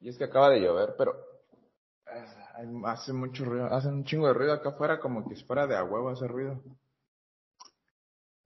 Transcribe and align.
Y 0.00 0.08
es 0.08 0.18
que 0.18 0.24
acaba 0.24 0.50
de 0.50 0.60
llover, 0.60 0.94
pero 0.98 1.14
eh, 2.06 2.24
hace 2.86 3.12
mucho 3.12 3.44
ruido, 3.44 3.66
hace 3.66 3.88
un 3.88 4.04
chingo 4.04 4.26
de 4.28 4.34
ruido 4.34 4.52
acá 4.52 4.70
afuera, 4.70 5.00
como 5.00 5.26
que 5.26 5.34
es 5.34 5.44
fuera 5.44 5.66
de 5.66 5.76
a 5.76 5.84
huevo 5.84 6.10
hace 6.10 6.26
ruido. 6.26 6.62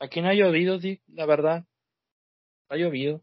Aquí 0.00 0.20
no 0.20 0.28
ha 0.28 0.34
llovido, 0.34 0.78
sí, 0.78 1.00
la 1.08 1.26
verdad. 1.26 1.64
Ha 2.68 2.76
llovido. 2.76 3.22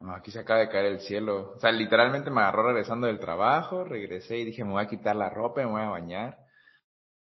No, 0.00 0.14
aquí 0.14 0.30
se 0.30 0.40
acaba 0.40 0.60
de 0.60 0.68
caer 0.68 0.86
el 0.86 1.00
cielo. 1.00 1.54
O 1.56 1.58
sea, 1.58 1.72
literalmente 1.72 2.30
me 2.30 2.40
agarró 2.40 2.68
regresando 2.68 3.06
del 3.06 3.18
trabajo, 3.18 3.84
regresé 3.84 4.38
y 4.38 4.44
dije, 4.44 4.64
me 4.64 4.72
voy 4.72 4.84
a 4.84 4.88
quitar 4.88 5.16
la 5.16 5.30
ropa, 5.30 5.62
me 5.62 5.70
voy 5.70 5.82
a 5.82 5.88
bañar. 5.88 6.38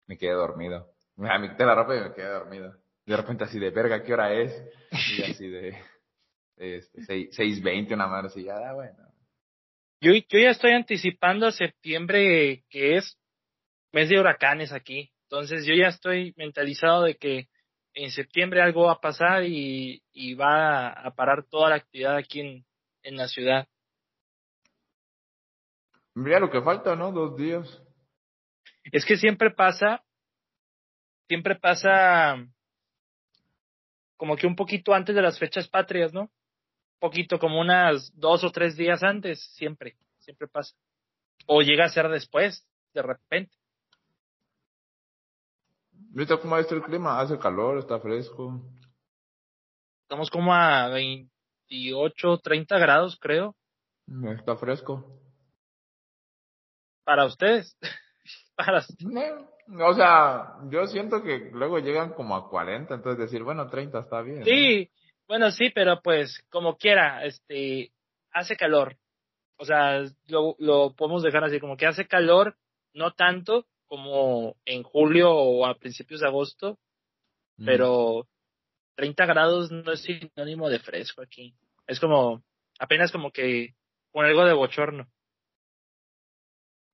Me 0.08 0.18
quedé 0.18 0.34
dormido. 0.34 0.92
Me 1.18 1.50
quité 1.50 1.66
la 1.66 1.76
ropa 1.76 1.96
y 1.96 2.02
me 2.02 2.14
quedé 2.14 2.28
dormido. 2.28 2.76
De 3.06 3.16
repente 3.16 3.46
así 3.46 3.58
de 3.58 3.70
verga, 3.70 4.04
¿qué 4.04 4.14
hora 4.14 4.34
es? 4.34 4.52
Y 5.18 5.24
así 5.24 5.48
de 5.48 5.78
este, 6.58 7.30
6.20, 7.30 7.94
una 7.94 8.08
madre 8.08 8.28
así, 8.28 8.44
ya, 8.44 8.74
bueno. 8.74 9.05
Yo, 10.06 10.12
yo 10.14 10.38
ya 10.38 10.52
estoy 10.52 10.74
anticipando 10.74 11.48
a 11.48 11.52
septiembre, 11.52 12.64
que 12.70 12.98
es 12.98 13.18
mes 13.92 14.08
de 14.08 14.20
huracanes 14.20 14.72
aquí. 14.72 15.12
Entonces 15.24 15.66
yo 15.66 15.74
ya 15.74 15.88
estoy 15.88 16.32
mentalizado 16.38 17.02
de 17.06 17.18
que 17.18 17.48
en 17.96 18.12
septiembre 18.12 18.62
algo 18.62 18.84
va 18.86 18.92
a 18.92 19.02
pasar 19.02 19.46
y, 19.46 20.04
y 20.12 20.36
va 20.36 20.90
a 20.90 21.10
parar 21.16 21.44
toda 21.50 21.72
la 21.72 21.78
actividad 21.78 22.18
aquí 22.18 22.42
en, 22.42 22.66
en 23.02 23.18
la 23.18 23.28
ciudad. 23.28 23.68
Mira 26.14 26.40
lo 26.40 26.52
que 26.52 26.62
falta, 26.62 26.96
¿no? 26.96 27.12
Dos 27.12 27.36
días. 27.36 27.82
Es 28.92 29.04
que 29.06 29.18
siempre 29.18 29.50
pasa, 29.50 30.04
siempre 31.28 31.56
pasa 31.56 32.46
como 34.18 34.36
que 34.36 34.46
un 34.46 34.56
poquito 34.56 34.94
antes 34.94 35.16
de 35.16 35.24
las 35.24 35.40
fechas 35.40 35.68
patrias, 35.68 36.14
¿no? 36.14 36.30
Poquito, 37.00 37.40
como 37.40 37.60
unas 37.60 38.12
dos 38.18 38.44
o 38.44 38.52
tres 38.52 38.76
días 38.76 39.04
antes, 39.04 39.44
siempre, 39.56 39.96
siempre 40.20 40.48
pasa. 40.48 40.76
O 41.48 41.62
llega 41.62 41.86
a 41.86 41.90
ser 41.90 42.10
después, 42.10 42.66
de 42.94 43.02
repente. 43.02 43.56
¿Viste 45.92 46.38
cómo 46.40 46.58
está 46.58 46.76
el 46.76 46.82
clima? 46.82 47.20
Hace 47.20 47.38
calor, 47.38 47.78
está 47.78 48.00
fresco. 48.00 48.62
Estamos 50.04 50.30
como 50.30 50.54
a 50.54 50.88
28, 50.90 52.38
30 52.38 52.78
grados, 52.78 53.18
creo. 53.20 53.56
Está 54.38 54.56
fresco. 54.56 55.20
Para 57.04 57.26
ustedes. 57.26 57.78
Para 58.56 58.84
o 59.68 59.94
sea, 59.94 60.58
yo 60.70 60.86
siento 60.88 61.24
que 61.24 61.50
luego 61.52 61.80
llegan 61.80 62.14
como 62.14 62.36
a 62.36 62.50
40, 62.50 62.94
entonces 62.94 63.20
decir, 63.20 63.44
bueno, 63.44 63.68
30 63.68 64.00
está 64.00 64.22
bien. 64.22 64.44
Sí, 64.44 64.92
bueno, 65.28 65.52
sí, 65.52 65.70
pero 65.74 66.02
pues 66.02 66.44
como 66.50 66.78
quiera, 66.78 67.26
este, 67.26 67.92
hace 68.32 68.56
calor. 68.56 68.98
O 69.58 69.66
sea, 69.66 70.04
lo, 70.28 70.56
lo 70.60 70.94
podemos 70.96 71.24
dejar 71.24 71.44
así, 71.46 71.60
como 71.60 71.78
que 71.78 71.86
hace 71.86 72.08
calor, 72.08 72.58
no 72.94 73.12
tanto 73.12 73.66
como 73.88 74.56
en 74.66 74.84
julio 74.84 75.32
o 75.32 75.66
a 75.66 75.76
principios 75.76 76.22
de 76.22 76.28
agosto, 76.28 76.78
mm. 77.58 77.66
pero 77.66 78.28
30 78.96 79.26
grados 79.26 79.72
no 79.72 79.92
es 79.92 80.02
sinónimo 80.02 80.70
de 80.70 80.80
fresco 80.80 81.22
aquí. 81.22 81.56
Es 81.88 82.00
como, 82.00 82.44
apenas 82.80 83.12
como 83.12 83.32
que 83.32 83.76
con 84.12 84.26
algo 84.26 84.46
de 84.46 84.54
bochorno. 84.54 85.08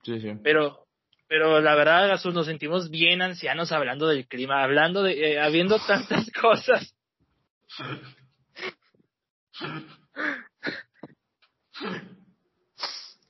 Sí, 0.04 0.20
sí. 0.20 0.34
Pero, 0.44 0.88
pero 1.28 1.62
la 1.62 1.76
verdad, 1.76 2.10
Jesús, 2.12 2.34
nos 2.34 2.48
sentimos 2.48 2.90
bien 2.90 3.22
ancianos 3.22 3.72
hablando 3.72 4.08
del 4.08 4.28
clima, 4.28 4.64
hablando 4.64 5.04
de, 5.04 5.34
eh, 5.34 5.40
habiendo 5.40 5.78
tantas 5.80 6.30
cosas. 6.42 6.96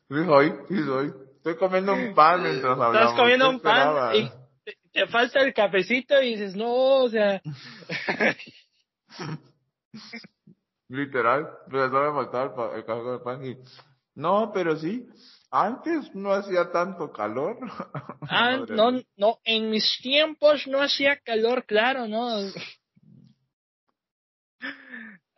Sí 0.10 0.26
soy, 0.26 0.54
sí 0.68 0.84
soy. 0.84 1.14
Estoy 1.38 1.56
comiendo 1.56 1.94
un 1.94 2.14
pan 2.14 2.44
mientras 2.44 2.74
hablamos. 2.74 2.96
Estás 2.96 3.14
comiendo 3.20 3.50
un 3.50 3.60
pan 3.60 4.16
y 4.16 4.30
te, 4.92 5.08
falta 5.08 5.40
el 5.40 5.54
cafecito 5.54 6.22
y 6.22 6.36
dices, 6.36 6.56
no, 6.56 6.72
o 6.72 7.10
sea... 7.10 7.42
Literal, 10.90 11.50
me 11.68 11.86
estaba 11.86 12.14
faltar 12.14 12.54
el 12.76 12.86
café 12.86 13.02
con 13.02 13.14
el 13.14 13.22
pan 13.22 13.46
y... 13.46 13.58
No, 14.14 14.52
pero 14.54 14.76
sí, 14.76 15.08
antes 15.50 16.14
no 16.14 16.34
hacía 16.34 16.72
tanto 16.72 17.12
calor. 17.12 17.58
Ah, 18.30 18.58
no, 18.70 18.92
no, 19.18 19.40
en 19.44 19.72
mis 19.72 19.98
tiempos 20.02 20.68
no 20.68 20.80
hacía 20.80 21.18
calor, 21.18 21.66
claro, 21.66 22.08
¿no? 22.08 22.38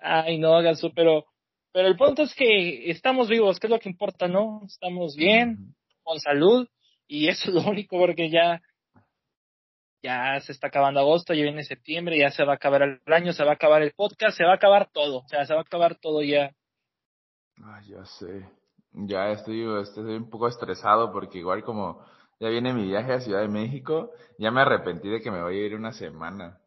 Ay, 0.06 0.38
no, 0.38 0.62
Gasú, 0.62 0.92
pero, 0.94 1.26
pero 1.72 1.88
el 1.88 1.96
punto 1.96 2.24
es 2.24 2.36
que 2.36 2.92
estamos 2.92 3.30
vivos, 3.30 3.58
que 3.58 3.68
es 3.68 3.72
lo 3.72 3.80
que 3.80 3.88
importa, 3.88 4.28
¿no? 4.28 4.62
Estamos 4.66 5.16
bien, 5.16 5.74
con 6.04 6.20
salud, 6.20 6.68
y 7.08 7.30
eso 7.30 7.50
es 7.50 7.56
lo 7.56 7.72
único 7.72 7.98
porque 7.98 8.30
ya, 8.30 8.62
ya 10.04 10.38
se 10.42 10.52
está 10.52 10.68
acabando 10.68 11.00
agosto, 11.00 11.34
ya 11.34 11.44
viene 11.44 11.64
septiembre, 11.64 12.18
ya 12.20 12.32
se 12.32 12.44
va 12.44 12.52
a 12.52 12.56
acabar 12.56 12.82
el 12.82 13.14
año, 13.14 13.32
se 13.32 13.46
va 13.46 13.52
a 13.52 13.56
acabar 13.56 13.82
el 13.82 13.94
podcast, 13.94 14.38
se 14.38 14.44
va 14.44 14.52
a 14.52 14.56
acabar 14.56 14.90
todo, 14.92 15.20
o 15.20 15.28
sea, 15.30 15.46
se 15.46 15.54
va 15.54 15.62
a 15.62 15.64
acabar 15.64 15.96
todo 15.96 16.22
ya. 16.22 16.52
Ay, 17.64 17.92
ya 17.92 18.04
sé. 18.04 18.46
Ya 18.92 19.32
estoy, 19.32 19.66
estoy 19.82 20.16
un 20.16 20.30
poco 20.30 20.50
estresado 20.50 21.14
porque 21.14 21.38
igual 21.38 21.64
como 21.64 22.06
ya 22.42 22.50
viene 22.50 22.74
mi 22.74 22.84
viaje 22.88 23.14
a 23.14 23.22
Ciudad 23.22 23.40
de 23.40 23.48
México, 23.48 24.12
ya 24.38 24.52
me 24.52 24.62
arrepentí 24.62 25.08
de 25.08 25.22
que 25.22 25.32
me 25.32 25.42
voy 25.42 25.58
a 25.58 25.66
ir 25.66 25.76
una 25.76 25.94
semana. 25.94 26.60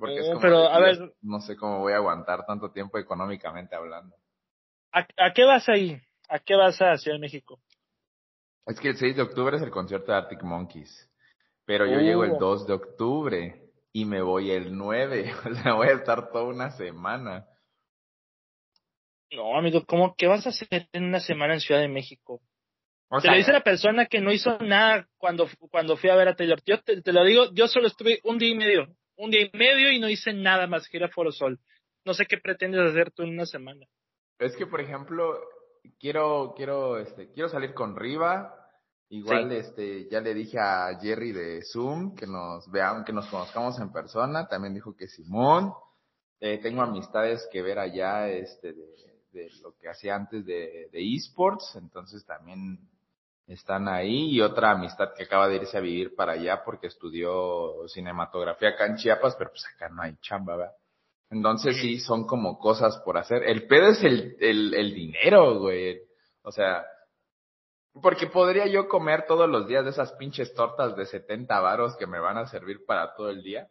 Porque 0.00 0.20
es 0.20 0.28
como 0.28 0.40
pero, 0.40 0.66
a 0.66 0.80
ver, 0.80 1.12
no 1.20 1.40
sé 1.40 1.56
cómo 1.56 1.80
voy 1.80 1.92
a 1.92 1.96
aguantar 1.96 2.46
tanto 2.46 2.72
tiempo 2.72 2.98
económicamente 2.98 3.76
hablando. 3.76 4.16
¿A, 4.92 5.04
qué 5.34 5.44
vas 5.44 5.68
ahí? 5.68 6.00
¿A 6.28 6.38
qué 6.38 6.56
vas 6.56 6.80
a 6.80 6.96
Ciudad 6.96 7.16
de 7.16 7.20
México? 7.20 7.60
Es 8.66 8.80
que 8.80 8.88
el 8.88 8.96
6 8.96 9.16
de 9.16 9.22
octubre 9.22 9.56
es 9.58 9.62
el 9.62 9.70
concierto 9.70 10.10
de 10.10 10.18
Arctic 10.18 10.42
Monkeys. 10.42 11.08
Pero 11.66 11.86
yo 11.86 12.00
llego 12.00 12.24
el 12.24 12.38
2 12.38 12.66
de 12.66 12.72
octubre 12.72 13.62
y 13.92 14.06
me 14.06 14.22
voy 14.22 14.50
el 14.50 14.74
9. 14.76 15.34
O 15.50 15.54
sea, 15.54 15.74
voy 15.74 15.88
a 15.88 15.92
estar 15.92 16.30
toda 16.32 16.44
una 16.44 16.70
semana. 16.70 17.46
No, 19.32 19.56
amigo, 19.56 19.84
¿cómo, 19.84 20.14
¿qué 20.16 20.26
vas 20.26 20.46
a 20.46 20.48
hacer 20.48 20.88
en 20.92 21.04
una 21.04 21.20
semana 21.20 21.54
en 21.54 21.60
Ciudad 21.60 21.82
de 21.82 21.88
México? 21.88 22.40
O 23.10 23.20
sea, 23.20 23.32
lo 23.32 23.36
dice 23.36 23.52
la 23.52 23.62
persona 23.62 24.06
que 24.06 24.20
no 24.20 24.32
hizo 24.32 24.58
nada 24.60 25.06
cuando, 25.18 25.46
cuando 25.70 25.96
fui 25.98 26.08
a 26.08 26.16
ver 26.16 26.28
a 26.28 26.36
Taylor. 26.36 26.60
Yo 26.64 26.80
te, 26.80 27.02
te, 27.02 27.12
lo 27.12 27.22
digo, 27.24 27.52
yo 27.52 27.68
solo 27.68 27.86
estuve 27.86 28.20
un 28.24 28.38
día 28.38 28.50
y 28.50 28.54
medio 28.54 28.86
un 29.20 29.30
día 29.30 29.42
y 29.42 29.56
medio 29.56 29.92
y 29.92 30.00
no 30.00 30.08
hice 30.08 30.32
nada 30.32 30.66
más 30.66 30.88
que 30.88 30.96
ir 30.96 31.04
a 31.04 31.08
Foro 31.08 31.30
Sol. 31.30 31.60
No 32.04 32.14
sé 32.14 32.24
qué 32.26 32.38
pretendes 32.38 32.80
hacer 32.80 33.10
tú 33.10 33.22
en 33.22 33.30
una 33.30 33.46
semana. 33.46 33.86
Es 34.38 34.56
que, 34.56 34.66
por 34.66 34.80
ejemplo, 34.80 35.38
quiero, 35.98 36.54
quiero, 36.56 36.98
este, 36.98 37.30
quiero 37.32 37.48
salir 37.48 37.74
con 37.74 37.94
Riva. 37.96 38.56
Igual, 39.10 39.52
este, 39.52 40.08
ya 40.08 40.20
le 40.20 40.32
dije 40.34 40.58
a 40.58 40.98
Jerry 41.00 41.32
de 41.32 41.62
Zoom 41.62 42.14
que 42.14 42.26
nos 42.26 42.70
vean, 42.70 43.04
que 43.04 43.12
nos 43.12 43.26
conozcamos 43.26 43.78
en 43.78 43.92
persona. 43.92 44.46
También 44.48 44.74
dijo 44.74 44.96
que 44.96 45.08
Simón. 45.08 45.72
Eh, 46.40 46.58
tengo 46.62 46.80
amistades 46.80 47.46
que 47.52 47.60
ver 47.60 47.78
allá, 47.78 48.30
este, 48.30 48.72
de, 48.72 48.86
de 49.32 49.50
lo 49.62 49.76
que 49.76 49.90
hacía 49.90 50.14
antes 50.14 50.46
de, 50.46 50.88
de 50.90 51.14
esports. 51.14 51.76
Entonces 51.76 52.24
también 52.24 52.78
están 53.54 53.88
ahí 53.88 54.30
y 54.30 54.40
otra 54.40 54.70
amistad 54.70 55.12
que 55.12 55.24
acaba 55.24 55.48
de 55.48 55.56
irse 55.56 55.76
a 55.76 55.80
vivir 55.80 56.14
para 56.14 56.32
allá 56.32 56.62
porque 56.64 56.86
estudió 56.86 57.88
cinematografía 57.88 58.70
acá 58.70 58.86
en 58.86 58.96
Chiapas, 58.96 59.34
pero 59.36 59.50
pues 59.50 59.66
acá 59.74 59.88
no 59.88 60.02
hay 60.02 60.16
chamba, 60.20 60.56
¿verdad? 60.56 60.74
Entonces 61.30 61.76
sí, 61.76 61.98
son 61.98 62.26
como 62.26 62.58
cosas 62.58 62.98
por 62.98 63.18
hacer. 63.18 63.42
El 63.44 63.66
pedo 63.66 63.88
es 63.88 64.02
el, 64.04 64.36
el, 64.40 64.74
el 64.74 64.94
dinero, 64.94 65.58
güey. 65.58 66.00
O 66.42 66.52
sea, 66.52 66.84
porque 68.00 68.28
podría 68.28 68.66
yo 68.66 68.88
comer 68.88 69.26
todos 69.26 69.48
los 69.48 69.66
días 69.66 69.84
de 69.84 69.90
esas 69.90 70.12
pinches 70.12 70.54
tortas 70.54 70.96
de 70.96 71.06
70 71.06 71.60
varos 71.60 71.96
que 71.96 72.06
me 72.06 72.20
van 72.20 72.38
a 72.38 72.46
servir 72.46 72.84
para 72.84 73.14
todo 73.14 73.30
el 73.30 73.42
día. 73.42 73.68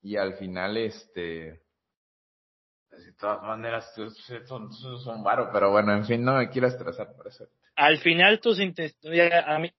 Y 0.00 0.16
al 0.16 0.34
final, 0.34 0.76
este, 0.76 1.60
de 2.90 3.12
todas 3.18 3.42
maneras, 3.42 3.92
son, 4.46 4.72
son 4.72 5.24
varos, 5.24 5.48
pero 5.52 5.70
bueno, 5.70 5.92
en 5.92 6.04
fin, 6.04 6.24
no 6.24 6.36
me 6.36 6.50
quiero 6.50 6.68
estresar 6.68 7.14
por 7.16 7.28
eso 7.28 7.46
al 7.76 7.98
final 7.98 8.40
tus 8.40 8.60
intenciones, 8.60 9.32
a 9.46 9.58
mí, 9.58 9.70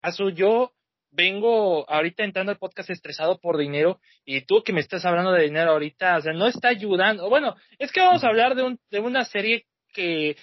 caso 0.00 0.30
yo 0.30 0.72
vengo 1.12 1.88
ahorita 1.90 2.24
entrando 2.24 2.52
al 2.52 2.58
podcast 2.58 2.90
estresado 2.90 3.38
por 3.40 3.58
dinero 3.58 4.00
y 4.24 4.42
tú 4.42 4.62
que 4.62 4.72
me 4.72 4.80
estás 4.80 5.04
hablando 5.04 5.32
de 5.32 5.44
dinero 5.44 5.72
ahorita, 5.72 6.16
o 6.16 6.20
sea, 6.20 6.32
no 6.32 6.46
está 6.46 6.68
ayudando. 6.68 7.28
Bueno, 7.28 7.56
es 7.78 7.92
que 7.92 8.00
vamos 8.00 8.22
a 8.24 8.28
hablar 8.28 8.54
de, 8.54 8.62
un, 8.62 8.80
de 8.90 9.00
una 9.00 9.24
serie 9.24 9.66
que 9.92 10.36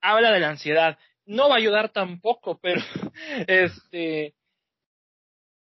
habla 0.00 0.32
de 0.32 0.40
la 0.40 0.50
ansiedad. 0.50 0.98
No 1.26 1.48
va 1.48 1.56
a 1.56 1.58
ayudar 1.58 1.90
tampoco, 1.90 2.58
pero 2.62 2.80
este, 3.46 4.34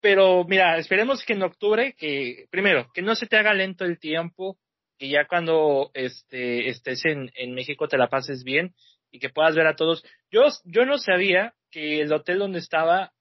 pero 0.01 0.45
mira, 0.45 0.79
esperemos 0.79 1.25
que 1.25 1.33
en 1.33 1.43
octubre, 1.43 1.95
que 1.95 2.47
primero, 2.51 2.91
que 2.93 3.03
no 3.03 3.15
se 3.15 3.27
te 3.27 3.37
haga 3.37 3.55
lento 3.55 3.85
el 3.85 3.99
tiempo, 3.99 4.59
que 4.99 5.09
ya 5.09 5.27
cuando 5.27 5.91
este, 5.95 6.69
estés 6.69 7.05
en, 7.05 7.31
en 7.35 7.55
México 7.55 7.89
te 7.89 7.99
la 7.99 8.09
pases 8.09 8.45
bien 8.45 8.75
y 9.11 9.19
que 9.19 9.31
puedas 9.31 9.55
ver 9.55 9.67
a 9.67 9.77
todos. 9.77 10.05
Yo, 10.31 10.43
yo 10.65 10.85
no 10.85 10.99
sabía 10.99 11.55
que 11.71 12.01
el 12.01 12.13
hotel 12.13 12.39
donde 12.39 12.59
estaba 12.59 13.13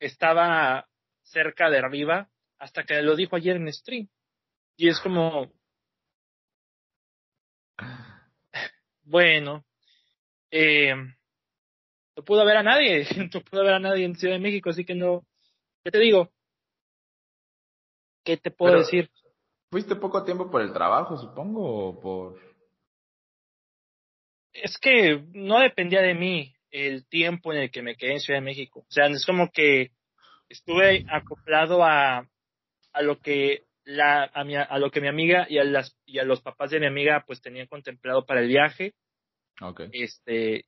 estaba 0.00 0.88
cerca 1.22 1.68
de 1.70 1.78
arriba 1.78 2.30
hasta 2.58 2.84
que 2.84 3.02
lo 3.02 3.16
dijo 3.16 3.36
ayer 3.36 3.56
en 3.56 3.72
stream. 3.72 4.08
Y 4.76 4.88
es 4.88 5.00
como, 5.00 5.50
bueno, 9.02 9.64
eh, 10.50 10.94
no 12.16 12.24
pudo 12.24 12.44
ver 12.44 12.58
a 12.58 12.62
nadie, 12.62 13.06
no 13.34 13.40
pudo 13.42 13.62
ver 13.64 13.74
a 13.74 13.80
nadie 13.80 14.04
en 14.04 14.14
Ciudad 14.16 14.34
de 14.34 14.40
México, 14.40 14.70
así 14.70 14.84
que 14.84 14.94
no, 14.94 15.26
¿qué 15.84 15.90
te 15.90 15.98
digo? 15.98 16.30
¿Qué 18.24 18.36
te 18.36 18.50
puedo 18.50 18.72
Pero- 18.72 18.84
decir? 18.84 19.10
¿Fuiste 19.70 19.96
poco 19.96 20.24
tiempo 20.24 20.50
por 20.50 20.62
el 20.62 20.72
trabajo, 20.72 21.18
supongo, 21.18 21.88
o 21.88 22.00
por...? 22.00 22.40
Es 24.62 24.78
que 24.78 25.22
no 25.32 25.60
dependía 25.60 26.02
de 26.02 26.14
mí 26.14 26.54
el 26.70 27.06
tiempo 27.08 27.52
en 27.52 27.60
el 27.60 27.70
que 27.70 27.82
me 27.82 27.96
quedé 27.96 28.12
en 28.12 28.20
Ciudad 28.20 28.40
de 28.40 28.44
México. 28.44 28.80
O 28.80 28.90
sea, 28.90 29.06
es 29.06 29.24
como 29.24 29.50
que 29.50 29.90
estuve 30.48 31.04
acoplado 31.10 31.84
a, 31.84 32.28
a 32.92 33.02
lo 33.02 33.20
que 33.20 33.64
la, 33.84 34.30
a, 34.34 34.44
mi, 34.44 34.54
a 34.56 34.78
lo 34.78 34.90
que 34.90 35.00
mi 35.00 35.08
amiga 35.08 35.46
y 35.48 35.58
a 35.58 35.64
las, 35.64 35.96
y 36.04 36.18
a 36.18 36.24
los 36.24 36.42
papás 36.42 36.70
de 36.70 36.80
mi 36.80 36.86
amiga 36.86 37.24
pues 37.26 37.40
tenían 37.40 37.66
contemplado 37.66 38.26
para 38.26 38.40
el 38.40 38.48
viaje. 38.48 38.94
Ok. 39.60 39.82
este 39.92 40.66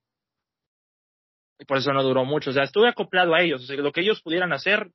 y 1.59 1.65
por 1.65 1.79
eso 1.79 1.93
no 1.93 2.03
duró 2.03 2.25
mucho 2.25 2.51
o 2.51 2.53
sea 2.53 2.65
estuve 2.65 2.89
acoplado 2.89 3.35
a 3.35 3.43
ellos 3.43 3.63
o 3.63 3.67
sea 3.67 3.77
lo 3.77 3.93
que 3.93 4.01
ellos 4.01 4.21
pudieran 4.23 4.53
hacer 4.53 4.91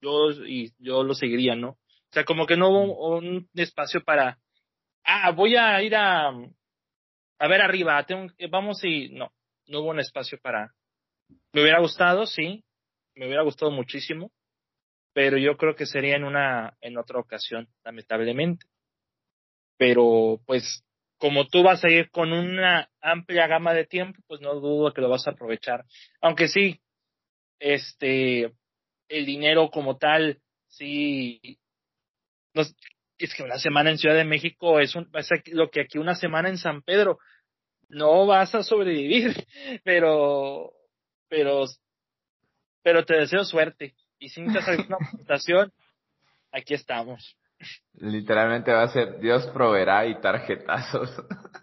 yo 0.00 0.30
y 0.46 0.72
yo 0.78 1.02
lo 1.02 1.14
seguiría 1.14 1.56
no 1.56 1.70
o 1.70 2.12
sea 2.12 2.24
como 2.24 2.46
que 2.46 2.56
no 2.56 2.68
hubo 2.68 3.16
un 3.16 3.48
espacio 3.54 4.04
para 4.04 4.38
ah 5.04 5.32
voy 5.32 5.56
a 5.56 5.82
ir 5.82 5.96
a 5.96 6.30
a 7.42 7.48
ver 7.48 7.60
arriba 7.60 8.04
tengo, 8.06 8.32
vamos 8.50 8.84
y 8.84 9.08
no 9.08 9.32
no 9.66 9.80
hubo 9.80 9.90
un 9.90 9.98
espacio 9.98 10.38
para 10.40 10.72
me 11.52 11.62
hubiera 11.62 11.80
gustado 11.80 12.24
sí 12.24 12.64
me 13.16 13.26
hubiera 13.26 13.42
gustado 13.42 13.72
muchísimo 13.72 14.30
pero 15.12 15.36
yo 15.38 15.56
creo 15.56 15.74
que 15.74 15.86
sería 15.86 16.16
en 16.16 16.24
una 16.24 16.76
en 16.80 16.96
otra 16.98 17.18
ocasión 17.18 17.68
lamentablemente 17.84 18.66
pero 19.76 20.40
pues 20.46 20.84
como 21.18 21.46
tú 21.46 21.64
vas 21.64 21.84
a 21.84 21.90
ir 21.90 22.10
con 22.10 22.32
una 22.32 22.88
amplia 23.00 23.46
gama 23.46 23.72
de 23.74 23.86
tiempo, 23.86 24.20
pues 24.26 24.40
no 24.40 24.54
dudo 24.54 24.92
que 24.92 25.00
lo 25.00 25.08
vas 25.08 25.24
a 25.28 25.30
aprovechar. 25.30 25.84
Aunque 26.20 26.48
sí, 26.48 26.80
este, 27.60 28.52
el 29.08 29.26
dinero 29.26 29.70
como 29.70 29.98
tal, 29.98 30.40
sí, 30.66 31.40
es 33.24 33.34
que 33.34 33.42
una 33.42 33.58
semana 33.58 33.90
en 33.90 33.98
Ciudad 33.98 34.16
de 34.16 34.24
México 34.24 34.80
es, 34.80 34.94
un, 34.94 35.08
es 35.14 35.28
lo 35.52 35.70
que 35.70 35.82
aquí 35.82 35.98
una 35.98 36.14
semana 36.14 36.48
en 36.48 36.58
San 36.58 36.82
Pedro. 36.82 37.18
No 37.88 38.26
vas 38.26 38.54
a 38.54 38.62
sobrevivir, 38.62 39.46
pero, 39.84 40.72
pero, 41.28 41.66
pero 42.82 43.04
te 43.04 43.14
deseo 43.14 43.44
suerte. 43.44 43.94
Y 44.18 44.28
si 44.28 44.40
necesitas 44.40 44.68
alguna 44.68 44.96
aportación, 45.00 45.72
aquí 46.52 46.74
estamos. 46.74 47.36
Literalmente 47.94 48.72
va 48.72 48.82
a 48.82 48.88
ser 48.88 49.20
Dios 49.20 49.46
proveerá 49.48 50.06
y 50.06 50.20
tarjetazos. 50.20 51.10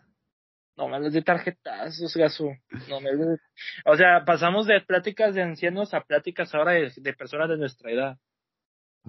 No 0.77 0.87
me 0.87 0.95
hables 0.95 1.11
de 1.11 1.21
tarjetazos, 1.21 2.15
Gasu. 2.15 2.55
No 2.87 3.01
me 3.01 3.09
hables 3.09 3.27
de... 3.27 3.37
O 3.83 3.97
sea, 3.97 4.23
pasamos 4.23 4.65
de 4.65 4.79
pláticas 4.79 5.35
de 5.35 5.41
ancianos 5.41 5.93
a 5.93 5.99
pláticas 5.99 6.55
ahora 6.55 6.71
de, 6.71 6.89
de 6.95 7.13
personas 7.13 7.49
de 7.49 7.57
nuestra 7.57 7.91
edad. 7.91 8.17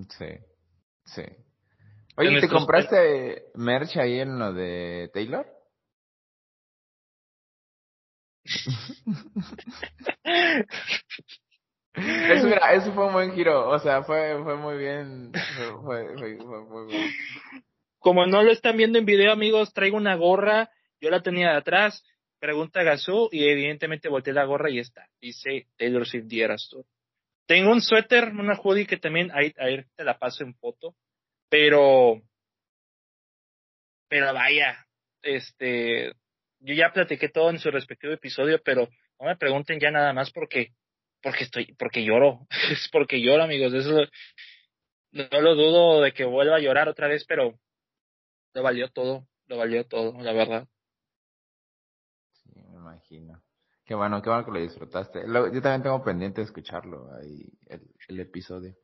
Sí, 0.09 0.27
sí. 1.05 1.23
Oye, 2.21 2.41
¿te 2.41 2.49
compraste 2.49 3.45
merch 3.55 3.97
ahí 3.97 4.21
en 4.21 4.39
lo 4.39 4.53
de 4.53 5.11
Taylor? 5.13 5.47
Eso, 11.95 12.47
mira, 12.47 12.73
eso 12.75 12.93
fue 12.93 13.07
un 13.07 13.13
buen 13.13 13.33
giro, 13.33 13.69
o 13.69 13.79
sea, 13.79 14.03
fue, 14.03 14.41
fue 14.43 14.57
muy 14.57 14.79
bien, 14.79 15.33
fue, 15.83 16.15
fue, 16.17 16.17
fue, 16.17 16.37
fue 16.39 16.65
muy 16.65 16.87
bien. 16.87 17.11
Como 17.99 18.27
no 18.27 18.43
lo 18.43 18.51
están 18.51 18.77
viendo 18.77 18.99
en 18.99 19.05
video, 19.05 19.33
amigos, 19.33 19.73
traigo 19.75 19.97
una 19.97 20.15
gorra. 20.17 20.71
Yo 21.01 21.11
la 21.11 21.23
tenía 21.23 21.51
de 21.51 21.57
atrás. 21.57 22.03
Pregunta 22.39 22.83
Gasú 22.83 23.29
y 23.31 23.47
evidentemente 23.47 24.09
volteé 24.09 24.33
la 24.33 24.45
gorra 24.45 24.71
y 24.71 24.79
está. 24.79 25.07
Dice 25.21 25.67
Taylor 25.77 26.07
Swift 26.07 26.29
The 26.29 26.43
Eras 26.43 26.69
Tour. 26.71 26.87
Tengo 27.47 27.71
un 27.73 27.83
suéter, 27.83 28.29
una 28.29 28.59
hoodie 28.59 28.87
que 28.87 28.97
también 28.97 29.31
ahí, 29.35 29.53
ahí 29.59 29.85
te 29.97 30.05
la 30.05 30.19
paso 30.19 30.45
en 30.45 30.55
foto. 30.55 30.95
Pero, 31.51 32.23
pero 34.09 34.33
vaya, 34.33 34.87
este, 35.23 36.13
yo 36.61 36.75
ya 36.75 36.93
platiqué 36.93 37.29
todo 37.29 37.51
en 37.51 37.59
su 37.59 37.71
respectivo 37.71 38.13
episodio, 38.13 38.61
pero 38.65 38.89
no 39.19 39.27
me 39.27 39.37
pregunten 39.37 39.81
ya 39.81 39.91
nada 39.91 40.13
más 40.13 40.31
porque, 40.33 40.73
porque 41.23 41.45
estoy, 41.45 41.75
porque 41.75 42.05
lloro. 42.05 42.47
es 42.71 42.89
porque 42.93 43.21
lloro, 43.21 43.43
amigos. 43.43 43.75
Eso, 43.75 44.07
no 45.13 45.41
lo 45.41 45.55
dudo 45.57 46.03
de 46.03 46.13
que 46.13 46.25
vuelva 46.25 46.57
a 46.57 46.61
llorar 46.61 46.89
otra 46.89 47.09
vez, 47.09 47.25
pero 47.27 47.59
lo 48.55 48.63
valió 48.63 48.89
todo, 48.91 49.27
lo 49.47 49.57
valió 49.57 49.85
todo, 49.87 50.21
la 50.23 50.33
verdad. 50.33 50.69
Sí, 52.33 52.53
me 52.55 52.77
imagino. 52.77 53.43
Qué 53.85 53.97
bueno, 53.97 54.23
qué 54.23 54.31
bueno 54.31 54.45
que 54.45 54.53
lo 54.53 54.61
disfrutaste. 54.61 55.25
Yo 55.27 55.63
también 55.63 55.83
tengo 55.83 56.05
pendiente 56.05 56.41
de 56.41 56.45
escucharlo 56.45 57.13
ahí, 57.17 57.45
el 58.09 58.21
episodio. 58.21 58.77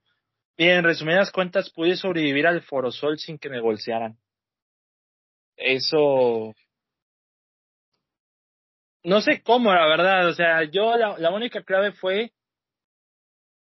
Bien, 0.56 0.78
en 0.78 0.84
resumidas 0.84 1.30
cuentas, 1.30 1.70
pude 1.70 1.96
sobrevivir 1.96 2.46
al 2.46 2.62
Forosol 2.62 3.18
sin 3.18 3.38
que 3.38 3.50
me 3.50 3.60
bolsearan. 3.60 4.18
Eso. 5.56 6.54
No 9.02 9.20
sé 9.20 9.42
cómo, 9.42 9.72
la 9.72 9.86
verdad. 9.86 10.28
O 10.28 10.34
sea, 10.34 10.64
yo 10.64 10.96
la, 10.96 11.30
única 11.30 11.62
clave 11.62 11.92
fue. 11.92 12.32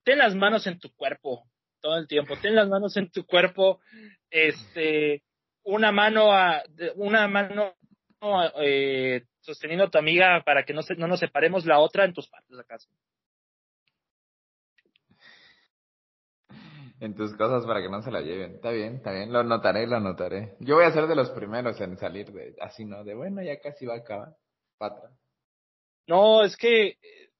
Ten 0.04 0.18
las 0.18 0.34
manos 0.34 0.66
en 0.66 0.78
tu 0.78 0.90
cuerpo 0.94 1.44
todo 1.80 1.98
el 1.98 2.08
tiempo. 2.08 2.36
Ten 2.40 2.54
las 2.54 2.68
manos 2.68 2.96
en 2.96 3.10
tu 3.10 3.26
cuerpo. 3.26 3.80
Este. 4.30 5.22
Una 5.64 5.92
mano 5.92 6.32
a. 6.32 6.62
Una 6.96 7.28
mano. 7.28 7.74
eh, 8.62 9.24
sosteniendo 9.40 9.84
a 9.84 9.90
tu 9.90 9.98
amiga 9.98 10.42
para 10.44 10.64
que 10.64 10.72
no, 10.72 10.82
se, 10.82 10.94
no 10.96 11.06
nos 11.06 11.20
separemos 11.20 11.64
la 11.66 11.78
otra 11.78 12.04
en 12.04 12.14
tus 12.14 12.28
partes 12.28 12.58
acaso. 12.58 12.88
En 17.00 17.14
tus 17.14 17.34
cosas 17.36 17.64
para 17.64 17.80
que 17.80 17.88
no 17.88 18.02
se 18.02 18.10
la 18.10 18.20
lleven. 18.20 18.56
Está 18.56 18.70
bien, 18.70 18.96
está 18.96 19.12
bien, 19.12 19.32
lo 19.32 19.38
anotaré, 19.38 19.86
lo 19.86 19.96
anotaré. 19.96 20.56
Yo 20.60 20.76
voy 20.76 20.84
a 20.84 20.92
ser 20.92 21.06
de 21.06 21.14
los 21.14 21.30
primeros 21.30 21.80
en 21.80 21.96
salir 21.96 22.32
de, 22.32 22.56
así, 22.60 22.84
¿no? 22.84 23.04
De 23.04 23.14
bueno, 23.14 23.42
ya 23.42 23.60
casi 23.60 23.86
va 23.86 23.94
a 23.94 23.98
acabar. 23.98 24.36
No, 26.06 26.42
es 26.42 26.56
que 26.56 26.88
eh, 26.88 27.30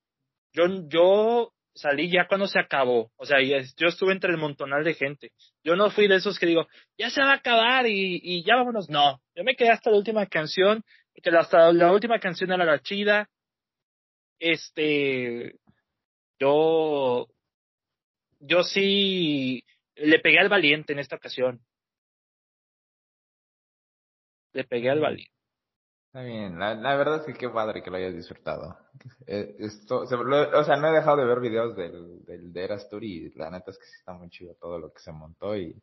yo, 0.53 0.65
yo 0.89 1.53
salí 1.75 2.11
ya 2.11 2.27
cuando 2.29 2.47
se 2.47 2.59
acabó. 2.59 3.11
O 3.17 3.25
sea, 3.25 3.39
yo 3.41 3.87
estuve 3.87 4.13
entre 4.13 4.31
el 4.31 4.39
montonal 4.39 4.85
de 4.85 4.95
gente. 4.95 5.33
Yo 5.65 5.77
no 5.77 5.91
fui 5.91 6.09
de 6.09 6.17
esos 6.17 6.39
que 6.39 6.47
digo, 6.47 6.67
ya 6.99 7.11
se 7.11 7.21
va 7.21 7.33
a 7.33 7.37
acabar 7.37 7.87
y, 7.87 8.21
y 8.23 8.45
ya 8.45 8.57
vámonos. 8.57 8.89
No, 8.91 9.21
yo 9.35 9.45
me 9.45 9.57
quedé 9.57 9.71
hasta 9.71 9.91
la 9.91 9.99
última 9.99 10.27
canción, 10.27 10.83
hasta 11.39 11.73
la 11.73 11.93
última 11.93 12.19
canción 12.19 12.53
era 12.53 12.65
la 12.65 12.81
chida. 12.81 13.29
Este, 14.41 15.57
yo, 16.39 17.27
yo 18.41 18.63
sí 18.63 19.63
le 19.97 20.19
pegué 20.21 20.39
al 20.39 20.49
valiente 20.49 20.93
en 20.93 20.99
esta 21.01 21.17
ocasión. 21.17 21.61
Le 24.53 24.65
pegué 24.65 24.91
al 24.91 25.01
valiente. 25.01 25.33
Está 26.07 26.23
bien, 26.23 26.59
la, 26.59 26.75
la 26.75 26.97
verdad 26.97 27.17
es 27.21 27.27
que 27.27 27.35
qué 27.35 27.49
padre 27.51 27.83
que 27.83 27.91
lo 27.91 27.97
hayas 27.99 28.15
disfrutado. 28.15 28.77
Eh, 29.27 29.57
esto, 29.59 30.07
se- 30.07 30.17
lo- 30.17 30.59
o 30.59 30.65
sea, 30.65 30.77
no 30.77 30.89
he 30.89 30.93
dejado 30.93 31.19
de 31.19 31.27
ver 31.27 31.39
videos 31.41 31.77
del, 31.77 32.25
del 32.25 32.53
de 32.53 32.65
Eras 32.65 32.89
Tour 32.89 33.05
y 33.05 33.31
la 33.35 33.51
neta 33.51 33.71
es 33.71 33.79
que 33.79 33.85
sí 33.85 33.93
está 33.99 34.15
muy 34.15 34.31
chido 34.31 34.55
todo 34.55 34.79
lo 34.79 34.91
que 34.93 35.01
se 35.01 35.13
montó 35.13 35.55
y, 35.55 35.77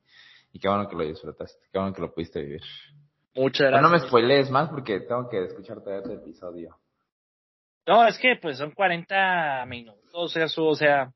y 0.51 0.59
qué 0.59 0.67
bueno 0.67 0.89
que 0.89 0.95
lo 0.95 1.03
disfrutaste, 1.03 1.59
qué 1.71 1.77
bueno 1.77 1.93
que 1.93 2.01
lo 2.01 2.11
pudiste 2.13 2.41
vivir. 2.41 2.61
Muchas 3.35 3.59
Pero 3.67 3.71
gracias. 3.71 3.91
no 3.91 3.97
me 3.97 3.99
spoilees 4.07 4.49
más 4.49 4.69
porque 4.69 5.01
tengo 5.01 5.29
que 5.29 5.43
escuchar 5.43 5.81
todavía 5.83 6.01
este 6.01 6.15
episodio. 6.15 6.75
No, 7.87 8.07
es 8.07 8.17
que 8.17 8.35
pues 8.41 8.57
son 8.57 8.71
40 8.71 9.63
minutos, 9.67 10.09
o 10.11 10.27
sea, 10.27 10.47
su- 10.47 10.65
o 10.65 10.75
sea, 10.75 11.13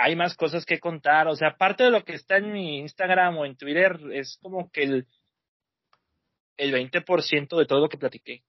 hay 0.00 0.14
más 0.16 0.36
cosas 0.36 0.64
que 0.64 0.78
contar, 0.78 1.26
o 1.26 1.34
sea, 1.34 1.48
aparte 1.48 1.82
de 1.84 1.90
lo 1.90 2.04
que 2.04 2.14
está 2.14 2.36
en 2.36 2.52
mi 2.52 2.78
Instagram 2.78 3.36
o 3.36 3.44
en 3.44 3.56
Twitter, 3.56 3.98
es 4.12 4.38
como 4.40 4.70
que 4.70 4.84
el, 4.84 5.06
el 6.56 6.72
20% 6.72 7.56
de 7.58 7.66
todo 7.66 7.80
lo 7.80 7.88
que 7.88 7.98
platiqué. 7.98 8.44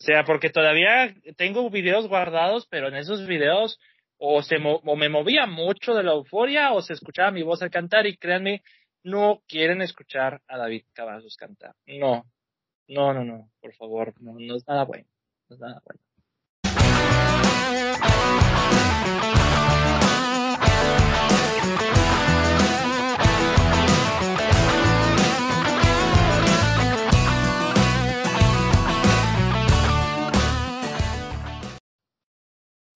O 0.00 0.04
sea, 0.04 0.24
porque 0.24 0.50
todavía 0.50 1.14
tengo 1.36 1.70
videos 1.70 2.08
guardados, 2.08 2.66
pero 2.68 2.88
en 2.88 2.96
esos 2.96 3.26
videos 3.26 3.78
o, 4.16 4.42
se 4.42 4.58
mo- 4.58 4.80
o 4.84 4.96
me 4.96 5.08
movía 5.08 5.46
mucho 5.46 5.94
de 5.94 6.02
la 6.02 6.12
euforia 6.12 6.72
o 6.72 6.82
se 6.82 6.94
escuchaba 6.94 7.30
mi 7.30 7.42
voz 7.42 7.62
al 7.62 7.70
cantar 7.70 8.06
y 8.06 8.16
créanme, 8.16 8.62
no 9.04 9.42
quieren 9.46 9.82
escuchar 9.82 10.42
a 10.48 10.58
David 10.58 10.84
Cavazos 10.92 11.36
cantar. 11.36 11.74
No, 11.86 12.24
no, 12.88 13.14
no, 13.14 13.24
no, 13.24 13.50
por 13.60 13.72
favor, 13.74 14.14
no, 14.20 14.34
no 14.38 14.56
es 14.56 14.66
nada 14.66 14.84
bueno, 14.84 15.08
no 15.48 15.54
es 15.54 15.60
nada 15.60 15.80
bueno. 15.84 16.00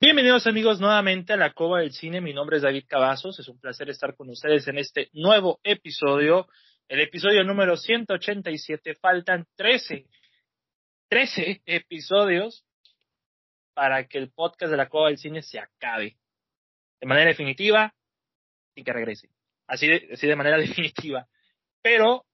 Bienvenidos 0.05 0.49
amigos 0.49 0.81
nuevamente 0.81 1.33
a 1.33 1.37
la 1.37 1.53
Cova 1.53 1.79
del 1.79 1.93
Cine. 1.93 2.21
Mi 2.21 2.35
nombre 2.35 2.57
es 2.57 2.65
David 2.65 2.87
Cavazos. 2.89 3.39
Es 3.39 3.47
un 3.47 3.61
placer 3.61 3.89
estar 3.89 4.17
con 4.17 4.29
ustedes 4.31 4.67
en 4.67 4.79
este 4.79 5.09
nuevo 5.13 5.61
episodio. 5.63 6.49
El 6.89 7.03
episodio 7.03 7.45
número 7.45 7.77
187. 7.77 8.97
Faltan 8.97 9.47
13. 9.55 10.09
13 11.09 11.63
episodios 11.67 12.65
para 13.75 14.09
que 14.09 14.19
el 14.19 14.33
podcast 14.33 14.73
de 14.73 14.77
la 14.77 14.89
Cueva 14.89 15.07
del 15.07 15.19
Cine 15.19 15.41
se 15.41 15.61
acabe. 15.61 16.17
De 17.01 17.07
manera 17.07 17.29
definitiva, 17.29 17.95
y 18.75 18.83
que 18.83 18.93
regrese. 18.93 19.29
Así 19.69 19.87
de, 19.87 20.09
así 20.15 20.27
de 20.27 20.35
manera 20.35 20.57
definitiva. 20.59 21.29
Pero 21.81 22.27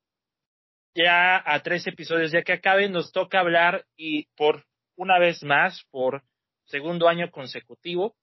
ya 0.94 1.42
a 1.44 1.62
tres 1.62 1.86
episodios 1.86 2.32
ya 2.32 2.40
que 2.40 2.54
acabe, 2.54 2.88
nos 2.88 3.12
toca 3.12 3.40
hablar 3.40 3.84
y 3.94 4.24
por 4.36 4.64
una 4.96 5.18
vez 5.18 5.42
más, 5.42 5.84
por 5.90 6.22
segundo 6.68 7.08
año 7.08 7.30
consecutivo, 7.30 8.14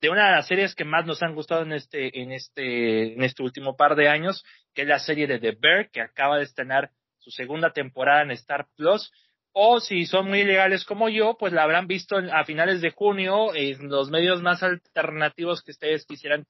de 0.00 0.10
una 0.10 0.26
de 0.26 0.36
las 0.36 0.46
series 0.46 0.74
que 0.74 0.84
más 0.84 1.06
nos 1.06 1.22
han 1.22 1.34
gustado 1.34 1.62
en 1.62 1.72
este, 1.72 2.20
en 2.20 2.32
este, 2.32 3.14
en 3.14 3.22
este 3.22 3.42
último 3.42 3.76
par 3.76 3.96
de 3.96 4.08
años, 4.08 4.44
que 4.74 4.82
es 4.82 4.88
la 4.88 4.98
serie 4.98 5.26
de 5.26 5.38
The 5.38 5.56
Bear, 5.58 5.90
que 5.90 6.00
acaba 6.00 6.36
de 6.36 6.44
estrenar 6.44 6.90
su 7.18 7.30
segunda 7.30 7.72
temporada 7.72 8.22
en 8.22 8.30
Star 8.32 8.66
Plus. 8.76 9.10
O 9.52 9.80
si 9.80 10.04
son 10.04 10.28
muy 10.28 10.44
legales 10.44 10.84
como 10.84 11.08
yo, 11.08 11.36
pues 11.38 11.52
la 11.54 11.62
habrán 11.62 11.86
visto 11.86 12.16
a 12.16 12.44
finales 12.44 12.82
de 12.82 12.90
junio 12.90 13.54
en 13.54 13.88
los 13.88 14.10
medios 14.10 14.42
más 14.42 14.62
alternativos 14.62 15.62
que 15.62 15.70
ustedes 15.70 16.04
quisieran 16.04 16.44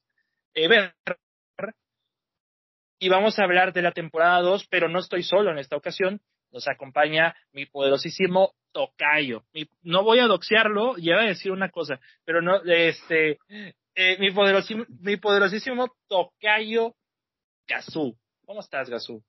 eh, 0.55 0.67
ver. 0.67 0.95
Y 2.99 3.09
vamos 3.09 3.39
a 3.39 3.45
hablar 3.45 3.73
de 3.73 3.83
la 3.83 3.93
temporada 3.93 4.41
2, 4.41 4.67
pero 4.69 4.89
no 4.89 4.99
estoy 4.99 5.23
solo 5.23 5.53
en 5.53 5.59
esta 5.59 5.77
ocasión. 5.77 6.21
Nos 6.53 6.69
acompaña 6.69 7.35
mi 7.53 7.67
poderosísimo 7.67 8.53
tocayo. 8.73 9.43
no 9.83 10.05
voy 10.05 10.19
a 10.19 10.27
doxearlo, 10.27 10.97
ya 10.99 11.17
voy 11.17 11.25
a 11.25 11.29
decir 11.29 11.51
una 11.51 11.71
cosa, 11.71 11.99
pero 12.25 12.43
no, 12.43 12.63
este, 12.65 13.39
eh, 13.95 14.19
mi, 14.19 14.31
poderosísimo, 14.31 14.85
mi 15.01 15.17
poderosísimo 15.17 15.89
tocayo 16.09 16.95
Gazú. 17.67 18.17
¿Cómo 18.45 18.61
estás, 18.61 18.89
Gazú? 18.91 19.23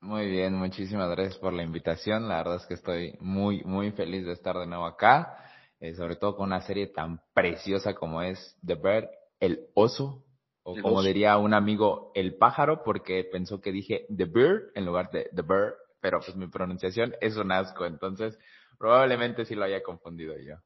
Muy 0.00 0.26
bien, 0.28 0.54
muchísimas 0.54 1.10
gracias 1.10 1.36
por 1.38 1.52
la 1.52 1.62
invitación. 1.62 2.28
La 2.28 2.38
verdad 2.38 2.56
es 2.56 2.66
que 2.66 2.74
estoy 2.74 3.16
muy, 3.20 3.62
muy 3.64 3.92
feliz 3.92 4.24
de 4.24 4.32
estar 4.32 4.56
de 4.56 4.66
nuevo 4.66 4.86
acá, 4.86 5.36
eh, 5.80 5.94
sobre 5.94 6.16
todo 6.16 6.36
con 6.36 6.46
una 6.46 6.62
serie 6.62 6.86
tan 6.86 7.20
preciosa 7.34 7.94
como 7.94 8.22
es 8.22 8.56
The 8.64 8.74
Bird, 8.74 9.08
El 9.40 9.66
Oso, 9.74 10.24
o 10.62 10.74
como 10.80 11.02
diría 11.02 11.36
un 11.36 11.54
amigo, 11.54 12.10
El 12.14 12.36
Pájaro, 12.36 12.82
porque 12.82 13.24
pensó 13.30 13.60
que 13.60 13.72
dije 13.72 14.06
The 14.14 14.24
Bird 14.24 14.72
en 14.74 14.84
lugar 14.84 15.10
de 15.10 15.30
The 15.34 15.42
Bird, 15.42 15.74
pero 16.06 16.20
pues 16.20 16.36
mi 16.36 16.46
pronunciación 16.46 17.16
es 17.20 17.36
un 17.36 17.50
asco, 17.50 17.84
entonces 17.84 18.38
Probablemente 18.78 19.44
sí 19.44 19.54
lo 19.54 19.64
haya 19.64 19.82
confundido 19.82 20.34
yo. 20.38 20.56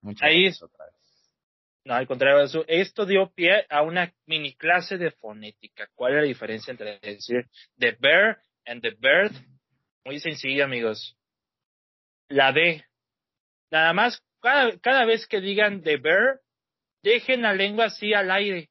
Muchas 0.00 0.28
Ahí 0.28 0.46
otra 0.48 0.86
vez. 0.86 0.94
No, 1.84 1.94
al 1.94 2.06
contrario, 2.06 2.64
esto 2.66 3.06
dio 3.06 3.30
pie 3.32 3.64
a 3.68 3.82
una 3.82 4.12
mini 4.26 4.56
clase 4.56 4.98
de 4.98 5.12
fonética. 5.12 5.88
¿Cuál 5.94 6.14
es 6.14 6.18
la 6.18 6.24
diferencia 6.24 6.70
entre 6.70 6.98
decir 6.98 7.46
the 7.78 7.96
bear 8.00 8.38
and 8.64 8.82
the 8.82 8.90
bird? 8.90 9.32
Muy 10.04 10.18
sencillo, 10.18 10.64
amigos. 10.64 11.16
La 12.28 12.50
B. 12.52 12.84
Nada 13.70 13.92
más, 13.92 14.20
cada, 14.40 14.76
cada 14.80 15.04
vez 15.04 15.26
que 15.28 15.40
digan 15.40 15.82
the 15.82 15.96
bear, 15.96 16.40
dejen 17.02 17.42
la 17.42 17.52
lengua 17.52 17.86
así 17.86 18.14
al 18.14 18.30
aire. 18.30 18.70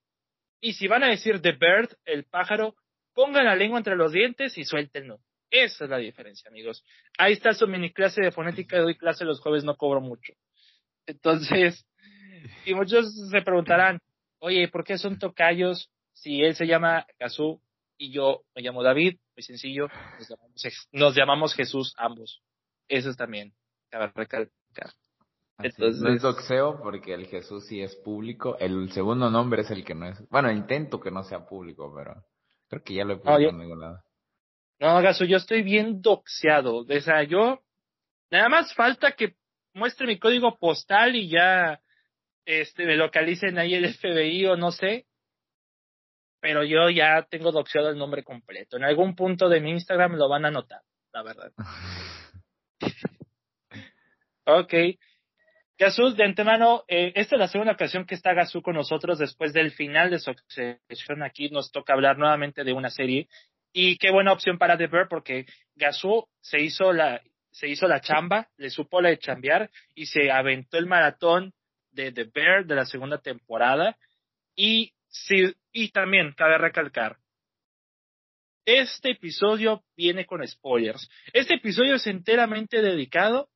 Y 0.60 0.74
si 0.74 0.88
van 0.88 1.04
a 1.04 1.10
decir 1.10 1.42
the 1.42 1.54
bird, 1.54 1.96
el 2.04 2.26
pájaro, 2.26 2.76
pongan 3.14 3.46
la 3.46 3.56
lengua 3.56 3.78
entre 3.78 3.96
los 3.96 4.12
dientes 4.12 4.58
y 4.58 4.66
suéltenlo. 4.66 5.20
Esa 5.64 5.86
es 5.86 5.90
la 5.90 5.98
diferencia, 5.98 6.50
amigos. 6.50 6.84
Ahí 7.18 7.32
está 7.34 7.54
su 7.54 7.66
mini 7.66 7.94
clase 7.94 8.22
de 8.22 8.32
fonética. 8.32 8.78
Doy 8.80 8.98
clase 8.98 9.24
los 9.24 9.40
jueves, 9.40 9.64
no 9.64 9.78
cobro 9.78 10.02
mucho. 10.02 10.34
Entonces, 11.06 11.86
y 12.66 12.74
muchos 12.74 13.30
se 13.30 13.42
preguntarán, 13.42 14.00
oye, 14.40 14.68
¿por 14.68 14.84
qué 14.84 14.98
son 14.98 15.18
tocayos 15.18 15.90
si 16.14 16.42
él 16.44 16.56
se 16.56 16.68
llama 16.68 17.06
Gazú 17.20 17.62
y 17.98 18.12
yo 18.12 18.42
me 18.54 18.64
llamo 18.64 18.84
David? 18.84 19.18
Muy 19.36 19.44
sencillo, 19.44 19.88
nos 20.92 21.16
llamamos, 21.16 21.54
Jesús 21.54 21.94
ambos. 21.98 22.42
Eso 22.90 23.10
es 23.10 23.16
también, 23.16 23.54
cabe 23.90 24.12
recalcar. 24.14 24.50
Entonces, 25.58 26.02
no 26.02 26.10
es 26.10 26.22
doxeo 26.22 26.82
porque 26.82 27.14
el 27.14 27.28
Jesús 27.28 27.66
sí 27.68 27.82
es 27.82 27.96
público. 27.96 28.58
El 28.60 28.92
segundo 28.92 29.30
nombre 29.30 29.62
es 29.62 29.72
el 29.72 29.86
que 29.86 29.96
no 29.96 30.08
es. 30.08 30.22
Bueno, 30.30 30.52
intento 30.52 31.00
que 31.00 31.12
no 31.12 31.24
sea 31.24 31.46
público, 31.46 31.94
pero 31.96 32.26
creo 32.68 32.84
que 32.84 32.96
ya 32.96 33.06
lo 33.06 33.14
he 33.14 33.18
puesto 33.18 33.50
en 33.50 33.58
ningún 33.58 33.80
lado. 33.80 34.04
No, 34.80 35.02
Gaso, 35.02 35.24
yo 35.26 35.38
estoy 35.38 35.64
bien 35.64 36.02
doxeado. 36.02 36.78
O 36.78 37.02
sea, 37.02 37.24
yo 37.24 37.62
nada 38.30 38.50
más 38.50 38.74
falta 38.74 39.14
que 39.14 39.36
muestre 39.74 40.08
mi 40.08 40.20
código 40.20 40.58
postal 40.58 41.16
y 41.16 41.30
ya 41.30 41.80
este 42.46 42.86
me 42.86 42.96
localicen 42.96 43.58
ahí 43.58 43.74
el 43.74 43.94
FBI 43.94 44.46
o 44.48 44.58
no 44.58 44.72
sé. 44.72 45.06
Pero 46.42 46.64
yo 46.64 46.90
ya 46.90 47.26
tengo 47.30 47.52
doxeado 47.52 47.90
el 47.90 47.98
nombre 47.98 48.24
completo. 48.24 48.78
En 48.78 48.84
algún 48.84 49.16
punto 49.16 49.50
de 49.50 49.62
mi 49.62 49.72
Instagram 49.72 50.16
lo 50.16 50.30
van 50.30 50.46
a 50.46 50.52
notar, 50.52 50.82
la 51.12 51.24
verdad. 51.24 51.52
ok. 54.46 54.74
Gasú, 55.78 56.14
de 56.14 56.24
antemano, 56.24 56.84
eh, 56.88 57.12
esta 57.16 57.36
es 57.36 57.40
la 57.40 57.48
segunda 57.48 57.74
ocasión 57.74 58.06
que 58.06 58.16
está 58.16 58.34
Gasú 58.34 58.62
con 58.62 58.76
nosotros 58.76 59.18
después 59.18 59.54
del 59.54 59.72
final 59.72 60.10
de 60.12 60.20
su 60.20 60.34
sesión. 60.48 61.24
Aquí 61.24 61.50
nos 61.50 61.72
toca 61.72 61.94
hablar 61.94 62.18
nuevamente 62.18 62.64
de 62.64 62.74
una 62.74 62.90
serie 62.90 63.28
y 63.78 63.98
qué 63.98 64.10
buena 64.10 64.32
opción 64.32 64.58
para 64.58 64.78
The 64.78 64.88
Bear 64.88 65.10
porque 65.10 65.46
Gasú 65.76 66.26
se 66.40 66.62
hizo 66.62 66.94
la, 66.94 67.22
se 67.52 67.68
hizo 67.68 67.90
la 67.90 68.00
chamba, 68.00 68.48
le 68.56 68.70
supo 68.70 69.02
la 69.02 69.10
de 69.10 69.20
chambear 69.20 69.70
y 69.94 70.06
se 70.06 70.32
aventó 70.32 70.78
el 70.78 70.86
maratón 70.86 71.54
de 71.92 72.14
The 72.14 72.24
Bear 72.34 72.66
de 72.66 72.76
la 72.76 72.86
segunda 72.86 73.18
temporada. 73.18 73.98
Y, 74.56 74.94
sí, 75.10 75.54
y 75.74 75.90
también 75.90 76.32
cabe 76.38 76.58
recalcar, 76.58 77.18
este 78.64 79.12
episodio 79.12 79.84
viene 79.98 80.26
con 80.26 80.48
spoilers. 80.48 81.10
Este 81.34 81.56
episodio 81.56 81.96
es 81.96 82.08
enteramente 82.08 82.82
dedicado 82.82 83.50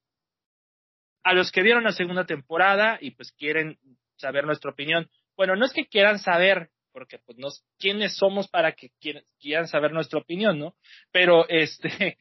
a 1.23 1.33
los 1.33 1.49
que 1.49 1.63
vieron 1.63 1.85
la 1.85 1.93
segunda 1.93 2.25
temporada 2.25 2.97
y 2.99 3.11
pues 3.11 3.31
quieren 3.31 3.79
saber 4.17 4.43
nuestra 4.43 4.71
opinión. 4.71 5.09
Bueno, 5.37 5.55
no 5.55 5.65
es 5.65 5.71
que 5.71 5.87
quieran 5.87 6.19
saber, 6.19 6.71
porque 6.99 7.17
pues 7.19 7.37
nos, 7.37 7.63
quiénes 7.77 8.17
somos 8.17 8.49
para 8.49 8.73
que 8.73 8.91
quieran, 9.39 9.69
saber 9.69 9.93
nuestra 9.93 10.19
opinión, 10.19 10.59
¿no? 10.59 10.75
Pero 11.13 11.47
este, 11.49 12.17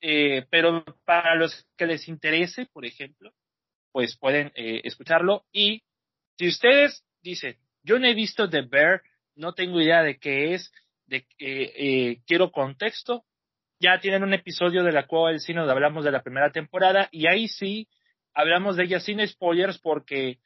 eh, 0.00 0.46
pero 0.48 0.82
para 1.04 1.34
los 1.34 1.66
que 1.76 1.84
les 1.84 2.08
interese, 2.08 2.64
por 2.72 2.86
ejemplo, 2.86 3.30
pues 3.92 4.16
pueden 4.16 4.50
eh, 4.54 4.80
escucharlo 4.84 5.44
y 5.52 5.82
si 6.38 6.48
ustedes 6.48 7.04
dicen, 7.22 7.58
yo 7.82 7.98
no 7.98 8.06
he 8.06 8.14
visto 8.14 8.48
The 8.48 8.62
Bear, 8.62 9.02
no 9.34 9.52
tengo 9.52 9.82
idea 9.82 10.02
de 10.02 10.18
qué 10.18 10.54
es, 10.54 10.72
de 11.04 11.26
eh, 11.38 12.22
quiero 12.26 12.52
contexto, 12.52 13.26
ya 13.80 14.00
tienen 14.00 14.22
un 14.22 14.32
episodio 14.32 14.82
de 14.82 14.92
la 14.92 15.06
Cueva 15.06 15.28
del 15.28 15.40
Cine 15.40 15.58
donde 15.58 15.74
hablamos 15.74 16.06
de 16.06 16.10
la 16.10 16.22
primera 16.22 16.50
temporada 16.50 17.10
y 17.12 17.26
ahí 17.26 17.48
sí 17.48 17.86
hablamos 18.32 18.76
de 18.76 18.84
ella 18.84 18.98
sin 18.98 19.26
spoilers 19.28 19.78
porque 19.78 20.38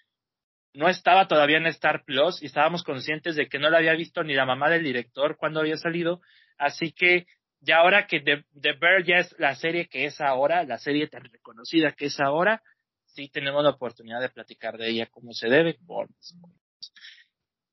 no 0.76 0.88
estaba 0.90 1.26
todavía 1.26 1.56
en 1.56 1.66
Star 1.66 2.04
Plus 2.04 2.42
y 2.42 2.46
estábamos 2.46 2.84
conscientes 2.84 3.34
de 3.34 3.48
que 3.48 3.58
no 3.58 3.70
la 3.70 3.78
había 3.78 3.94
visto 3.94 4.22
ni 4.22 4.34
la 4.34 4.44
mamá 4.44 4.68
del 4.68 4.84
director 4.84 5.36
cuando 5.38 5.60
había 5.60 5.78
salido. 5.78 6.20
Así 6.58 6.92
que 6.92 7.26
ya 7.60 7.78
ahora 7.78 8.06
que 8.06 8.20
The, 8.20 8.44
Bear 8.74 9.02
ya 9.02 9.16
es 9.16 9.34
la 9.38 9.54
serie 9.54 9.88
que 9.88 10.04
es 10.04 10.20
ahora, 10.20 10.64
la 10.64 10.76
serie 10.76 11.08
tan 11.08 11.24
reconocida 11.24 11.92
que 11.92 12.06
es 12.06 12.20
ahora, 12.20 12.62
sí 13.06 13.30
tenemos 13.30 13.64
la 13.64 13.70
oportunidad 13.70 14.20
de 14.20 14.28
platicar 14.28 14.76
de 14.76 14.90
ella 14.90 15.06
como 15.06 15.32
se 15.32 15.48
debe. 15.48 15.78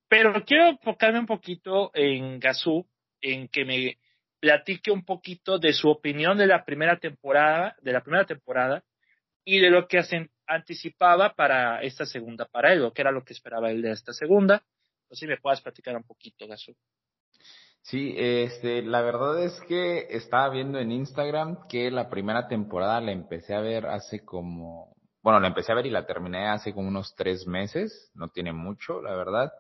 Pero 0.08 0.46
quiero 0.46 0.70
enfocarme 0.70 1.20
un 1.20 1.26
poquito 1.26 1.92
en 1.94 2.40
Gazú, 2.40 2.88
en 3.20 3.50
que 3.50 3.66
me 3.66 3.98
platique 4.40 4.92
un 4.92 5.04
poquito 5.04 5.60
de 5.60 5.74
su 5.74 5.90
opinión 5.90 6.38
de 6.38 6.48
la 6.48 6.64
primera 6.64 6.98
temporada, 7.00 7.76
de 7.82 7.92
la 7.92 8.02
primera 8.02 8.26
temporada 8.26 8.84
y 9.44 9.60
de 9.60 9.70
lo 9.70 9.88
que 9.90 9.98
anticipaba 10.54 11.34
para 11.34 11.82
esta 11.82 12.06
segunda 12.06 12.46
para 12.46 12.74
él, 12.74 12.84
o 12.84 12.94
que 12.94 13.02
era 13.02 13.12
lo 13.12 13.24
que 13.24 13.34
esperaba 13.34 13.72
él 13.72 13.82
de 13.82 13.92
esta 13.92 14.14
segunda. 14.14 14.64
No 15.10 15.16
si 15.16 15.28
me 15.28 15.38
puedas 15.38 15.62
platicar 15.62 15.96
un 15.96 16.04
poquito, 16.04 16.48
Gasú. 16.48 16.76
Sí, 17.82 18.16
este, 18.18 18.82
la 18.82 19.02
verdad 19.02 19.44
es 19.44 19.60
que 19.68 20.08
estaba 20.10 20.50
viendo 20.50 20.80
en 20.80 20.92
Instagram 20.92 21.68
que 21.68 21.92
la 21.92 22.10
primera 22.10 22.48
temporada 22.48 23.02
la 23.02 23.12
empecé 23.12 23.54
a 23.54 23.60
ver 23.60 23.88
hace 23.88 24.24
como, 24.24 24.96
bueno, 25.22 25.42
la 25.42 25.50
empecé 25.50 25.74
a 25.74 25.76
ver 25.76 25.86
y 25.86 25.90
la 25.90 26.06
terminé 26.06 26.48
hace 26.48 26.74
como 26.74 26.88
unos 26.88 27.14
tres 27.16 27.46
meses, 27.46 28.12
no 28.16 28.30
tiene 28.30 28.54
mucho, 28.54 29.02
la 29.02 29.16
verdad. 29.16 29.52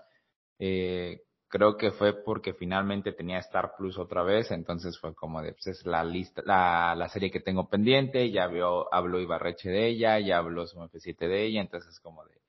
Eh, 0.57 1.19
creo 1.53 1.77
que 1.77 1.91
fue 1.91 2.23
porque 2.23 2.55
finalmente 2.55 3.11
tenía 3.11 3.37
Star 3.37 3.73
Plus 3.77 3.99
otra 3.99 4.23
vez, 4.23 4.49
entonces 4.49 4.97
fue 4.97 5.13
como 5.13 5.39
de, 5.39 5.51
pues 5.51 5.67
es 5.67 5.85
la 5.85 6.03
lista, 6.03 6.41
la, 6.43 6.95
la 6.97 7.07
serie 7.09 7.29
que 7.29 7.41
tengo 7.41 7.69
pendiente, 7.69 8.31
ya 8.31 8.47
vio, 8.47 8.91
habló 8.91 9.19
Ibarreche 9.19 9.69
de 9.69 9.85
ella, 9.85 10.19
ya 10.19 10.39
habló 10.39 10.65
Sum 10.65 10.89
F7 10.89 11.15
de 11.27 11.43
ella, 11.43 11.61
entonces 11.61 11.99
como 11.99 12.25
de, 12.25 12.41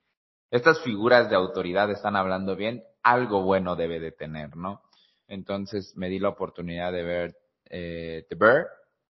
estas 0.51 0.81
figuras 0.81 1.29
de 1.29 1.37
autoridad 1.37 1.91
están 1.91 2.17
hablando 2.17 2.57
bien, 2.57 2.83
algo 3.03 3.43
bueno 3.43 3.77
debe 3.77 4.01
de 4.01 4.11
tener, 4.11 4.57
¿no? 4.57 4.81
Entonces 5.29 5.95
me 5.99 6.09
di 6.09 6.19
la 6.19 6.31
oportunidad 6.31 6.91
de 6.91 7.03
ver 7.03 7.37
eh, 7.67 8.25
The 8.31 8.37
Bear 8.37 8.69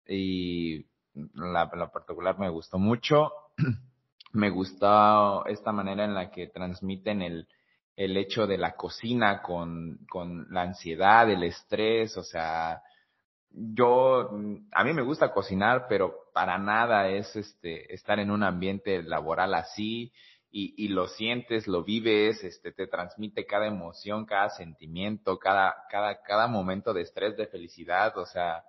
y 0.05 0.85
la, 1.33 1.67
la 1.73 1.91
particular 1.91 2.37
me 2.37 2.49
gustó 2.49 2.77
mucho. 2.77 3.31
me 4.33 4.51
gustó 4.51 5.47
esta 5.47 5.71
manera 5.71 6.05
en 6.05 6.13
la 6.13 6.29
que 6.29 6.45
transmiten 6.45 7.23
el, 7.23 7.47
el 7.99 8.15
hecho 8.15 8.47
de 8.47 8.57
la 8.57 8.77
cocina 8.77 9.41
con, 9.41 9.99
con 10.09 10.47
la 10.51 10.61
ansiedad, 10.61 11.29
el 11.29 11.43
estrés, 11.43 12.15
o 12.15 12.23
sea, 12.23 12.81
yo, 13.49 14.29
a 14.71 14.83
mí 14.85 14.93
me 14.93 15.01
gusta 15.01 15.33
cocinar, 15.33 15.87
pero 15.89 16.31
para 16.33 16.57
nada 16.57 17.09
es 17.09 17.35
este, 17.35 17.93
estar 17.93 18.17
en 18.19 18.31
un 18.31 18.43
ambiente 18.43 19.03
laboral 19.03 19.53
así 19.53 20.13
y, 20.49 20.73
y 20.77 20.87
lo 20.87 21.09
sientes, 21.09 21.67
lo 21.67 21.83
vives, 21.83 22.41
este, 22.41 22.71
te 22.71 22.87
transmite 22.87 23.45
cada 23.45 23.67
emoción, 23.67 24.25
cada 24.25 24.47
sentimiento, 24.51 25.37
cada, 25.37 25.75
cada, 25.89 26.21
cada 26.21 26.47
momento 26.47 26.93
de 26.93 27.01
estrés, 27.01 27.35
de 27.35 27.47
felicidad, 27.47 28.17
o 28.17 28.25
sea, 28.25 28.63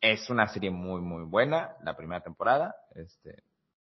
es 0.00 0.28
una 0.28 0.48
serie 0.48 0.72
muy, 0.72 1.00
muy 1.00 1.22
buena, 1.22 1.76
la 1.84 1.96
primera 1.96 2.20
temporada, 2.20 2.74
este, 2.96 3.44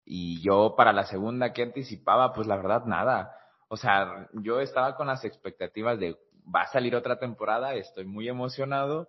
y 0.06 0.40
yo 0.44 0.76
para 0.78 0.94
la 0.94 1.06
segunda, 1.06 1.52
¿qué 1.52 1.64
anticipaba? 1.64 2.32
Pues 2.32 2.46
la 2.46 2.58
verdad, 2.58 2.86
nada. 2.86 3.41
O 3.74 3.78
sea, 3.78 4.28
yo 4.34 4.60
estaba 4.60 4.98
con 4.98 5.08
las 5.08 5.24
expectativas 5.24 5.98
de, 5.98 6.18
va 6.54 6.64
a 6.64 6.72
salir 6.74 6.94
otra 6.94 7.18
temporada, 7.20 7.74
estoy 7.76 8.04
muy 8.04 8.28
emocionado, 8.28 9.08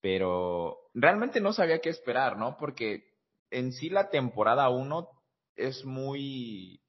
pero 0.00 0.78
realmente 0.94 1.40
no 1.40 1.52
sabía 1.52 1.78
qué 1.78 1.90
esperar, 1.90 2.36
¿no? 2.36 2.56
Porque 2.56 3.04
en 3.50 3.70
sí 3.70 3.90
la 3.90 4.10
temporada 4.10 4.68
1 4.68 5.08
es 5.54 5.84
muy... 5.84 6.82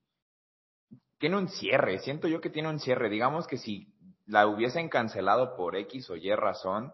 Tiene 1.19 1.37
un 1.37 1.47
cierre, 1.47 1.99
siento 1.99 2.27
yo 2.27 2.41
que 2.41 2.49
tiene 2.49 2.69
un 2.69 2.79
cierre. 2.79 3.07
Digamos 3.07 3.45
que 3.45 3.59
si 3.59 3.93
la 4.25 4.47
hubiesen 4.47 4.89
cancelado 4.89 5.55
por 5.55 5.75
X 5.75 6.09
o 6.09 6.15
Y 6.15 6.33
razón, 6.33 6.91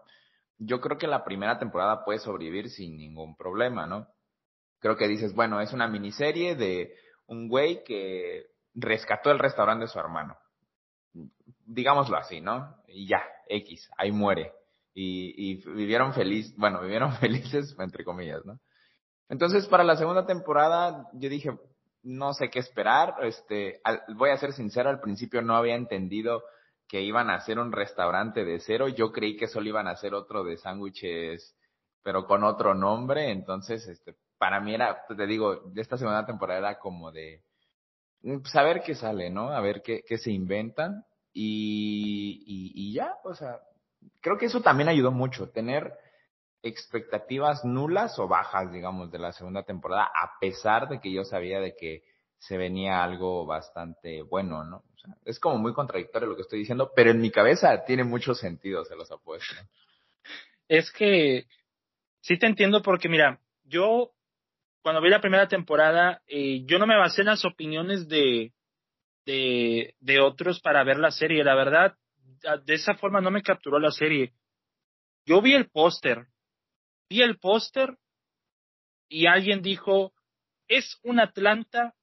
yo 0.58 0.82
creo 0.82 0.98
que 0.98 1.06
la 1.06 1.24
primera 1.24 1.58
temporada 1.58 2.04
puede 2.04 2.18
sobrevivir 2.18 2.68
sin 2.68 2.98
ningún 2.98 3.34
problema, 3.34 3.86
¿no? 3.86 4.08
Creo 4.78 4.98
que 4.98 5.08
dices, 5.08 5.34
bueno, 5.34 5.62
es 5.62 5.72
una 5.72 5.88
miniserie 5.88 6.54
de 6.54 6.94
un 7.26 7.48
güey 7.48 7.82
que 7.82 8.51
rescató 8.74 9.30
el 9.30 9.38
restaurante 9.38 9.84
de 9.84 9.88
su 9.88 9.98
hermano. 9.98 10.36
Digámoslo 11.64 12.16
así, 12.16 12.40
¿no? 12.40 12.76
Y 12.86 13.06
ya, 13.06 13.22
X, 13.48 13.90
ahí 13.96 14.12
muere. 14.12 14.52
Y, 14.94 15.52
y 15.52 15.72
vivieron 15.72 16.12
feliz, 16.12 16.54
bueno, 16.56 16.80
vivieron 16.80 17.12
felices, 17.20 17.74
entre 17.78 18.04
comillas, 18.04 18.44
¿no? 18.44 18.58
Entonces, 19.28 19.66
para 19.66 19.84
la 19.84 19.96
segunda 19.96 20.26
temporada, 20.26 21.08
yo 21.14 21.30
dije, 21.30 21.56
no 22.02 22.34
sé 22.34 22.50
qué 22.50 22.58
esperar. 22.58 23.14
Este, 23.22 23.80
voy 24.14 24.30
a 24.30 24.36
ser 24.36 24.52
sincero, 24.52 24.90
al 24.90 25.00
principio 25.00 25.42
no 25.42 25.56
había 25.56 25.74
entendido 25.74 26.42
que 26.88 27.00
iban 27.00 27.30
a 27.30 27.36
hacer 27.36 27.58
un 27.58 27.72
restaurante 27.72 28.44
de 28.44 28.60
cero. 28.60 28.88
Yo 28.88 29.12
creí 29.12 29.36
que 29.36 29.48
solo 29.48 29.68
iban 29.68 29.88
a 29.88 29.92
hacer 29.92 30.14
otro 30.14 30.44
de 30.44 30.58
sándwiches, 30.58 31.56
pero 32.02 32.26
con 32.26 32.44
otro 32.44 32.74
nombre. 32.74 33.30
Entonces, 33.30 33.86
este, 33.88 34.16
para 34.36 34.60
mí 34.60 34.74
era, 34.74 35.02
te 35.16 35.26
digo, 35.26 35.62
de 35.72 35.80
esta 35.80 35.96
segunda 35.96 36.26
temporada 36.26 36.58
era 36.58 36.78
como 36.78 37.10
de 37.12 37.42
saber 38.44 38.78
pues, 38.78 38.86
qué 38.86 38.94
sale, 38.94 39.30
¿no? 39.30 39.50
A 39.50 39.60
ver 39.60 39.82
qué, 39.82 40.02
qué 40.06 40.18
se 40.18 40.30
inventan. 40.30 41.04
Y, 41.32 42.42
y, 42.46 42.72
y 42.74 42.92
ya, 42.92 43.16
o 43.24 43.34
sea, 43.34 43.60
creo 44.20 44.36
que 44.36 44.46
eso 44.46 44.60
también 44.60 44.88
ayudó 44.88 45.10
mucho, 45.10 45.50
tener 45.50 45.92
expectativas 46.62 47.64
nulas 47.64 48.18
o 48.18 48.28
bajas, 48.28 48.70
digamos, 48.72 49.10
de 49.10 49.18
la 49.18 49.32
segunda 49.32 49.64
temporada, 49.64 50.04
a 50.04 50.38
pesar 50.40 50.88
de 50.88 51.00
que 51.00 51.12
yo 51.12 51.24
sabía 51.24 51.60
de 51.60 51.74
que 51.74 52.04
se 52.38 52.56
venía 52.56 53.02
algo 53.02 53.46
bastante 53.46 54.22
bueno, 54.22 54.64
¿no? 54.64 54.78
O 54.78 54.98
sea, 54.98 55.14
es 55.24 55.40
como 55.40 55.58
muy 55.58 55.72
contradictorio 55.72 56.28
lo 56.28 56.36
que 56.36 56.42
estoy 56.42 56.60
diciendo, 56.60 56.92
pero 56.94 57.10
en 57.10 57.20
mi 57.20 57.30
cabeza 57.30 57.84
tiene 57.84 58.04
mucho 58.04 58.34
sentido, 58.34 58.84
se 58.84 58.96
los 58.96 59.10
apuesto. 59.10 59.54
Es 60.68 60.90
que 60.92 61.46
sí 62.20 62.38
te 62.38 62.46
entiendo 62.46 62.82
porque, 62.82 63.08
mira, 63.08 63.40
yo 63.64 64.12
cuando 64.82 65.00
vi 65.00 65.08
la 65.08 65.20
primera 65.20 65.48
temporada, 65.48 66.22
eh, 66.26 66.64
yo 66.66 66.78
no 66.78 66.86
me 66.86 66.96
basé 66.96 67.22
en 67.22 67.28
las 67.28 67.44
opiniones 67.44 68.08
de, 68.08 68.52
de, 69.24 70.20
otros 70.20 70.60
para 70.60 70.82
ver 70.84 70.98
la 70.98 71.10
serie. 71.10 71.44
La 71.44 71.54
verdad, 71.54 71.96
de 72.64 72.74
esa 72.74 72.94
forma 72.94 73.20
no 73.20 73.30
me 73.30 73.42
capturó 73.42 73.78
la 73.78 73.92
serie. 73.92 74.34
Yo 75.24 75.40
vi 75.40 75.54
el 75.54 75.70
póster, 75.70 76.26
vi 77.08 77.22
el 77.22 77.38
póster 77.38 77.96
y 79.08 79.26
alguien 79.26 79.62
dijo, 79.62 80.12
es 80.66 80.98
un 81.04 81.20
Atlanta 81.20 81.94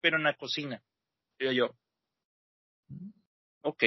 pero 0.00 0.16
en 0.16 0.24
la 0.24 0.34
cocina. 0.34 0.82
Y 1.38 1.54
yo, 1.54 1.76
ok. 3.62 3.84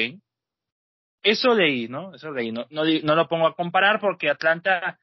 Eso 1.22 1.54
leí, 1.54 1.88
¿no? 1.88 2.14
Eso 2.16 2.32
leí. 2.32 2.52
No, 2.52 2.66
no, 2.70 2.84
no 2.86 3.16
lo 3.16 3.28
pongo 3.28 3.48
a 3.48 3.56
comparar 3.56 4.00
porque 4.00 4.30
Atlanta 4.30 5.00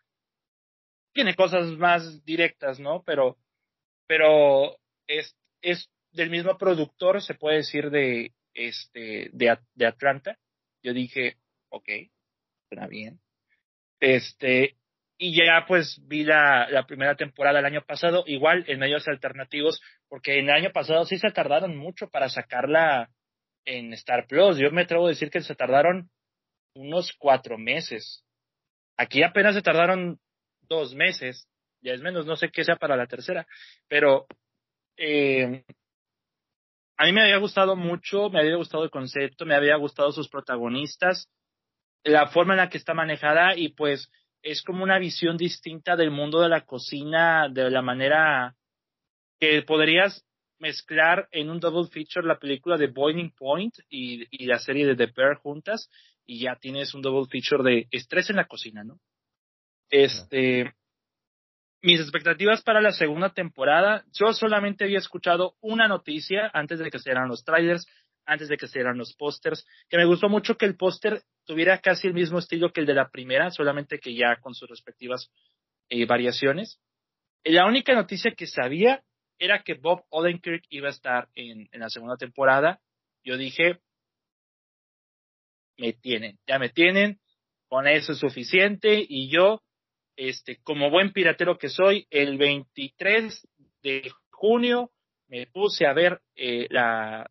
tiene 1.13 1.35
cosas 1.35 1.67
más 1.79 2.25
directas, 2.25 2.81
¿no? 2.81 3.03
Pero, 3.05 3.37
pero 4.07 4.77
es, 5.07 5.37
es 5.61 5.89
del 6.13 6.31
mismo 6.31 6.59
productor, 6.59 7.23
se 7.23 7.35
puede 7.35 7.59
decir, 7.59 7.91
de, 7.91 8.33
este, 8.55 9.31
de, 9.33 9.59
de 9.75 9.87
Atlanta. 9.87 10.39
Yo 10.83 10.93
dije, 10.93 11.37
ok, 11.71 11.89
suena 12.69 12.87
bien. 12.87 13.21
Este, 14.01 14.77
y 15.19 15.37
ya 15.37 15.65
pues 15.67 16.01
vi 16.07 16.25
la, 16.25 16.69
la 16.69 16.87
primera 16.87 17.15
temporada 17.15 17.61
el 17.61 17.65
año 17.67 17.83
pasado, 17.87 18.25
igual 18.27 18.65
en 18.67 18.81
medios 18.81 19.07
alternativos, 19.07 19.81
porque 20.09 20.39
en 20.39 20.49
el 20.49 20.57
año 20.57 20.73
pasado 20.73 21.05
sí 21.05 21.19
se 21.19 21.31
tardaron 21.31 21.77
mucho 21.77 22.09
para 22.09 22.29
sacarla 22.29 23.09
en 23.65 23.93
Star 23.93 24.27
Plus. 24.27 24.59
Yo 24.59 24.71
me 24.73 24.83
atrevo 24.83 25.07
a 25.07 25.11
decir 25.11 25.31
que 25.31 25.41
se 25.41 25.55
tardaron 25.55 26.11
unos 26.75 27.13
cuatro 27.19 27.59
meses. 27.59 28.25
Aquí 28.97 29.23
apenas 29.23 29.55
se 29.55 29.63
tardaron 29.63 30.19
dos 30.73 30.95
meses, 30.95 31.47
ya 31.83 31.93
es 31.93 32.01
menos, 32.01 32.27
no 32.27 32.37
sé 32.37 32.51
qué 32.51 32.65
sea 32.65 32.77
para 32.77 32.97
la 32.97 33.07
tercera, 33.07 33.47
pero 33.89 34.27
eh, 34.97 35.65
a 36.97 37.05
mí 37.05 37.13
me 37.13 37.23
había 37.23 37.37
gustado 37.39 37.77
mucho, 37.77 38.31
me 38.31 38.41
había 38.41 38.57
gustado 38.57 38.85
el 38.85 38.91
concepto, 38.91 39.45
me 39.45 39.55
había 39.55 39.77
gustado 39.77 40.13
sus 40.13 40.29
protagonistas, 40.29 41.29
la 42.05 42.29
forma 42.29 42.55
en 42.55 42.59
la 42.59 42.69
que 42.69 42.79
está 42.79 42.95
manejada 42.95 43.57
y 43.57 43.71
pues 43.71 44.11
es 44.43 44.63
como 44.63 44.83
una 44.83 44.99
visión 44.99 45.37
distinta 45.37 45.95
del 45.95 46.11
mundo 46.11 46.41
de 46.41 46.49
la 46.49 46.65
cocina 46.65 47.49
de 47.49 47.71
la 47.71 47.83
manera 47.83 48.55
que 49.39 49.63
podrías 49.63 50.25
mezclar 50.59 51.29
en 51.33 51.51
un 51.51 51.61
double 51.61 51.91
feature 51.91 52.27
la 52.27 52.39
película 52.39 52.77
de 52.77 52.87
Boiling 52.87 53.33
Point 53.33 53.75
y, 53.89 54.27
y 54.31 54.47
la 54.47 54.59
serie 54.59 54.87
de 54.87 54.97
The 54.97 55.13
Bear 55.15 55.37
juntas 55.37 55.91
y 56.25 56.41
ya 56.41 56.57
tienes 56.57 56.95
un 56.95 57.03
double 57.03 57.29
feature 57.29 57.69
de 57.69 57.89
estrés 57.91 58.31
en 58.31 58.37
la 58.37 58.47
cocina, 58.47 58.85
¿no? 58.85 59.01
Este, 59.93 60.73
mis 61.83 62.01
expectativas 62.01 62.63
para 62.63 62.81
la 62.81 62.93
segunda 62.93 63.35
temporada, 63.35 64.05
yo 64.13 64.33
solamente 64.33 64.85
había 64.85 64.99
escuchado 64.99 65.57
una 65.61 65.87
noticia 65.87 66.51
antes 66.55 66.79
de 66.79 66.91
que 66.91 66.99
se 66.99 67.11
dieran 67.11 67.29
los 67.29 67.45
trailers, 67.45 67.87
antes 68.25 68.49
de 68.49 68.57
que 68.57 68.69
se 68.69 68.79
dieran 68.79 68.97
los 68.97 69.15
pósters, 69.15 69.67
que 69.91 69.99
me 69.99 70.07
gustó 70.07 70.31
mucho 70.31 70.57
que 70.57 70.65
el 70.65 70.77
póster 70.77 71.23
tuviera 71.45 71.79
casi 71.79 72.07
el 72.07 72.15
mismo 72.15 72.39
estilo 72.39 72.73
que 72.73 72.81
el 72.81 72.87
de 72.87 72.95
la 72.95 73.11
primera, 73.11 73.51
solamente 73.51 73.99
que 73.99 74.15
ya 74.15 74.37
con 74.41 74.55
sus 74.55 74.69
respectivas 74.71 75.31
eh, 75.91 76.07
variaciones. 76.07 76.81
La 77.45 77.67
única 77.67 77.95
noticia 77.95 78.33
que 78.35 78.47
sabía 78.47 79.03
era 79.39 79.63
que 79.63 79.75
Bob 79.75 80.05
Odenkirk 80.09 80.65
iba 80.71 80.87
a 80.89 80.93
estar 80.93 81.29
en, 81.35 81.69
en 81.71 81.81
la 81.81 81.91
segunda 81.91 82.17
temporada. 82.17 82.81
Yo 83.25 83.37
dije, 83.37 83.81
me 85.77 85.93
tienen, 85.93 86.39
ya 86.47 86.59
me 86.59 86.71
tienen, 86.71 87.21
con 87.69 87.87
eso 87.89 88.13
es 88.13 88.19
suficiente 88.19 89.05
y 89.07 89.29
yo, 89.29 89.63
este, 90.17 90.59
como 90.63 90.91
buen 90.91 91.13
piratero 91.13 91.59
que 91.59 91.69
soy, 91.69 92.07
el 92.11 92.39
23 92.39 93.49
de 93.83 94.11
junio 94.31 94.91
me 95.29 95.47
puse 95.47 95.87
a 95.87 95.93
ver 95.93 96.21
eh, 96.37 96.67
la, 96.71 97.27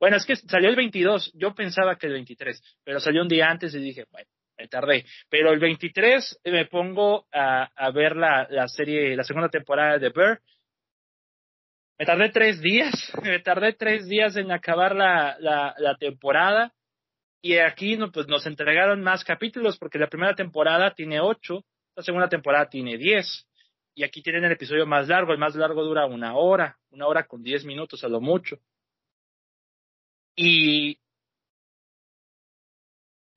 bueno, 0.00 0.16
es 0.16 0.24
que 0.24 0.36
salió 0.36 0.68
el 0.68 0.76
22, 0.76 1.32
yo 1.34 1.54
pensaba 1.54 1.96
que 1.96 2.06
el 2.06 2.12
23, 2.14 2.62
pero 2.84 3.00
salió 3.00 3.22
un 3.22 3.28
día 3.28 3.50
antes 3.50 3.74
y 3.74 3.78
dije, 3.80 4.04
bueno, 4.10 4.28
me 4.56 4.68
tardé. 4.68 5.04
Pero 5.28 5.52
el 5.52 5.58
23 5.58 6.40
me 6.44 6.66
pongo 6.66 7.26
a, 7.32 7.64
a 7.74 7.90
ver 7.90 8.16
la, 8.16 8.46
la 8.50 8.68
serie, 8.68 9.16
la 9.16 9.24
segunda 9.24 9.48
temporada 9.48 9.98
de 9.98 10.10
Bear. 10.10 10.40
Me 11.98 12.06
tardé 12.06 12.30
tres 12.30 12.60
días, 12.60 12.92
me 13.22 13.40
tardé 13.40 13.72
tres 13.72 14.06
días 14.06 14.36
en 14.36 14.52
acabar 14.52 14.94
la, 14.94 15.36
la, 15.40 15.74
la 15.78 15.96
temporada. 15.96 16.72
Y 17.42 17.56
aquí 17.56 17.96
no, 17.96 18.10
pues 18.10 18.28
nos 18.28 18.46
entregaron 18.46 19.02
más 19.02 19.24
capítulos 19.24 19.78
porque 19.78 19.98
la 19.98 20.08
primera 20.08 20.34
temporada 20.34 20.92
tiene 20.94 21.20
ocho, 21.20 21.64
la 21.98 22.04
segunda 22.04 22.28
temporada 22.28 22.68
tiene 22.68 22.96
diez. 22.96 23.44
Y 23.92 24.04
aquí 24.04 24.22
tienen 24.22 24.44
el 24.44 24.52
episodio 24.52 24.86
más 24.86 25.08
largo, 25.08 25.32
el 25.32 25.38
más 25.38 25.56
largo 25.56 25.82
dura 25.82 26.06
una 26.06 26.36
hora, 26.36 26.78
una 26.90 27.08
hora 27.08 27.26
con 27.26 27.42
diez 27.42 27.64
minutos 27.64 28.04
a 28.04 28.08
lo 28.08 28.20
mucho. 28.20 28.60
Y 30.36 31.00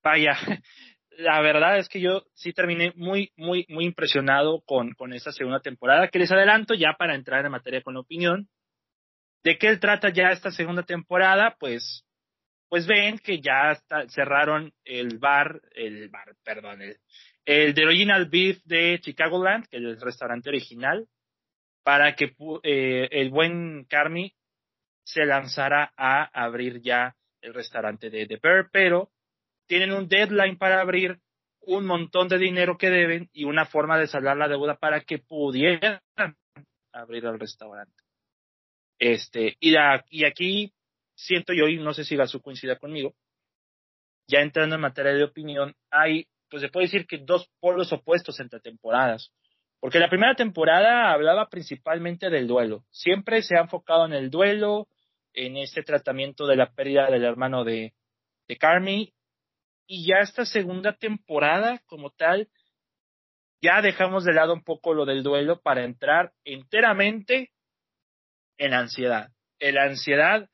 vaya, 0.03 0.37
la 1.09 1.41
verdad 1.41 1.79
es 1.79 1.89
que 1.89 1.99
yo 1.99 2.23
sí 2.35 2.53
terminé 2.53 2.93
muy, 2.95 3.31
muy, 3.35 3.65
muy 3.67 3.85
impresionado 3.85 4.61
con, 4.61 4.93
con 4.93 5.11
esta 5.13 5.31
segunda 5.31 5.61
temporada, 5.61 6.09
que 6.09 6.19
les 6.19 6.31
adelanto 6.31 6.75
ya 6.75 6.93
para 6.93 7.15
entrar 7.15 7.43
en 7.43 7.51
materia 7.51 7.81
con 7.81 7.95
la 7.95 8.01
opinión. 8.01 8.47
¿De 9.43 9.57
qué 9.57 9.75
trata 9.77 10.09
ya 10.09 10.29
esta 10.29 10.51
segunda 10.51 10.83
temporada? 10.83 11.57
Pues, 11.59 12.05
pues 12.69 12.85
ven 12.85 13.17
que 13.17 13.41
ya 13.41 13.81
cerraron 14.09 14.71
el 14.85 15.17
bar, 15.17 15.59
el 15.73 16.09
bar, 16.09 16.35
perdón, 16.43 16.83
el, 16.83 16.99
el 17.45 17.73
The 17.73 17.85
Original 17.85 18.25
Beef 18.27 18.63
de 18.63 18.99
Chicagoland, 19.01 19.67
que 19.67 19.77
es 19.77 19.83
el 19.83 20.01
restaurante 20.01 20.49
original, 20.49 21.07
para 21.83 22.15
que 22.15 22.35
eh, 22.63 23.07
el 23.11 23.29
buen 23.29 23.85
Carmi 23.85 24.33
se 25.03 25.25
lanzara 25.25 25.93
a 25.97 26.23
abrir 26.33 26.81
ya 26.81 27.15
el 27.41 27.53
restaurante 27.53 28.09
de 28.09 28.27
The 28.27 28.39
Bear, 28.41 28.69
pero 28.71 29.11
tienen 29.67 29.91
un 29.91 30.07
deadline 30.07 30.57
para 30.57 30.81
abrir 30.81 31.19
un 31.61 31.85
montón 31.85 32.27
de 32.27 32.37
dinero 32.37 32.77
que 32.77 32.89
deben 32.89 33.29
y 33.33 33.45
una 33.45 33.65
forma 33.65 33.97
de 33.97 34.07
saldar 34.07 34.37
la 34.37 34.47
deuda 34.47 34.75
para 34.75 35.01
que 35.01 35.19
pudieran 35.19 36.01
abrir 36.93 37.25
el 37.25 37.39
restaurante. 37.39 38.03
Este, 38.99 39.57
y, 39.59 39.73
y 40.09 40.25
aquí 40.25 40.73
siento 41.15 41.53
yo, 41.53 41.67
y 41.67 41.77
no 41.77 41.93
sé 41.93 42.03
si 42.03 42.17
su 42.27 42.41
coincida 42.41 42.77
conmigo, 42.77 43.15
ya 44.27 44.41
entrando 44.41 44.75
en 44.75 44.81
materia 44.81 45.13
de 45.13 45.23
opinión, 45.23 45.75
hay, 45.89 46.27
pues 46.51 46.61
se 46.61 46.69
puede 46.69 46.87
decir 46.87 47.07
que 47.07 47.17
dos 47.17 47.49
polos 47.61 47.91
opuestos 47.93 48.39
entre 48.41 48.59
temporadas. 48.59 49.31
Porque 49.79 49.99
la 49.99 50.09
primera 50.09 50.35
temporada 50.35 51.11
hablaba 51.11 51.49
principalmente 51.49 52.29
del 52.29 52.45
duelo. 52.45 52.83
Siempre 52.91 53.41
se 53.41 53.57
ha 53.57 53.61
enfocado 53.61 54.05
en 54.05 54.13
el 54.13 54.29
duelo, 54.29 54.87
en 55.33 55.57
este 55.57 55.81
tratamiento 55.81 56.45
de 56.45 56.57
la 56.57 56.71
pérdida 56.71 57.09
del 57.09 57.23
hermano 57.23 57.63
de, 57.63 57.93
de 58.47 58.57
Carmi. 58.57 59.13
Y 59.87 60.05
ya 60.05 60.19
esta 60.19 60.45
segunda 60.45 60.93
temporada, 60.93 61.81
como 61.87 62.11
tal, 62.11 62.49
ya 63.61 63.81
dejamos 63.81 64.25
de 64.25 64.33
lado 64.33 64.53
un 64.53 64.63
poco 64.63 64.93
lo 64.93 65.05
del 65.05 65.23
duelo 65.23 65.61
para 65.61 65.85
entrar 65.85 66.33
enteramente 66.43 67.51
en 68.57 68.73
ansiedad. 68.73 69.31
En 69.59 69.75
la 69.75 69.85
ansiedad 69.85 70.49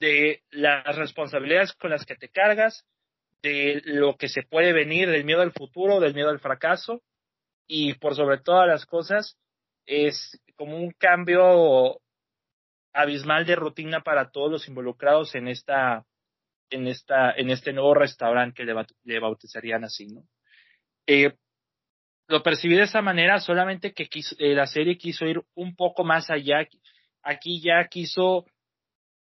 de 0.00 0.42
las 0.50 0.96
responsabilidades 0.96 1.72
con 1.72 1.90
las 1.90 2.04
que 2.04 2.16
te 2.16 2.28
cargas, 2.28 2.86
de 3.42 3.80
lo 3.84 4.16
que 4.16 4.28
se 4.28 4.42
puede 4.42 4.72
venir, 4.72 5.08
del 5.10 5.24
miedo 5.24 5.42
al 5.42 5.52
futuro, 5.52 6.00
del 6.00 6.14
miedo 6.14 6.28
al 6.30 6.40
fracaso 6.40 7.02
y 7.66 7.94
por 7.94 8.14
sobre 8.14 8.38
todas 8.38 8.66
las 8.66 8.84
cosas 8.86 9.38
es 9.86 10.40
como 10.56 10.76
un 10.76 10.92
cambio 10.92 12.00
abismal 12.92 13.46
de 13.46 13.56
rutina 13.56 14.02
para 14.02 14.30
todos 14.30 14.50
los 14.50 14.68
involucrados 14.68 15.34
en 15.34 15.48
esta 15.48 16.04
en 16.70 16.86
esta 16.86 17.32
en 17.32 17.50
este 17.50 17.72
nuevo 17.72 17.94
restaurante 17.94 18.64
que 18.64 18.74
le, 19.04 19.20
bautizarían 19.20 19.84
así, 19.84 20.06
¿no? 20.06 20.22
Eh, 21.06 21.32
lo 22.28 22.42
percibí 22.42 22.76
de 22.76 22.82
esa 22.82 23.02
manera, 23.02 23.40
solamente 23.40 23.92
que 23.92 24.08
eh, 24.38 24.54
la 24.54 24.66
serie 24.66 24.96
quiso 24.96 25.26
ir 25.26 25.42
un 25.54 25.74
poco 25.74 26.04
más 26.04 26.30
allá. 26.30 26.68
Aquí 27.22 27.60
ya 27.60 27.88
quiso 27.88 28.44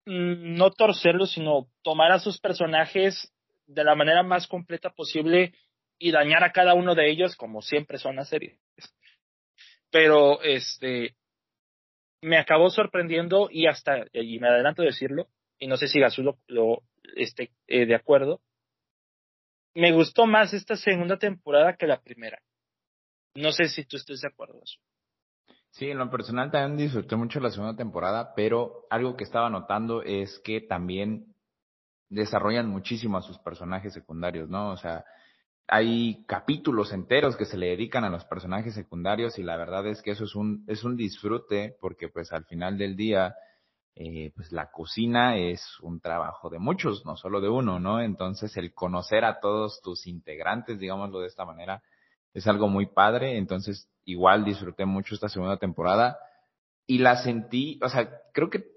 mm, 0.05 0.55
no 0.55 0.69
torcerlo, 0.69 1.25
sino 1.25 1.67
tomar 1.81 2.11
a 2.11 2.19
sus 2.19 2.39
personajes 2.39 3.33
de 3.73 3.83
la 3.83 3.95
manera 3.95 4.23
más 4.23 4.47
completa 4.47 4.91
posible 4.91 5.53
y 5.97 6.11
dañar 6.11 6.43
a 6.43 6.51
cada 6.51 6.73
uno 6.73 6.95
de 6.95 7.09
ellos, 7.09 7.35
como 7.35 7.61
siempre 7.61 7.97
son 7.97 8.15
las 8.15 8.29
series. 8.29 8.59
Pero 9.91 10.41
este 10.41 11.15
me 12.21 12.37
acabó 12.37 12.69
sorprendiendo 12.69 13.49
y 13.51 13.67
hasta, 13.67 14.05
y 14.13 14.39
me 14.39 14.47
adelanto 14.47 14.81
a 14.81 14.85
decirlo, 14.85 15.27
y 15.59 15.67
no 15.67 15.75
sé 15.75 15.87
si 15.87 15.99
Gazú 15.99 16.23
lo, 16.23 16.37
lo 16.47 16.81
esté 17.15 17.51
eh, 17.67 17.85
de 17.85 17.95
acuerdo, 17.95 18.39
me 19.75 19.91
gustó 19.91 20.25
más 20.25 20.53
esta 20.53 20.75
segunda 20.77 21.17
temporada 21.17 21.75
que 21.75 21.87
la 21.87 22.01
primera. 22.01 22.41
No 23.35 23.51
sé 23.51 23.67
si 23.67 23.85
tú 23.85 23.97
estés 23.97 24.21
de 24.21 24.29
acuerdo. 24.29 24.61
Sí, 25.71 25.89
en 25.89 25.97
lo 25.97 26.09
personal 26.09 26.51
también 26.51 26.77
disfruté 26.77 27.15
mucho 27.15 27.39
la 27.39 27.49
segunda 27.49 27.75
temporada, 27.75 28.33
pero 28.35 28.85
algo 28.89 29.17
que 29.17 29.23
estaba 29.23 29.49
notando 29.49 30.03
es 30.03 30.39
que 30.43 30.61
también 30.61 31.32
desarrollan 32.13 32.69
muchísimo 32.69 33.17
a 33.17 33.21
sus 33.21 33.37
personajes 33.39 33.93
secundarios, 33.93 34.49
¿no? 34.49 34.71
O 34.71 34.77
sea, 34.77 35.03
hay 35.67 36.23
capítulos 36.25 36.91
enteros 36.91 37.35
que 37.37 37.45
se 37.45 37.57
le 37.57 37.67
dedican 37.67 38.03
a 38.03 38.09
los 38.09 38.25
personajes 38.25 38.73
secundarios 38.73 39.39
y 39.39 39.43
la 39.43 39.57
verdad 39.57 39.87
es 39.87 40.01
que 40.01 40.11
eso 40.11 40.25
es 40.25 40.35
un, 40.35 40.63
es 40.67 40.83
un 40.83 40.95
disfrute 40.95 41.77
porque 41.79 42.09
pues 42.09 42.31
al 42.31 42.45
final 42.45 42.77
del 42.77 42.95
día, 42.95 43.35
eh, 43.95 44.31
pues 44.35 44.51
la 44.51 44.71
cocina 44.71 45.37
es 45.37 45.63
un 45.81 45.99
trabajo 45.99 46.49
de 46.49 46.59
muchos, 46.59 47.05
no 47.05 47.15
solo 47.15 47.39
de 47.41 47.49
uno, 47.49 47.79
¿no? 47.79 48.01
Entonces 48.01 48.55
el 48.57 48.73
conocer 48.73 49.23
a 49.25 49.39
todos 49.39 49.81
tus 49.81 50.05
integrantes, 50.07 50.79
digámoslo 50.79 51.19
de 51.19 51.27
esta 51.27 51.45
manera, 51.45 51.81
es 52.33 52.47
algo 52.47 52.67
muy 52.67 52.87
padre, 52.87 53.37
entonces 53.37 53.89
igual 54.05 54.43
disfruté 54.43 54.85
mucho 54.85 55.15
esta 55.15 55.29
segunda 55.29 55.57
temporada 55.57 56.17
y 56.85 56.97
la 56.97 57.23
sentí, 57.23 57.79
o 57.81 57.89
sea, 57.89 58.09
creo 58.33 58.49
que 58.49 58.72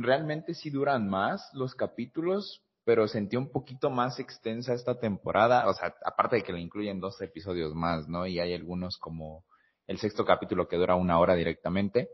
realmente 0.00 0.54
sí 0.54 0.70
duran 0.70 1.08
más 1.08 1.48
los 1.52 1.74
capítulos, 1.74 2.62
pero 2.84 3.08
sentí 3.08 3.36
un 3.36 3.50
poquito 3.50 3.90
más 3.90 4.18
extensa 4.18 4.74
esta 4.74 4.98
temporada, 4.98 5.68
o 5.68 5.74
sea, 5.74 5.94
aparte 6.04 6.36
de 6.36 6.42
que 6.42 6.52
le 6.52 6.60
incluyen 6.60 7.00
dos 7.00 7.20
episodios 7.22 7.74
más, 7.74 8.08
¿no? 8.08 8.26
Y 8.26 8.38
hay 8.38 8.54
algunos 8.54 8.98
como 8.98 9.44
el 9.86 9.98
sexto 9.98 10.24
capítulo 10.24 10.68
que 10.68 10.76
dura 10.76 10.94
una 10.94 11.18
hora 11.18 11.34
directamente. 11.34 12.08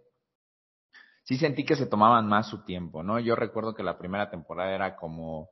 Sí 1.25 1.37
sentí 1.37 1.65
que 1.65 1.77
se 1.77 1.87
tomaban 1.87 2.27
más 2.27 2.49
su 2.49 2.65
tiempo, 2.65 3.03
¿no? 3.03 3.19
Yo 3.19 3.37
recuerdo 3.37 3.75
que 3.75 3.83
la 3.83 3.99
primera 3.99 4.31
temporada 4.31 4.75
era 4.75 4.97
como 4.97 5.51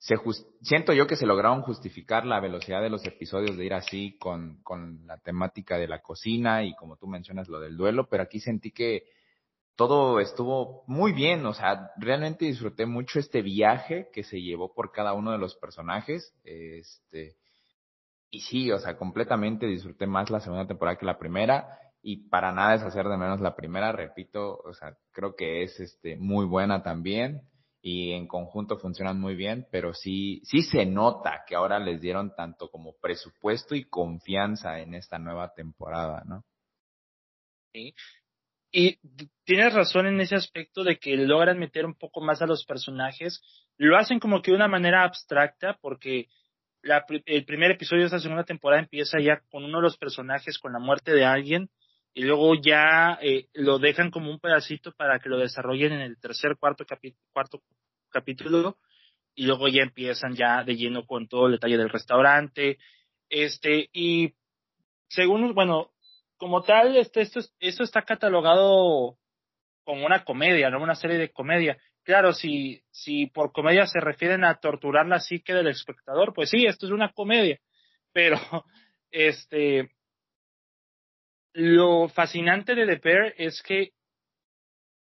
se 0.00 0.16
siento 0.62 0.94
yo 0.94 1.06
que 1.06 1.16
se 1.16 1.26
lograron 1.26 1.60
justificar 1.60 2.24
la 2.24 2.40
velocidad 2.40 2.80
de 2.80 2.88
los 2.88 3.04
episodios 3.04 3.58
de 3.58 3.66
ir 3.66 3.74
así 3.74 4.16
con, 4.18 4.62
con 4.62 5.06
la 5.06 5.18
temática 5.18 5.76
de 5.76 5.88
la 5.88 6.00
cocina 6.00 6.64
y 6.64 6.74
como 6.74 6.96
tú 6.96 7.06
mencionas 7.06 7.48
lo 7.48 7.60
del 7.60 7.76
duelo, 7.76 8.08
pero 8.08 8.22
aquí 8.22 8.40
sentí 8.40 8.72
que 8.72 9.04
todo 9.80 10.20
estuvo 10.20 10.84
muy 10.86 11.12
bien, 11.14 11.46
o 11.46 11.54
sea, 11.54 11.92
realmente 11.96 12.44
disfruté 12.44 12.84
mucho 12.84 13.18
este 13.18 13.40
viaje 13.40 14.10
que 14.12 14.24
se 14.24 14.42
llevó 14.42 14.74
por 14.74 14.92
cada 14.92 15.14
uno 15.14 15.32
de 15.32 15.38
los 15.38 15.56
personajes, 15.56 16.34
este, 16.44 17.36
y 18.28 18.40
sí, 18.40 18.70
o 18.70 18.78
sea, 18.78 18.98
completamente 18.98 19.64
disfruté 19.64 20.06
más 20.06 20.28
la 20.28 20.40
segunda 20.40 20.66
temporada 20.66 20.98
que 20.98 21.06
la 21.06 21.18
primera, 21.18 21.78
y 22.02 22.28
para 22.28 22.52
nada 22.52 22.74
es 22.74 22.82
hacer 22.82 23.08
de 23.08 23.16
menos 23.16 23.40
la 23.40 23.56
primera, 23.56 23.90
repito, 23.90 24.58
o 24.62 24.74
sea, 24.74 24.98
creo 25.12 25.34
que 25.34 25.62
es 25.62 25.80
este 25.80 26.18
muy 26.18 26.44
buena 26.44 26.82
también 26.82 27.48
y 27.80 28.12
en 28.12 28.28
conjunto 28.28 28.76
funcionan 28.76 29.18
muy 29.18 29.34
bien, 29.34 29.66
pero 29.72 29.94
sí, 29.94 30.42
sí 30.44 30.60
se 30.60 30.84
nota 30.84 31.44
que 31.46 31.54
ahora 31.56 31.78
les 31.78 32.02
dieron 32.02 32.34
tanto 32.36 32.70
como 32.70 32.96
presupuesto 33.00 33.74
y 33.74 33.88
confianza 33.88 34.78
en 34.80 34.92
esta 34.92 35.18
nueva 35.18 35.54
temporada, 35.54 36.22
¿no? 36.26 36.44
Sí. 37.72 37.94
Y 38.72 38.98
tienes 39.44 39.74
razón 39.74 40.06
en 40.06 40.20
ese 40.20 40.36
aspecto 40.36 40.84
de 40.84 40.98
que 40.98 41.16
logran 41.16 41.58
meter 41.58 41.84
un 41.84 41.94
poco 41.94 42.20
más 42.20 42.40
a 42.40 42.46
los 42.46 42.64
personajes. 42.64 43.42
Lo 43.76 43.96
hacen 43.96 44.20
como 44.20 44.42
que 44.42 44.52
de 44.52 44.56
una 44.56 44.68
manera 44.68 45.02
abstracta, 45.02 45.78
porque 45.80 46.28
la, 46.82 47.04
el 47.26 47.44
primer 47.44 47.72
episodio 47.72 48.02
de 48.02 48.06
esta 48.06 48.20
segunda 48.20 48.44
temporada 48.44 48.82
empieza 48.82 49.18
ya 49.20 49.40
con 49.50 49.64
uno 49.64 49.78
de 49.78 49.82
los 49.82 49.98
personajes 49.98 50.58
con 50.58 50.72
la 50.72 50.78
muerte 50.78 51.12
de 51.12 51.24
alguien 51.24 51.68
y 52.14 52.22
luego 52.22 52.54
ya 52.54 53.18
eh, 53.22 53.48
lo 53.52 53.78
dejan 53.78 54.10
como 54.10 54.30
un 54.30 54.40
pedacito 54.40 54.92
para 54.92 55.18
que 55.18 55.28
lo 55.28 55.38
desarrollen 55.38 55.92
en 55.92 56.00
el 56.00 56.18
tercer, 56.18 56.56
cuarto, 56.58 56.84
cuarto 57.32 57.62
capítulo 58.10 58.78
y 59.34 59.46
luego 59.46 59.68
ya 59.68 59.82
empiezan 59.82 60.34
ya 60.34 60.64
de 60.64 60.76
lleno 60.76 61.06
con 61.06 61.28
todo 61.28 61.46
el 61.46 61.52
detalle 61.52 61.78
del 61.78 61.88
restaurante. 61.88 62.78
Este, 63.28 63.88
y 63.92 64.34
según, 65.08 65.54
bueno, 65.54 65.92
como 66.40 66.62
tal, 66.62 66.96
este, 66.96 67.20
esto, 67.20 67.40
esto 67.60 67.84
está 67.84 68.02
catalogado 68.02 69.18
como 69.84 70.06
una 70.06 70.24
comedia, 70.24 70.70
no 70.70 70.82
una 70.82 70.94
serie 70.94 71.18
de 71.18 71.30
comedia. 71.30 71.76
Claro, 72.02 72.32
si, 72.32 72.82
si 72.90 73.26
por 73.26 73.52
comedia 73.52 73.86
se 73.86 74.00
refieren 74.00 74.42
a 74.44 74.58
torturar 74.58 75.06
la 75.06 75.20
psique 75.20 75.52
del 75.52 75.68
espectador, 75.68 76.32
pues 76.32 76.48
sí, 76.48 76.64
esto 76.64 76.86
es 76.86 76.92
una 76.92 77.12
comedia. 77.12 77.60
Pero, 78.12 78.38
este, 79.10 79.90
lo 81.52 82.08
fascinante 82.08 82.74
de 82.74 82.86
The 82.86 82.96
Pair 82.96 83.34
es 83.36 83.62
que 83.62 83.90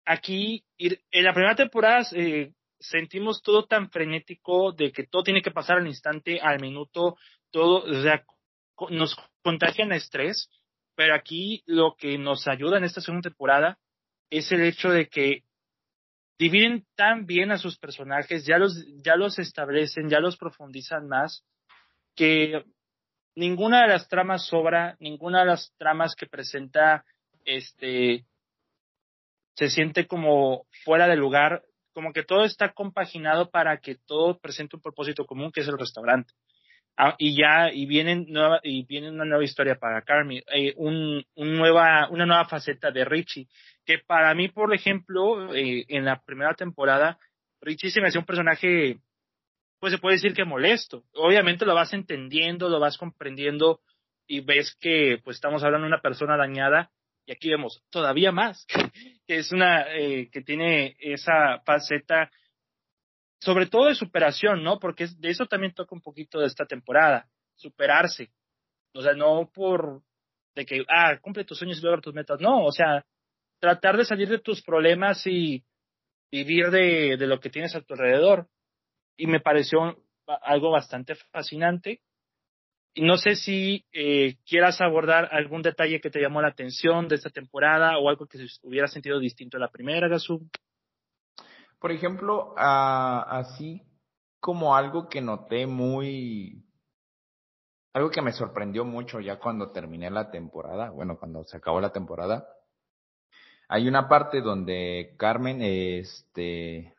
aquí, 0.06 0.64
en 0.78 1.24
la 1.24 1.34
primera 1.34 1.54
temporada, 1.54 2.06
eh, 2.12 2.52
sentimos 2.80 3.42
todo 3.42 3.66
tan 3.66 3.90
frenético 3.90 4.72
de 4.72 4.92
que 4.92 5.04
todo 5.06 5.24
tiene 5.24 5.42
que 5.42 5.50
pasar 5.50 5.76
al 5.76 5.86
instante, 5.86 6.40
al 6.40 6.58
minuto, 6.58 7.18
todo, 7.50 7.84
o 7.84 8.02
sea, 8.02 8.24
nos 8.90 9.14
contagian 9.42 9.92
estrés, 9.92 10.48
pero 10.98 11.14
aquí 11.14 11.62
lo 11.64 11.94
que 11.96 12.18
nos 12.18 12.48
ayuda 12.48 12.76
en 12.76 12.82
esta 12.82 13.00
segunda 13.00 13.30
temporada 13.30 13.78
es 14.30 14.50
el 14.50 14.62
hecho 14.62 14.90
de 14.90 15.06
que 15.08 15.44
dividen 16.36 16.88
tan 16.96 17.24
bien 17.24 17.52
a 17.52 17.56
sus 17.56 17.78
personajes, 17.78 18.44
ya 18.44 18.58
los, 18.58 18.84
ya 19.04 19.14
los 19.14 19.38
establecen, 19.38 20.08
ya 20.08 20.18
los 20.18 20.36
profundizan 20.36 21.06
más, 21.06 21.44
que 22.16 22.64
ninguna 23.36 23.82
de 23.82 23.90
las 23.90 24.08
tramas 24.08 24.46
sobra, 24.46 24.96
ninguna 24.98 25.42
de 25.42 25.46
las 25.46 25.72
tramas 25.78 26.16
que 26.16 26.26
presenta 26.26 27.04
este 27.44 28.24
se 29.54 29.70
siente 29.70 30.08
como 30.08 30.66
fuera 30.84 31.06
de 31.06 31.14
lugar, 31.14 31.62
como 31.92 32.12
que 32.12 32.24
todo 32.24 32.44
está 32.44 32.72
compaginado 32.72 33.50
para 33.50 33.78
que 33.78 33.94
todo 33.94 34.40
presente 34.40 34.74
un 34.74 34.82
propósito 34.82 35.26
común 35.26 35.52
que 35.52 35.60
es 35.60 35.68
el 35.68 35.78
restaurante. 35.78 36.34
Ah, 37.00 37.14
y 37.16 37.36
ya 37.36 37.72
y 37.72 37.86
vienen 37.86 38.26
y 38.64 38.84
viene 38.84 39.08
una 39.08 39.24
nueva 39.24 39.44
historia 39.44 39.76
para 39.76 40.02
Carmi, 40.02 40.42
eh, 40.52 40.74
un, 40.76 41.24
nueva 41.36 42.08
una 42.10 42.26
nueva 42.26 42.44
faceta 42.46 42.90
de 42.90 43.04
Richie 43.04 43.46
que 43.86 43.98
para 44.00 44.34
mí 44.34 44.48
por 44.48 44.74
ejemplo 44.74 45.54
eh, 45.54 45.84
en 45.86 46.04
la 46.04 46.20
primera 46.20 46.54
temporada 46.54 47.16
Richie 47.60 47.90
se 47.90 48.00
me 48.00 48.08
hacía 48.08 48.18
un 48.18 48.26
personaje 48.26 48.98
pues 49.78 49.92
se 49.92 49.98
puede 49.98 50.16
decir 50.16 50.34
que 50.34 50.44
molesto. 50.44 51.04
Obviamente 51.14 51.64
lo 51.64 51.74
vas 51.76 51.92
entendiendo, 51.92 52.68
lo 52.68 52.80
vas 52.80 52.98
comprendiendo 52.98 53.80
y 54.26 54.40
ves 54.40 54.76
que 54.80 55.20
pues 55.22 55.36
estamos 55.36 55.62
hablando 55.62 55.84
de 55.84 55.92
una 55.92 56.02
persona 56.02 56.36
dañada 56.36 56.90
y 57.26 57.32
aquí 57.32 57.48
vemos 57.50 57.84
todavía 57.90 58.32
más, 58.32 58.66
que 59.26 59.36
es 59.36 59.52
una, 59.52 59.86
eh, 59.94 60.30
que 60.32 60.40
tiene 60.40 60.96
esa 60.98 61.60
faceta, 61.64 62.30
sobre 63.40 63.66
todo 63.66 63.86
de 63.86 63.94
superación, 63.94 64.62
¿no? 64.62 64.78
Porque 64.78 65.06
de 65.18 65.30
eso 65.30 65.46
también 65.46 65.74
toca 65.74 65.94
un 65.94 66.02
poquito 66.02 66.40
de 66.40 66.46
esta 66.46 66.66
temporada, 66.66 67.28
superarse. 67.54 68.30
O 68.94 69.02
sea, 69.02 69.14
no 69.14 69.50
por 69.52 70.02
de 70.54 70.66
que, 70.66 70.84
ah, 70.88 71.16
cumple 71.20 71.44
tus 71.44 71.58
sueños 71.58 71.78
y 71.78 71.82
logra 71.82 72.00
tus 72.00 72.14
metas. 72.14 72.40
No, 72.40 72.64
o 72.64 72.72
sea, 72.72 73.04
tratar 73.60 73.96
de 73.96 74.04
salir 74.04 74.28
de 74.28 74.40
tus 74.40 74.62
problemas 74.62 75.24
y 75.26 75.64
vivir 76.32 76.70
de, 76.70 77.16
lo 77.26 77.38
que 77.38 77.50
tienes 77.50 77.74
a 77.76 77.80
tu 77.80 77.94
alrededor. 77.94 78.48
Y 79.16 79.26
me 79.26 79.40
pareció 79.40 79.96
algo 80.26 80.70
bastante 80.70 81.14
fascinante. 81.14 82.00
Y 82.94 83.02
no 83.02 83.16
sé 83.16 83.36
si 83.36 83.86
eh, 83.92 84.36
quieras 84.44 84.80
abordar 84.80 85.28
algún 85.30 85.62
detalle 85.62 86.00
que 86.00 86.10
te 86.10 86.20
llamó 86.20 86.42
la 86.42 86.48
atención 86.48 87.06
de 87.06 87.14
esta 87.14 87.30
temporada 87.30 87.96
o 87.98 88.08
algo 88.08 88.26
que 88.26 88.38
se 88.38 88.46
hubiera 88.62 88.88
sentido 88.88 89.20
distinto 89.20 89.56
a 89.56 89.60
la 89.60 89.70
primera, 89.70 90.08
Gasú. 90.08 90.48
Por 91.80 91.92
ejemplo, 91.92 92.54
así 92.56 93.82
como 94.40 94.74
algo 94.74 95.08
que 95.08 95.20
noté 95.20 95.66
muy, 95.66 96.64
algo 97.92 98.10
que 98.10 98.22
me 98.22 98.32
sorprendió 98.32 98.84
mucho 98.84 99.20
ya 99.20 99.38
cuando 99.38 99.70
terminé 99.70 100.10
la 100.10 100.30
temporada, 100.30 100.90
bueno, 100.90 101.18
cuando 101.18 101.44
se 101.44 101.56
acabó 101.56 101.80
la 101.80 101.92
temporada, 101.92 102.48
hay 103.68 103.86
una 103.86 104.08
parte 104.08 104.40
donde 104.40 105.14
Carmen, 105.18 105.60
este, 105.62 106.94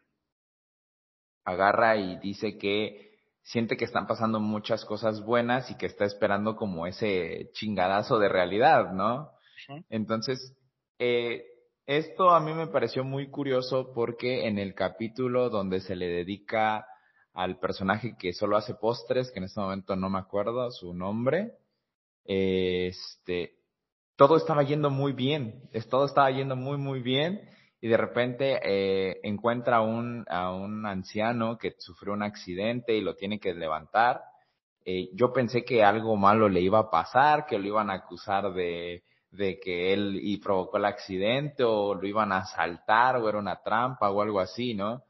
agarra 1.43 1.97
y 1.97 2.17
dice 2.19 2.57
que 2.57 3.09
siente 3.41 3.77
que 3.77 3.85
están 3.85 4.05
pasando 4.05 4.39
muchas 4.39 4.85
cosas 4.85 5.23
buenas 5.25 5.71
y 5.71 5.77
que 5.77 5.87
está 5.87 6.05
esperando 6.05 6.55
como 6.55 6.85
ese 6.85 7.49
chingadazo 7.53 8.19
de 8.19 8.29
realidad, 8.29 8.91
¿no? 8.93 9.31
Entonces, 9.89 10.55
eh, 10.99 11.43
esto 11.89 12.29
a 12.29 12.39
mí 12.39 12.53
me 12.53 12.67
pareció 12.67 13.03
muy 13.03 13.31
curioso 13.31 13.91
porque 13.95 14.45
en 14.47 14.59
el 14.59 14.75
capítulo 14.75 15.49
donde 15.49 15.79
se 15.79 15.95
le 15.95 16.07
dedica 16.07 16.85
al 17.33 17.57
personaje 17.57 18.15
que 18.15 18.31
solo 18.31 18.57
hace 18.57 18.75
postres, 18.75 19.31
que 19.31 19.39
en 19.39 19.45
este 19.45 19.59
momento 19.59 19.95
no 19.95 20.07
me 20.07 20.19
acuerdo 20.19 20.69
su 20.69 20.93
nombre, 20.93 21.53
este, 22.25 23.55
todo 24.15 24.37
estaba 24.37 24.61
yendo 24.61 24.91
muy 24.91 25.13
bien, 25.13 25.67
todo 25.89 26.05
estaba 26.05 26.29
yendo 26.29 26.55
muy, 26.55 26.77
muy 26.77 27.01
bien 27.01 27.41
y 27.81 27.87
de 27.87 27.97
repente 27.97 28.59
eh, 28.63 29.19
encuentra 29.23 29.77
a 29.77 29.81
un, 29.81 30.25
a 30.29 30.53
un 30.53 30.85
anciano 30.85 31.57
que 31.57 31.73
sufrió 31.79 32.13
un 32.13 32.21
accidente 32.21 32.95
y 32.95 33.01
lo 33.01 33.15
tiene 33.15 33.39
que 33.39 33.55
levantar. 33.55 34.21
Eh, 34.85 35.09
yo 35.13 35.33
pensé 35.33 35.65
que 35.65 35.83
algo 35.83 36.15
malo 36.17 36.49
le 36.49 36.61
iba 36.61 36.77
a 36.77 36.91
pasar, 36.91 37.47
que 37.47 37.57
lo 37.57 37.65
iban 37.65 37.89
a 37.89 37.95
acusar 37.95 38.53
de, 38.53 39.01
de 39.31 39.59
que 39.59 39.93
él 39.93 40.19
y 40.21 40.37
provocó 40.37 40.77
el 40.77 40.85
accidente 40.85 41.63
o 41.63 41.93
lo 41.93 42.07
iban 42.07 42.31
a 42.31 42.39
asaltar 42.39 43.17
o 43.17 43.29
era 43.29 43.37
una 43.37 43.61
trampa 43.61 44.09
o 44.09 44.21
algo 44.21 44.39
así, 44.39 44.73
¿no? 44.73 45.03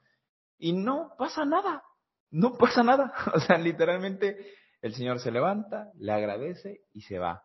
Y 0.58 0.74
no 0.74 1.14
pasa 1.18 1.46
nada, 1.46 1.84
no 2.32 2.58
pasa 2.58 2.84
nada. 2.84 3.14
O 3.34 3.40
sea, 3.40 3.58
literalmente 3.58 4.54
el 4.82 4.94
señor 4.94 5.20
se 5.20 5.32
levanta, 5.32 5.92
le 5.96 6.12
agradece 6.12 6.82
y 6.94 7.02
se 7.02 7.20
va. 7.20 7.44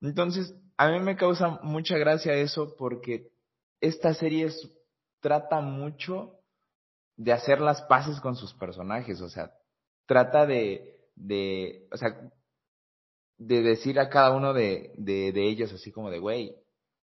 Entonces, 0.00 0.54
a 0.76 0.88
mí 0.88 1.00
me 1.00 1.16
causa 1.16 1.58
mucha 1.62 1.96
gracia 1.98 2.34
eso 2.34 2.74
porque 2.76 3.30
esta 3.80 4.14
serie 4.14 4.48
trata 5.20 5.60
mucho 5.60 6.38
de 7.16 7.32
hacer 7.32 7.60
las 7.60 7.82
paces 7.82 8.20
con 8.20 8.36
sus 8.36 8.54
personajes, 8.54 9.20
o 9.20 9.28
sea, 9.28 9.50
trata 10.06 10.46
de, 10.46 11.08
de, 11.16 11.88
o 11.90 11.96
sea, 11.96 12.30
de 13.38 13.62
decir 13.62 13.98
a 14.00 14.08
cada 14.08 14.32
uno 14.32 14.52
de, 14.52 14.92
de, 14.96 15.32
de 15.32 15.48
ellos 15.48 15.72
así 15.72 15.92
como 15.92 16.10
de, 16.10 16.18
güey, 16.18 16.54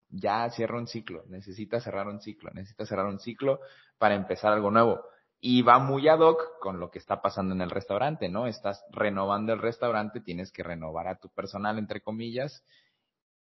ya 0.09 0.49
cierra 0.51 0.79
un 0.79 0.87
ciclo, 0.87 1.25
necesitas 1.29 1.85
cerrar 1.85 2.09
un 2.09 2.21
ciclo, 2.21 2.51
necesitas 2.53 2.89
cerrar 2.89 3.07
un 3.07 3.19
ciclo 3.19 3.61
para 3.99 4.15
empezar 4.15 4.53
algo 4.53 4.71
nuevo. 4.71 5.03
Y 5.41 5.63
va 5.63 5.79
muy 5.79 6.09
ad 6.09 6.21
hoc 6.21 6.59
con 6.61 6.79
lo 6.79 6.91
que 6.91 6.99
está 6.99 7.21
pasando 7.21 7.55
en 7.55 7.63
el 7.63 7.71
restaurante, 7.71 8.29
¿no? 8.29 8.47
Estás 8.47 8.85
renovando 8.91 9.53
el 9.53 9.59
restaurante, 9.59 10.21
tienes 10.21 10.53
que 10.53 10.63
renovar 10.63 11.09
a 11.09 11.19
tu 11.19 11.29
personal, 11.31 11.79
entre 11.79 12.01
comillas, 12.01 12.65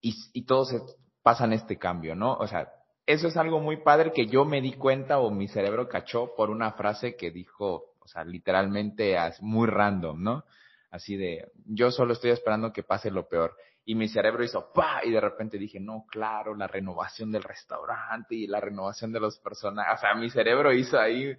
y, 0.02 0.15
y 0.34 0.46
todos 0.46 0.74
pasan 1.22 1.54
este 1.54 1.78
cambio, 1.78 2.15
¿no? 2.15 2.34
O 2.34 2.48
sea, 2.48 2.74
eso 3.06 3.28
es 3.28 3.38
algo 3.38 3.60
muy 3.60 3.78
padre 3.78 4.12
que 4.12 4.28
yo 4.28 4.46
me 4.46 4.62
di 4.62 4.74
cuenta 4.74 5.19
o 5.19 5.30
mi 5.30 5.48
cerebro 5.48 5.88
cachó 5.88 6.34
por 6.36 6.50
una 6.50 6.72
frase 6.72 7.15
que 7.15 7.32
dijo, 7.32 7.93
o 8.00 8.08
sea, 8.08 8.24
literalmente 8.24 9.17
muy 9.41 9.67
random, 9.67 10.24
¿no? 10.24 10.46
Así 10.93 11.17
de, 11.17 11.51
yo 11.65 11.89
solo 11.89 12.13
estoy 12.13 12.29
esperando 12.29 12.71
que 12.71 12.84
pase 12.84 13.10
lo 13.10 13.27
peor. 13.27 13.58
Y 13.84 13.95
mi 13.95 14.08
cerebro 14.08 14.43
hizo 14.43 14.71
pa 14.71 15.03
y 15.03 15.10
de 15.10 15.19
repente 15.19 15.58
dije, 15.58 15.79
no, 15.79 16.06
claro, 16.08 16.53
la 16.53 16.67
renovación 16.67 17.32
del 17.32 17.41
restaurante 17.41 18.36
y 18.36 18.45
la 18.45 18.60
renovación 18.60 19.12
de 19.12 19.19
los 19.19 19.39
personajes. 19.39 19.95
O 19.97 20.01
sea, 20.01 20.13
mi 20.13 20.29
cerebro 20.29 20.71
hizo 20.71 20.99
ahí 20.99 21.36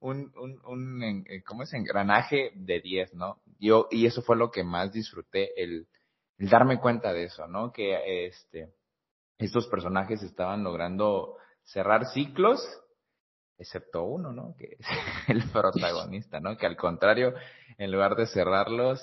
un, 0.00 0.30
un, 0.36 0.60
un 0.62 1.02
eh, 1.26 1.42
¿cómo 1.42 1.62
es? 1.62 1.72
Engranaje 1.72 2.52
de 2.54 2.82
10, 2.82 3.14
¿no? 3.14 3.40
Yo, 3.58 3.88
y 3.90 4.04
eso 4.04 4.20
fue 4.20 4.36
lo 4.36 4.50
que 4.50 4.62
más 4.62 4.92
disfruté, 4.92 5.58
el, 5.62 5.88
el 6.36 6.50
darme 6.50 6.78
cuenta 6.78 7.14
de 7.14 7.24
eso, 7.24 7.46
¿no? 7.46 7.72
Que 7.72 8.26
este, 8.26 8.74
estos 9.38 9.68
personajes 9.68 10.22
estaban 10.22 10.62
logrando 10.62 11.38
cerrar 11.64 12.04
ciclos, 12.12 12.60
excepto 13.58 14.04
uno, 14.04 14.32
¿no? 14.32 14.54
Que 14.56 14.76
es 14.78 14.86
el 15.28 15.42
protagonista, 15.50 16.40
¿no? 16.40 16.56
Que 16.56 16.66
al 16.66 16.76
contrario, 16.76 17.34
en 17.76 17.90
lugar 17.90 18.14
de 18.16 18.26
cerrarlos, 18.26 19.00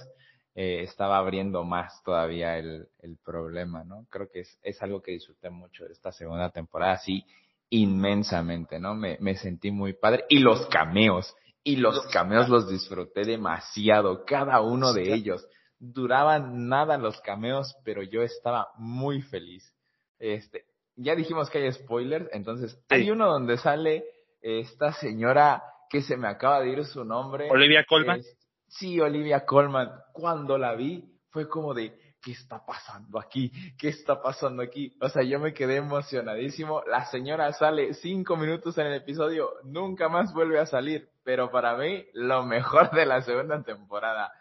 eh, 0.56 0.84
estaba 0.84 1.18
abriendo 1.18 1.64
más 1.64 2.02
todavía 2.04 2.58
el, 2.58 2.88
el 3.00 3.18
problema, 3.18 3.84
¿no? 3.84 4.06
Creo 4.10 4.30
que 4.32 4.42
es, 4.42 4.60
es 4.64 4.82
algo 4.82 5.02
que 5.02 5.12
disfruté 5.12 5.50
mucho 5.50 5.86
de 5.86 5.92
esta 5.92 6.12
segunda 6.12 6.50
temporada, 6.50 6.98
sí, 6.98 7.26
inmensamente, 7.70 8.80
¿no? 8.80 8.96
Me, 8.96 9.18
me 9.20 9.36
sentí 9.36 9.72
muy 9.72 9.94
padre. 9.94 10.24
Y 10.30 10.40
los 10.40 10.66
cameos, 10.68 11.36
y 11.64 11.76
los 11.76 12.08
cameos 12.08 12.48
los 12.48 12.70
disfruté 12.70 13.26
demasiado, 13.26 14.24
cada 14.24 14.62
uno 14.62 14.94
de 14.94 15.14
ellos. 15.14 15.46
Duraban 15.78 16.70
nada 16.70 16.98
los 16.98 17.20
cameos, 17.20 17.76
pero 17.84 18.02
yo 18.02 18.22
estaba 18.22 18.70
muy 18.78 19.22
feliz. 19.24 19.74
Este, 20.20 20.66
ya 20.96 21.16
dijimos 21.16 21.50
que 21.50 21.58
hay 21.58 21.74
spoilers, 21.74 22.30
entonces 22.32 22.80
hay 22.88 23.12
uno 23.12 23.30
donde 23.30 23.58
sale 23.58 24.06
esta 24.46 24.94
señora 24.94 25.64
que 25.90 26.02
se 26.02 26.18
me 26.18 26.28
acaba 26.28 26.62
de 26.62 26.70
ir 26.70 26.86
su 26.86 27.04
nombre. 27.04 27.50
Olivia 27.50 27.84
Colman. 27.88 28.22
sí, 28.68 29.00
Olivia 29.00 29.44
Colman. 29.44 29.92
Cuando 30.14 30.58
la 30.58 30.76
vi 30.76 31.04
fue 31.30 31.50
como 31.50 31.74
de, 31.74 31.98
¿qué 32.22 32.32
está 32.32 32.64
pasando 32.64 33.20
aquí? 33.20 33.52
¿Qué 33.78 33.90
está 33.90 34.22
pasando 34.22 34.62
aquí? 34.62 34.96
O 35.02 35.10
sea, 35.10 35.24
yo 35.24 35.40
me 35.40 35.54
quedé 35.54 35.78
emocionadísimo. 35.78 36.84
La 36.86 37.06
señora 37.06 37.52
sale 37.54 37.96
cinco 37.96 38.38
minutos 38.38 38.78
en 38.78 38.88
el 38.88 38.94
episodio, 38.94 39.50
nunca 39.64 40.10
más 40.10 40.32
vuelve 40.32 40.60
a 40.60 40.68
salir. 40.68 41.10
Pero 41.24 41.50
para 41.50 41.76
mí, 41.76 42.06
lo 42.14 42.44
mejor 42.44 42.92
de 42.92 43.08
la 43.08 43.22
segunda 43.24 43.64
temporada. 43.64 44.32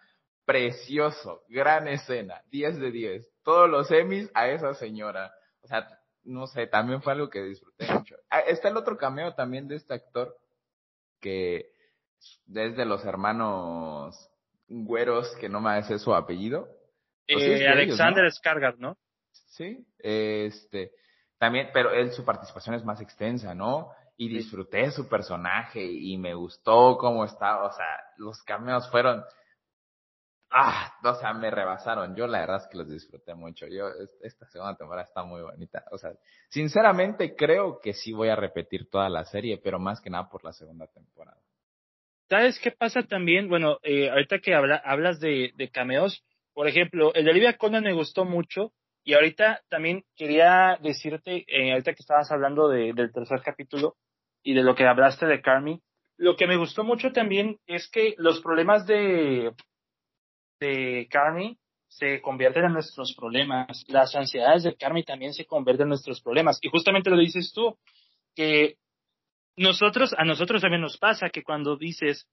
Precioso, 0.45 1.45
gran 1.49 1.89
escena, 1.89 2.43
10 2.51 2.79
de 2.79 2.91
10. 2.91 3.29
Todos 3.43 3.71
los 3.71 3.91
Emmys 3.91 4.31
a 4.35 4.49
esa 4.49 4.75
señora 4.75 5.33
o 5.65 5.67
sea, 5.67 5.89
no 6.25 6.47
sé, 6.47 6.67
también 6.67 7.03
fue 7.03 7.13
algo 7.13 7.31
que 7.31 7.43
disfruté 7.43 7.87
mucho. 7.93 8.17
Ah, 8.31 8.41
está 8.41 8.69
el 8.69 8.77
otro 8.77 8.97
cameo 8.97 9.35
también 9.35 9.69
de 9.69 9.77
este 9.77 9.95
actor 9.95 10.37
que 11.21 11.71
es 12.55 12.77
de 12.77 12.85
los 12.85 13.05
hermanos 13.05 14.31
güeros, 14.69 15.35
que 15.37 15.49
no 15.49 15.61
me 15.61 15.71
hace 15.71 15.99
su 15.99 16.15
apellido. 16.15 16.69
Pues 17.27 17.43
eh, 17.61 17.69
Alexander 17.69 18.31
Skargar, 18.31 18.79
¿no? 18.79 18.99
Sí, 19.31 19.87
este, 19.99 20.93
también, 21.39 21.71
pero 21.73 21.93
él, 21.93 22.13
su 22.13 22.25
participación 22.25 22.75
es 22.75 22.85
más 22.85 23.01
extensa, 23.01 23.55
¿no? 23.55 23.91
Y 24.17 24.29
disfruté 24.29 24.91
su 24.91 25.09
personaje 25.09 25.85
y 25.85 26.17
me 26.19 26.35
gustó 26.35 26.97
cómo 26.99 27.25
estaba, 27.25 27.65
o 27.65 27.73
sea, 27.73 27.87
los 28.17 28.43
cameos 28.43 28.91
fueron, 28.91 29.25
ah, 30.55 30.95
o 31.03 31.15
sea, 31.15 31.35
me 31.35 31.51
rebasaron. 31.51 32.15
Yo 32.15 32.27
la 32.27 32.41
verdad 32.41 32.63
es 32.63 32.69
que 32.69 32.79
los 32.79 32.89
disfruté 32.89 33.35
mucho. 33.35 33.67
Yo, 33.67 33.89
esta 34.23 34.47
segunda 34.47 34.77
temporada 34.77 35.07
está 35.07 35.25
muy 35.25 35.43
bonita. 35.43 35.85
O 35.91 35.99
sea, 35.99 36.13
sinceramente 36.49 37.35
creo 37.35 37.81
que 37.81 37.93
sí 37.93 38.13
voy 38.13 38.29
a 38.29 38.37
repetir 38.37 38.89
toda 38.89 39.09
la 39.09 39.25
serie, 39.25 39.59
pero 39.63 39.79
más 39.79 40.01
que 40.01 40.11
nada 40.11 40.31
por 40.31 40.45
la 40.45 40.53
segunda 40.53 40.87
temporada. 40.87 41.39
¿Sabes 42.31 42.59
qué 42.61 42.71
pasa 42.71 43.03
también? 43.03 43.49
Bueno, 43.49 43.79
eh, 43.83 44.09
ahorita 44.09 44.39
que 44.39 44.55
habla, 44.55 44.77
hablas 44.77 45.21
de, 45.21 45.53
de, 45.57 45.71
cameos, 45.71 46.25
por 46.55 46.69
ejemplo, 46.69 47.13
el 47.15 47.25
de 47.25 47.31
Olivia 47.31 47.59
Colman 47.59 47.85
me 47.85 47.93
gustó 47.93 48.25
mucho 48.25 48.73
y 49.05 49.13
ahorita 49.13 49.61
también 49.69 50.05
quería 50.17 50.79
decirte, 50.81 51.45
eh, 51.47 51.73
ahorita 51.73 51.93
que 51.93 52.01
estabas 52.01 52.31
hablando 52.33 52.69
de, 52.69 52.95
del 52.95 53.13
tercer 53.13 53.43
capítulo 53.43 53.97
y 54.43 54.55
de 54.55 54.63
lo 54.63 54.75
que 54.75 54.87
hablaste 54.87 55.27
de 55.27 55.43
Carmi, 55.43 55.83
lo 56.17 56.37
que 56.37 56.47
me 56.47 56.57
gustó 56.57 56.85
mucho 56.85 57.13
también 57.13 57.59
es 57.67 57.91
que 57.91 58.15
los 58.17 58.41
problemas 58.41 58.87
de, 58.87 59.53
de 60.65 61.09
Carmi 61.11 61.59
se 61.89 62.21
convierten 62.21 62.65
en 62.65 62.73
nuestros 62.73 63.15
problemas. 63.15 63.85
Las 63.89 64.15
ansiedades 64.17 64.65
de 64.65 64.77
Carmi 64.77 65.05
también 65.05 65.33
se 65.33 65.47
convierten 65.47 65.85
en 65.85 65.91
nuestros 65.91 66.21
problemas. 66.21 66.59
Y 66.61 66.69
justamente 66.69 67.11
lo 67.11 67.19
dices 67.19 67.53
tú, 67.53 67.79
que 68.35 68.77
nosotros, 69.57 70.15
a 70.19 70.25
nosotros 70.25 70.61
también 70.61 70.83
nos 70.83 70.99
pasa 70.99 71.31
que 71.31 71.45
cuando 71.45 71.77
dices, 71.77 72.29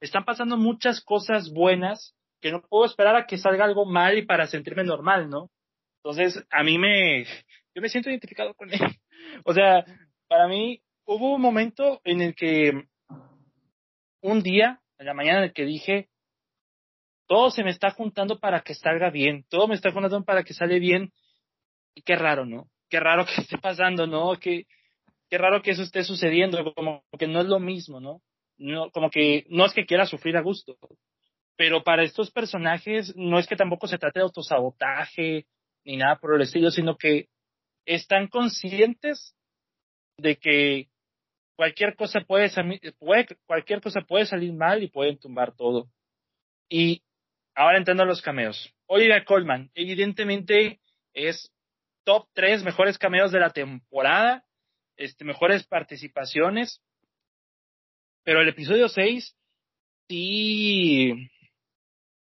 están 0.00 0.24
pasando 0.24 0.56
muchas 0.56 1.00
cosas 1.00 1.52
buenas, 1.52 2.14
que 2.40 2.50
no 2.50 2.62
puedo 2.62 2.84
esperar 2.86 3.14
a 3.16 3.26
que 3.26 3.38
salga 3.38 3.64
algo 3.64 3.84
mal 3.86 4.18
y 4.18 4.26
para 4.26 4.46
sentirme 4.46 4.82
normal, 4.82 5.30
¿no? 5.30 5.50
Entonces, 6.02 6.44
a 6.50 6.62
mí 6.62 6.76
me, 6.78 7.24
yo 7.74 7.80
me 7.80 7.88
siento 7.88 8.10
identificado 8.10 8.54
con 8.54 8.72
él. 8.72 8.80
O 9.44 9.54
sea, 9.54 9.84
para 10.28 10.46
mí 10.46 10.82
hubo 11.06 11.34
un 11.34 11.40
momento 11.40 12.00
en 12.04 12.20
el 12.20 12.34
que 12.34 12.84
un 14.20 14.42
día, 14.42 14.80
en 14.98 15.06
la 15.06 15.14
mañana 15.14 15.38
en 15.38 15.44
el 15.44 15.52
que 15.52 15.64
dije, 15.64 16.08
todo 17.26 17.50
se 17.50 17.64
me 17.64 17.70
está 17.70 17.90
juntando 17.90 18.38
para 18.38 18.60
que 18.60 18.74
salga 18.74 19.10
bien, 19.10 19.44
todo 19.48 19.68
me 19.68 19.74
está 19.74 19.90
juntando 19.90 20.24
para 20.24 20.44
que 20.44 20.54
sale 20.54 20.78
bien. 20.78 21.12
Y 21.94 22.02
qué 22.02 22.16
raro, 22.16 22.44
¿no? 22.44 22.68
Qué 22.90 23.00
raro 23.00 23.24
que 23.24 23.40
esté 23.40 23.58
pasando, 23.58 24.06
¿no? 24.06 24.34
Qué, 24.38 24.66
qué 25.30 25.38
raro 25.38 25.62
que 25.62 25.72
eso 25.72 25.82
esté 25.82 26.04
sucediendo, 26.04 26.74
como 26.74 27.04
que 27.18 27.26
no 27.26 27.40
es 27.40 27.46
lo 27.46 27.60
mismo, 27.60 28.00
¿no? 28.00 28.20
no 28.58 28.90
como 28.90 29.10
que 29.10 29.46
no 29.48 29.66
es 29.66 29.72
que 29.72 29.86
quiera 29.86 30.06
sufrir 30.06 30.36
a 30.36 30.42
gusto, 30.42 30.76
pero 31.56 31.82
para 31.82 32.02
estos 32.02 32.30
personajes 32.30 33.14
no 33.16 33.38
es 33.38 33.46
que 33.46 33.56
tampoco 33.56 33.86
se 33.86 33.98
trate 33.98 34.20
de 34.20 34.24
autosabotaje 34.24 35.46
ni 35.84 35.96
nada 35.96 36.16
por 36.16 36.34
el 36.34 36.42
estilo, 36.42 36.70
sino 36.70 36.96
que 36.96 37.28
están 37.84 38.28
conscientes 38.28 39.36
de 40.16 40.36
que 40.36 40.88
cualquier 41.56 41.94
cosa 41.96 42.20
puede, 42.20 42.50
puede, 42.98 43.26
cualquier 43.46 43.80
cosa 43.80 44.00
puede 44.00 44.26
salir 44.26 44.52
mal 44.52 44.82
y 44.82 44.88
pueden 44.88 45.18
tumbar 45.18 45.54
todo. 45.54 45.88
Y 46.68 47.02
ahora 47.54 47.78
entiendo 47.78 48.04
los 48.04 48.22
cameos. 48.22 48.74
Olivia 48.86 49.24
Colman, 49.24 49.70
evidentemente 49.74 50.80
es 51.12 51.52
top 52.04 52.28
3 52.34 52.64
mejores 52.64 52.98
cameos 52.98 53.32
de 53.32 53.40
la 53.40 53.50
temporada, 53.50 54.44
este, 54.96 55.24
mejores 55.24 55.66
participaciones. 55.66 56.80
Pero 58.24 58.40
el 58.40 58.48
episodio 58.48 58.88
6 58.88 59.36
sí 60.08 61.30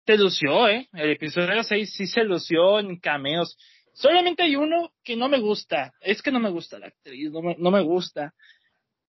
se 0.06 0.16
lució, 0.16 0.68
¿eh? 0.68 0.88
El 0.92 1.10
episodio 1.10 1.62
6 1.62 1.94
sí 1.94 2.06
se 2.06 2.24
lució 2.24 2.78
en 2.78 2.98
cameos. 2.98 3.56
Solamente 3.92 4.42
hay 4.42 4.56
uno 4.56 4.92
que 5.02 5.16
no 5.16 5.28
me 5.28 5.40
gusta. 5.40 5.92
Es 6.00 6.22
que 6.22 6.30
no 6.30 6.40
me 6.40 6.50
gusta 6.50 6.78
la 6.78 6.86
actriz, 6.88 7.30
no 7.30 7.42
me, 7.42 7.56
no 7.58 7.70
me 7.70 7.82
gusta. 7.82 8.34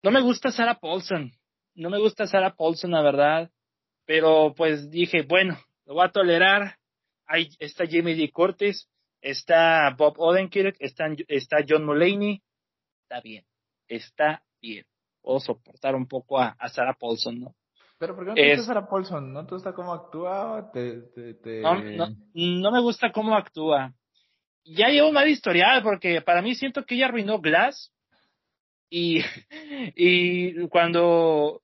No 0.02 0.10
me 0.10 0.20
gusta 0.20 0.50
Sarah 0.50 0.78
Paulson. 0.78 1.32
No 1.74 1.90
me 1.90 1.98
gusta 1.98 2.26
Sarah 2.26 2.54
Paulson, 2.54 2.92
la 2.92 3.02
verdad. 3.02 3.50
Pero 4.06 4.54
pues 4.56 4.90
dije, 4.90 5.22
bueno, 5.22 5.58
lo 5.90 5.96
voy 5.96 6.04
a 6.04 6.12
tolerar. 6.12 6.76
Ahí 7.26 7.48
está 7.58 7.84
Jamie 7.84 8.14
Lee 8.14 8.30
Curtis, 8.30 8.88
está 9.20 9.92
Bob 9.98 10.14
Odenkirk, 10.18 10.76
está, 10.78 11.08
está 11.26 11.58
John 11.68 11.84
Mulaney. 11.84 12.40
Está 13.02 13.20
bien, 13.20 13.44
está 13.88 14.40
bien. 14.62 14.84
Puedo 15.20 15.40
soportar 15.40 15.96
un 15.96 16.06
poco 16.06 16.38
a, 16.38 16.56
Sarah 16.68 16.94
Paulson, 16.94 17.40
¿no? 17.40 17.56
Pero 17.98 18.14
¿por 18.14 18.24
qué 18.24 18.28
no 18.30 18.34
te 18.36 18.50
gusta 18.50 18.66
Sarah 18.66 18.88
Paulson? 18.88 19.32
¿No 19.32 19.44
te 19.44 19.54
gusta 19.56 19.72
cómo 19.72 19.92
actúa? 19.92 20.70
¿Te, 20.72 21.00
te, 21.34 21.60
No, 21.60 21.82
no, 21.82 22.06
no, 22.34 22.70
me 22.70 22.80
gusta 22.80 23.10
cómo 23.10 23.34
actúa. 23.34 23.92
Ya 24.64 24.90
llevo 24.90 25.08
un 25.08 25.14
mal 25.14 25.28
historial 25.28 25.82
porque 25.82 26.22
para 26.22 26.40
mí 26.40 26.54
siento 26.54 26.84
que 26.84 26.94
ella 26.94 27.06
arruinó 27.06 27.40
Glass 27.40 27.92
y, 28.88 29.22
y 29.96 30.68
cuando 30.68 31.62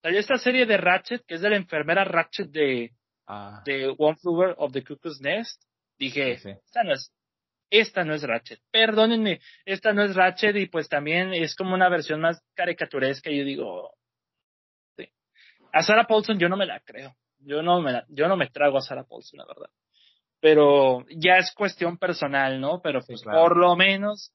salió 0.00 0.20
esta 0.20 0.36
serie 0.36 0.64
de 0.64 0.76
Ratchet, 0.76 1.24
que 1.26 1.34
es 1.34 1.40
de 1.40 1.50
la 1.50 1.56
enfermera 1.56 2.04
Ratchet 2.04 2.50
de, 2.50 2.92
ah. 3.26 3.62
de 3.64 3.94
One 3.96 4.16
Flew 4.16 4.54
of 4.56 4.72
the 4.72 4.82
Cuckoo's 4.82 5.20
Nest, 5.20 5.62
dije, 5.98 6.32
esta 6.32 6.82
no 6.82 6.94
es, 6.94 7.12
esta 7.70 8.04
no 8.04 8.14
es 8.14 8.22
Ratchet. 8.22 8.60
Perdónenme, 8.70 9.40
esta 9.64 9.92
no 9.92 10.02
es 10.02 10.14
Ratchet 10.14 10.56
y 10.56 10.66
pues 10.66 10.88
también 10.88 11.34
es 11.34 11.54
como 11.54 11.74
una 11.74 11.88
versión 11.88 12.20
más 12.20 12.42
caricaturesca. 12.54 13.30
Y 13.30 13.38
yo 13.38 13.44
digo, 13.44 13.94
sí. 14.96 15.08
a 15.72 15.82
Sarah 15.82 16.06
Paulson 16.06 16.38
yo 16.38 16.48
no 16.48 16.56
me 16.56 16.66
la 16.66 16.80
creo. 16.80 17.14
Yo 17.38 17.62
no 17.62 17.80
me 17.80 17.92
la, 17.92 18.06
yo 18.08 18.28
no 18.28 18.36
me 18.36 18.48
trago 18.48 18.78
a 18.78 18.80
Sarah 18.80 19.04
Paulson, 19.04 19.38
la 19.38 19.46
verdad. 19.46 19.70
Pero 20.40 21.04
ya 21.08 21.36
es 21.36 21.52
cuestión 21.54 21.98
personal, 21.98 22.60
¿no? 22.60 22.80
Pero 22.82 23.00
pues 23.06 23.22
por 23.22 23.56
lo 23.56 23.76
menos 23.76 24.32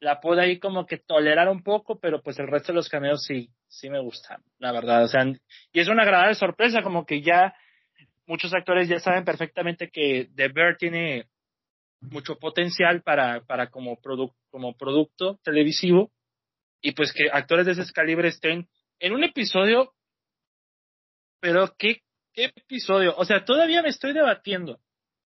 la 0.00 0.20
puedo 0.20 0.40
ahí 0.40 0.58
como 0.58 0.84
que 0.86 0.98
tolerar 0.98 1.48
un 1.48 1.62
poco, 1.62 2.00
pero 2.00 2.22
pues 2.22 2.38
el 2.40 2.48
resto 2.48 2.72
de 2.72 2.76
los 2.76 2.88
cameos 2.88 3.22
sí, 3.24 3.50
sí 3.68 3.88
me 3.88 4.00
gustan, 4.00 4.42
la 4.58 4.72
verdad. 4.72 5.04
O 5.04 5.08
sea, 5.08 5.24
y 5.24 5.80
es 5.80 5.88
una 5.88 6.02
agradable 6.02 6.34
sorpresa, 6.34 6.82
como 6.82 7.06
que 7.06 7.22
ya 7.22 7.54
muchos 8.26 8.54
actores 8.54 8.88
ya 8.88 9.00
saben 9.00 9.24
perfectamente 9.24 9.90
que 9.90 10.30
The 10.34 10.48
Bear 10.48 10.76
tiene 10.76 11.28
mucho 12.00 12.38
potencial 12.38 13.02
para, 13.02 13.44
para 13.44 13.70
como, 13.70 13.98
como 14.50 14.76
producto 14.76 15.38
televisivo 15.44 16.12
y 16.80 16.92
pues 16.92 17.12
que 17.12 17.30
actores 17.32 17.66
de 17.66 17.72
ese 17.72 17.92
calibre 17.92 18.28
estén 18.28 18.68
en 18.98 19.12
un 19.12 19.24
episodio, 19.24 19.94
pero 21.40 21.74
¿qué, 21.78 22.02
qué 22.32 22.52
episodio? 22.56 23.14
O 23.16 23.24
sea, 23.24 23.44
todavía 23.44 23.82
me 23.82 23.88
estoy 23.88 24.12
debatiendo, 24.12 24.80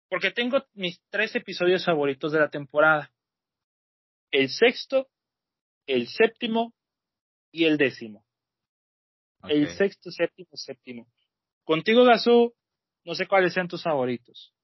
porque 0.09 0.31
tengo 0.31 0.65
mis 0.75 1.01
tres 1.11 1.35
episodios 1.35 1.85
favoritos 1.85 2.33
de 2.33 2.41
la 2.41 2.51
temporada 2.51 3.11
el 4.31 4.49
sexto, 4.49 5.09
el 5.87 6.09
séptimo 6.09 6.73
y 7.53 7.65
el 7.65 7.77
décimo. 7.77 8.25
El 9.49 9.69
sexto, 9.69 10.11
séptimo, 10.11 10.51
séptimo. 10.53 11.07
Contigo, 11.65 12.05
Gasú, 12.05 12.55
no 13.05 13.15
sé 13.15 13.27
cuáles 13.27 13.53
sean 13.53 13.69
tus 13.69 13.83
favoritos. 13.83 14.55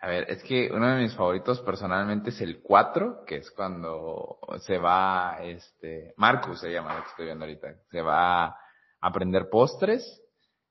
A 0.00 0.08
ver, 0.08 0.26
es 0.28 0.42
que 0.42 0.70
uno 0.70 0.94
de 0.94 1.02
mis 1.02 1.14
favoritos 1.14 1.60
personalmente 1.62 2.30
es 2.30 2.40
el 2.42 2.60
cuatro, 2.60 3.24
que 3.26 3.36
es 3.36 3.50
cuando 3.50 4.38
se 4.60 4.76
va, 4.76 5.38
este, 5.42 6.12
Marcus 6.16 6.60
se 6.60 6.70
llama 6.70 6.94
lo 6.94 7.02
que 7.02 7.08
estoy 7.08 7.24
viendo 7.24 7.44
ahorita, 7.46 7.74
se 7.90 8.02
va 8.02 8.44
a 8.44 8.56
aprender 9.00 9.48
postres. 9.48 10.20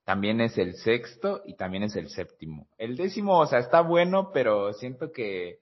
También 0.05 0.41
es 0.41 0.57
el 0.57 0.75
sexto 0.75 1.41
y 1.45 1.55
también 1.55 1.83
es 1.83 1.95
el 1.95 2.09
séptimo. 2.09 2.67
El 2.77 2.97
décimo, 2.97 3.39
o 3.39 3.45
sea, 3.47 3.59
está 3.59 3.81
bueno, 3.81 4.31
pero 4.33 4.73
siento 4.73 5.11
que 5.11 5.59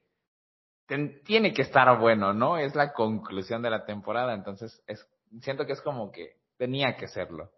tiene 1.24 1.54
que 1.54 1.62
estar 1.62 1.98
bueno, 2.00 2.34
¿no? 2.34 2.58
Es 2.58 2.76
la 2.76 2.92
conclusión 2.92 3.62
de 3.62 3.70
la 3.70 3.86
temporada, 3.86 4.34
entonces 4.34 4.84
es, 4.88 5.08
siento 5.42 5.66
que 5.66 5.74
es 5.74 5.82
como 5.82 6.12
que 6.12 6.38
tenía 6.58 6.98
que 6.98 7.08
serlo. 7.08 7.52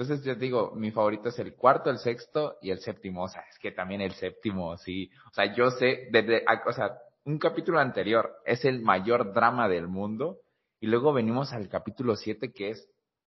Entonces 0.00 0.24
yo 0.24 0.34
digo, 0.34 0.72
mi 0.74 0.90
favorito 0.92 1.28
es 1.28 1.38
el 1.40 1.54
cuarto, 1.54 1.90
el 1.90 1.98
sexto 1.98 2.56
y 2.62 2.70
el 2.70 2.78
séptimo. 2.78 3.24
O 3.24 3.28
sea, 3.28 3.42
es 3.50 3.58
que 3.58 3.70
también 3.70 4.00
el 4.00 4.14
séptimo, 4.14 4.78
sí. 4.78 5.10
O 5.30 5.34
sea, 5.34 5.54
yo 5.54 5.70
sé, 5.72 6.08
desde, 6.10 6.42
o 6.66 6.72
sea, 6.72 6.96
un 7.26 7.38
capítulo 7.38 7.78
anterior 7.80 8.34
es 8.46 8.64
el 8.64 8.80
mayor 8.80 9.34
drama 9.34 9.68
del 9.68 9.88
mundo 9.88 10.38
y 10.80 10.86
luego 10.86 11.12
venimos 11.12 11.52
al 11.52 11.68
capítulo 11.68 12.16
siete 12.16 12.50
que 12.50 12.70
es, 12.70 12.88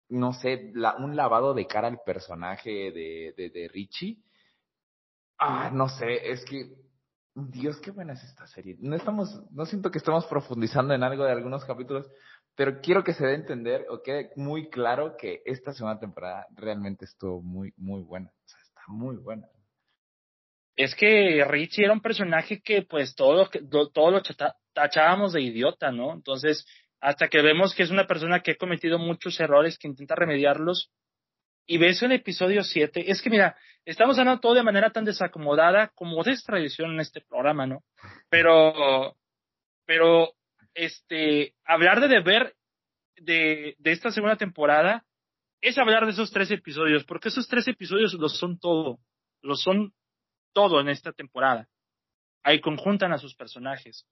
no 0.09 0.33
sé, 0.33 0.73
la, 0.75 0.97
un 0.97 1.15
lavado 1.15 1.55
de 1.55 1.69
cara 1.69 1.87
al 1.87 2.01
personaje 2.05 2.91
de, 2.91 3.33
de, 3.37 3.51
de 3.51 3.69
Richie. 3.69 4.19
Ah, 5.39 5.71
no 5.73 5.89
sé, 5.89 6.33
es 6.33 6.45
que 6.47 6.75
Dios, 7.37 7.79
qué 7.81 7.91
buena 7.91 8.15
es 8.15 8.25
esta 8.25 8.47
serie. 8.47 8.77
No 8.81 8.97
estamos, 8.97 9.43
no 9.53 9.67
siento 9.67 9.91
que 9.91 9.99
estamos 9.99 10.27
profundizando 10.27 10.95
en 10.95 11.03
algo 11.03 11.23
de 11.23 11.33
algunos 11.33 11.65
capítulos, 11.65 12.11
pero 12.57 12.81
quiero 12.81 13.05
que 13.05 13.13
se 13.13 13.25
dé 13.25 13.33
a 13.33 13.37
entender 13.37 13.87
o 13.91 14.03
quede 14.03 14.31
muy 14.35 14.71
claro 14.71 15.17
que 15.17 15.43
esta 15.45 15.73
segunda 15.73 16.01
temporada 16.01 16.47
realmente 16.55 17.05
estuvo 17.05 17.43
muy, 17.43 17.73
muy 17.77 18.03
buena. 18.03 18.31
O 18.31 18.49
sea, 18.49 18.59
está 18.61 18.83
muy 18.89 19.17
buena. 19.17 19.47
Es 20.75 20.95
que 20.95 21.45
Richie 21.47 21.85
era 21.85 21.93
un 21.93 22.01
personaje 22.01 22.61
que 22.61 22.83
pues 22.83 23.15
todos 23.15 23.51
todo 23.93 24.11
lo 24.11 24.23
tachábamos 24.73 25.35
de 25.35 25.43
idiota, 25.43 25.91
¿no? 25.93 26.13
Entonces, 26.13 26.67
hasta 27.01 27.29
que 27.29 27.43
vemos 27.43 27.75
que 27.75 27.83
es 27.83 27.91
una 27.91 28.07
persona 28.07 28.41
que 28.41 28.53
ha 28.53 28.57
cometido 28.57 28.99
muchos 28.99 29.39
errores, 29.39 29.79
que 29.79 29.89
intenta 29.89 30.15
remediarlos, 30.15 30.91
y 31.67 31.79
ves 31.79 32.03
el 32.03 32.13
episodio 32.13 32.63
7, 32.63 33.11
es 33.11 33.21
que 33.21 33.31
mira, 33.31 33.57
estamos 33.85 34.19
hablando 34.19 34.41
todo 34.41 34.55
de 34.55 34.63
manera 34.63 34.91
tan 34.91 35.05
desacomodada 35.05 35.89
como 35.95 36.23
es 36.23 36.45
tradición 36.45 36.93
en 36.93 37.01
este 37.01 37.21
programa, 37.21 37.67
¿no? 37.67 37.83
Pero, 38.29 39.17
pero, 39.85 40.36
este, 40.77 41.55
hablar 41.65 42.01
de 42.01 42.09
deber 42.09 42.55
de, 43.17 43.75
de 43.79 43.93
esta 43.93 44.11
segunda 44.11 44.37
temporada 44.37 45.05
es 45.61 45.79
hablar 45.79 46.05
de 46.05 46.13
esos 46.13 46.31
tres 46.31 46.51
episodios, 46.51 47.05
porque 47.05 47.29
esos 47.29 47.49
tres 47.49 47.67
episodios 47.67 48.15
lo 48.15 48.29
son 48.29 48.59
todo, 48.59 49.01
lo 49.43 49.57
son 49.57 49.93
todo 50.53 50.81
en 50.81 50.89
esta 50.89 51.13
temporada. 51.13 51.69
Ahí 52.43 52.61
conjuntan 52.61 53.13
a 53.13 53.19
sus 53.19 53.35
personajes. 53.35 54.07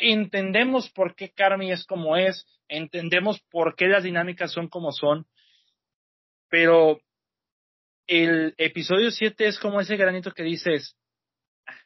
Entendemos 0.00 0.90
por 0.90 1.14
qué 1.14 1.30
Carmi 1.30 1.72
es 1.72 1.86
como 1.86 2.16
es, 2.16 2.46
entendemos 2.68 3.40
por 3.50 3.76
qué 3.76 3.86
las 3.86 4.02
dinámicas 4.02 4.52
son 4.52 4.68
como 4.68 4.92
son, 4.92 5.26
pero 6.48 7.00
el 8.06 8.54
episodio 8.58 9.10
7 9.10 9.46
es 9.46 9.58
como 9.58 9.80
ese 9.80 9.96
granito 9.96 10.32
que 10.32 10.42
dices, 10.42 10.96
ah, 11.66 11.78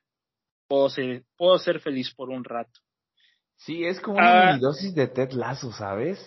puedo, 0.66 0.88
ser, 0.88 1.22
puedo 1.36 1.58
ser 1.58 1.78
feliz 1.80 2.12
por 2.12 2.30
un 2.30 2.42
rato. 2.42 2.80
Sí, 3.58 3.84
es 3.84 4.00
como 4.00 4.18
una 4.18 4.50
ah, 4.50 4.58
dosis 4.58 4.94
de 4.94 5.08
Ted 5.08 5.32
Lasso, 5.32 5.72
¿sabes? 5.72 6.18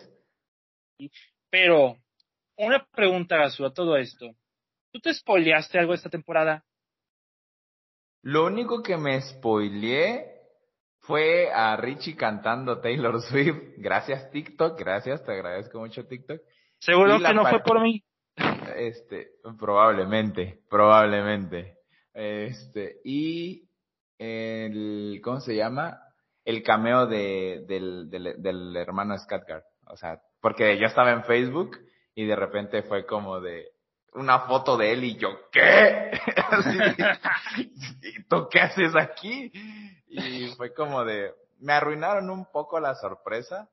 Pero, 1.50 1.98
una 2.58 2.86
pregunta, 2.94 3.38
Gasu, 3.38 3.66
a 3.66 3.74
todo 3.74 3.98
esto. 3.98 4.36
¿Tú 4.92 5.00
te 5.00 5.14
spoileaste 5.14 5.80
algo 5.80 5.94
esta 5.94 6.10
temporada? 6.10 6.66
Lo 8.24 8.46
único 8.46 8.84
que 8.84 8.98
me 8.98 9.22
spoileé 9.22 10.42
fue 11.00 11.52
a 11.52 11.76
Richie 11.78 12.16
cantando 12.16 12.80
Taylor 12.82 13.22
Swift. 13.22 13.64
Gracias, 13.78 14.30
TikTok. 14.32 14.78
Gracias, 14.78 15.24
te 15.24 15.32
agradezco 15.32 15.80
mucho, 15.80 16.06
TikTok. 16.06 16.42
Seguro 16.80 17.18
que 17.20 17.34
no 17.34 17.46
fue 17.46 17.62
por 17.62 17.82
mí. 17.82 18.04
Este, 18.76 19.32
probablemente, 19.60 20.62
probablemente. 20.70 21.78
Este, 22.14 23.02
y 23.04 23.68
el, 24.18 25.20
¿cómo 25.24 25.42
se 25.42 25.56
llama? 25.56 26.00
El 26.44 26.64
cameo 26.64 27.08
de, 27.08 27.64
del, 27.68 28.10
del, 28.10 28.42
del 28.42 28.76
hermano 28.76 29.18
Skatgard. 29.18 29.64
O 29.88 29.98
sea, 29.98 30.22
porque 30.42 30.78
yo 30.80 30.88
estaba 30.88 31.12
en 31.12 31.24
Facebook 31.24 31.78
y 32.16 32.26
de 32.26 32.36
repente 32.36 32.84
fue 32.84 33.06
como 33.06 33.40
de, 33.40 33.72
una 34.14 34.42
foto 34.42 34.78
de 34.78 34.92
él 34.92 35.04
y 35.04 35.18
yo, 35.18 35.30
¿qué? 35.52 36.12
¿Tú 38.30 38.48
qué 38.50 38.60
haces 38.60 38.96
aquí? 38.96 39.52
Y 40.08 40.48
fue 40.58 40.74
como 40.74 41.06
de, 41.06 41.34
me 41.60 41.74
arruinaron 41.74 42.30
un 42.30 42.46
poco 42.46 42.80
la 42.80 42.96
sorpresa, 42.96 43.70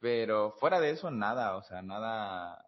pero 0.00 0.52
fuera 0.58 0.80
de 0.80 0.90
eso 0.90 1.10
nada, 1.10 1.56
o 1.56 1.62
sea, 1.62 1.82
nada, 1.82 2.64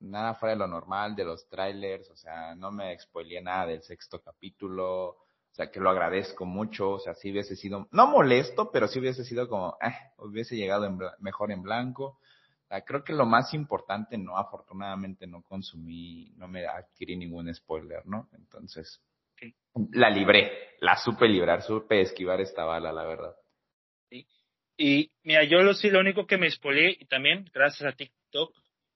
nada 0.00 0.34
fuera 0.34 0.54
de 0.54 0.58
lo 0.58 0.66
normal 0.66 1.14
de 1.14 1.24
los 1.24 1.46
trailers, 1.48 2.08
o 2.10 2.16
sea, 2.16 2.54
no 2.54 2.70
me 2.70 2.98
spoileé 2.98 3.42
nada 3.42 3.66
del 3.66 3.82
sexto 3.82 4.22
capítulo, 4.22 5.16
sea, 5.56 5.70
que 5.70 5.80
lo 5.80 5.88
agradezco 5.88 6.44
mucho, 6.44 6.90
o 6.90 6.98
sea, 6.98 7.14
si 7.14 7.32
hubiese 7.32 7.56
sido, 7.56 7.88
no 7.90 8.06
molesto, 8.08 8.70
pero 8.70 8.88
si 8.88 8.98
hubiese 8.98 9.24
sido 9.24 9.48
como, 9.48 9.78
eh, 9.80 9.94
hubiese 10.18 10.54
llegado 10.54 10.94
mejor 11.18 11.50
en 11.50 11.62
blanco. 11.62 12.18
creo 12.84 13.02
que 13.02 13.14
lo 13.14 13.24
más 13.24 13.54
importante, 13.54 14.18
no, 14.18 14.36
afortunadamente 14.36 15.26
no 15.26 15.42
consumí, 15.42 16.30
no 16.36 16.46
me 16.46 16.66
adquirí 16.66 17.16
ningún 17.16 17.52
spoiler, 17.54 18.04
¿no? 18.06 18.28
Entonces, 18.34 19.00
la 19.92 20.10
libré, 20.10 20.76
la 20.80 20.96
supe 20.96 21.26
librar, 21.26 21.62
supe 21.62 22.02
esquivar 22.02 22.40
esta 22.40 22.64
bala, 22.64 22.92
la 22.92 23.04
verdad. 23.04 23.34
Sí. 24.10 24.26
Y 24.76 25.10
mira, 25.22 25.44
yo 25.44 25.62
lo, 25.62 25.72
sí, 25.72 25.88
lo 25.88 26.00
único 26.00 26.26
que 26.26 26.36
me 26.36 26.50
spoileé, 26.50 26.98
y 27.00 27.06
también 27.06 27.48
gracias 27.54 27.90
a 27.90 27.96
TikTok, 27.96 28.54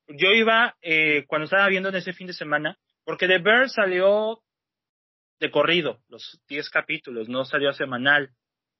yo 0.09 0.33
iba, 0.33 0.77
eh, 0.83 1.25
cuando 1.27 1.45
estaba 1.45 1.69
viendo 1.69 1.89
en 1.89 1.95
ese 1.95 2.13
fin 2.13 2.27
de 2.27 2.35
semana, 2.35 2.77
porque 3.05 3.29
The 3.29 3.39
Bear 3.39 3.71
salió 3.71 4.43
de 5.41 5.51
corrido, 5.51 6.01
los 6.09 6.41
10 6.49 6.71
capítulos, 6.71 7.29
no 7.29 7.45
salió 7.45 7.73
semanal. 7.73 8.31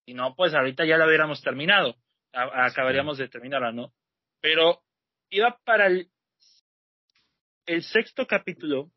Y 0.07 0.15
no, 0.15 0.35
pues 0.35 0.55
ahorita 0.55 0.85
ya 0.85 0.97
la 0.97 1.07
hubiéramos 1.07 1.43
terminado. 1.43 1.97
acabaríamos 2.33 3.19
de 3.19 3.29
terminarla, 3.29 3.73
¿no? 3.73 3.93
Pero 4.41 4.83
iba 5.31 5.59
para 5.65 5.87
el, 5.87 6.11
el 7.67 7.83
sexto 7.83 8.27
capítulo, 8.27 8.91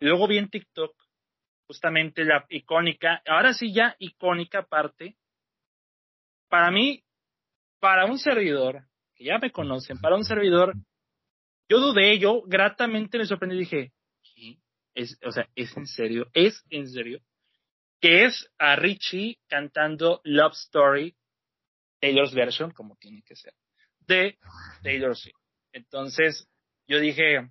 luego 0.00 0.28
vi 0.28 0.38
en 0.38 0.48
TikTok 0.48 0.94
justamente 1.66 2.24
la 2.24 2.44
icónica, 2.50 3.22
ahora 3.26 3.54
sí 3.54 3.72
ya 3.72 3.96
icónica 3.98 4.66
parte, 4.66 5.16
para 6.48 6.70
mí, 6.70 7.02
para 7.80 8.04
un 8.04 8.18
servidor, 8.18 8.82
que 9.14 9.24
ya 9.24 9.38
me 9.38 9.50
conocen, 9.50 9.98
para 9.98 10.16
un 10.16 10.24
servidor 10.24 10.74
yo 11.72 11.80
dudé, 11.80 12.18
yo 12.18 12.42
gratamente 12.42 13.16
me 13.16 13.24
sorprendí 13.24 13.56
y 13.56 13.60
dije. 13.60 13.92
Es, 14.94 15.18
o 15.24 15.32
sea, 15.32 15.48
¿es 15.54 15.76
en 15.76 15.86
serio? 15.86 16.26
¿Es 16.34 16.62
en 16.70 16.88
serio? 16.88 17.20
Que 18.00 18.24
es 18.24 18.48
a 18.58 18.76
Richie 18.76 19.38
cantando 19.48 20.20
Love 20.24 20.54
Story, 20.54 21.16
Taylor's 22.00 22.34
version, 22.34 22.72
como 22.72 22.96
tiene 22.96 23.22
que 23.22 23.36
ser, 23.36 23.54
de 24.00 24.38
Taylor 24.82 25.16
Swift. 25.16 25.36
Entonces, 25.72 26.48
yo 26.86 26.98
dije, 27.00 27.48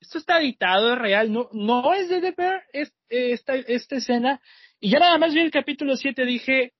esto 0.00 0.18
está 0.18 0.40
editado, 0.40 0.94
es 0.94 0.98
real, 0.98 1.32
no, 1.32 1.48
no 1.52 1.92
es 1.92 2.08
de 2.08 2.20
The 2.20 2.32
Bear, 2.32 2.64
es, 2.72 2.92
esta, 3.08 3.54
esta 3.56 3.96
escena. 3.96 4.40
Y 4.80 4.90
ya 4.90 4.98
nada 4.98 5.18
más 5.18 5.34
vi 5.34 5.40
el 5.40 5.50
capítulo 5.50 5.96
7, 5.96 6.24
dije, 6.24 6.72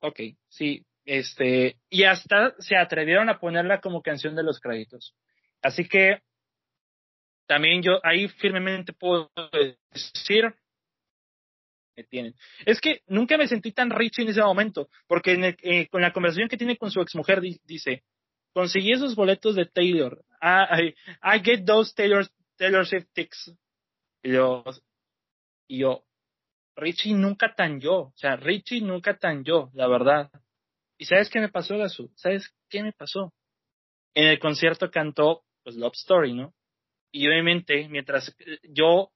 ok, 0.00 0.20
sí, 0.48 0.84
este, 1.04 1.78
y 1.88 2.04
hasta 2.04 2.54
se 2.58 2.76
atrevieron 2.76 3.28
a 3.28 3.38
ponerla 3.38 3.80
como 3.80 4.02
canción 4.02 4.36
de 4.36 4.42
los 4.42 4.60
créditos. 4.60 5.14
Así 5.62 5.88
que 5.88 6.22
también 7.46 7.82
yo 7.82 8.00
ahí 8.02 8.28
firmemente 8.28 8.92
puedo 8.92 9.30
decir 9.92 10.54
que 11.94 12.04
tienen. 12.04 12.34
Es 12.64 12.80
que 12.80 13.02
nunca 13.06 13.36
me 13.36 13.48
sentí 13.48 13.72
tan 13.72 13.90
rich 13.90 14.18
en 14.20 14.28
ese 14.28 14.42
momento, 14.42 14.88
porque 15.06 15.56
eh, 15.62 15.88
con 15.88 16.02
la 16.02 16.12
conversación 16.12 16.48
que 16.48 16.56
tiene 16.56 16.76
con 16.76 16.90
su 16.90 17.00
exmujer 17.00 17.40
dice, 17.40 18.04
conseguí 18.52 18.92
esos 18.92 19.14
boletos 19.14 19.54
de 19.56 19.66
Taylor. 19.66 20.22
I, 20.40 20.94
I, 21.22 21.40
get 21.42 21.64
those 21.64 21.92
Taylor, 21.94 22.26
Taylor 22.56 22.86
Swift 22.86 23.08
tickets. 23.12 23.54
Y 24.22 24.32
yo, 24.32 24.64
y 25.68 25.78
yo, 25.78 26.04
Richie 26.76 27.14
nunca 27.14 27.54
tan 27.54 27.80
yo, 27.80 27.94
o 27.94 28.12
sea, 28.16 28.36
Richie 28.36 28.80
nunca 28.80 29.18
tan 29.18 29.44
yo, 29.44 29.70
la 29.74 29.88
verdad. 29.88 30.30
¿Y 30.98 31.04
sabes 31.04 31.28
qué 31.28 31.40
me 31.40 31.48
pasó, 31.48 31.76
Gasu? 31.76 32.10
¿Sabes 32.14 32.54
qué 32.68 32.82
me 32.82 32.92
pasó? 32.92 33.32
En 34.14 34.28
el 34.28 34.38
concierto 34.38 34.90
cantó 34.90 35.44
pues 35.64 35.76
Love 35.76 35.94
Story, 35.94 36.34
¿no? 36.34 36.54
Y 37.12 37.28
obviamente, 37.28 37.88
mientras 37.88 38.34
yo 38.62 39.10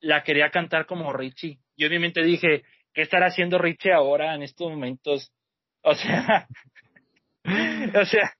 la 0.00 0.22
quería 0.22 0.50
cantar 0.50 0.86
como 0.86 1.12
Richie, 1.12 1.58
y 1.76 1.86
obviamente 1.86 2.22
dije, 2.22 2.62
¿qué 2.92 3.02
estará 3.02 3.26
haciendo 3.26 3.58
Richie 3.58 3.92
ahora 3.92 4.34
en 4.34 4.42
estos 4.42 4.70
momentos? 4.70 5.30
O 5.82 5.94
sea, 5.94 6.48
o 7.94 8.04
sea, 8.06 8.32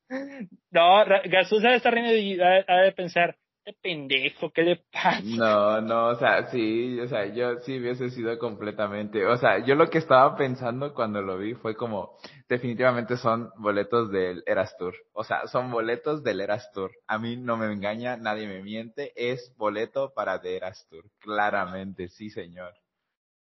no, 0.70 1.04
Gasú 1.26 1.60
sabe 1.60 1.76
estar 1.76 1.92
riendo 1.92 2.16
y 2.16 2.40
ha 2.40 2.80
de 2.82 2.92
pensar, 2.92 3.36
este 3.66 3.80
pendejo, 3.80 4.50
¿qué 4.50 4.62
le 4.62 4.76
pasa? 4.92 5.22
No, 5.24 5.80
no, 5.80 6.08
o 6.08 6.16
sea, 6.16 6.50
sí, 6.50 7.00
o 7.00 7.08
sea, 7.08 7.24
yo 7.32 7.60
sí 7.60 7.78
hubiese 7.78 8.10
sido 8.10 8.38
completamente, 8.38 9.24
o 9.24 9.38
sea, 9.38 9.64
yo 9.64 9.74
lo 9.74 9.88
que 9.88 9.96
estaba 9.96 10.36
pensando 10.36 10.92
cuando 10.92 11.22
lo 11.22 11.38
vi 11.38 11.54
fue 11.54 11.74
como, 11.74 12.18
definitivamente 12.46 13.16
son 13.16 13.48
boletos 13.56 14.10
del 14.10 14.42
Eras 14.46 14.76
Tour, 14.76 14.94
o 15.14 15.24
sea, 15.24 15.46
son 15.46 15.70
boletos 15.70 16.22
del 16.22 16.42
Eras 16.42 16.70
Tour. 16.72 16.90
A 17.06 17.18
mí 17.18 17.38
no 17.38 17.56
me 17.56 17.72
engaña, 17.72 18.18
nadie 18.18 18.46
me 18.46 18.62
miente, 18.62 19.12
es 19.16 19.54
boleto 19.56 20.12
para 20.14 20.42
The 20.42 20.56
Eras 20.56 20.86
Tour, 20.90 21.04
claramente, 21.18 22.08
sí, 22.08 22.28
señor. 22.28 22.74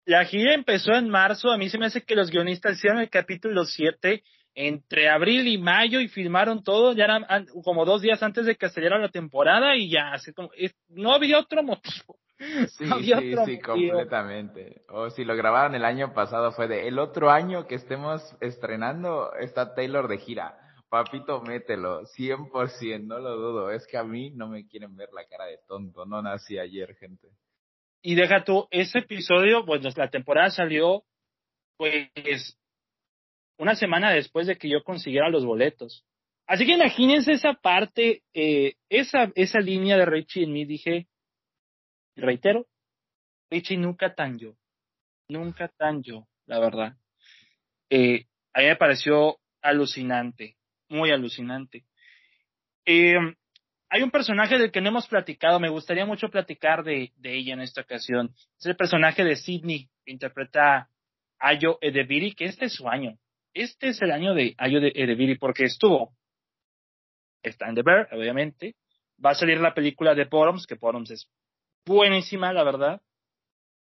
La 0.06 0.24
gira 0.24 0.54
empezó 0.54 0.94
en 0.94 1.10
marzo, 1.10 1.52
a 1.52 1.58
mí 1.58 1.68
se 1.68 1.78
me 1.78 1.88
hace 1.88 2.04
que 2.04 2.16
los 2.16 2.32
guionistas 2.32 2.78
hicieron 2.78 3.00
el 3.00 3.10
capítulo 3.10 3.66
7 3.66 4.24
entre 4.56 5.10
abril 5.10 5.48
y 5.48 5.58
mayo 5.58 6.00
y 6.00 6.08
filmaron 6.08 6.64
todo, 6.64 6.94
ya 6.94 7.04
eran 7.04 7.26
como 7.64 7.86
dos 7.86 8.02
días 8.02 8.24
antes 8.24 8.46
de 8.46 8.56
que 8.56 8.70
saliera 8.70 8.98
la 8.98 9.10
temporada 9.10 9.76
y 9.76 9.90
ya, 9.90 10.14
así 10.14 10.34
como, 10.34 10.50
no 10.90 11.14
había 11.14 11.40
otro 11.40 11.62
motivo. 11.62 12.18
Sí, 12.38 12.86
sí, 13.20 13.36
sí, 13.46 13.60
completamente. 13.60 14.84
O 14.90 15.10
si 15.10 15.26
lo 15.26 15.36
grabaron 15.36 15.76
el 15.76 15.86
año 15.86 16.14
pasado 16.14 16.52
fue 16.54 16.68
de, 16.68 16.88
el 16.88 17.00
otro 17.00 17.30
año 17.30 17.68
que 17.68 17.76
estemos 17.76 18.22
estrenando 18.42 19.34
está 19.36 19.76
Taylor 19.76 20.08
de 20.08 20.18
gira. 20.18 20.58
Papito, 20.90 21.42
mételo, 21.42 22.04
100%, 22.04 23.06
no 23.06 23.20
lo 23.20 23.36
dudo. 23.36 23.72
Es 23.72 23.86
que 23.88 23.98
a 23.98 24.04
mí 24.04 24.32
no 24.32 24.48
me 24.48 24.68
quieren 24.68 24.96
ver 24.96 25.10
la 25.14 25.26
cara 25.26 25.46
de 25.46 25.60
tonto, 25.68 26.06
no 26.06 26.22
nací 26.22 26.58
ayer, 26.58 26.96
gente. 26.96 27.28
Y 28.02 28.16
deja 28.16 28.44
tú, 28.44 28.68
ese 28.70 29.00
episodio, 29.00 29.66
pues 29.66 29.98
la 29.98 30.10
temporada 30.10 30.52
salió, 30.52 31.04
pues 31.78 32.58
una 33.58 33.76
semana 33.76 34.12
después 34.12 34.48
de 34.48 34.58
que 34.58 34.70
yo 34.70 34.84
consiguiera 34.84 35.30
los 35.30 35.46
boletos. 35.46 36.06
Así 36.48 36.66
que 36.66 36.74
imagínense 36.74 37.32
esa 37.32 37.54
parte, 37.54 38.24
eh, 38.34 38.76
esa, 38.90 39.32
esa 39.36 39.60
línea 39.60 39.98
de 39.98 40.06
Richie 40.06 40.44
en 40.44 40.54
mí, 40.54 40.66
dije, 40.66 41.08
reitero, 42.16 42.68
Richie 43.50 43.78
nunca 43.78 44.14
tan 44.14 44.38
yo, 44.38 44.56
nunca 45.28 45.70
tan 45.70 46.04
yo, 46.04 46.28
la 46.46 46.60
verdad. 46.60 46.94
Eh, 47.90 48.26
a 48.54 48.60
mí 48.60 48.68
me 48.68 48.76
pareció 48.76 49.40
alucinante, 49.62 50.56
muy 50.88 51.12
alucinante. 51.12 51.86
Eh, 52.86 53.16
hay 53.90 54.04
un 54.04 54.12
personaje 54.12 54.60
del 54.60 54.72
que 54.72 54.82
no 54.82 54.90
hemos 54.90 55.08
platicado, 55.08 55.60
me 55.60 55.70
gustaría 55.70 56.06
mucho 56.06 56.30
platicar 56.30 56.84
de, 56.84 57.12
de 57.16 57.38
ella 57.38 57.54
en 57.54 57.62
esta 57.62 57.82
ocasión. 57.82 58.36
Es 58.60 58.66
el 58.68 58.76
personaje 58.76 59.24
de 59.24 59.36
Sidney, 59.36 59.90
que 60.06 60.12
interpreta 60.12 60.90
Ayo 61.40 61.80
Edebiri, 61.82 62.36
que 62.36 62.46
este 62.46 62.66
es 62.66 62.74
su 62.74 62.88
año 62.88 63.18
este 63.56 63.90
es 63.90 64.02
el 64.02 64.12
año 64.12 64.36
de 64.36 64.54
Ayo 64.60 64.80
de 64.80 64.92
Edebiri 64.94 65.38
porque 65.38 65.64
estuvo, 65.64 66.14
está 67.42 67.68
en 67.68 67.76
The 67.76 67.82
Bear, 67.82 68.10
obviamente, 68.12 68.76
va 69.24 69.32
a 69.32 69.36
salir 69.36 69.60
la 69.60 69.74
película 69.74 70.14
de 70.14 70.26
Bottoms, 70.26 70.68
que 70.68 70.76
Bottoms 70.76 71.10
es 71.10 71.28
buenísima, 71.86 72.54
la 72.54 72.64
verdad, 72.64 73.02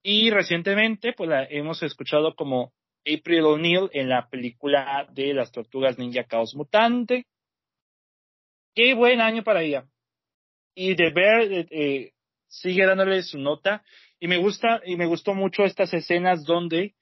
y 0.01 0.29
recientemente, 0.29 1.13
pues 1.13 1.29
la 1.29 1.45
hemos 1.45 1.81
escuchado 1.83 2.35
como 2.35 2.73
April 3.05 3.41
O'Neil 3.41 3.89
en 3.91 4.07
la 4.07 4.29
película 4.29 5.07
de 5.11 5.33
las 5.33 5.51
Tortugas 5.51 5.97
Ninja 5.97 6.23
Caos 6.25 6.55
Mutante. 6.55 7.25
Qué 8.75 8.93
buen 8.93 9.21
año 9.21 9.43
para 9.43 9.63
ella. 9.63 9.87
Y 10.75 10.95
The 10.95 11.09
Bear 11.09 11.41
eh, 11.41 11.67
eh, 11.71 12.11
sigue 12.47 12.85
dándole 12.85 13.23
su 13.23 13.39
nota. 13.39 13.83
Y 14.19 14.27
me 14.27 14.37
gusta, 14.37 14.81
y 14.85 14.95
me 14.95 15.07
gustó 15.07 15.33
mucho 15.33 15.63
estas 15.63 15.91
escenas 15.93 16.43
donde 16.45 16.93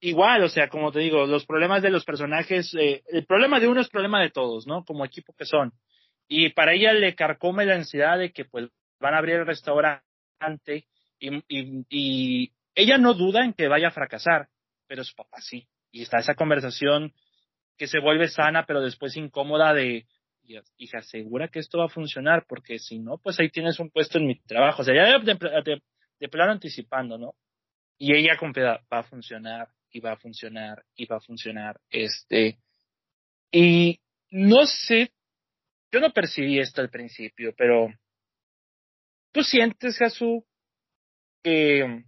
igual, 0.00 0.42
o 0.42 0.48
sea, 0.48 0.68
como 0.68 0.90
te 0.90 1.00
digo, 1.00 1.26
los 1.26 1.46
problemas 1.46 1.82
de 1.82 1.90
los 1.90 2.04
personajes, 2.04 2.74
eh, 2.74 3.02
el 3.08 3.26
problema 3.26 3.60
de 3.60 3.68
uno 3.68 3.80
es 3.80 3.88
problema 3.88 4.20
de 4.20 4.30
todos, 4.30 4.66
¿no? 4.66 4.84
Como 4.84 5.04
equipo 5.04 5.34
que 5.34 5.44
son. 5.44 5.72
Y 6.28 6.50
para 6.50 6.74
ella 6.74 6.92
le 6.92 7.14
carcome 7.14 7.66
la 7.66 7.74
ansiedad 7.74 8.18
de 8.18 8.32
que 8.32 8.44
pues 8.44 8.68
van 9.00 9.14
a 9.14 9.18
abrir 9.18 9.36
el 9.36 9.46
restaurante 9.46 10.86
y, 11.18 11.36
y, 11.48 11.84
y 11.88 12.52
ella 12.74 12.98
no 12.98 13.14
duda 13.14 13.44
en 13.44 13.52
que 13.52 13.68
vaya 13.68 13.88
a 13.88 13.92
fracasar, 13.92 14.48
pero 14.86 15.04
su 15.04 15.14
papá 15.14 15.40
sí. 15.40 15.66
Y 15.92 16.02
está 16.02 16.18
esa 16.18 16.34
conversación 16.34 17.12
que 17.76 17.86
se 17.86 17.98
vuelve 17.98 18.28
sana, 18.28 18.64
pero 18.66 18.80
después 18.80 19.16
incómoda 19.16 19.74
de, 19.74 20.06
hija, 20.76 21.02
segura 21.02 21.48
que 21.48 21.58
esto 21.58 21.78
va 21.78 21.86
a 21.86 21.88
funcionar, 21.88 22.44
porque 22.48 22.78
si 22.78 22.98
no, 22.98 23.18
pues 23.18 23.38
ahí 23.40 23.50
tienes 23.50 23.80
un 23.80 23.90
puesto 23.90 24.18
en 24.18 24.26
mi 24.26 24.40
trabajo. 24.40 24.82
O 24.82 24.84
sea, 24.84 24.94
ya 24.94 25.18
de, 25.18 25.82
de 26.20 26.28
plano 26.28 26.52
anticipando, 26.52 27.18
¿no? 27.18 27.34
Y 27.98 28.14
ella 28.14 28.36
confiada, 28.38 28.80
va 28.92 29.00
a 29.00 29.02
funcionar, 29.02 29.68
y 29.92 30.00
va 30.00 30.12
a 30.12 30.16
funcionar 30.16 30.84
y 30.94 31.06
va 31.06 31.16
a 31.16 31.20
funcionar. 31.20 31.80
Este, 31.90 32.58
y 33.52 34.00
no 34.30 34.66
sé, 34.66 35.12
yo 35.92 36.00
no 36.00 36.12
percibí 36.12 36.58
esto 36.58 36.80
al 36.80 36.90
principio, 36.90 37.54
pero 37.56 37.88
¿Tú 39.32 39.44
sientes, 39.44 39.96
Jesús, 39.96 40.42
que 41.42 42.04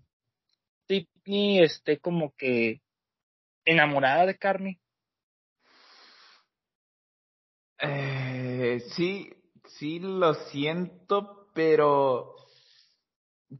Sidney 0.89 1.63
esté 1.63 2.01
como 2.01 2.35
que 2.37 2.83
enamorada 3.65 4.27
de 4.27 4.37
Carmi? 4.37 4.81
Eh, 7.79 8.81
sí, 8.97 9.33
sí 9.67 10.01
lo 10.01 10.35
siento, 10.35 11.49
pero, 11.55 12.35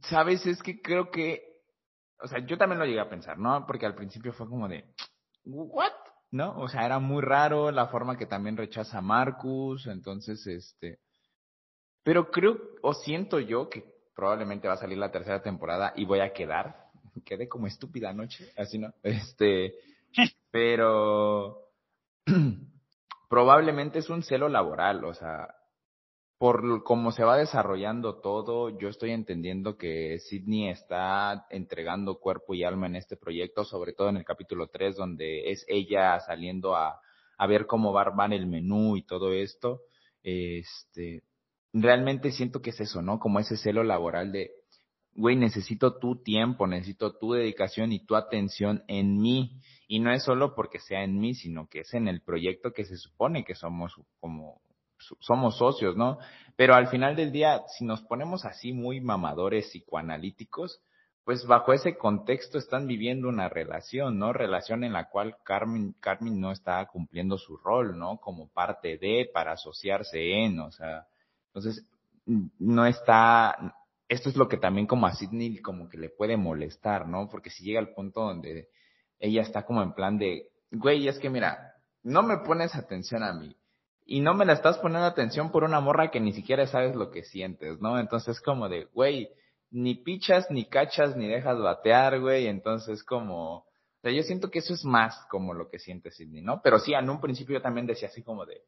¿sabes? 0.01 0.45
Es 0.45 0.61
que 0.61 0.81
creo 0.81 1.09
que, 1.09 1.52
o 2.23 2.27
sea, 2.27 2.39
yo 2.39 2.57
también 2.57 2.79
lo 2.79 2.85
llegué 2.85 3.01
a 3.01 3.09
pensar, 3.09 3.37
¿no? 3.37 3.65
Porque 3.67 3.85
al 3.85 3.95
principio 3.95 4.31
fue 4.31 4.47
como 4.47 4.69
de, 4.69 4.85
¿what? 5.43 5.91
¿No? 6.31 6.57
O 6.57 6.69
sea, 6.69 6.85
era 6.85 6.99
muy 6.99 7.21
raro 7.21 7.69
la 7.69 7.87
forma 7.87 8.17
que 8.17 8.25
también 8.25 8.55
rechaza 8.55 8.99
a 8.99 9.01
Marcus, 9.01 9.87
entonces, 9.87 10.47
este, 10.47 10.99
pero 12.01 12.31
creo, 12.31 12.57
o 12.81 12.93
siento 12.93 13.39
yo 13.39 13.69
que 13.69 13.83
probablemente 14.15 14.67
va 14.67 14.75
a 14.75 14.77
salir 14.77 14.97
la 14.97 15.11
tercera 15.11 15.41
temporada 15.41 15.91
y 15.97 16.05
voy 16.05 16.21
a 16.21 16.31
quedar, 16.31 16.89
quedé 17.25 17.49
como 17.49 17.67
estúpida 17.67 18.09
anoche, 18.09 18.53
así 18.57 18.79
no, 18.79 18.93
este, 19.03 19.75
pero 20.49 21.71
probablemente 23.29 23.99
es 23.99 24.09
un 24.09 24.23
celo 24.23 24.47
laboral, 24.47 25.03
o 25.03 25.13
sea, 25.13 25.53
por 26.43 26.83
cómo 26.83 27.13
se 27.13 27.23
va 27.23 27.37
desarrollando 27.37 28.19
todo, 28.19 28.77
yo 28.77 28.89
estoy 28.89 29.11
entendiendo 29.11 29.77
que 29.77 30.19
Sidney 30.19 30.67
está 30.67 31.47
entregando 31.49 32.19
cuerpo 32.19 32.53
y 32.53 32.65
alma 32.65 32.87
en 32.87 32.97
este 32.97 33.15
proyecto, 33.15 33.63
sobre 33.63 33.93
todo 33.93 34.09
en 34.09 34.17
el 34.17 34.25
capítulo 34.25 34.67
3, 34.67 34.97
donde 34.97 35.51
es 35.51 35.63
ella 35.69 36.19
saliendo 36.19 36.75
a, 36.75 36.99
a 37.37 37.47
ver 37.47 37.65
cómo 37.65 37.93
va 37.93 38.01
armar 38.01 38.33
el 38.33 38.45
menú 38.45 38.97
y 38.97 39.03
todo 39.03 39.31
esto. 39.31 39.83
Este, 40.21 41.23
realmente 41.71 42.29
siento 42.33 42.61
que 42.61 42.71
es 42.71 42.81
eso, 42.81 43.01
¿no? 43.01 43.19
Como 43.19 43.39
ese 43.39 43.55
celo 43.55 43.85
laboral 43.85 44.33
de, 44.33 44.51
güey, 45.15 45.37
necesito 45.37 45.97
tu 45.97 46.23
tiempo, 46.23 46.67
necesito 46.67 47.17
tu 47.17 47.31
dedicación 47.31 47.93
y 47.93 48.05
tu 48.05 48.17
atención 48.17 48.83
en 48.89 49.17
mí. 49.21 49.61
Y 49.87 50.01
no 50.01 50.11
es 50.11 50.23
solo 50.23 50.55
porque 50.55 50.79
sea 50.79 51.05
en 51.05 51.21
mí, 51.21 51.35
sino 51.35 51.69
que 51.69 51.79
es 51.79 51.93
en 51.93 52.09
el 52.09 52.21
proyecto 52.21 52.73
que 52.73 52.83
se 52.83 52.97
supone 52.97 53.45
que 53.45 53.55
somos 53.55 53.95
como, 54.19 54.61
somos 55.19 55.57
socios, 55.57 55.95
¿no? 55.95 56.17
Pero 56.55 56.75
al 56.75 56.87
final 56.87 57.15
del 57.15 57.31
día, 57.31 57.63
si 57.67 57.85
nos 57.85 58.01
ponemos 58.03 58.45
así 58.45 58.73
muy 58.73 59.01
mamadores 59.01 59.69
psicoanalíticos, 59.69 60.81
pues 61.23 61.45
bajo 61.45 61.73
ese 61.73 61.97
contexto 61.97 62.57
están 62.57 62.85
viviendo 62.85 63.29
una 63.29 63.47
relación, 63.49 64.19
¿no? 64.19 64.33
Relación 64.33 64.83
en 64.83 64.93
la 64.93 65.09
cual 65.09 65.37
Carmen, 65.43 65.95
Carmen 65.99 66.39
no 66.39 66.51
está 66.51 66.85
cumpliendo 66.87 67.37
su 67.37 67.57
rol, 67.57 67.97
¿no? 67.97 68.17
Como 68.17 68.49
parte 68.49 68.97
de, 68.97 69.29
para 69.33 69.53
asociarse 69.53 70.43
en, 70.43 70.59
o 70.59 70.71
sea, 70.71 71.07
entonces, 71.47 71.85
no 72.25 72.85
está, 72.85 73.75
esto 74.07 74.29
es 74.29 74.35
lo 74.35 74.47
que 74.47 74.57
también 74.57 74.87
como 74.87 75.07
a 75.07 75.13
Sidney 75.13 75.61
como 75.61 75.89
que 75.89 75.97
le 75.97 76.09
puede 76.09 76.37
molestar, 76.37 77.07
¿no? 77.07 77.29
Porque 77.29 77.49
si 77.49 77.63
llega 77.63 77.79
al 77.79 77.93
punto 77.93 78.21
donde 78.21 78.67
ella 79.19 79.41
está 79.41 79.63
como 79.63 79.81
en 79.81 79.93
plan 79.93 80.17
de, 80.17 80.49
güey, 80.71 81.07
es 81.07 81.19
que 81.19 81.29
mira, 81.29 81.75
no 82.03 82.21
me 82.21 82.37
pones 82.39 82.75
atención 82.75 83.23
a 83.23 83.33
mí 83.33 83.55
y 84.05 84.21
no 84.21 84.33
me 84.33 84.45
la 84.45 84.53
estás 84.53 84.77
poniendo 84.79 85.07
atención 85.07 85.51
por 85.51 85.63
una 85.63 85.79
morra 85.79 86.11
que 86.11 86.19
ni 86.19 86.33
siquiera 86.33 86.67
sabes 86.67 86.95
lo 86.95 87.11
que 87.11 87.23
sientes, 87.23 87.79
¿no? 87.79 87.99
Entonces 87.99 88.41
como 88.41 88.69
de, 88.69 88.85
güey, 88.93 89.29
ni 89.71 89.95
pichas, 89.95 90.49
ni 90.49 90.65
cachas, 90.65 91.15
ni 91.15 91.27
dejas 91.27 91.59
batear, 91.59 92.19
güey, 92.19 92.47
entonces 92.47 93.03
como, 93.03 93.55
o 93.55 93.67
sea, 94.01 94.11
yo 94.11 94.23
siento 94.23 94.51
que 94.51 94.59
eso 94.59 94.73
es 94.73 94.85
más 94.85 95.25
como 95.29 95.53
lo 95.53 95.69
que 95.69 95.79
siente 95.79 96.11
Sidney, 96.11 96.41
¿no? 96.41 96.61
Pero 96.61 96.79
sí, 96.79 96.93
en 96.93 97.09
un 97.09 97.21
principio 97.21 97.55
yo 97.57 97.61
también 97.61 97.87
decía 97.87 98.09
así 98.09 98.21
como 98.23 98.45
de, 98.45 98.61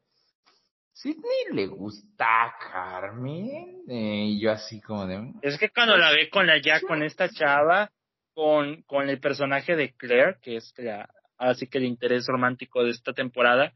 Sidney 0.92 1.52
le 1.52 1.66
gusta 1.66 2.24
a 2.24 2.54
Carmen, 2.58 3.82
eh, 3.86 4.24
y 4.28 4.40
yo 4.40 4.50
así 4.50 4.80
como 4.80 5.06
de... 5.06 5.32
Es 5.42 5.58
que 5.58 5.68
cuando 5.68 5.96
la 5.98 6.10
ve 6.10 6.30
con 6.30 6.46
la 6.46 6.58
ya, 6.58 6.80
con 6.80 7.02
esta 7.02 7.28
chava, 7.28 7.90
con, 8.32 8.82
con 8.82 9.08
el 9.10 9.20
personaje 9.20 9.76
de 9.76 9.94
Claire, 9.94 10.38
que 10.40 10.56
es 10.56 10.72
la, 10.78 11.08
así 11.36 11.66
que 11.66 11.78
el 11.78 11.84
interés 11.84 12.26
romántico 12.26 12.82
de 12.82 12.90
esta 12.90 13.12
temporada, 13.12 13.74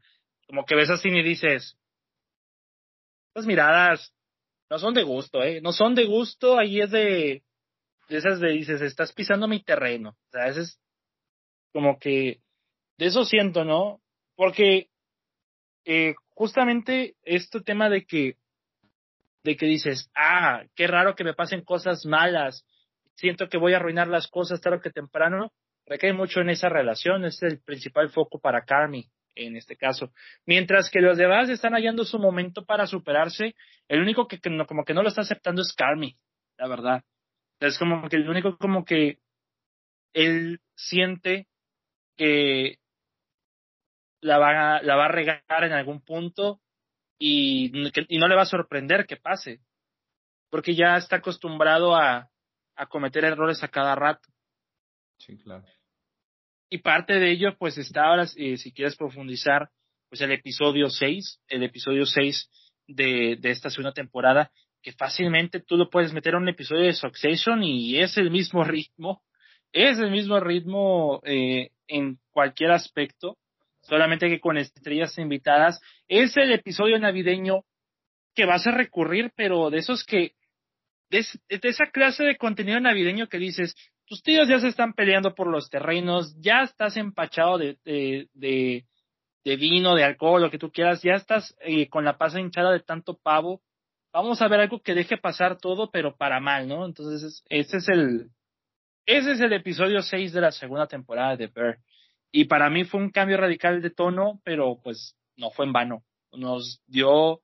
como 0.51 0.65
que 0.65 0.75
ves 0.75 0.89
así 0.89 1.07
y 1.07 1.23
dices, 1.23 1.77
estas 3.29 3.45
miradas 3.45 4.13
no 4.69 4.79
son 4.79 4.93
de 4.93 5.03
gusto, 5.03 5.41
eh, 5.41 5.61
no 5.61 5.71
son 5.71 5.95
de 5.95 6.03
gusto, 6.03 6.59
ahí 6.59 6.81
es 6.81 6.91
de, 6.91 7.41
de 8.09 8.17
esas 8.17 8.41
de 8.41 8.49
dices, 8.49 8.81
estás 8.81 9.13
pisando 9.13 9.47
mi 9.47 9.63
terreno, 9.63 10.09
o 10.09 10.29
sea, 10.29 10.53
como 11.71 11.97
que, 11.97 12.41
de 12.97 13.05
eso 13.05 13.23
siento, 13.23 13.63
¿no? 13.63 14.01
Porque 14.35 14.89
eh, 15.85 16.15
justamente 16.31 17.15
este 17.23 17.61
tema 17.61 17.89
de 17.89 18.03
que, 18.05 18.35
de 19.45 19.55
que 19.55 19.67
dices, 19.67 20.11
ah, 20.17 20.65
qué 20.75 20.85
raro 20.85 21.15
que 21.15 21.23
me 21.23 21.33
pasen 21.33 21.63
cosas 21.63 22.05
malas, 22.05 22.65
siento 23.15 23.47
que 23.47 23.57
voy 23.57 23.71
a 23.71 23.77
arruinar 23.77 24.09
las 24.09 24.27
cosas 24.27 24.59
tarde 24.59 24.81
que 24.83 24.89
temprano, 24.89 25.53
recae 25.85 26.11
mucho 26.11 26.41
en 26.41 26.49
esa 26.49 26.67
relación, 26.67 27.23
es 27.23 27.41
el 27.41 27.61
principal 27.61 28.09
foco 28.09 28.37
para 28.37 28.65
Carmi 28.65 29.09
en 29.35 29.55
este 29.55 29.75
caso. 29.75 30.11
Mientras 30.45 30.89
que 30.89 31.01
los 31.01 31.17
demás 31.17 31.49
están 31.49 31.73
hallando 31.73 32.03
su 32.03 32.19
momento 32.19 32.65
para 32.65 32.85
superarse, 32.87 33.55
el 33.87 34.01
único 34.01 34.27
que, 34.27 34.39
no, 34.49 34.65
como 34.65 34.83
que 34.83 34.93
no 34.93 35.03
lo 35.03 35.09
está 35.09 35.21
aceptando 35.21 35.61
es 35.61 35.73
Carmi, 35.73 36.17
la 36.57 36.67
verdad. 36.67 37.03
Es 37.59 37.77
como 37.77 38.07
que 38.09 38.17
el 38.17 38.29
único 38.29 38.57
como 38.57 38.85
que 38.85 39.19
él 40.13 40.59
siente 40.75 41.47
que 42.17 42.77
la 44.21 44.37
va, 44.37 44.77
a, 44.77 44.81
la 44.83 44.95
va 44.95 45.05
a 45.05 45.11
regar 45.11 45.63
en 45.63 45.73
algún 45.73 46.01
punto 46.01 46.61
y, 47.17 47.71
y 48.07 48.17
no 48.17 48.27
le 48.27 48.35
va 48.35 48.43
a 48.43 48.45
sorprender 48.45 49.05
que 49.05 49.17
pase, 49.17 49.61
porque 50.49 50.75
ya 50.75 50.97
está 50.97 51.17
acostumbrado 51.17 51.95
a, 51.95 52.29
a 52.75 52.85
cometer 52.87 53.23
errores 53.25 53.63
a 53.63 53.67
cada 53.67 53.95
rato. 53.95 54.27
Sí, 55.17 55.37
claro. 55.37 55.65
Y 56.71 56.79
parte 56.79 57.19
de 57.19 57.31
ello, 57.31 57.55
pues 57.59 57.77
está 57.77 58.05
ahora, 58.05 58.25
eh, 58.35 58.57
si 58.57 58.71
quieres 58.71 58.95
profundizar, 58.95 59.69
pues 60.09 60.21
el 60.21 60.31
episodio 60.31 60.89
6, 60.89 61.41
el 61.49 61.63
episodio 61.63 62.05
6 62.05 62.49
de, 62.87 63.37
de 63.39 63.51
esta 63.51 63.69
segunda 63.69 63.93
temporada, 63.93 64.49
que 64.81 64.93
fácilmente 64.93 65.59
tú 65.59 65.77
lo 65.77 65.89
puedes 65.89 66.13
meter 66.13 66.33
a 66.33 66.39
un 66.39 66.49
episodio 66.49 66.85
de 66.85 66.93
Succession 66.93 67.61
y 67.61 67.99
es 67.99 68.17
el 68.17 68.31
mismo 68.31 68.63
ritmo, 68.63 69.21
es 69.71 69.99
el 69.99 70.11
mismo 70.11 70.39
ritmo 70.39 71.21
eh, 71.25 71.69
en 71.87 72.17
cualquier 72.31 72.71
aspecto 72.71 73.37
solamente 73.81 74.29
que 74.29 74.39
con 74.39 74.57
estrellas 74.57 75.17
invitadas. 75.17 75.81
Es 76.07 76.37
el 76.37 76.51
episodio 76.51 76.97
navideño 76.99 77.63
que 78.35 78.45
vas 78.45 78.65
a 78.67 78.71
recurrir, 78.71 79.31
pero 79.35 79.69
de 79.69 79.79
esos 79.79 80.05
que, 80.05 80.33
de, 81.09 81.25
esa 81.49 81.85
clase 81.91 82.23
de 82.23 82.37
contenido 82.37 82.79
navideño 82.79 83.27
que 83.27 83.37
dices, 83.37 83.75
tus 84.11 84.23
tíos 84.23 84.49
ya 84.49 84.59
se 84.59 84.67
están 84.67 84.91
peleando 84.91 85.33
por 85.33 85.47
los 85.47 85.69
terrenos, 85.69 86.35
ya 86.41 86.63
estás 86.63 86.97
empachado 86.97 87.57
de, 87.57 87.77
de, 87.85 88.27
de, 88.33 89.55
vino, 89.55 89.95
de 89.95 90.03
alcohol, 90.03 90.41
lo 90.41 90.51
que 90.51 90.57
tú 90.57 90.69
quieras, 90.69 91.01
ya 91.01 91.13
estás 91.13 91.55
eh, 91.61 91.87
con 91.87 92.03
la 92.03 92.17
pasa 92.17 92.41
hinchada 92.41 92.73
de 92.73 92.81
tanto 92.81 93.17
pavo. 93.17 93.61
Vamos 94.11 94.41
a 94.41 94.49
ver 94.49 94.59
algo 94.59 94.81
que 94.81 94.95
deje 94.95 95.15
pasar 95.15 95.57
todo, 95.57 95.91
pero 95.91 96.17
para 96.17 96.41
mal, 96.41 96.67
¿no? 96.67 96.85
Entonces, 96.85 97.41
ese 97.47 97.77
es 97.77 97.87
el, 97.87 98.31
ese 99.05 99.31
es 99.31 99.39
el 99.39 99.53
episodio 99.53 100.01
6 100.01 100.33
de 100.33 100.41
la 100.41 100.51
segunda 100.51 100.87
temporada 100.87 101.37
de 101.37 101.47
Bear. 101.47 101.79
Y 102.33 102.43
para 102.45 102.69
mí 102.69 102.83
fue 102.83 102.99
un 102.99 103.11
cambio 103.11 103.37
radical 103.37 103.81
de 103.81 103.91
tono, 103.91 104.41
pero 104.43 104.81
pues 104.83 105.15
no 105.37 105.51
fue 105.51 105.65
en 105.65 105.71
vano. 105.71 106.03
Nos 106.33 106.81
dio 106.85 107.39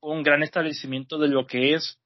un 0.00 0.22
gran 0.22 0.44
establecimiento 0.44 1.18
de 1.18 1.26
lo 1.26 1.48
que 1.48 1.74
es 1.74 1.98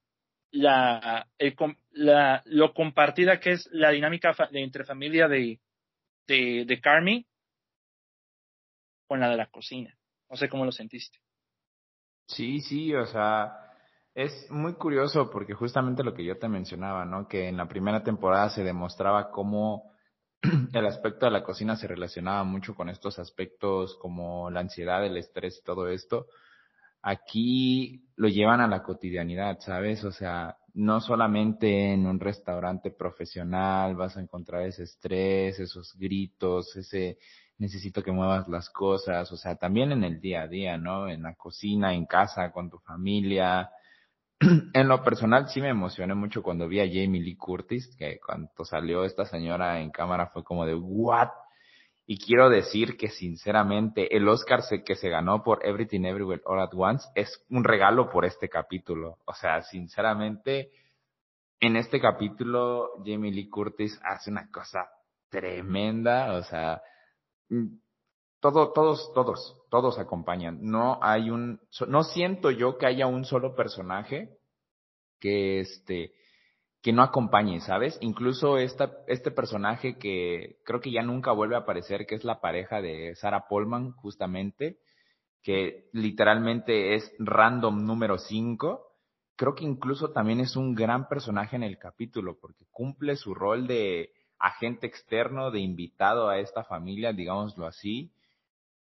la, 0.50 1.28
el, 1.38 1.56
la 1.92 2.42
lo 2.46 2.72
compartida 2.74 3.40
que 3.40 3.52
es 3.52 3.68
la 3.72 3.90
dinámica 3.90 4.34
de, 4.50 4.62
entre 4.62 4.84
familia 4.84 5.28
de, 5.28 5.60
de, 6.26 6.64
de 6.66 6.80
Carmi 6.80 7.26
con 9.06 9.20
la 9.20 9.30
de 9.30 9.36
la 9.36 9.46
cocina. 9.46 9.94
No 10.30 10.36
sé 10.36 10.48
cómo 10.48 10.64
lo 10.64 10.72
sentiste. 10.72 11.18
Sí, 12.26 12.60
sí, 12.60 12.94
o 12.94 13.06
sea, 13.06 13.68
es 14.14 14.50
muy 14.50 14.74
curioso 14.74 15.30
porque 15.30 15.54
justamente 15.54 16.04
lo 16.04 16.12
que 16.12 16.24
yo 16.24 16.38
te 16.38 16.48
mencionaba, 16.48 17.04
¿no? 17.04 17.26
Que 17.26 17.48
en 17.48 17.56
la 17.56 17.68
primera 17.68 18.02
temporada 18.02 18.50
se 18.50 18.62
demostraba 18.62 19.30
cómo 19.30 19.92
el 20.72 20.86
aspecto 20.86 21.26
de 21.26 21.32
la 21.32 21.42
cocina 21.42 21.76
se 21.76 21.88
relacionaba 21.88 22.44
mucho 22.44 22.74
con 22.74 22.90
estos 22.90 23.18
aspectos 23.18 23.96
como 23.96 24.50
la 24.50 24.60
ansiedad, 24.60 25.04
el 25.04 25.16
estrés 25.16 25.58
y 25.58 25.64
todo 25.64 25.88
esto. 25.88 26.26
Aquí 27.02 28.08
lo 28.16 28.28
llevan 28.28 28.60
a 28.60 28.68
la 28.68 28.82
cotidianidad, 28.82 29.60
¿sabes? 29.60 30.04
O 30.04 30.12
sea, 30.12 30.56
no 30.74 31.00
solamente 31.00 31.92
en 31.92 32.06
un 32.06 32.20
restaurante 32.20 32.90
profesional 32.90 33.96
vas 33.96 34.16
a 34.16 34.20
encontrar 34.20 34.62
ese 34.62 34.84
estrés, 34.84 35.58
esos 35.58 35.94
gritos, 35.96 36.76
ese 36.76 37.18
necesito 37.58 38.02
que 38.02 38.12
muevas 38.12 38.48
las 38.48 38.70
cosas, 38.70 39.30
o 39.32 39.36
sea, 39.36 39.56
también 39.56 39.90
en 39.92 40.04
el 40.04 40.20
día 40.20 40.42
a 40.42 40.48
día, 40.48 40.78
¿no? 40.78 41.08
En 41.08 41.22
la 41.22 41.34
cocina, 41.34 41.94
en 41.94 42.06
casa, 42.06 42.52
con 42.52 42.70
tu 42.70 42.78
familia, 42.78 43.70
en 44.72 44.88
lo 44.88 45.02
personal 45.02 45.48
sí 45.48 45.60
me 45.60 45.70
emocioné 45.70 46.14
mucho 46.14 46.42
cuando 46.42 46.68
vi 46.68 46.80
a 46.80 46.86
Jamie 46.86 47.20
Lee 47.20 47.36
Curtis, 47.36 47.96
que 47.98 48.20
cuando 48.24 48.64
salió 48.64 49.04
esta 49.04 49.24
señora 49.24 49.80
en 49.80 49.90
cámara 49.90 50.28
fue 50.28 50.44
como 50.44 50.64
de 50.64 50.74
what? 50.74 51.30
Y 52.10 52.18
quiero 52.18 52.48
decir 52.48 52.96
que 52.96 53.10
sinceramente 53.10 54.16
el 54.16 54.26
Oscar 54.28 54.62
que 54.82 54.94
se 54.94 55.10
ganó 55.10 55.42
por 55.42 55.64
Everything 55.66 56.06
Everywhere 56.06 56.40
All 56.46 56.58
at 56.58 56.70
Once 56.74 57.06
es 57.14 57.44
un 57.50 57.64
regalo 57.64 58.08
por 58.08 58.24
este 58.24 58.48
capítulo. 58.48 59.18
O 59.26 59.34
sea, 59.34 59.60
sinceramente 59.60 60.70
en 61.60 61.76
este 61.76 62.00
capítulo 62.00 62.92
Jamie 63.04 63.30
Lee 63.30 63.50
Curtis 63.50 64.00
hace 64.02 64.30
una 64.30 64.50
cosa 64.50 64.88
tremenda, 65.28 66.32
o 66.32 66.42
sea, 66.44 66.80
mm, 67.50 67.76
todo, 68.40 68.72
todos, 68.72 69.12
todos, 69.12 69.60
todos 69.68 69.98
acompañan. 69.98 70.60
No 70.62 70.98
hay 71.02 71.28
un, 71.28 71.60
no 71.88 72.04
siento 72.04 72.50
yo 72.50 72.78
que 72.78 72.86
haya 72.86 73.06
un 73.06 73.26
solo 73.26 73.54
personaje 73.54 74.38
que 75.20 75.60
este, 75.60 76.14
que 76.88 76.92
no 76.94 77.02
acompañe, 77.02 77.60
¿sabes? 77.60 77.98
Incluso 78.00 78.56
esta, 78.56 78.90
este 79.08 79.30
personaje 79.30 79.98
que 79.98 80.56
creo 80.64 80.80
que 80.80 80.90
ya 80.90 81.02
nunca 81.02 81.32
vuelve 81.32 81.54
a 81.54 81.58
aparecer, 81.58 82.06
que 82.06 82.14
es 82.14 82.24
la 82.24 82.40
pareja 82.40 82.80
de 82.80 83.14
Sarah 83.16 83.46
Polman, 83.46 83.92
justamente, 83.92 84.78
que 85.42 85.90
literalmente 85.92 86.94
es 86.94 87.12
random 87.18 87.84
número 87.84 88.16
5, 88.16 88.86
creo 89.36 89.54
que 89.54 89.66
incluso 89.66 90.12
también 90.12 90.40
es 90.40 90.56
un 90.56 90.74
gran 90.74 91.08
personaje 91.08 91.56
en 91.56 91.62
el 91.62 91.76
capítulo, 91.76 92.38
porque 92.40 92.64
cumple 92.70 93.16
su 93.16 93.34
rol 93.34 93.66
de 93.66 94.08
agente 94.38 94.86
externo, 94.86 95.50
de 95.50 95.60
invitado 95.60 96.30
a 96.30 96.38
esta 96.38 96.64
familia, 96.64 97.12
digámoslo 97.12 97.66
así, 97.66 98.14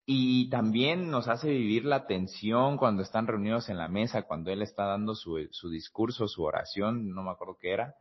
y 0.07 0.49
también 0.51 1.11
nos 1.11 1.27
hace 1.27 1.49
vivir 1.49 1.85
la 1.85 2.07
tensión 2.07 2.77
cuando 2.77 3.03
están 3.03 3.27
reunidos 3.27 3.69
en 3.69 3.77
la 3.77 3.89
mesa, 3.89 4.23
cuando 4.23 4.53
él 4.53 4.63
está 4.63 4.85
dando 4.85 5.17
su, 5.17 5.49
su 5.51 5.69
discurso, 5.69 6.29
su 6.29 6.45
oración, 6.45 7.11
no 7.13 7.25
me 7.25 7.33
acuerdo 7.33 7.59
qué 7.61 7.73
era. 7.73 7.97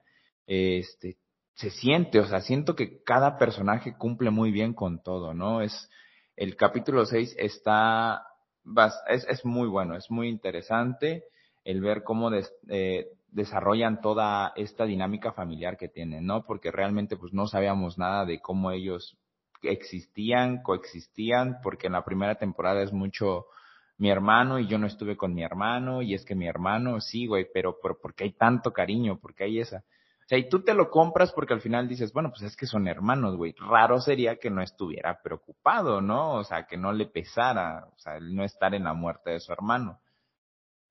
Este, 0.45 1.17
se 1.55 1.71
siente, 1.71 2.19
o 2.19 2.25
sea, 2.27 2.41
siento 2.41 2.75
que 2.75 3.01
cada 3.01 3.39
personaje 3.39 3.97
cumple 3.97 4.29
muy 4.29 4.51
bien 4.51 4.75
con 4.75 5.01
todo, 5.01 5.33
¿no? 5.33 5.61
Es, 5.61 5.89
el 6.35 6.55
capítulo 6.55 7.05
6 7.05 7.35
está, 7.39 8.27
es, 9.07 9.25
es 9.27 9.43
muy 9.43 9.67
bueno, 9.67 9.95
es 9.95 10.11
muy 10.11 10.27
interesante 10.27 11.23
el 11.63 11.81
ver 11.81 12.03
cómo 12.03 12.29
eh, 12.67 13.07
desarrollan 13.29 14.01
toda 14.01 14.53
esta 14.55 14.85
dinámica 14.85 15.31
familiar 15.31 15.75
que 15.75 15.87
tienen, 15.87 16.27
¿no? 16.27 16.45
Porque 16.45 16.71
realmente 16.71 17.17
pues 17.17 17.33
no 17.33 17.47
sabíamos 17.47 17.97
nada 17.97 18.25
de 18.25 18.39
cómo 18.41 18.69
ellos 18.69 19.17
existían, 19.67 20.63
coexistían, 20.63 21.59
porque 21.61 21.87
en 21.87 21.93
la 21.93 22.05
primera 22.05 22.35
temporada 22.35 22.81
es 22.81 22.93
mucho 22.93 23.47
mi 23.97 24.09
hermano 24.09 24.59
y 24.59 24.67
yo 24.67 24.77
no 24.77 24.87
estuve 24.87 25.15
con 25.15 25.33
mi 25.33 25.43
hermano 25.43 26.01
y 26.01 26.13
es 26.13 26.25
que 26.25 26.35
mi 26.35 26.47
hermano, 26.47 26.99
sí, 26.99 27.27
güey, 27.27 27.47
pero, 27.53 27.77
pero 27.81 27.97
porque 27.99 28.25
hay 28.25 28.33
tanto 28.33 28.73
cariño, 28.73 29.19
porque 29.19 29.45
hay 29.45 29.59
esa. 29.59 29.83
O 30.25 30.27
sea, 30.27 30.39
y 30.39 30.49
tú 30.49 30.63
te 30.63 30.73
lo 30.73 30.89
compras 30.89 31.31
porque 31.31 31.53
al 31.53 31.61
final 31.61 31.87
dices, 31.87 32.11
bueno, 32.11 32.31
pues 32.31 32.41
es 32.41 32.57
que 32.57 32.65
son 32.65 32.87
hermanos, 32.87 33.35
güey. 33.37 33.53
Raro 33.59 34.01
sería 34.01 34.37
que 34.37 34.49
no 34.49 34.63
estuviera 34.63 35.21
preocupado, 35.21 36.01
¿no? 36.01 36.33
O 36.33 36.43
sea, 36.43 36.65
que 36.65 36.77
no 36.77 36.91
le 36.93 37.05
pesara, 37.05 37.87
o 37.95 37.99
sea, 37.99 38.17
el 38.17 38.35
no 38.35 38.43
estar 38.43 38.73
en 38.73 38.85
la 38.85 38.93
muerte 38.93 39.29
de 39.29 39.39
su 39.39 39.53
hermano. 39.53 39.99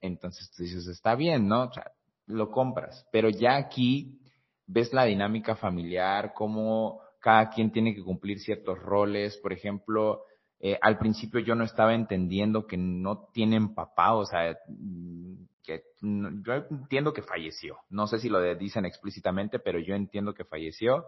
Entonces 0.00 0.50
tú 0.52 0.62
dices, 0.62 0.86
está 0.86 1.16
bien, 1.16 1.48
¿no? 1.48 1.64
O 1.64 1.72
sea, 1.72 1.90
lo 2.26 2.50
compras. 2.50 3.06
Pero 3.10 3.28
ya 3.28 3.56
aquí 3.56 4.20
ves 4.66 4.92
la 4.92 5.04
dinámica 5.04 5.56
familiar, 5.56 6.32
cómo 6.32 7.00
cada 7.24 7.48
quien 7.48 7.72
tiene 7.72 7.94
que 7.94 8.02
cumplir 8.02 8.38
ciertos 8.38 8.78
roles. 8.78 9.38
Por 9.38 9.54
ejemplo, 9.54 10.24
eh, 10.60 10.78
al 10.82 10.98
principio 10.98 11.40
yo 11.40 11.54
no 11.54 11.64
estaba 11.64 11.94
entendiendo 11.94 12.66
que 12.66 12.76
no 12.76 13.30
tienen 13.32 13.74
papá, 13.74 14.12
o 14.12 14.26
sea, 14.26 14.54
mm, 14.68 15.44
que 15.62 15.84
yo 16.02 16.52
entiendo 16.70 17.14
que 17.14 17.22
falleció. 17.22 17.78
No 17.88 18.06
sé 18.06 18.18
si 18.18 18.28
lo 18.28 18.42
dicen 18.56 18.84
explícitamente, 18.84 19.58
pero 19.58 19.78
yo 19.78 19.94
entiendo 19.94 20.34
que 20.34 20.44
falleció. 20.44 21.06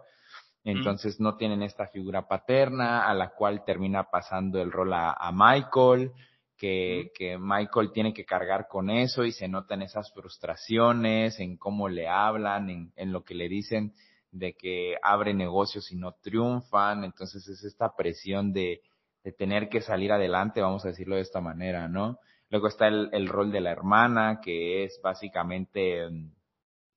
Entonces 0.63 1.19
no 1.19 1.37
tienen 1.37 1.61
esta 1.61 1.85
figura 1.85 2.27
paterna 2.27 3.07
a 3.07 3.13
la 3.13 3.29
cual 3.35 3.63
termina 3.63 4.05
pasando 4.05 4.59
el 4.59 4.71
rol 4.71 4.93
a, 4.95 5.31
Michael, 5.31 6.13
que, 6.57 7.11
que, 7.13 7.37
Michael 7.37 7.91
tiene 7.93 8.11
que 8.11 8.25
cargar 8.25 8.67
con 8.67 8.89
eso 8.89 9.23
y 9.23 9.31
se 9.31 9.47
notan 9.47 9.83
esas 9.83 10.11
frustraciones 10.13 11.39
en 11.39 11.57
cómo 11.57 11.87
le 11.87 12.07
hablan, 12.07 12.71
en, 12.71 12.91
en 12.95 13.11
lo 13.11 13.23
que 13.23 13.35
le 13.35 13.47
dicen 13.47 13.93
de 14.37 14.53
que 14.53 14.95
abre 15.01 15.33
negocios 15.33 15.91
y 15.91 15.95
no 15.95 16.13
triunfan, 16.21 17.03
entonces 17.03 17.47
es 17.47 17.63
esta 17.63 17.95
presión 17.95 18.53
de, 18.53 18.81
de 19.23 19.31
tener 19.31 19.69
que 19.69 19.81
salir 19.81 20.11
adelante, 20.11 20.61
vamos 20.61 20.85
a 20.85 20.89
decirlo 20.89 21.15
de 21.15 21.21
esta 21.21 21.41
manera, 21.41 21.87
¿no? 21.87 22.19
Luego 22.49 22.67
está 22.67 22.87
el, 22.87 23.09
el 23.11 23.27
rol 23.27 23.51
de 23.51 23.61
la 23.61 23.71
hermana, 23.71 24.39
que 24.41 24.85
es 24.85 24.99
básicamente 25.03 26.09
mm, 26.09 26.31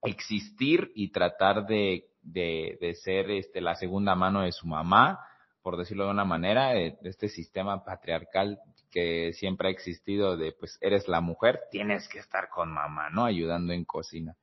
existir 0.02 0.92
y 0.94 1.10
tratar 1.10 1.66
de, 1.66 2.06
de, 2.22 2.78
de, 2.80 2.94
ser 2.94 3.30
este, 3.30 3.60
la 3.60 3.74
segunda 3.74 4.14
mano 4.14 4.42
de 4.42 4.52
su 4.52 4.66
mamá, 4.66 5.18
por 5.62 5.76
decirlo 5.76 6.04
de 6.04 6.12
una 6.12 6.24
manera, 6.24 6.70
de, 6.70 6.96
de 7.00 7.10
este 7.10 7.28
sistema 7.28 7.84
patriarcal 7.84 8.60
que 8.90 9.32
siempre 9.32 9.68
ha 9.68 9.70
existido 9.70 10.36
de, 10.36 10.52
pues, 10.52 10.78
eres 10.80 11.08
la 11.08 11.20
mujer, 11.20 11.60
tienes 11.70 12.08
que 12.08 12.18
estar 12.18 12.48
con 12.48 12.72
mamá, 12.72 13.10
¿no? 13.10 13.24
Ayudando 13.24 13.72
en 13.72 13.84
cocina. 13.84 14.36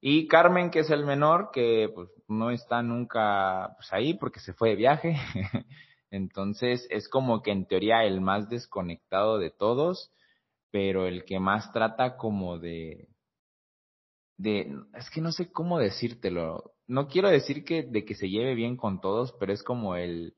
Y 0.00 0.28
Carmen, 0.28 0.70
que 0.70 0.80
es 0.80 0.90
el 0.90 1.04
menor, 1.04 1.50
que 1.52 1.90
pues 1.94 2.08
no 2.26 2.50
está 2.50 2.82
nunca 2.82 3.74
pues, 3.76 3.92
ahí 3.92 4.14
porque 4.14 4.40
se 4.40 4.54
fue 4.54 4.70
de 4.70 4.76
viaje. 4.76 5.16
Entonces 6.10 6.86
es 6.90 7.08
como 7.08 7.42
que 7.42 7.52
en 7.52 7.66
teoría 7.66 8.04
el 8.04 8.20
más 8.20 8.48
desconectado 8.48 9.38
de 9.38 9.50
todos, 9.50 10.10
pero 10.70 11.06
el 11.06 11.24
que 11.24 11.38
más 11.38 11.72
trata 11.72 12.16
como 12.16 12.58
de, 12.58 13.08
de, 14.38 14.74
es 14.94 15.10
que 15.10 15.20
no 15.20 15.32
sé 15.32 15.52
cómo 15.52 15.78
decírtelo. 15.78 16.72
No 16.86 17.06
quiero 17.06 17.28
decir 17.28 17.64
que 17.64 17.82
de 17.82 18.04
que 18.04 18.14
se 18.14 18.30
lleve 18.30 18.54
bien 18.54 18.76
con 18.76 19.00
todos, 19.00 19.32
pero 19.38 19.52
es 19.52 19.62
como 19.62 19.96
el, 19.96 20.34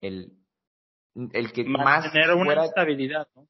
el, 0.00 0.32
el 1.14 1.52
que 1.52 1.64
más 1.64 2.10
tener 2.10 2.32
una 2.34 2.64
estabilidad, 2.64 3.28
¿no? 3.36 3.46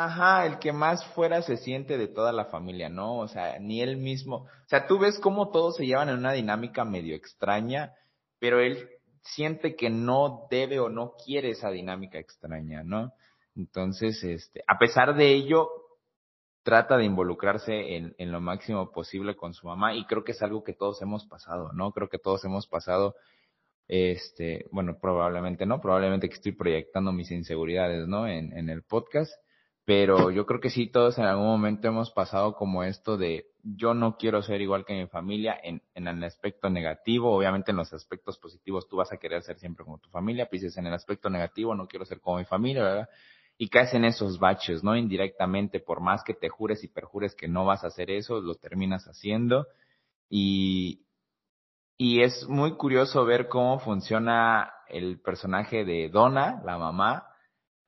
Ajá, 0.00 0.46
el 0.46 0.60
que 0.60 0.72
más 0.72 1.04
fuera 1.06 1.42
se 1.42 1.56
siente 1.56 1.98
de 1.98 2.06
toda 2.06 2.30
la 2.30 2.44
familia, 2.44 2.88
¿no? 2.88 3.18
O 3.18 3.26
sea, 3.26 3.58
ni 3.58 3.82
él 3.82 3.96
mismo. 3.96 4.36
O 4.36 4.68
sea, 4.68 4.86
tú 4.86 5.00
ves 5.00 5.18
cómo 5.18 5.50
todos 5.50 5.74
se 5.74 5.86
llevan 5.86 6.08
en 6.08 6.18
una 6.18 6.34
dinámica 6.34 6.84
medio 6.84 7.16
extraña, 7.16 7.94
pero 8.38 8.60
él 8.60 8.88
siente 9.22 9.74
que 9.74 9.90
no 9.90 10.46
debe 10.52 10.78
o 10.78 10.88
no 10.88 11.14
quiere 11.24 11.50
esa 11.50 11.70
dinámica 11.70 12.20
extraña, 12.20 12.84
¿no? 12.84 13.12
Entonces, 13.56 14.22
este, 14.22 14.62
a 14.68 14.78
pesar 14.78 15.16
de 15.16 15.32
ello, 15.34 15.68
trata 16.62 16.96
de 16.96 17.04
involucrarse 17.04 17.96
en, 17.96 18.14
en 18.18 18.30
lo 18.30 18.40
máximo 18.40 18.92
posible 18.92 19.34
con 19.34 19.52
su 19.52 19.66
mamá 19.66 19.94
y 19.94 20.04
creo 20.06 20.22
que 20.22 20.30
es 20.30 20.42
algo 20.42 20.62
que 20.62 20.74
todos 20.74 21.02
hemos 21.02 21.26
pasado, 21.26 21.72
¿no? 21.72 21.90
Creo 21.90 22.08
que 22.08 22.20
todos 22.20 22.44
hemos 22.44 22.68
pasado, 22.68 23.16
este, 23.88 24.64
bueno, 24.70 24.96
probablemente 25.00 25.66
no, 25.66 25.80
probablemente 25.80 26.28
que 26.28 26.36
estoy 26.36 26.52
proyectando 26.52 27.10
mis 27.10 27.32
inseguridades, 27.32 28.06
¿no? 28.06 28.28
En, 28.28 28.56
en 28.56 28.70
el 28.70 28.84
podcast 28.84 29.32
pero 29.88 30.30
yo 30.30 30.44
creo 30.44 30.60
que 30.60 30.68
sí, 30.68 30.86
todos 30.86 31.16
en 31.16 31.24
algún 31.24 31.46
momento 31.46 31.88
hemos 31.88 32.10
pasado 32.10 32.54
como 32.56 32.84
esto 32.84 33.16
de 33.16 33.46
yo 33.62 33.94
no 33.94 34.18
quiero 34.18 34.42
ser 34.42 34.60
igual 34.60 34.84
que 34.84 34.92
mi 34.92 35.06
familia 35.06 35.58
en, 35.62 35.80
en 35.94 36.06
el 36.06 36.22
aspecto 36.24 36.68
negativo, 36.68 37.34
obviamente 37.34 37.70
en 37.70 37.78
los 37.78 37.90
aspectos 37.94 38.36
positivos 38.36 38.86
tú 38.86 38.96
vas 38.98 39.10
a 39.12 39.16
querer 39.16 39.42
ser 39.42 39.58
siempre 39.58 39.86
como 39.86 39.98
tu 39.98 40.10
familia, 40.10 40.50
pises 40.50 40.76
en 40.76 40.86
el 40.86 40.92
aspecto 40.92 41.30
negativo 41.30 41.74
no 41.74 41.88
quiero 41.88 42.04
ser 42.04 42.20
como 42.20 42.36
mi 42.36 42.44
familia, 42.44 42.82
¿verdad? 42.82 43.08
Y 43.56 43.70
caes 43.70 43.94
en 43.94 44.04
esos 44.04 44.38
baches, 44.38 44.84
¿no? 44.84 44.94
Indirectamente, 44.94 45.80
por 45.80 46.02
más 46.02 46.22
que 46.22 46.34
te 46.34 46.50
jures 46.50 46.84
y 46.84 46.88
perjures 46.88 47.34
que 47.34 47.48
no 47.48 47.64
vas 47.64 47.82
a 47.82 47.86
hacer 47.86 48.10
eso, 48.10 48.42
lo 48.42 48.56
terminas 48.56 49.06
haciendo. 49.06 49.68
Y, 50.28 51.06
y 51.96 52.20
es 52.20 52.46
muy 52.46 52.76
curioso 52.76 53.24
ver 53.24 53.48
cómo 53.48 53.78
funciona 53.78 54.70
el 54.90 55.18
personaje 55.22 55.86
de 55.86 56.10
Donna, 56.10 56.60
la 56.62 56.76
mamá, 56.76 57.28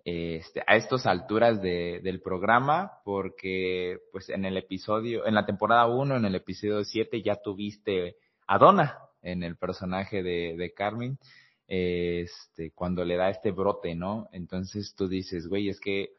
este, 0.05 0.63
a 0.67 0.77
estas 0.77 1.07
alturas 1.07 1.61
de, 1.61 2.01
del 2.03 2.21
programa, 2.21 3.01
porque 3.05 3.99
pues 4.13 4.29
en 4.29 4.45
el 4.45 4.57
episodio, 4.57 5.27
en 5.27 5.35
la 5.35 5.47
temporada 5.47 5.87
1, 5.87 6.17
en 6.17 6.25
el 6.25 6.35
episodio 6.35 6.85
7 6.85 7.23
ya 7.23 7.37
tuviste 7.37 8.17
a 8.47 8.59
Donna 8.59 8.99
en 9.23 9.43
el 9.43 9.57
personaje 9.57 10.23
de, 10.23 10.57
de 10.57 10.73
Carmen, 10.73 11.19
este, 11.67 12.73
cuando 12.73 13.05
le 13.05 13.17
da 13.17 13.31
este 13.31 13.53
brote, 13.53 13.95
¿no? 13.95 14.29
Entonces 14.33 14.95
tú 14.97 15.09
dices, 15.09 15.47
güey, 15.47 15.69
es 15.69 15.79
que 15.79 16.15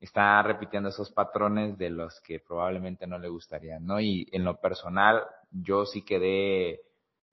está 0.00 0.42
repitiendo 0.42 0.88
esos 0.88 1.10
patrones 1.12 1.76
de 1.78 1.90
los 1.90 2.20
que 2.20 2.40
probablemente 2.40 3.06
no 3.06 3.18
le 3.18 3.28
gustarían, 3.28 3.84
¿no? 3.84 4.00
Y 4.00 4.28
en 4.32 4.44
lo 4.44 4.60
personal, 4.60 5.22
yo 5.50 5.86
sí 5.86 6.02
quedé 6.02 6.80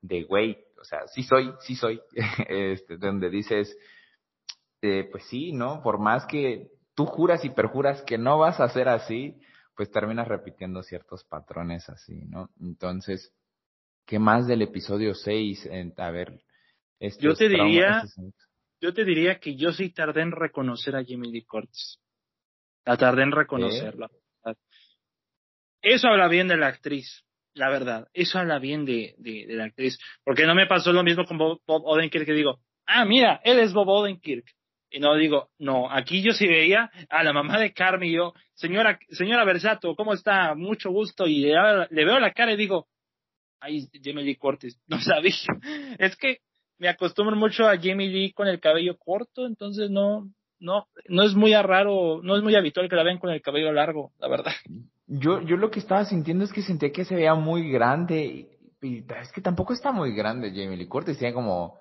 de 0.02 0.24
güey, 0.24 0.58
o 0.80 0.84
sea, 0.84 1.08
sí 1.08 1.24
soy, 1.24 1.54
sí 1.60 1.76
soy, 1.76 2.02
este, 2.50 2.98
donde 2.98 3.30
dices, 3.30 3.78
eh, 4.82 5.08
pues 5.12 5.26
sí, 5.26 5.52
¿no? 5.52 5.82
Por 5.82 6.00
más 6.00 6.26
que 6.26 6.70
tú 6.96 7.06
juras 7.06 7.46
y 7.46 7.50
perjuras 7.50 8.02
que 8.04 8.18
no 8.18 8.38
vas 8.38 8.60
a 8.60 8.66
hacer 8.66 8.90
así, 8.90 9.40
pues 9.76 9.92
terminas 9.92 10.28
repitiendo 10.28 10.84
ciertos 10.84 11.24
patrones 11.24 11.88
así, 11.90 12.26
¿no? 12.28 12.50
Entonces, 12.60 13.34
¿qué 14.06 14.20
más 14.20 14.48
del 14.48 14.62
episodio 14.62 15.14
6? 15.14 15.70
a 15.98 16.12
ver, 16.12 16.42
yo 17.20 17.34
te 17.34 17.50
diría, 17.50 18.04
yo 18.80 18.94
te 18.94 19.04
diría 19.04 19.40
que 19.40 19.56
yo 19.56 19.72
sí 19.72 19.90
tardé 19.90 20.22
en 20.22 20.32
reconocer 20.32 20.96
a 20.96 21.04
Jimmy 21.04 21.32
Lee 21.32 21.46
Curtis. 21.46 22.00
La 22.86 22.98
tardé 22.98 23.24
en 23.24 23.32
reconocerla. 23.32 24.10
Eso 25.82 26.08
habla 26.08 26.28
bien 26.28 26.48
de 26.48 26.58
la 26.58 26.68
actriz, 26.68 27.24
la 27.54 27.70
verdad. 27.70 28.08
Eso 28.14 28.38
habla 28.38 28.60
bien 28.60 28.86
de, 28.86 29.16
de, 29.18 29.48
de 29.48 29.54
la 29.56 29.66
actriz. 29.66 29.98
Porque 30.24 30.46
no 30.46 30.54
me 30.54 30.68
pasó 30.68 30.92
lo 30.94 31.04
mismo 31.04 31.26
con 31.26 31.38
Bob, 31.38 31.62
Bob 31.66 31.84
Odenkirk 31.86 32.26
que 32.26 32.34
digo, 32.34 32.60
ah, 32.86 33.06
mira, 33.06 33.42
él 33.44 33.60
es 33.60 33.74
Bob 33.74 33.88
Odenkirk. 33.88 34.46
Y 34.92 35.00
no 35.00 35.16
digo, 35.16 35.50
no, 35.58 35.90
aquí 35.90 36.22
yo 36.22 36.34
sí 36.34 36.46
veía 36.46 36.92
a 37.10 37.24
la 37.24 37.32
mamá 37.32 37.58
de 37.58 37.74
Carmen 37.74 38.10
y 38.10 38.14
yo, 38.14 38.34
señora, 38.54 39.00
señora 39.10 39.46
Versato, 39.46 39.96
¿cómo 39.96 40.14
está? 40.14 40.54
Mucho 40.54 40.92
gusto. 40.92 41.28
Y 41.28 41.40
le, 41.40 42.06
veo 42.06 42.20
la 42.20 42.34
cara 42.34 42.52
y 42.52 42.58
digo, 42.58 42.88
Ay, 43.62 43.88
Jamie 44.04 44.24
Lee 44.24 44.36
Curtis, 44.36 44.78
no 44.88 45.00
sabía. 45.00 45.34
Es 46.00 46.16
que 46.18 46.40
me 46.80 46.90
acostumbro 46.90 47.36
mucho 47.36 47.68
a 47.68 47.78
Jamie 47.78 48.10
Lee 48.10 48.34
con 48.34 48.48
el 48.48 48.60
cabello 48.60 48.98
corto, 48.98 49.46
entonces 49.46 49.90
no, 49.90 50.30
no, 50.60 50.88
no 51.08 51.24
es 51.24 51.36
muy 51.36 51.54
raro, 51.54 52.22
no 52.24 52.36
es 52.36 52.44
muy 52.44 52.56
habitual 52.56 52.90
que 52.90 52.96
la 52.96 53.04
vean 53.04 53.20
con 53.20 53.30
el 53.30 53.42
cabello 53.42 53.72
largo, 53.72 54.12
la 54.20 54.28
verdad. 54.28 54.54
Yo, 55.06 55.42
yo 55.42 55.58
lo 55.58 55.70
que 55.70 55.80
estaba 55.80 56.06
sintiendo 56.06 56.44
es 56.44 56.52
que 56.52 56.64
sentía 56.64 56.92
que 56.92 57.06
se 57.06 57.16
veía 57.16 57.36
muy 57.36 57.72
grande, 57.72 58.50
y, 58.82 59.06
es 59.22 59.32
que 59.32 59.42
tampoco 59.42 59.74
está 59.74 59.92
muy 59.92 60.16
grande 60.16 60.50
Jamie 60.50 60.76
Lee 60.76 60.88
Curtis, 60.88 61.20
tiene 61.20 61.36
como 61.36 61.80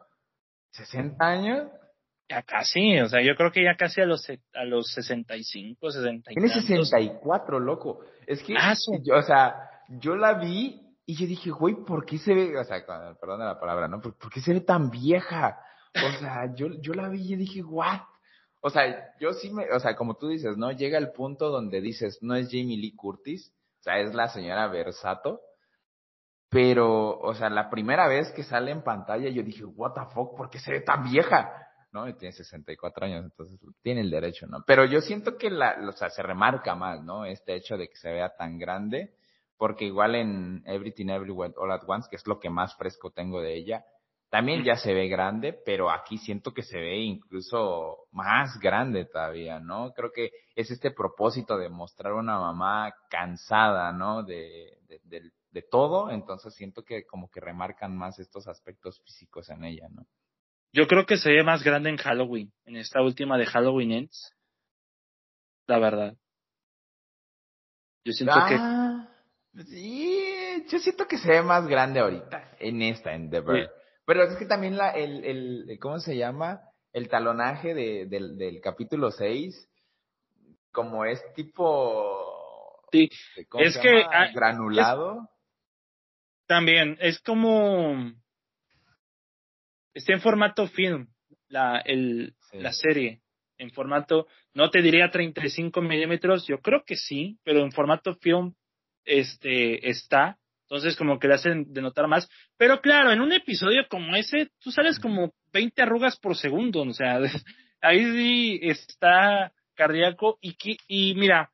60 0.73 1.25
años. 1.25 1.69
Ya 2.31 2.43
casi, 2.43 3.01
o 3.01 3.09
sea, 3.09 3.21
yo 3.23 3.35
creo 3.35 3.51
que 3.51 3.65
ya 3.65 3.75
casi 3.77 4.01
a 4.01 4.07
los 4.07 4.25
a 4.55 4.65
los 4.65 4.93
65, 4.93 5.91
60 5.91 6.31
Tiene 6.31 6.49
64, 6.49 7.59
loco. 7.59 8.05
Es 8.25 8.41
que, 8.45 8.55
ah, 8.57 8.73
yo, 9.03 9.17
o 9.17 9.23
sea, 9.23 9.69
yo 9.89 10.15
la 10.15 10.35
vi 10.35 10.81
y 11.07 11.17
yo 11.17 11.27
dije, 11.27 11.51
güey, 11.51 11.75
¿por 11.85 12.07
qué 12.07 12.19
se 12.19 12.33
ve, 12.33 12.57
o 12.57 12.63
sea, 12.63 12.87
perdón 13.21 13.41
la 13.41 13.59
palabra, 13.59 13.89
¿no? 13.89 14.01
¿Por, 14.01 14.15
qué 14.33 14.41
se 14.41 14.53
ve 14.53 14.61
tan 14.61 14.91
vieja? 14.91 15.59
O 15.93 16.19
sea, 16.21 16.55
yo, 16.55 16.69
yo 16.81 16.95
la 16.95 17.09
vi 17.09 17.33
y 17.33 17.35
dije, 17.35 17.65
what? 17.65 18.03
O 18.61 18.71
sea, 18.71 19.13
yo 19.19 19.33
sí 19.33 19.51
me, 19.51 19.69
o 19.73 19.81
sea, 19.81 19.97
como 19.97 20.15
tú 20.15 20.29
dices, 20.29 20.57
¿no? 20.57 20.71
Llega 20.71 20.99
el 20.99 21.11
punto 21.11 21.51
donde 21.51 21.81
dices, 21.81 22.21
no 22.23 22.37
es 22.37 22.47
Jamie 22.47 22.79
Lee 22.79 22.95
Curtis, 22.95 23.53
o 23.81 23.83
sea, 23.83 23.99
es 23.99 24.15
la 24.15 24.29
señora 24.29 24.69
Versato, 24.69 25.41
pero, 26.49 27.19
o 27.19 27.35
sea, 27.35 27.51
la 27.51 27.71
primera 27.71 28.07
vez 28.07 28.31
que 28.31 28.45
sale 28.45 28.71
en 28.71 28.83
pantalla 28.83 29.29
yo 29.31 29.43
dije, 29.43 29.65
what 29.65 29.95
the 29.95 30.15
fuck, 30.15 30.37
¿por 30.37 30.49
qué 30.49 30.61
se 30.61 30.71
ve 30.71 30.81
tan 30.83 31.11
vieja? 31.11 31.70
¿No? 31.93 32.09
Y 32.09 32.15
tiene 32.15 32.33
64 32.33 33.07
años, 33.07 33.25
entonces 33.25 33.59
tiene 33.83 34.01
el 34.01 34.11
derecho, 34.11 34.47
¿no? 34.47 34.65
Pero 34.67 34.85
yo 34.85 35.01
siento 35.01 35.37
que 35.37 35.51
la, 35.51 35.77
o 35.89 35.93
sea, 35.93 36.11
se 36.11 36.23
remarca 36.23 36.75
más, 36.75 37.03
¿no? 37.03 37.25
Este 37.25 37.55
hecho 37.55 37.77
de 37.77 37.89
que 37.89 37.97
se 37.97 38.11
vea 38.11 38.35
tan 38.37 38.59
grande 38.59 39.15
porque 39.61 39.85
igual 39.85 40.15
en 40.15 40.63
Everything 40.65 41.11
Everywhere 41.11 41.53
All 41.59 41.71
at 41.71 41.83
Once, 41.87 42.09
que 42.09 42.17
es 42.17 42.27
lo 42.27 42.41
que 42.41 42.49
más 42.49 42.75
fresco 42.77 43.11
tengo 43.11 43.43
de 43.43 43.55
ella, 43.55 43.85
también 44.31 44.65
ya 44.65 44.77
se 44.77 44.95
ve 44.95 45.07
grande, 45.07 45.53
pero 45.53 45.91
aquí 45.91 46.17
siento 46.17 46.55
que 46.55 46.63
se 46.63 46.79
ve 46.79 46.97
incluso 47.01 48.07
más 48.11 48.59
grande 48.59 49.05
todavía, 49.05 49.61
¿no? 49.61 49.93
Creo 49.93 50.13
que 50.13 50.31
es 50.55 50.71
este 50.71 50.93
propósito 50.93 51.59
de 51.59 51.69
mostrar 51.69 52.15
una 52.15 52.39
mamá 52.39 52.95
cansada, 53.11 53.93
¿no? 53.93 54.23
De, 54.23 54.79
de, 54.89 55.31
de, 55.51 55.63
todo, 55.63 56.11
entonces 56.11 56.55
siento 56.55 56.83
que 56.83 57.05
como 57.05 57.29
que 57.31 57.41
remarcan 57.41 57.95
más 57.95 58.19
estos 58.19 58.49
aspectos 58.49 59.03
físicos 59.03 59.51
en 59.51 59.65
ella, 59.65 59.89
¿no? 59.91 60.07
Yo 60.73 60.87
creo 60.87 61.05
que 61.07 61.17
se 61.17 61.31
ve 61.31 61.43
más 61.43 61.63
grande 61.63 61.91
en 61.91 61.97
Halloween, 61.97 62.53
en 62.65 62.77
esta 62.77 63.03
última 63.03 63.37
de 63.39 63.47
Halloween 63.47 63.93
Ends. 63.93 64.33
La 65.67 65.79
verdad. 65.79 66.17
Yo 68.05 68.13
siento 68.13 68.37
que 68.49 68.57
ah. 68.59 69.09
Sí, 69.67 70.65
yo 70.69 70.79
siento 70.79 71.07
que 71.09 71.19
se 71.19 71.29
ve 71.29 71.43
más 71.43 71.67
grande 71.67 72.01
ahorita, 72.01 72.57
en 72.61 72.83
esta, 72.83 73.15
en 73.15 73.31
The 73.31 73.41
Bird. 73.41 73.71
Pero 74.07 74.25
es 74.25 74.37
que 74.37 74.47
también 74.47 74.77
la, 74.77 74.91
el, 74.91 75.25
el, 75.25 75.79
¿cómo 75.81 75.99
se 75.99 76.17
llama? 76.17 76.61
El 76.93 77.09
talonaje 77.09 77.75
de, 77.75 78.07
del, 78.07 78.39
del 78.39 78.61
capítulo 78.61 79.11
6, 79.11 79.69
como 80.73 81.05
es 81.05 81.21
tipo... 81.35 82.87
Sí, 82.93 83.09
es 83.59 83.79
que... 83.79 84.05
Granulado. 84.35 85.29
también, 86.47 86.97
es 87.01 87.21
como... 87.21 88.13
Está 89.95 90.13
en 90.13 90.21
formato 90.21 90.67
film, 90.69 91.09
la, 91.49 91.79
el, 91.85 92.35
la 92.53 92.73
serie. 92.73 93.21
En 93.59 93.71
formato, 93.71 94.27
no 94.55 94.71
te 94.71 94.81
diría 94.81 95.11
35 95.11 95.83
milímetros, 95.83 96.47
yo 96.47 96.61
creo 96.61 96.83
que 96.85 96.97
sí, 96.97 97.39
pero 97.45 97.61
en 97.61 97.73
formato 97.73 98.15
film 98.15 98.55
este, 99.05 99.89
está. 99.89 100.39
Entonces, 100.63 100.97
como 100.97 101.19
que 101.19 101.29
le 101.29 101.35
hacen 101.35 101.73
denotar 101.73 102.07
más. 102.07 102.29
Pero 102.57 102.81
claro, 102.81 103.11
en 103.11 103.21
un 103.21 103.33
episodio 103.33 103.87
como 103.89 104.15
ese, 104.15 104.51
tú 104.61 104.71
sales 104.71 104.99
como 105.01 105.35
20 105.53 105.83
arrugas 105.83 106.17
por 106.17 106.37
segundo. 106.37 106.83
O 106.83 106.93
sea, 106.93 107.19
ahí 107.81 108.05
sí 108.13 108.61
está 108.63 109.53
cardíaco. 109.75 110.39
Y, 110.41 110.57
y 110.87 111.15
mira, 111.17 111.51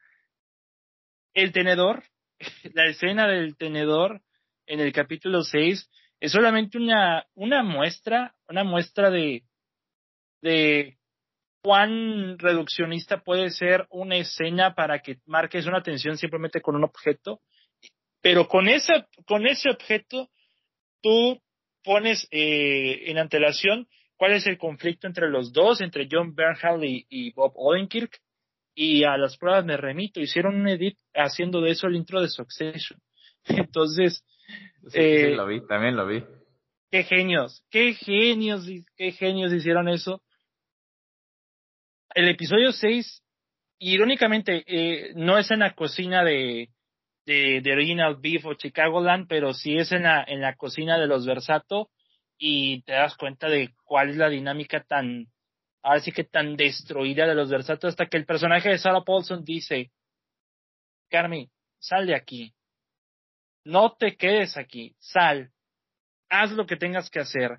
el 1.33 1.53
tenedor, 1.53 2.05
la 2.75 2.87
escena 2.87 3.27
del 3.27 3.57
tenedor 3.57 4.21
en 4.67 4.81
el 4.81 4.93
capítulo 4.93 5.43
6 5.43 5.89
es 6.21 6.33
solamente 6.33 6.79
una, 6.79 7.27
una 7.35 7.63
muestra, 7.63 8.35
una 8.49 8.65
muestra 8.65 9.11
de, 9.11 9.45
de 10.43 10.99
cuán 11.63 12.39
reduccionista 12.39 13.23
puede 13.23 13.51
ser 13.51 13.87
una 13.91 14.17
escena 14.17 14.75
para 14.75 15.01
que 15.01 15.19
marques 15.27 15.67
una 15.67 15.83
tensión 15.83 16.17
simplemente 16.17 16.61
con 16.61 16.77
un 16.77 16.85
objeto, 16.85 17.41
pero 18.23 18.49
con 18.49 18.69
ese, 18.69 19.07
con 19.27 19.47
ese 19.47 19.71
objeto 19.71 20.31
tú 21.03 21.41
pones 21.83 22.27
eh, 22.31 23.11
en 23.11 23.19
antelación 23.19 23.89
cuál 24.17 24.33
es 24.33 24.47
el 24.47 24.59
conflicto 24.59 25.07
entre 25.07 25.29
los 25.29 25.53
dos, 25.53 25.81
entre 25.81 26.09
John 26.11 26.35
Bernhard 26.35 26.83
y, 26.83 27.33
Bob 27.33 27.53
Odenkirk, 27.55 28.21
y 28.75 29.05
a 29.05 29.17
las 29.17 29.37
pruebas 29.37 29.65
me 29.65 29.77
remito, 29.77 30.21
hicieron 30.21 30.57
un 30.57 30.69
edit 30.69 30.99
haciendo 31.15 31.61
de 31.61 31.71
eso 31.71 31.87
el 31.87 31.97
intro 31.97 32.21
de 32.21 32.29
Succession. 32.29 33.01
Entonces, 33.45 34.25
sí, 34.89 34.99
eh, 34.99 35.35
lo 35.37 35.47
vi, 35.47 35.67
también 35.67 35.97
lo 35.97 36.07
vi. 36.07 36.25
Qué 36.91 37.05
genios, 37.05 37.65
qué 37.71 37.95
genios, 37.95 38.67
qué 38.97 39.13
genios 39.13 39.53
hicieron 39.53 39.89
eso 39.89 40.23
el 42.17 42.31
episodio 42.31 42.73
6, 42.73 43.23
irónicamente, 43.79 44.65
eh, 44.67 45.13
no 45.17 45.37
es 45.37 45.51
en 45.51 45.59
la 45.59 45.75
cocina 45.75 46.25
de, 46.25 46.71
de, 47.27 47.61
de 47.61 47.73
Original 47.73 48.17
Beef 48.17 48.47
o 48.47 48.55
Chicagoland, 48.55 49.29
pero 49.29 49.53
sí 49.53 49.77
es 49.77 49.93
en 49.93 50.05
la, 50.05 50.25
en 50.27 50.41
la 50.41 50.57
cocina 50.57 50.99
de 50.99 51.09
los 51.09 51.27
Versato 51.27 51.91
y 52.39 52.81
te 52.85 52.93
das 52.93 53.19
cuenta 53.19 53.51
de 53.51 53.75
cuál 53.85 54.09
es 54.09 54.17
la 54.17 54.31
dinámica 54.31 54.83
tan, 54.83 55.27
ahora 55.83 56.01
sí 56.01 56.11
que 56.11 56.25
tan 56.25 56.57
destruida 56.57 57.27
de 57.27 57.35
los 57.35 57.51
Versato 57.51 57.87
hasta 57.87 58.07
que 58.07 58.17
el 58.17 58.25
personaje 58.25 58.71
de 58.71 58.79
Sarah 58.79 59.05
Paulson 59.05 59.45
dice, 59.45 59.91
Carmi, 61.11 61.51
sal 61.79 62.07
de 62.07 62.15
aquí. 62.15 62.55
No 63.67 63.97
te 63.99 64.17
quedes 64.17 64.57
aquí, 64.57 64.95
sal. 65.01 65.51
Haz 66.29 66.53
lo 66.53 66.67
que 66.67 66.77
tengas 66.77 67.11
que 67.11 67.19
hacer, 67.19 67.59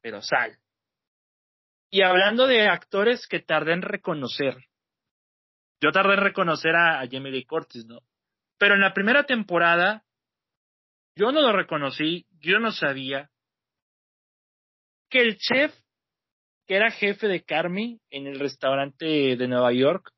pero 0.00 0.22
sal. 0.22 0.58
Y 1.90 2.00
hablando 2.00 2.46
de 2.46 2.66
actores 2.66 3.26
que 3.26 3.40
tardé 3.40 3.74
en 3.74 3.82
reconocer, 3.82 4.56
yo 5.82 5.92
tardé 5.92 6.14
en 6.14 6.20
reconocer 6.20 6.74
a, 6.74 7.06
Jamie 7.10 7.30
Lee 7.30 7.44
Curtis, 7.44 7.84
¿no? 7.84 8.00
Pero 8.56 8.74
en 8.74 8.80
la 8.80 8.94
primera 8.94 9.24
temporada, 9.24 10.02
yo 11.14 11.30
no 11.30 11.42
lo 11.42 11.52
reconocí, 11.52 12.26
yo 12.40 12.58
no 12.58 12.72
sabía 12.72 13.30
que 15.10 15.20
el 15.20 15.36
chef, 15.36 15.78
que 16.66 16.76
era 16.76 16.90
jefe 16.90 17.28
de 17.28 17.44
Carmi 17.44 18.00
en 18.08 18.28
el 18.28 18.38
restaurante 18.40 19.36
de 19.36 19.46
Nueva 19.46 19.74
York, 19.74 20.10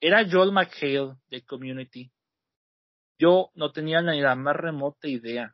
era 0.00 0.28
Joel 0.28 0.50
McHale 0.50 1.14
de 1.28 1.44
Community. 1.44 2.10
Yo 3.20 3.50
no 3.54 3.70
tenía 3.70 4.00
ni 4.00 4.20
la 4.22 4.34
más 4.34 4.56
remota 4.56 5.06
idea. 5.06 5.52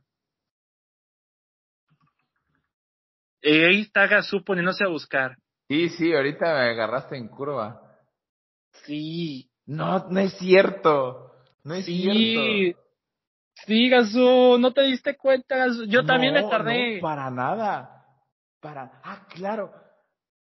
Y 3.42 3.62
ahí 3.62 3.80
está 3.80 4.06
Gazú 4.06 4.44
poniéndose 4.44 4.84
a 4.84 4.88
buscar. 4.88 5.36
Sí, 5.68 5.88
sí, 5.88 6.14
ahorita 6.14 6.44
me 6.46 6.70
agarraste 6.70 7.16
en 7.16 7.28
curva. 7.28 7.82
Sí. 8.84 9.50
No, 9.66 10.08
no 10.08 10.20
es 10.20 10.34
cierto. 10.38 11.32
No 11.64 11.74
es 11.74 11.86
cierto. 11.86 12.80
Sí, 13.66 13.88
Gazú, 13.88 14.58
no 14.60 14.72
te 14.72 14.82
diste 14.82 15.16
cuenta, 15.16 15.66
Yo 15.88 16.04
también 16.04 16.34
me 16.34 16.44
tardé. 16.44 16.96
No, 16.96 17.02
para 17.02 17.30
nada. 17.30 18.04
Para. 18.60 19.00
Ah, 19.02 19.26
claro. 19.34 19.72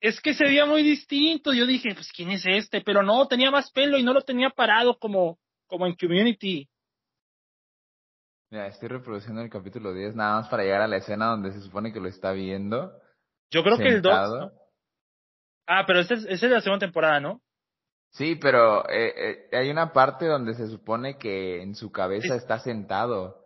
Es 0.00 0.20
que 0.20 0.34
se 0.34 0.44
veía 0.44 0.66
muy 0.66 0.84
distinto. 0.84 1.52
Yo 1.52 1.66
dije, 1.66 1.94
pues, 1.94 2.12
¿quién 2.12 2.30
es 2.30 2.46
este? 2.46 2.80
Pero 2.80 3.02
no, 3.02 3.26
tenía 3.26 3.50
más 3.50 3.72
pelo 3.72 3.98
y 3.98 4.04
no 4.04 4.12
lo 4.12 4.20
tenía 4.20 4.50
parado 4.50 4.96
como, 4.98 5.40
como 5.66 5.84
en 5.86 5.96
Community. 5.96 6.68
Mira, 8.50 8.66
estoy 8.66 8.88
reproduciendo 8.88 9.42
el 9.42 9.50
capítulo 9.50 9.92
10 9.92 10.14
nada 10.14 10.40
más 10.40 10.48
para 10.48 10.62
llegar 10.62 10.80
a 10.80 10.88
la 10.88 10.96
escena 10.96 11.26
donde 11.26 11.52
se 11.52 11.60
supone 11.60 11.92
que 11.92 12.00
lo 12.00 12.08
está 12.08 12.32
viendo. 12.32 12.92
Yo 13.50 13.62
creo 13.62 13.76
que 13.76 13.88
el 13.88 14.02
2. 14.02 14.52
Ah, 15.66 15.84
pero 15.86 16.00
esa 16.00 16.14
es, 16.14 16.42
la 16.42 16.60
segunda 16.60 16.86
temporada, 16.86 17.20
¿no? 17.20 17.42
Sí, 18.10 18.36
pero 18.36 18.88
eh, 18.88 19.48
eh, 19.52 19.56
hay 19.56 19.70
una 19.70 19.92
parte 19.92 20.24
donde 20.24 20.54
se 20.54 20.66
supone 20.68 21.18
que 21.18 21.60
en 21.60 21.74
su 21.74 21.92
cabeza 21.92 22.36
está 22.36 22.58
sentado. 22.58 23.44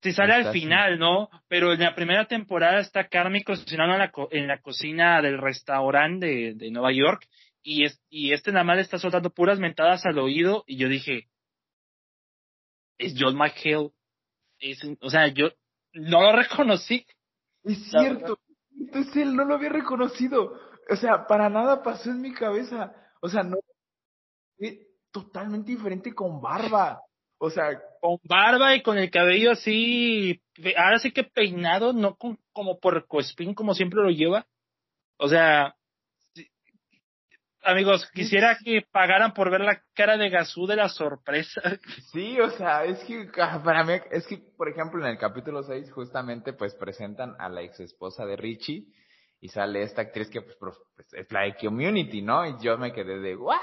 Sí, 0.00 0.12
sale 0.12 0.34
al 0.34 0.52
final, 0.52 1.00
¿no? 1.00 1.28
Pero 1.48 1.72
en 1.72 1.80
la 1.80 1.96
primera 1.96 2.26
temporada 2.26 2.78
está 2.78 3.08
Carmen 3.08 3.42
cocinando 3.42 3.94
en 3.94 3.98
la, 3.98 4.12
en 4.30 4.46
la 4.46 4.60
cocina 4.60 5.20
del 5.20 5.38
restaurante 5.38 6.54
de, 6.54 6.70
Nueva 6.70 6.92
York 6.92 7.26
y, 7.64 7.84
es, 7.84 8.00
y 8.08 8.32
este 8.32 8.52
nada 8.52 8.62
más 8.62 8.76
le 8.76 8.82
está 8.82 8.98
soltando 8.98 9.30
puras 9.30 9.58
mentadas 9.58 10.06
al 10.06 10.20
oído 10.20 10.62
y 10.68 10.76
yo 10.76 10.88
dije, 10.88 11.26
es 12.98 13.16
John 13.18 13.36
McHale. 13.36 13.90
Es, 14.58 14.80
o 15.00 15.10
sea, 15.10 15.28
yo 15.28 15.48
no 15.92 16.22
lo 16.22 16.32
reconocí. 16.32 17.06
Es 17.64 17.90
cierto. 17.90 18.38
Entonces 18.78 19.16
él 19.16 19.34
no 19.34 19.44
lo 19.44 19.54
había 19.54 19.70
reconocido. 19.70 20.58
O 20.88 20.96
sea, 20.96 21.26
para 21.26 21.48
nada 21.48 21.82
pasó 21.82 22.10
en 22.10 22.20
mi 22.20 22.32
cabeza. 22.32 22.94
O 23.20 23.28
sea, 23.28 23.42
no. 23.42 23.56
Es 24.58 24.78
totalmente 25.10 25.72
diferente 25.72 26.14
con 26.14 26.40
barba. 26.40 27.00
O 27.38 27.50
sea, 27.50 27.80
con 28.00 28.18
barba 28.24 28.74
y 28.74 28.82
con 28.82 28.96
el 28.96 29.10
cabello 29.10 29.52
así, 29.52 30.40
ahora 30.76 30.98
sí 30.98 31.12
que 31.12 31.24
peinado, 31.24 31.92
no 31.92 32.14
con, 32.16 32.38
como 32.52 32.78
por 32.78 33.06
cospín 33.06 33.52
como 33.52 33.74
siempre 33.74 34.02
lo 34.02 34.10
lleva. 34.10 34.46
O 35.18 35.28
sea, 35.28 35.76
amigos, 37.66 38.08
quisiera 38.14 38.56
que 38.62 38.82
pagaran 38.92 39.34
por 39.34 39.50
ver 39.50 39.60
la 39.60 39.82
cara 39.94 40.16
de 40.16 40.30
Gazú 40.30 40.66
de 40.66 40.76
la 40.76 40.88
sorpresa. 40.88 41.60
Sí, 42.12 42.38
o 42.40 42.50
sea, 42.50 42.84
es 42.84 43.02
que 43.04 43.28
ah, 43.40 43.60
para 43.62 43.84
mí, 43.84 43.94
es 44.10 44.26
que, 44.26 44.38
por 44.38 44.68
ejemplo, 44.68 45.04
en 45.04 45.10
el 45.10 45.18
capítulo 45.18 45.62
6 45.62 45.90
justamente 45.92 46.52
pues 46.52 46.74
presentan 46.74 47.34
a 47.38 47.48
la 47.48 47.62
ex 47.62 47.80
esposa 47.80 48.24
de 48.24 48.36
Richie 48.36 48.86
y 49.40 49.48
sale 49.48 49.82
esta 49.82 50.02
actriz 50.02 50.30
que 50.30 50.40
pues, 50.40 50.56
pues, 50.58 51.12
es 51.12 51.30
la 51.30 51.42
de 51.42 51.56
Community, 51.56 52.22
¿no? 52.22 52.46
Y 52.46 52.54
yo 52.62 52.78
me 52.78 52.92
quedé 52.92 53.18
de, 53.18 53.36
¿what? 53.36 53.58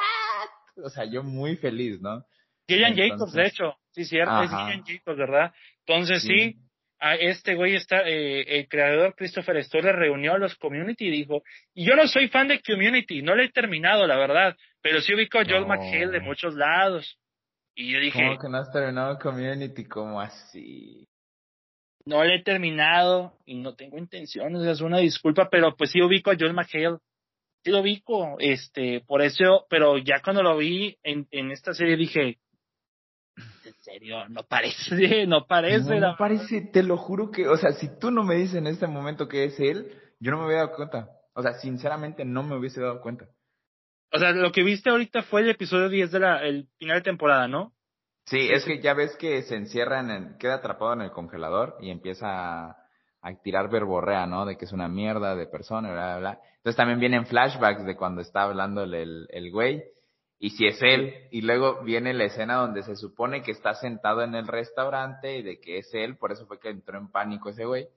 O 0.83 0.89
sea, 0.89 1.05
yo 1.05 1.23
muy 1.23 1.55
feliz, 1.57 2.01
¿no? 2.01 2.23
Gillian 2.67 2.95
Jacobs, 2.95 3.33
de 3.33 3.47
hecho, 3.47 3.75
sí, 3.91 4.05
cierto, 4.05 4.43
es 4.43 4.49
Gillian 4.49 4.83
Jacobs, 4.85 5.17
¿verdad? 5.17 5.53
Entonces 5.85 6.23
sí, 6.23 6.57
a 7.03 7.15
este 7.15 7.55
güey 7.55 7.75
está, 7.75 8.07
eh, 8.07 8.59
el 8.59 8.69
creador 8.69 9.13
Christopher 9.15 9.61
Stoller 9.61 9.93
reunió 9.93 10.35
a 10.35 10.37
los 10.37 10.55
community 10.55 11.07
y 11.07 11.11
dijo, 11.11 11.43
y 11.73 11.85
yo 11.85 11.97
no 11.97 12.07
soy 12.07 12.29
fan 12.29 12.47
de 12.47 12.61
community, 12.61 13.21
no 13.21 13.35
lo 13.35 13.43
he 13.43 13.49
terminado, 13.49 14.07
la 14.07 14.15
verdad, 14.15 14.55
pero 14.81 15.01
sí 15.01 15.13
ubico 15.13 15.37
a 15.37 15.43
Joel 15.43 15.65
McHale 15.65 16.11
de 16.11 16.21
muchos 16.21 16.55
lados. 16.55 17.19
Y 17.75 17.91
yo 17.91 17.99
dije, 17.99 18.23
¿cómo 18.23 18.39
que 18.39 18.47
no 18.49 18.57
has 18.57 18.71
terminado 18.71 19.19
community? 19.19 19.83
¿Cómo 19.83 20.21
así? 20.21 21.05
No 22.05 22.23
lo 22.23 22.33
he 22.33 22.41
terminado 22.41 23.37
y 23.45 23.55
no 23.55 23.75
tengo 23.75 23.97
intenciones, 23.97 24.65
es 24.65 24.79
una 24.79 24.99
disculpa, 24.99 25.49
pero 25.49 25.75
pues 25.75 25.91
sí 25.91 26.01
ubico 26.01 26.31
a 26.31 26.37
Joel 26.39 26.53
McHale. 26.53 26.99
Sí 27.65 27.71
lo 27.71 27.81
ubico, 27.81 28.37
este, 28.39 29.01
por 29.01 29.21
eso, 29.21 29.65
pero 29.69 29.97
ya 29.97 30.21
cuando 30.23 30.41
lo 30.41 30.55
vi 30.55 30.97
en, 31.03 31.27
en 31.31 31.51
esta 31.51 31.73
serie 31.73 31.97
dije, 31.97 32.37
serio, 33.83 34.27
no 34.29 34.43
parece, 34.43 35.27
no 35.27 35.45
parece. 35.45 35.99
No, 35.99 36.15
parece, 36.17 36.61
te 36.61 36.83
lo 36.83 36.97
juro 36.97 37.31
que, 37.31 37.47
o 37.47 37.57
sea, 37.57 37.73
si 37.73 37.99
tú 37.99 38.11
no 38.11 38.23
me 38.23 38.35
dices 38.35 38.55
en 38.55 38.67
este 38.67 38.87
momento 38.87 39.27
que 39.27 39.45
es 39.45 39.59
él, 39.59 39.91
yo 40.19 40.31
no 40.31 40.39
me 40.39 40.45
hubiera 40.45 40.63
dado 40.63 40.75
cuenta. 40.75 41.09
O 41.33 41.41
sea, 41.41 41.53
sinceramente 41.53 42.23
no 42.25 42.43
me 42.43 42.55
hubiese 42.57 42.81
dado 42.81 43.01
cuenta. 43.01 43.25
O 44.11 44.19
sea, 44.19 44.31
lo 44.31 44.51
que 44.51 44.63
viste 44.63 44.89
ahorita 44.89 45.23
fue 45.23 45.41
el 45.41 45.49
episodio 45.49 45.89
10 45.89 46.11
de 46.11 46.19
la, 46.19 46.43
el 46.43 46.67
final 46.77 46.97
de 46.97 47.03
temporada, 47.03 47.47
¿no? 47.47 47.73
Sí, 48.25 48.49
es 48.51 48.63
que 48.63 48.79
ya 48.81 48.93
ves 48.93 49.17
que 49.17 49.41
se 49.43 49.55
encierra 49.55 49.99
en 49.99 50.09
el, 50.11 50.37
queda 50.37 50.55
atrapado 50.55 50.93
en 50.93 51.01
el 51.01 51.11
congelador 51.11 51.75
y 51.81 51.89
empieza 51.89 52.27
a, 52.69 52.77
a 53.21 53.41
tirar 53.41 53.69
verborrea, 53.69 54.27
¿no? 54.27 54.45
De 54.45 54.55
que 54.55 54.65
es 54.65 54.71
una 54.71 54.87
mierda 54.87 55.35
de 55.35 55.47
persona, 55.47 55.91
bla, 55.91 56.05
bla, 56.05 56.19
bla. 56.19 56.39
Entonces 56.57 56.77
también 56.77 56.99
vienen 56.99 57.25
flashbacks 57.25 57.85
de 57.85 57.97
cuando 57.97 58.21
está 58.21 58.43
hablando 58.43 58.83
el, 58.83 59.27
el 59.29 59.51
güey 59.51 59.83
y 60.43 60.49
si 60.49 60.65
es 60.67 60.81
él, 60.81 61.29
y 61.31 61.39
luego 61.39 61.83
viene 61.83 62.13
la 62.13 62.25
escena 62.25 62.55
donde 62.55 62.83
se 62.83 62.97
supone 62.97 63.43
que 63.43 63.51
está 63.51 63.75
sentado 63.75 64.23
en 64.23 64.35
el 64.35 64.45
restaurante 64.45 65.37
y 65.37 65.41
de 65.41 65.61
que 65.61 65.77
es 65.77 65.89
él, 65.93 66.17
por 66.17 66.33
eso 66.33 66.45
fue 66.47 66.59
que 66.59 66.67
entró 66.67 66.97
en 66.97 67.09
pánico 67.09 67.49
ese 67.49 67.63
güey. 67.63 67.87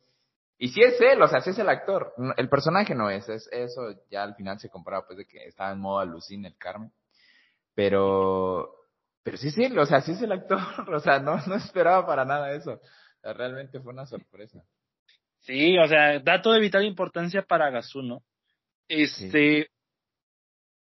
Y 0.56 0.68
si 0.68 0.80
es 0.80 1.00
él, 1.00 1.20
o 1.20 1.26
sea, 1.26 1.40
si 1.40 1.50
es 1.50 1.58
el 1.58 1.68
actor, 1.68 2.14
el 2.36 2.48
personaje 2.48 2.94
no 2.94 3.10
es, 3.10 3.28
es 3.28 3.48
eso 3.50 3.88
ya 4.12 4.22
al 4.22 4.36
final 4.36 4.60
se 4.60 4.70
compraba 4.70 5.04
pues 5.04 5.18
de 5.18 5.26
que 5.26 5.44
estaba 5.44 5.72
en 5.72 5.80
modo 5.80 5.98
alucin 5.98 6.44
el 6.44 6.56
Carmen. 6.56 6.92
Pero, 7.74 8.76
pero 9.24 9.36
sí 9.38 9.48
es 9.48 9.58
él, 9.58 9.76
o 9.76 9.84
sea, 9.84 10.00
sí 10.02 10.12
es 10.12 10.22
el 10.22 10.30
actor, 10.30 10.60
o 10.94 11.00
sea, 11.00 11.18
no, 11.18 11.44
no 11.48 11.56
esperaba 11.56 12.06
para 12.06 12.24
nada 12.24 12.52
eso. 12.52 12.80
realmente 13.24 13.80
fue 13.80 13.92
una 13.92 14.06
sorpresa. 14.06 14.62
Sí, 15.40 15.76
o 15.78 15.88
sea, 15.88 16.20
dato 16.20 16.52
de 16.52 16.60
vital 16.60 16.84
importancia 16.84 17.42
para 17.42 17.70
Gazú, 17.70 18.02
¿no? 18.02 18.22
Este, 18.86 19.68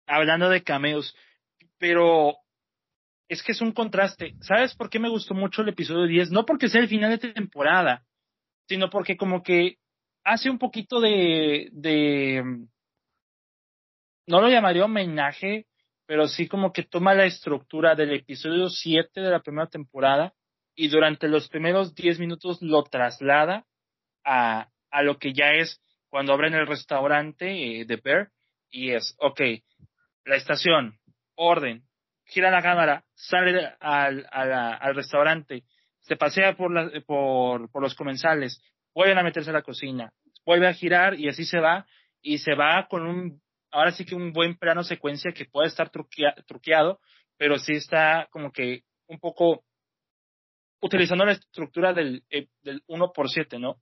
hablando 0.08 0.48
de 0.48 0.64
cameos, 0.64 1.14
pero 1.80 2.38
es 3.28 3.42
que 3.42 3.54
es 3.54 3.62
un 3.62 3.72
contraste. 3.72 4.36
¿Sabes 4.42 4.76
por 4.76 4.90
qué 4.90 5.00
me 5.00 5.10
gustó 5.10 5.34
mucho 5.34 5.62
el 5.62 5.70
episodio 5.70 6.06
10? 6.06 6.32
No 6.32 6.46
porque 6.46 6.70
sea 6.70 6.82
el 6.82 6.88
final 6.88 7.18
de 7.18 7.32
temporada, 7.34 8.04
sino 8.68 8.90
porque 8.90 9.18
como 9.18 9.42
que 9.42 9.78
hace 10.24 10.50
un 10.50 10.60
poquito 10.60 11.00
de, 11.00 11.70
de 11.72 12.44
no 14.28 14.42
lo 14.42 14.50
llamaría 14.50 14.86
homenaje, 14.86 15.66
pero 16.06 16.28
sí 16.28 16.48
como 16.48 16.72
que 16.74 16.84
toma 16.84 17.14
la 17.14 17.26
estructura 17.26 17.96
del 17.96 18.14
episodio 18.14 18.70
7 18.70 19.22
de 19.22 19.30
la 19.30 19.42
primera 19.42 19.68
temporada 19.68 20.34
y 20.76 20.88
durante 20.88 21.28
los 21.28 21.50
primeros 21.50 21.94
10 21.96 22.20
minutos 22.20 22.62
lo 22.62 22.84
traslada 22.84 23.66
a, 24.24 24.70
a 24.92 25.04
lo 25.04 25.18
que 25.18 25.34
ya 25.34 25.52
es 25.54 25.82
cuando 26.10 26.34
abren 26.34 26.54
el 26.54 26.68
restaurante 26.68 27.82
eh, 27.82 27.86
de 27.86 27.96
Bear 27.98 28.32
y 28.72 28.92
es, 28.92 29.16
ok, 29.20 29.42
la 30.26 30.36
estación, 30.36 31.00
orden, 31.40 31.84
gira 32.26 32.52
la 32.52 32.62
cámara, 32.62 33.06
sale 33.16 33.74
al, 33.80 34.28
al 34.32 34.96
restaurante, 34.96 35.64
se 36.02 36.16
pasea 36.16 36.56
por, 36.56 36.72
la, 36.72 36.92
por, 37.06 37.72
por 37.72 37.82
los 37.82 37.96
comensales, 37.96 38.62
vuelven 38.94 39.18
a 39.18 39.24
meterse 39.24 39.50
a 39.50 39.54
la 39.54 39.62
cocina, 39.62 40.12
vuelve 40.46 40.68
a 40.68 40.74
girar 40.74 41.18
y 41.18 41.30
así 41.30 41.46
se 41.46 41.60
va, 41.60 41.88
y 42.22 42.40
se 42.40 42.56
va 42.56 42.88
con 42.90 43.08
un, 43.08 43.42
ahora 43.72 43.92
sí 43.92 44.06
que 44.06 44.16
un 44.16 44.34
buen 44.34 44.58
plano 44.58 44.84
secuencia 44.84 45.32
que 45.32 45.46
puede 45.46 45.70
estar 45.70 45.90
truqueado, 45.90 47.00
pero 47.38 47.58
sí 47.58 47.74
está 47.74 48.28
como 48.32 48.52
que 48.52 48.84
un 49.08 49.20
poco 49.20 49.64
utilizando 50.82 51.26
la 51.26 51.34
estructura 51.34 51.94
del, 51.94 52.24
eh, 52.30 52.48
del 52.62 52.84
1 52.88 53.12
por 53.14 53.30
7, 53.30 53.60
¿no? 53.60 53.82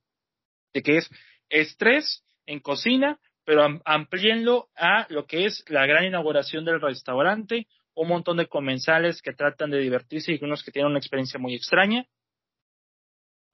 De 0.72 0.82
que 0.82 0.98
es 0.98 1.10
estrés 1.48 2.24
en 2.46 2.60
cocina, 2.60 3.18
pero 3.48 3.80
amplíenlo 3.86 4.68
a 4.76 5.06
lo 5.08 5.24
que 5.24 5.46
es 5.46 5.64
la 5.68 5.86
gran 5.86 6.04
inauguración 6.04 6.66
del 6.66 6.82
restaurante, 6.82 7.66
un 7.94 8.08
montón 8.08 8.36
de 8.36 8.46
comensales 8.46 9.22
que 9.22 9.32
tratan 9.32 9.70
de 9.70 9.78
divertirse 9.78 10.34
y 10.34 10.44
unos 10.44 10.62
que 10.62 10.70
tienen 10.70 10.90
una 10.90 10.98
experiencia 10.98 11.40
muy 11.40 11.54
extraña. 11.54 12.04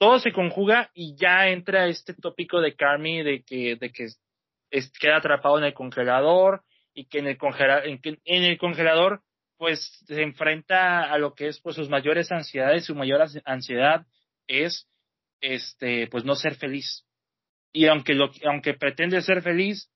Todo 0.01 0.19
se 0.19 0.33
conjuga 0.33 0.91
y 0.95 1.15
ya 1.15 1.47
entra 1.47 1.87
este 1.87 2.13
tópico 2.13 2.61
de 2.61 2.75
Carmi 2.75 3.23
de 3.23 3.45
que, 3.45 3.77
de 3.77 3.93
que 3.93 4.09
queda 4.99 5.19
atrapado 5.19 5.59
en 5.59 5.65
el 5.65 5.75
congelador 5.75 6.65
y 6.93 7.05
que 7.05 7.21
en 7.21 7.29
el, 7.29 7.39
en, 8.25 8.43
el 8.43 8.59
congelador 8.59 9.23
pues 9.59 10.03
se 10.09 10.23
enfrenta 10.23 11.05
a 11.05 11.19
lo 11.19 11.35
que 11.35 11.47
es 11.47 11.61
pues 11.61 11.77
sus 11.77 11.89
mayores 11.89 12.33
ansiedades, 12.33 12.87
su 12.87 12.97
mayor 12.97 13.25
ansiedad 13.45 14.05
es 14.49 14.89
este 15.41 16.09
pues 16.09 16.25
no 16.25 16.35
ser 16.35 16.57
feliz 16.57 17.07
y 17.75 17.87
aunque, 17.89 18.15
lo, 18.15 18.31
aunque 18.47 18.75
pretende 18.75 19.21
ser 19.21 19.43
feliz, 19.43 19.91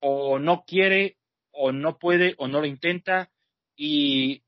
o 0.00 0.40
no 0.40 0.64
quiere, 0.66 1.16
o 1.52 1.70
no 1.70 1.98
puede, 1.98 2.34
o 2.36 2.48
no 2.48 2.60
lo 2.60 2.66
intenta, 2.66 3.30
y, 3.76 4.42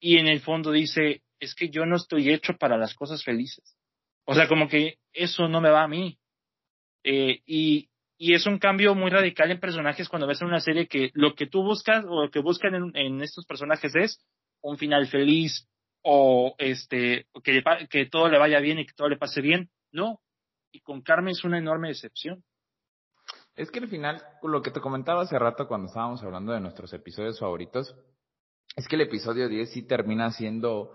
y 0.00 0.16
en 0.16 0.26
el 0.26 0.40
fondo 0.40 0.72
dice, 0.72 1.22
es 1.38 1.54
que 1.54 1.68
yo 1.68 1.84
no 1.84 1.96
estoy 1.96 2.30
hecho 2.30 2.54
para 2.56 2.78
las 2.78 2.94
cosas 2.94 3.22
felices. 3.22 3.76
O 4.24 4.34
sea, 4.34 4.48
como 4.48 4.68
que 4.68 4.96
eso 5.12 5.46
no 5.46 5.60
me 5.60 5.68
va 5.68 5.82
a 5.82 5.88
mí. 5.88 6.18
Eh, 7.04 7.42
y, 7.44 7.90
y 8.16 8.32
es 8.32 8.46
un 8.46 8.58
cambio 8.58 8.94
muy 8.94 9.10
radical 9.10 9.50
en 9.50 9.60
personajes 9.60 10.08
cuando 10.08 10.26
ves 10.26 10.40
en 10.40 10.48
una 10.48 10.60
serie 10.60 10.88
que 10.88 11.10
lo 11.12 11.34
que 11.34 11.46
tú 11.46 11.62
buscas 11.62 12.06
o 12.08 12.24
lo 12.24 12.30
que 12.30 12.38
buscan 12.38 12.74
en, 12.74 12.96
en 12.96 13.20
estos 13.20 13.44
personajes 13.44 13.94
es 13.94 14.24
un 14.62 14.78
final 14.78 15.06
feliz 15.08 15.68
o 16.00 16.54
este 16.56 17.26
que, 17.42 17.62
que 17.90 18.06
todo 18.06 18.30
le 18.30 18.38
vaya 18.38 18.60
bien 18.60 18.78
y 18.78 18.86
que 18.86 18.94
todo 18.94 19.10
le 19.10 19.18
pase 19.18 19.42
bien. 19.42 19.68
No, 19.92 20.20
y 20.74 20.80
con 20.80 21.02
Carmen 21.02 21.32
es 21.32 21.44
una 21.44 21.58
enorme 21.58 21.88
decepción. 21.88 22.42
Es 23.54 23.70
que 23.70 23.78
al 23.78 23.88
final, 23.88 24.20
lo 24.42 24.60
que 24.60 24.72
te 24.72 24.80
comentaba 24.80 25.22
hace 25.22 25.38
rato 25.38 25.68
cuando 25.68 25.86
estábamos 25.86 26.22
hablando 26.24 26.52
de 26.52 26.60
nuestros 26.60 26.92
episodios 26.92 27.38
favoritos, 27.38 27.94
es 28.74 28.88
que 28.88 28.96
el 28.96 29.02
episodio 29.02 29.48
10 29.48 29.70
sí 29.70 29.86
termina 29.86 30.32
siendo, 30.32 30.90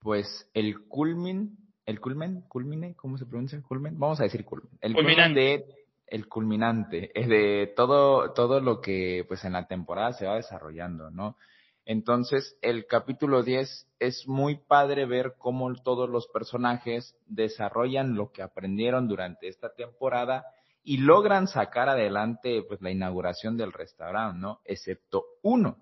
pues, 0.00 0.50
el 0.54 0.88
culmin, 0.88 1.56
el 1.86 2.00
culmen, 2.00 2.42
culmine, 2.48 2.96
¿cómo 2.96 3.16
se 3.16 3.26
pronuncia? 3.26 3.62
Culmen, 3.62 3.96
vamos 3.96 4.18
a 4.18 4.24
decir 4.24 4.44
culmen. 4.44 4.70
El 4.80 4.94
culminante. 4.94 5.40
de, 5.40 5.66
el 6.08 6.26
culminante, 6.26 7.10
es 7.14 7.28
de 7.28 7.72
todo, 7.76 8.32
todo 8.32 8.60
lo 8.60 8.80
que, 8.80 9.24
pues, 9.28 9.44
en 9.44 9.52
la 9.52 9.68
temporada 9.68 10.12
se 10.14 10.26
va 10.26 10.34
desarrollando, 10.34 11.12
¿no? 11.12 11.36
Entonces, 11.84 12.56
el 12.62 12.86
capítulo 12.86 13.42
10 13.42 13.88
es 13.98 14.28
muy 14.28 14.56
padre 14.56 15.04
ver 15.04 15.34
cómo 15.38 15.72
todos 15.82 16.08
los 16.08 16.28
personajes 16.28 17.16
desarrollan 17.26 18.14
lo 18.14 18.30
que 18.30 18.42
aprendieron 18.42 19.08
durante 19.08 19.48
esta 19.48 19.74
temporada 19.74 20.44
y 20.84 20.98
logran 20.98 21.48
sacar 21.48 21.88
adelante 21.88 22.62
pues 22.66 22.80
la 22.82 22.90
inauguración 22.90 23.56
del 23.56 23.72
restaurante, 23.72 24.38
¿no? 24.38 24.60
Excepto 24.64 25.24
uno, 25.42 25.78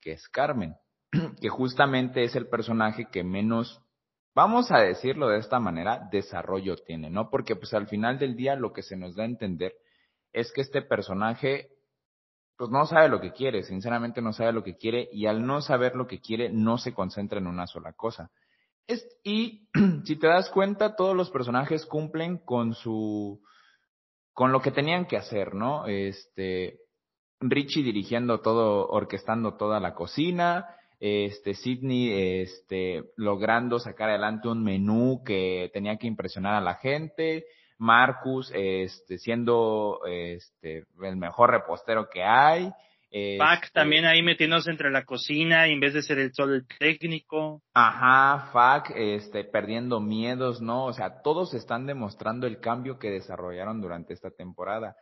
que 0.00 0.12
es 0.12 0.28
Carmen, 0.28 0.76
que 1.40 1.48
justamente 1.48 2.24
es 2.24 2.34
el 2.34 2.48
personaje 2.48 3.06
que 3.10 3.22
menos, 3.22 3.80
vamos 4.34 4.72
a 4.72 4.78
decirlo 4.78 5.28
de 5.28 5.38
esta 5.38 5.60
manera, 5.60 6.08
desarrollo 6.10 6.76
tiene, 6.76 7.10
¿no? 7.10 7.30
Porque 7.30 7.54
pues 7.54 7.74
al 7.74 7.86
final 7.86 8.18
del 8.18 8.36
día 8.36 8.56
lo 8.56 8.72
que 8.72 8.82
se 8.82 8.96
nos 8.96 9.14
da 9.14 9.22
a 9.22 9.26
entender 9.26 9.74
es 10.32 10.52
que 10.52 10.62
este 10.62 10.82
personaje 10.82 11.73
pues 12.56 12.70
no 12.70 12.86
sabe 12.86 13.08
lo 13.08 13.20
que 13.20 13.32
quiere, 13.32 13.62
sinceramente 13.62 14.22
no 14.22 14.32
sabe 14.32 14.52
lo 14.52 14.62
que 14.62 14.76
quiere 14.76 15.08
y 15.12 15.26
al 15.26 15.44
no 15.46 15.60
saber 15.60 15.96
lo 15.96 16.06
que 16.06 16.20
quiere 16.20 16.50
no 16.50 16.78
se 16.78 16.94
concentra 16.94 17.38
en 17.38 17.46
una 17.46 17.66
sola 17.66 17.92
cosa. 17.92 18.30
Es, 18.86 19.06
y 19.22 19.68
si 20.04 20.16
te 20.16 20.26
das 20.26 20.50
cuenta, 20.50 20.96
todos 20.96 21.16
los 21.16 21.30
personajes 21.30 21.86
cumplen 21.86 22.38
con 22.38 22.74
su, 22.74 23.40
con 24.32 24.52
lo 24.52 24.60
que 24.60 24.70
tenían 24.70 25.06
que 25.06 25.16
hacer, 25.16 25.54
¿no? 25.54 25.86
Este, 25.86 26.78
Richie 27.40 27.82
dirigiendo 27.82 28.40
todo, 28.40 28.88
orquestando 28.88 29.56
toda 29.56 29.80
la 29.80 29.94
cocina, 29.94 30.66
este 31.00 31.54
Sidney 31.54 32.40
este 32.40 33.12
logrando 33.16 33.78
sacar 33.78 34.08
adelante 34.08 34.48
un 34.48 34.62
menú 34.62 35.22
que 35.24 35.70
tenía 35.74 35.96
que 35.98 36.06
impresionar 36.06 36.54
a 36.54 36.60
la 36.60 36.76
gente, 36.76 37.44
Marcus 37.78 38.50
este 38.54 39.18
siendo 39.18 40.00
este 40.06 40.84
el 41.02 41.16
mejor 41.16 41.50
repostero 41.50 42.08
que 42.08 42.22
hay, 42.22 42.72
Pac 43.38 43.64
este 43.64 43.74
también 43.74 44.06
ahí 44.06 44.22
metiéndose 44.22 44.70
entre 44.70 44.90
la 44.90 45.04
cocina 45.04 45.68
y 45.68 45.72
en 45.72 45.80
vez 45.80 45.94
de 45.94 46.02
ser 46.02 46.18
el 46.18 46.34
solo 46.34 46.54
el 46.54 46.66
técnico. 46.66 47.62
Ajá, 47.72 48.50
Fac, 48.52 48.90
este, 48.96 49.44
perdiendo 49.44 50.00
miedos, 50.00 50.60
¿no? 50.60 50.86
O 50.86 50.92
sea, 50.92 51.22
todos 51.22 51.54
están 51.54 51.86
demostrando 51.86 52.48
el 52.48 52.58
cambio 52.58 52.98
que 52.98 53.10
desarrollaron 53.10 53.80
durante 53.80 54.14
esta 54.14 54.30
temporada. 54.32 54.96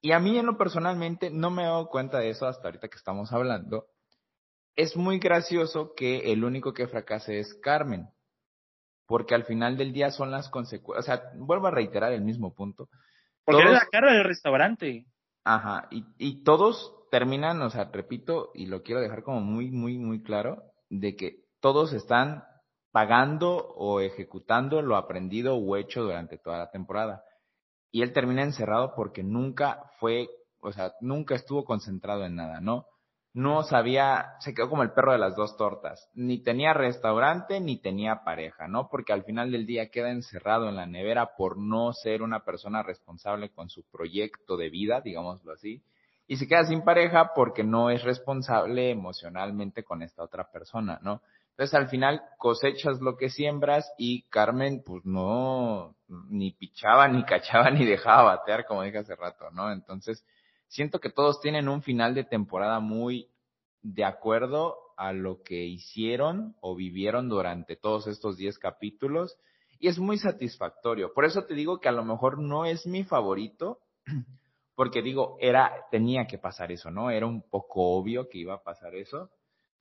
Y 0.00 0.12
a 0.12 0.18
mí 0.18 0.38
en 0.38 0.46
lo 0.46 0.56
personalmente 0.56 1.30
no 1.30 1.50
me 1.50 1.62
he 1.62 1.66
dado 1.66 1.88
cuenta 1.88 2.18
de 2.18 2.30
eso 2.30 2.46
hasta 2.46 2.68
ahorita 2.68 2.88
que 2.88 2.96
estamos 2.96 3.32
hablando. 3.32 3.86
Es 4.74 4.96
muy 4.96 5.18
gracioso 5.18 5.92
que 5.94 6.32
el 6.32 6.44
único 6.44 6.72
que 6.72 6.88
fracase 6.88 7.38
es 7.38 7.54
Carmen. 7.62 8.08
Porque 9.06 9.34
al 9.34 9.44
final 9.44 9.76
del 9.76 9.92
día 9.92 10.10
son 10.10 10.30
las 10.30 10.48
consecuencias. 10.48 11.04
O 11.04 11.06
sea, 11.06 11.30
vuelvo 11.36 11.66
a 11.66 11.72
reiterar 11.72 12.12
el 12.12 12.22
mismo 12.22 12.54
punto. 12.54 12.88
Porque 13.44 13.64
es 13.64 13.72
la 13.72 13.86
cara 13.90 14.12
del 14.12 14.24
restaurante. 14.24 15.06
Ajá, 15.44 15.88
y, 15.90 16.04
y 16.18 16.44
todos 16.44 16.94
terminan, 17.10 17.60
o 17.62 17.70
sea, 17.70 17.90
repito, 17.92 18.50
y 18.54 18.66
lo 18.66 18.82
quiero 18.82 19.00
dejar 19.00 19.22
como 19.22 19.40
muy, 19.40 19.70
muy, 19.70 19.98
muy 19.98 20.22
claro, 20.22 20.62
de 20.88 21.16
que 21.16 21.42
todos 21.60 21.92
están 21.92 22.44
pagando 22.92 23.56
o 23.56 24.00
ejecutando 24.00 24.82
lo 24.82 24.96
aprendido 24.96 25.56
o 25.56 25.76
hecho 25.76 26.02
durante 26.02 26.38
toda 26.38 26.58
la 26.58 26.70
temporada. 26.70 27.24
Y 27.90 28.02
él 28.02 28.12
termina 28.12 28.42
encerrado 28.42 28.94
porque 28.94 29.22
nunca 29.22 29.90
fue, 29.98 30.28
o 30.60 30.72
sea, 30.72 30.92
nunca 31.00 31.34
estuvo 31.34 31.64
concentrado 31.64 32.24
en 32.24 32.36
nada, 32.36 32.60
¿no? 32.60 32.86
No 33.34 33.62
sabía, 33.62 34.34
se 34.40 34.54
quedó 34.54 34.68
como 34.68 34.82
el 34.82 34.92
perro 34.92 35.12
de 35.12 35.18
las 35.18 35.34
dos 35.36 35.56
tortas. 35.56 36.10
Ni 36.14 36.42
tenía 36.42 36.74
restaurante 36.74 37.60
ni 37.60 37.80
tenía 37.80 38.24
pareja, 38.24 38.68
¿no? 38.68 38.88
Porque 38.90 39.12
al 39.12 39.24
final 39.24 39.50
del 39.50 39.64
día 39.64 39.90
queda 39.90 40.10
encerrado 40.10 40.68
en 40.68 40.76
la 40.76 40.86
nevera 40.86 41.34
por 41.36 41.56
no 41.56 41.92
ser 41.92 42.22
una 42.22 42.44
persona 42.44 42.82
responsable 42.82 43.50
con 43.50 43.70
su 43.70 43.84
proyecto 43.90 44.56
de 44.56 44.68
vida, 44.68 45.00
digámoslo 45.00 45.52
así 45.52 45.82
y 46.26 46.36
se 46.36 46.48
queda 46.48 46.64
sin 46.64 46.82
pareja 46.82 47.32
porque 47.34 47.64
no 47.64 47.90
es 47.90 48.02
responsable 48.02 48.90
emocionalmente 48.90 49.84
con 49.84 50.02
esta 50.02 50.22
otra 50.22 50.50
persona, 50.50 50.98
¿no? 51.02 51.20
Entonces 51.50 51.74
al 51.74 51.88
final 51.88 52.22
cosechas 52.38 53.00
lo 53.00 53.16
que 53.18 53.28
siembras 53.28 53.92
y 53.98 54.22
Carmen 54.30 54.82
pues 54.82 55.04
no, 55.04 55.94
ni 56.30 56.52
pichaba, 56.52 57.08
ni 57.08 57.24
cachaba, 57.24 57.70
ni 57.70 57.84
dejaba 57.84 58.36
batear, 58.36 58.64
como 58.64 58.82
dije 58.82 58.98
hace 58.98 59.14
rato, 59.14 59.50
¿no? 59.50 59.70
Entonces 59.70 60.24
siento 60.72 61.00
que 61.00 61.10
todos 61.10 61.40
tienen 61.40 61.68
un 61.68 61.82
final 61.82 62.14
de 62.14 62.24
temporada 62.24 62.80
muy 62.80 63.28
de 63.82 64.04
acuerdo 64.04 64.78
a 64.96 65.12
lo 65.12 65.42
que 65.42 65.64
hicieron 65.64 66.56
o 66.60 66.74
vivieron 66.74 67.28
durante 67.28 67.76
todos 67.76 68.06
estos 68.06 68.38
10 68.38 68.58
capítulos 68.58 69.36
y 69.78 69.88
es 69.88 69.98
muy 69.98 70.16
satisfactorio. 70.16 71.12
Por 71.12 71.26
eso 71.26 71.44
te 71.44 71.54
digo 71.54 71.78
que 71.78 71.90
a 71.90 71.92
lo 71.92 72.04
mejor 72.04 72.38
no 72.38 72.64
es 72.64 72.86
mi 72.86 73.04
favorito, 73.04 73.80
porque 74.74 75.02
digo, 75.02 75.36
era, 75.40 75.72
tenía 75.90 76.26
que 76.26 76.38
pasar 76.38 76.72
eso, 76.72 76.90
¿no? 76.90 77.10
Era 77.10 77.26
un 77.26 77.42
poco 77.42 77.98
obvio 77.98 78.30
que 78.30 78.38
iba 78.38 78.54
a 78.54 78.62
pasar 78.62 78.94
eso, 78.94 79.30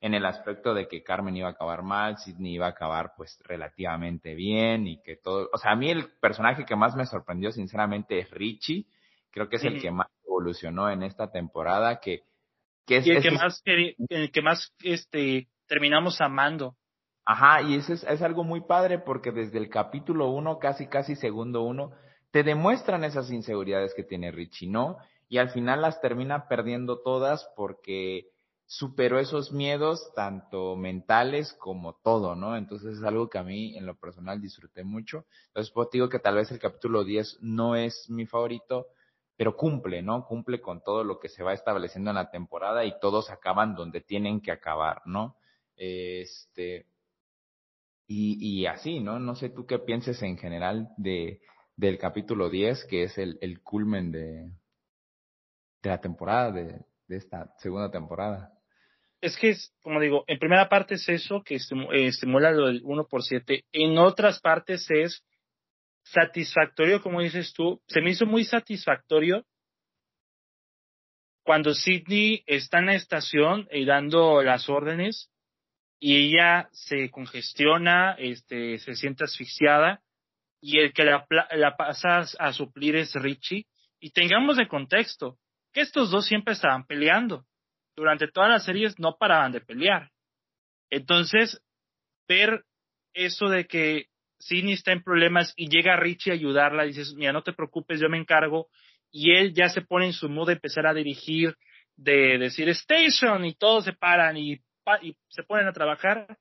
en 0.01 0.13
el 0.13 0.25
aspecto 0.25 0.73
de 0.73 0.89
que 0.89 1.03
Carmen 1.03 1.37
iba 1.37 1.47
a 1.47 1.51
acabar 1.51 1.83
mal, 1.83 2.17
Sidney 2.17 2.55
iba 2.55 2.65
a 2.65 2.71
acabar 2.71 3.13
pues 3.15 3.39
relativamente 3.45 4.35
bien 4.35 4.87
y 4.87 5.01
que 5.01 5.15
todo, 5.15 5.49
o 5.53 5.57
sea, 5.57 5.71
a 5.71 5.75
mí 5.75 5.89
el 5.89 6.09
personaje 6.19 6.65
que 6.65 6.75
más 6.75 6.95
me 6.95 7.05
sorprendió 7.05 7.51
sinceramente 7.51 8.19
es 8.19 8.29
Richie, 8.31 8.87
creo 9.29 9.47
que 9.47 9.55
es 9.55 9.63
el 9.63 9.79
que 9.79 9.91
más 9.91 10.07
evolucionó 10.31 10.89
en 10.89 11.03
esta 11.03 11.31
temporada, 11.31 11.99
que, 11.99 12.23
que 12.85 12.97
es, 12.97 13.07
y 13.07 13.11
el 13.11 13.21
que 13.21 13.31
más, 13.31 13.61
el 13.65 14.31
que 14.31 14.41
más, 14.41 14.73
este, 14.83 15.49
terminamos 15.67 16.21
amando. 16.21 16.75
Ajá, 17.25 17.61
y 17.61 17.75
eso 17.75 17.93
es, 17.93 18.03
es 18.03 18.21
algo 18.21 18.43
muy 18.43 18.61
padre 18.61 18.99
porque 18.99 19.31
desde 19.31 19.57
el 19.57 19.69
capítulo 19.69 20.29
uno, 20.29 20.57
casi, 20.57 20.87
casi 20.87 21.15
segundo 21.15 21.61
uno, 21.61 21.91
te 22.31 22.43
demuestran 22.43 23.03
esas 23.03 23.29
inseguridades 23.31 23.93
que 23.93 24.03
tiene 24.03 24.31
Richie, 24.31 24.67
¿no? 24.67 24.97
Y 25.29 25.37
al 25.37 25.49
final 25.51 25.81
las 25.81 26.01
termina 26.01 26.47
perdiendo 26.47 26.99
todas 27.01 27.49
porque 27.55 28.31
superó 28.65 29.19
esos 29.19 29.51
miedos, 29.51 30.11
tanto 30.15 30.77
mentales 30.77 31.53
como 31.59 31.95
todo, 32.03 32.35
¿no? 32.35 32.55
Entonces 32.55 32.97
es 32.97 33.03
algo 33.03 33.29
que 33.29 33.37
a 33.37 33.43
mí 33.43 33.77
en 33.77 33.85
lo 33.85 33.95
personal 33.95 34.41
disfruté 34.41 34.85
mucho. 34.85 35.25
Entonces 35.47 35.73
pues 35.73 35.89
digo 35.91 36.07
que 36.07 36.19
tal 36.19 36.35
vez 36.35 36.49
el 36.51 36.59
capítulo 36.59 37.03
10 37.03 37.39
no 37.41 37.75
es 37.75 38.09
mi 38.09 38.25
favorito, 38.25 38.87
pero 39.41 39.57
cumple, 39.57 40.03
¿no? 40.03 40.23
Cumple 40.27 40.61
con 40.61 40.83
todo 40.83 41.03
lo 41.03 41.17
que 41.17 41.27
se 41.27 41.41
va 41.41 41.53
estableciendo 41.53 42.11
en 42.11 42.15
la 42.17 42.29
temporada 42.29 42.85
y 42.85 42.99
todos 42.99 43.31
acaban 43.31 43.73
donde 43.73 43.99
tienen 43.99 44.39
que 44.39 44.51
acabar, 44.51 45.01
¿no? 45.05 45.35
Este, 45.75 46.85
y, 48.05 48.37
y 48.39 48.67
así, 48.67 48.99
¿no? 48.99 49.17
No 49.17 49.33
sé 49.33 49.49
tú 49.49 49.65
qué 49.65 49.79
pienses 49.79 50.21
en 50.21 50.37
general 50.37 50.89
de, 50.95 51.41
del 51.75 51.97
capítulo 51.97 52.51
10, 52.51 52.85
que 52.85 53.05
es 53.05 53.17
el, 53.17 53.39
el 53.41 53.63
culmen 53.63 54.11
de, 54.11 54.51
de 55.81 55.89
la 55.89 55.99
temporada, 55.99 56.51
de, 56.51 56.85
de 57.07 57.17
esta 57.17 57.51
segunda 57.57 57.89
temporada. 57.89 58.53
Es 59.21 59.35
que, 59.37 59.49
es, 59.49 59.73
como 59.81 59.99
digo, 59.99 60.23
en 60.27 60.37
primera 60.37 60.69
parte 60.69 60.93
es 60.93 61.09
eso, 61.09 61.41
que 61.41 61.55
eh, 61.55 62.05
estimula 62.05 62.51
lo 62.51 62.67
del 62.67 62.81
1 62.83 63.07
por 63.07 63.23
7. 63.23 63.65
En 63.71 63.97
otras 63.97 64.39
partes 64.39 64.85
es 64.91 65.23
satisfactorio, 66.03 67.01
como 67.01 67.21
dices 67.21 67.53
tú. 67.53 67.81
Se 67.87 68.01
me 68.01 68.11
hizo 68.11 68.25
muy 68.25 68.43
satisfactorio 68.43 69.45
cuando 71.43 71.73
Sidney 71.73 72.43
está 72.45 72.79
en 72.79 72.87
la 72.87 72.95
estación 72.95 73.67
y 73.71 73.85
dando 73.85 74.43
las 74.43 74.69
órdenes 74.69 75.31
y 75.99 76.15
ella 76.17 76.69
se 76.71 77.09
congestiona, 77.09 78.13
este, 78.17 78.79
se 78.79 78.95
siente 78.95 79.23
asfixiada 79.23 80.01
y 80.61 80.79
el 80.79 80.93
que 80.93 81.03
la, 81.03 81.27
la 81.51 81.75
pasa 81.75 82.25
a 82.39 82.53
suplir 82.53 82.95
es 82.95 83.13
Richie. 83.15 83.65
Y 83.99 84.11
tengamos 84.11 84.57
de 84.57 84.67
contexto 84.67 85.37
que 85.73 85.81
estos 85.81 86.11
dos 86.11 86.25
siempre 86.25 86.53
estaban 86.53 86.85
peleando. 86.85 87.45
Durante 87.95 88.27
todas 88.27 88.49
las 88.49 88.65
series 88.65 88.97
no 88.99 89.17
paraban 89.17 89.51
de 89.51 89.61
pelear. 89.61 90.09
Entonces, 90.89 91.61
ver 92.27 92.63
eso 93.13 93.47
de 93.47 93.65
que 93.65 94.07
Sidney 94.41 94.73
está 94.73 94.91
en 94.91 95.03
problemas 95.03 95.53
y 95.55 95.69
llega 95.69 95.95
Richie 95.95 96.31
a 96.31 96.35
ayudarla, 96.35 96.83
dices, 96.83 97.13
mira, 97.15 97.31
no 97.31 97.43
te 97.43 97.53
preocupes, 97.53 97.99
yo 97.99 98.09
me 98.09 98.17
encargo. 98.17 98.67
Y 99.11 99.31
él 99.31 99.53
ya 99.53 99.69
se 99.69 99.81
pone 99.81 100.07
en 100.07 100.13
su 100.13 100.29
modo 100.29 100.47
de 100.47 100.53
empezar 100.53 100.87
a 100.87 100.93
dirigir, 100.93 101.55
de 101.95 102.37
decir 102.37 102.69
station 102.69 103.45
y 103.45 103.53
todos 103.55 103.85
se 103.85 103.93
paran 103.93 104.37
y, 104.37 104.53
y 105.01 105.15
se 105.29 105.43
ponen 105.43 105.67
a 105.67 105.73
trabajar. 105.73 106.37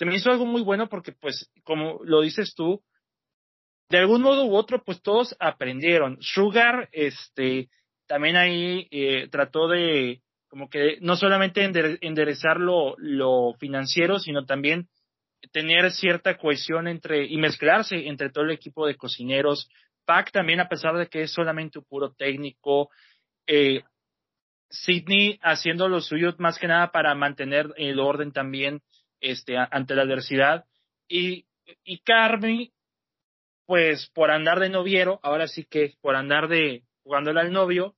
Me 0.00 0.14
hizo 0.14 0.30
algo 0.30 0.46
muy 0.46 0.62
bueno 0.62 0.88
porque, 0.88 1.12
pues, 1.12 1.50
como 1.62 2.00
lo 2.04 2.22
dices 2.22 2.54
tú, 2.54 2.82
de 3.90 3.98
algún 3.98 4.22
modo 4.22 4.46
u 4.46 4.54
otro, 4.54 4.82
pues 4.82 5.02
todos 5.02 5.36
aprendieron. 5.40 6.16
Sugar, 6.20 6.88
este, 6.92 7.68
también 8.06 8.36
ahí 8.36 8.86
eh, 8.90 9.28
trató 9.30 9.68
de, 9.68 10.22
como 10.48 10.70
que 10.70 10.98
no 11.00 11.16
solamente 11.16 11.62
enderezar 12.00 12.58
lo, 12.58 12.94
lo 12.98 13.54
financiero, 13.58 14.18
sino 14.18 14.46
también 14.46 14.88
tener 15.52 15.90
cierta 15.92 16.36
cohesión 16.36 16.88
entre 16.88 17.26
y 17.26 17.36
mezclarse 17.36 18.08
entre 18.08 18.30
todo 18.30 18.44
el 18.44 18.50
equipo 18.50 18.86
de 18.86 18.96
cocineros. 18.96 19.68
Pac 20.04 20.32
también, 20.32 20.60
a 20.60 20.68
pesar 20.68 20.96
de 20.96 21.08
que 21.08 21.22
es 21.22 21.32
solamente 21.32 21.78
un 21.78 21.84
puro 21.84 22.12
técnico, 22.12 22.90
eh, 23.46 23.82
Sidney 24.68 25.38
haciendo 25.42 25.88
lo 25.88 26.00
suyo 26.00 26.34
más 26.38 26.58
que 26.58 26.68
nada 26.68 26.92
para 26.92 27.14
mantener 27.14 27.72
el 27.76 27.98
orden 27.98 28.32
también 28.32 28.82
este, 29.20 29.56
ante 29.56 29.94
la 29.94 30.02
adversidad. 30.02 30.64
Y, 31.08 31.46
y 31.84 31.98
Carmen 31.98 32.70
pues 33.70 34.10
por 34.16 34.32
andar 34.32 34.58
de 34.58 34.68
noviero, 34.68 35.20
ahora 35.22 35.46
sí 35.46 35.64
que 35.64 35.94
por 36.00 36.16
andar 36.16 36.48
de 36.48 36.82
jugándole 37.04 37.38
al 37.38 37.52
novio, 37.52 37.94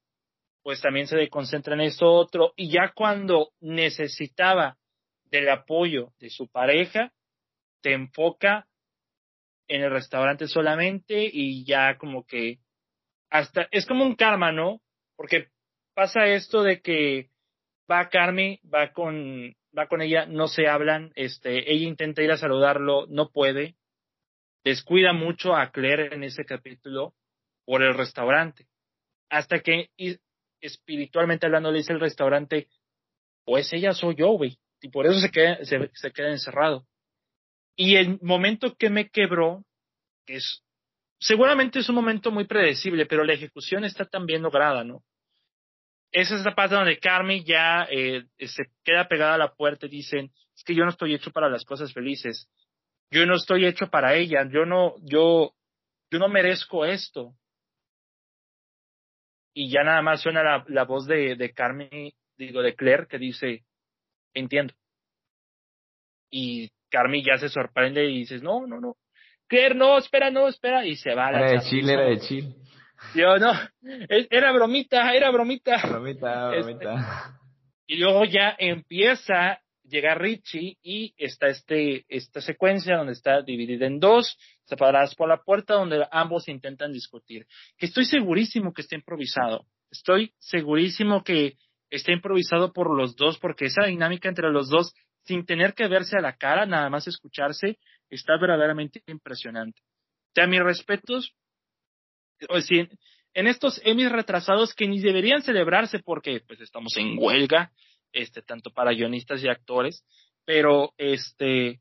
pues 0.63 0.83
también 0.83 1.07
se 1.07 1.31
concentra 1.31 1.73
en 1.73 1.81
esto 1.81 2.13
otro. 2.13 2.53
Y 2.57 2.71
ya 2.71 2.93
cuando 2.95 3.53
necesitaba 3.59 4.77
del 5.31 5.49
apoyo 5.49 6.13
de 6.19 6.29
su 6.29 6.47
pareja, 6.47 7.11
te 7.83 7.93
enfoca 7.93 8.67
en 9.69 9.83
el 9.83 9.91
restaurante 9.91 10.47
solamente 10.49 11.29
y 11.31 11.65
ya 11.65 11.99
como 11.99 12.27
que 12.27 12.59
hasta 13.31 13.69
es 13.71 13.87
como 13.87 14.05
un 14.05 14.15
karma, 14.15 14.53
¿no? 14.53 14.81
Porque 15.17 15.49
pasa 15.95 16.27
esto 16.27 16.63
de 16.63 16.81
que 16.81 17.31
va 17.91 18.09
Carmi, 18.09 18.61
va 18.73 18.93
con 18.93 19.55
va 19.77 19.87
con 19.87 20.03
ella, 20.03 20.27
no 20.27 20.49
se 20.49 20.69
hablan, 20.69 21.13
este, 21.15 21.73
ella 21.73 21.89
intenta 21.89 22.23
ir 22.23 22.31
a 22.31 22.37
saludarlo, 22.37 23.07
no 23.09 23.31
puede, 23.31 23.77
descuida 24.65 25.13
mucho 25.13 25.57
a 25.57 25.71
Claire 25.71 26.15
en 26.15 26.25
ese 26.25 26.45
capítulo 26.45 27.15
por 27.65 27.83
el 27.83 27.95
restaurante. 27.95 28.67
Hasta 29.31 29.61
que 29.61 29.91
espiritualmente 30.61 31.47
hablando 31.47 31.71
le 31.71 31.79
dice 31.79 31.93
el 31.93 32.01
restaurante, 32.01 32.69
pues 33.45 33.73
ella 33.73 33.93
soy 33.93 34.17
yo, 34.17 34.29
güey. 34.33 34.59
Y 34.81 34.89
por 34.89 35.07
eso 35.07 35.19
se 35.21 35.31
queda, 35.31 35.59
se, 35.65 36.13
queda 36.13 36.31
encerrado. 36.31 36.87
Y 37.77 37.97
el 37.97 38.19
momento 38.21 38.75
que 38.77 38.91
me 38.91 39.09
quebró, 39.09 39.65
que 40.27 40.37
es, 40.37 40.63
seguramente 41.19 41.79
es 41.79 41.89
un 41.89 41.95
momento 41.95 42.31
muy 42.31 42.45
predecible, 42.45 43.07
pero 43.07 43.25
la 43.25 43.35
ejecución 43.35 43.85
está 43.85 44.05
tan 44.05 44.27
bien 44.27 44.43
lograda, 44.43 44.85
¿no? 44.85 45.03
Esa 46.13 46.37
es 46.37 46.45
la 46.45 46.55
parte 46.55 46.75
donde 46.75 46.99
Carmen 46.99 47.43
ya 47.45 47.87
eh, 47.91 48.25
se 48.39 48.65
queda 48.85 49.09
pegada 49.09 49.35
a 49.35 49.39
la 49.39 49.55
puerta 49.55 49.87
y 49.87 49.89
dicen, 49.89 50.31
es 50.55 50.63
que 50.63 50.75
yo 50.75 50.85
no 50.85 50.91
estoy 50.91 51.15
hecho 51.15 51.31
para 51.33 51.49
las 51.49 51.65
cosas 51.65 51.93
felices. 51.95 52.49
Yo 53.11 53.25
no 53.25 53.37
estoy 53.37 53.65
hecho 53.65 53.89
para 53.89 54.15
ella. 54.15 54.47
Yo 54.51 54.67
no, 54.67 54.95
yo, 55.03 55.55
yo 56.11 56.19
no 56.19 56.29
merezco 56.29 56.85
esto. 56.85 57.35
Y 59.55 59.71
ya 59.71 59.85
nada 59.85 60.03
más 60.03 60.21
suena 60.21 60.43
la, 60.43 60.65
la 60.69 60.85
voz 60.85 61.07
de, 61.07 61.37
de 61.37 61.53
Carmen, 61.53 62.13
digo, 62.37 62.63
de 62.63 62.75
Claire, 62.75 63.07
que 63.07 63.19
dice, 63.19 63.65
entiendo. 64.35 64.75
Y 66.31 66.71
Carmen 66.93 67.25
ya 67.25 67.39
se 67.39 67.49
sorprende 67.49 68.05
y 68.05 68.19
dices, 68.19 68.43
no, 68.43 68.67
no, 68.67 68.79
no. 68.79 68.97
Claire, 69.49 69.75
no, 69.75 69.99
espera, 69.99 70.31
no, 70.31 70.47
espera. 70.47 70.87
Y 70.87 70.97
se 70.97 71.15
va. 71.15 71.31
Era 71.31 71.51
de 71.51 71.61
Chile, 71.61 71.93
era 71.95 72.05
de 72.05 72.19
Chile. 72.21 72.55
Yo 73.15 73.39
no, 73.39 73.53
era 74.31 74.53
bromita, 74.53 75.13
era 75.13 75.31
bromita. 75.31 75.81
Bromita, 75.89 76.55
este, 76.55 76.73
bromita. 76.73 77.41
y 77.87 77.97
luego 77.97 78.25
ya 78.25 78.55
empieza, 78.59 79.61
llega 79.83 80.15
Richie 80.15 80.79
y 80.83 81.13
está 81.17 81.49
este, 81.49 82.05
esta 82.09 82.41
secuencia 82.41 82.97
donde 82.97 83.13
está 83.13 83.43
dividida 83.43 83.87
en 83.87 83.99
dos, 83.99 84.39
separadas 84.65 85.15
por 85.15 85.29
la 85.29 85.43
puerta, 85.43 85.75
donde 85.75 86.07
ambos 86.11 86.49
intentan 86.49 86.93
discutir. 86.93 87.47
Que 87.77 87.87
estoy 87.87 88.05
segurísimo 88.05 88.73
que 88.73 88.83
está 88.83 88.95
improvisado. 88.95 89.67
Estoy 89.91 90.33
segurísimo 90.39 91.23
que 91.25 91.57
está 91.91 92.13
improvisado 92.13 92.73
por 92.73 92.97
los 92.97 93.17
dos, 93.17 93.39
porque 93.39 93.67
esa 93.67 93.85
dinámica 93.85 94.29
entre 94.29 94.51
los 94.51 94.71
dos, 94.71 94.95
sin 95.25 95.47
tener 95.47 95.75
que 95.75 95.89
verse 95.89 96.17
a 96.17 96.21
la 96.21 96.37
cara, 96.37 96.67
nada 96.67 96.91
más 96.91 97.07
escucharse, 97.07 97.79
está 98.11 98.37
verdaderamente 98.39 99.03
impresionante. 99.07 99.81
O 99.81 100.35
sea, 100.35 100.47
mis 100.47 100.61
respetos 100.61 101.35
o 102.49 102.61
sea, 102.61 102.87
en 103.35 103.47
estos 103.47 103.81
Emmys 103.85 104.13
retrasados 104.13 104.75
que 104.75 104.87
ni 104.87 105.01
deberían 105.01 105.43
celebrarse 105.43 105.99
porque 106.01 106.41
pues 106.47 106.61
estamos 106.61 106.97
en 106.97 107.17
huelga, 107.19 107.73
este, 108.13 108.43
tanto 108.43 108.71
para 108.71 108.93
guionistas 108.93 109.43
y 109.43 109.49
actores, 109.49 110.05
pero 110.45 110.93
este, 110.99 111.81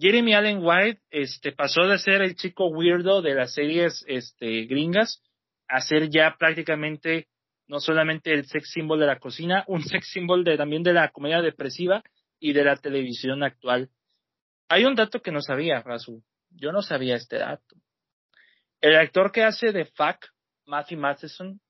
Jeremy 0.00 0.34
Allen 0.34 0.60
White, 0.62 1.00
este, 1.10 1.52
pasó 1.52 1.86
de 1.86 1.98
ser 1.98 2.22
el 2.22 2.36
chico 2.36 2.66
weirdo 2.68 3.22
de 3.22 3.34
las 3.34 3.54
series, 3.54 4.04
este, 4.08 4.64
gringas, 4.64 5.22
a 5.68 5.80
ser 5.80 6.08
ya 6.10 6.36
prácticamente 6.38 7.28
no 7.68 7.80
solamente 7.80 8.32
el 8.32 8.46
sex 8.46 8.70
symbol 8.70 9.00
de 9.00 9.06
la 9.06 9.18
cocina, 9.18 9.64
un 9.66 9.82
sex 9.82 10.08
symbol 10.12 10.44
de, 10.44 10.56
también 10.56 10.82
de 10.82 10.92
la 10.92 11.10
comedia 11.10 11.42
depresiva 11.42 12.02
y 12.38 12.52
de 12.52 12.64
la 12.64 12.76
televisión 12.76 13.42
actual. 13.42 13.90
Hay 14.68 14.84
un 14.84 14.94
dato 14.94 15.20
que 15.20 15.32
no 15.32 15.40
sabía, 15.40 15.82
Razu. 15.82 16.22
Yo 16.50 16.72
no 16.72 16.82
sabía 16.82 17.16
este 17.16 17.38
dato. 17.38 17.76
El 18.80 18.96
actor 18.96 19.32
que 19.32 19.42
hace 19.42 19.72
de 19.72 19.84
Fuck, 19.84 20.26
Matthew 20.66 20.98
Matheson, 20.98 21.60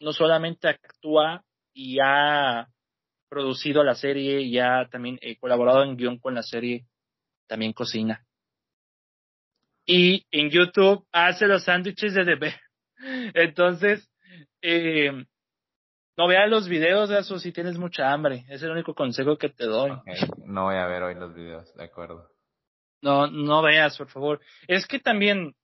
no 0.00 0.12
solamente 0.12 0.68
actúa 0.68 1.44
y 1.72 1.98
ha 2.02 2.68
producido 3.28 3.82
la 3.82 3.94
serie 3.94 4.42
y 4.42 4.58
ha 4.58 4.88
también 4.90 5.18
eh, 5.22 5.38
colaborado 5.38 5.84
en 5.84 5.96
guion 5.96 6.18
con 6.18 6.34
la 6.34 6.42
serie, 6.42 6.86
también 7.46 7.72
cocina. 7.72 8.26
Y 9.86 10.26
en 10.30 10.50
YouTube 10.50 11.06
hace 11.12 11.46
los 11.46 11.64
sándwiches 11.64 12.14
de 12.14 12.24
bebé. 12.24 12.54
Entonces, 13.34 14.08
eh, 14.60 15.24
no 16.16 16.26
veas 16.26 16.48
los 16.48 16.68
videos 16.68 17.08
de 17.08 17.18
eso 17.18 17.38
si 17.38 17.52
tienes 17.52 17.78
mucha 17.78 18.12
hambre. 18.12 18.44
Es 18.48 18.62
el 18.62 18.70
único 18.70 18.94
consejo 18.94 19.36
que 19.36 19.48
te 19.48 19.64
doy. 19.64 19.92
No 20.44 20.64
voy 20.64 20.76
a 20.76 20.86
ver 20.86 21.02
hoy 21.02 21.14
los 21.14 21.34
videos, 21.34 21.72
de 21.74 21.84
acuerdo. 21.84 22.28
No, 23.00 23.26
no 23.26 23.62
veas, 23.62 23.96
por 23.98 24.08
favor. 24.08 24.40
Es 24.68 24.86
que 24.86 24.98
también 25.00 25.54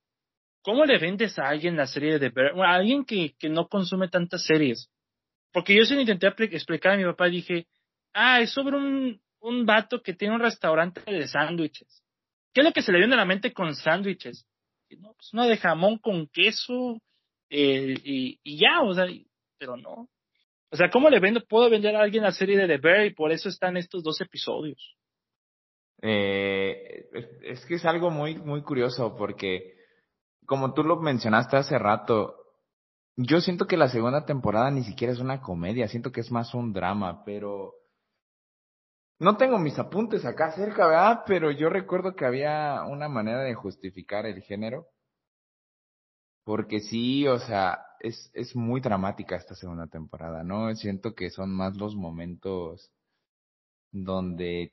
¿Cómo 0.69 0.85
le 0.85 0.99
vendes 0.99 1.39
a 1.39 1.49
alguien 1.49 1.77
la 1.77 1.87
serie 1.87 2.19
de 2.19 2.29
Bear? 2.29 2.53
a 2.61 2.75
alguien 2.75 3.05
que, 3.05 3.35
que 3.39 3.49
no 3.49 3.69
consume 3.69 4.09
tantas 4.09 4.45
series. 4.45 4.91
Porque 5.51 5.75
yo 5.75 5.85
se 5.85 5.95
lo 5.95 6.03
intenté 6.03 6.27
explicar 6.27 6.93
a 6.93 6.97
mi 6.99 7.05
papá 7.05 7.29
y 7.29 7.33
dije, 7.33 7.67
ah, 8.13 8.41
es 8.41 8.51
sobre 8.51 8.77
un, 8.77 9.19
un 9.41 9.65
vato 9.65 10.03
que 10.03 10.13
tiene 10.13 10.35
un 10.35 10.41
restaurante 10.41 11.01
de 11.11 11.27
sándwiches. 11.27 12.03
¿Qué 12.53 12.61
es 12.61 12.67
lo 12.67 12.73
que 12.73 12.83
se 12.83 12.93
le 12.93 12.99
viene 12.99 13.15
a 13.15 13.17
la 13.19 13.25
mente 13.25 13.53
con 13.53 13.75
sándwiches? 13.75 14.47
No, 14.99 15.15
pues 15.15 15.33
uno 15.33 15.47
de 15.47 15.57
jamón 15.57 15.99
con 15.99 16.27
queso 16.29 17.01
eh, 17.49 17.95
y, 18.05 18.39
y, 18.43 18.59
ya, 18.59 18.83
o 18.83 18.93
sea, 18.93 19.07
pero 19.59 19.77
no. 19.77 20.09
O 20.71 20.77
sea, 20.77 20.91
¿cómo 20.91 21.09
le 21.09 21.21
vendo, 21.21 21.41
puedo 21.49 21.71
vender 21.71 21.97
a 21.97 22.03
alguien 22.03 22.25
la 22.25 22.33
serie 22.33 22.57
de 22.57 22.67
The 22.67 22.79
Bear 22.79 23.07
y 23.07 23.15
por 23.15 23.33
eso 23.33 23.49
están 23.49 23.77
estos 23.77 24.03
dos 24.03 24.21
episodios? 24.21 24.97
Eh, 26.03 27.09
es 27.43 27.65
que 27.67 27.75
es 27.75 27.85
algo 27.85 28.11
muy, 28.11 28.37
muy 28.37 28.63
curioso 28.63 29.17
porque 29.17 29.75
como 30.47 30.73
tú 30.73 30.85
lo 30.85 30.97
mencionaste 30.97 31.57
hace 31.57 31.79
rato, 31.79 32.37
yo 33.17 33.41
siento 33.41 33.67
que 33.67 33.77
la 33.77 33.89
segunda 33.89 34.25
temporada 34.25 34.71
ni 34.71 34.85
siquiera 34.85 35.13
es 35.13 35.19
una 35.19 35.41
comedia, 35.41 35.89
siento 35.89 36.13
que 36.13 36.21
es 36.21 36.31
más 36.31 36.55
un 36.55 36.73
drama, 36.73 37.25
pero 37.25 37.75
no 39.19 39.37
tengo 39.37 39.59
mis 39.59 39.79
apuntes 39.79 40.25
acá 40.25 40.53
cerca, 40.53 40.87
¿verdad? 40.87 41.23
Pero 41.27 41.51
yo 41.51 41.69
recuerdo 41.69 42.15
que 42.15 42.25
había 42.25 42.85
una 42.85 43.09
manera 43.09 43.43
de 43.43 43.55
justificar 43.55 44.25
el 44.27 44.43
género. 44.43 44.87
Porque 46.45 46.81
sí, 46.81 47.27
o 47.27 47.39
sea, 47.41 47.85
es, 48.01 48.31
es 48.35 48.55
muy 48.57 48.81
dramática 48.81 49.37
esta 49.37 49.55
segunda 49.55 49.87
temporada, 49.87 50.43
¿no? 50.45 50.75
Siento 50.75 51.15
que 51.15 51.31
son 51.31 51.51
más 51.51 51.77
los 51.77 51.95
momentos 51.95 52.91
donde 53.91 54.73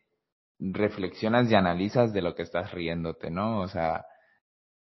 reflexionas 0.60 1.50
y 1.50 1.56
analizas 1.56 2.14
de 2.14 2.22
lo 2.22 2.36
que 2.36 2.44
estás 2.44 2.72
riéndote, 2.72 3.30
¿no? 3.30 3.62
O 3.62 3.68
sea, 3.68 4.06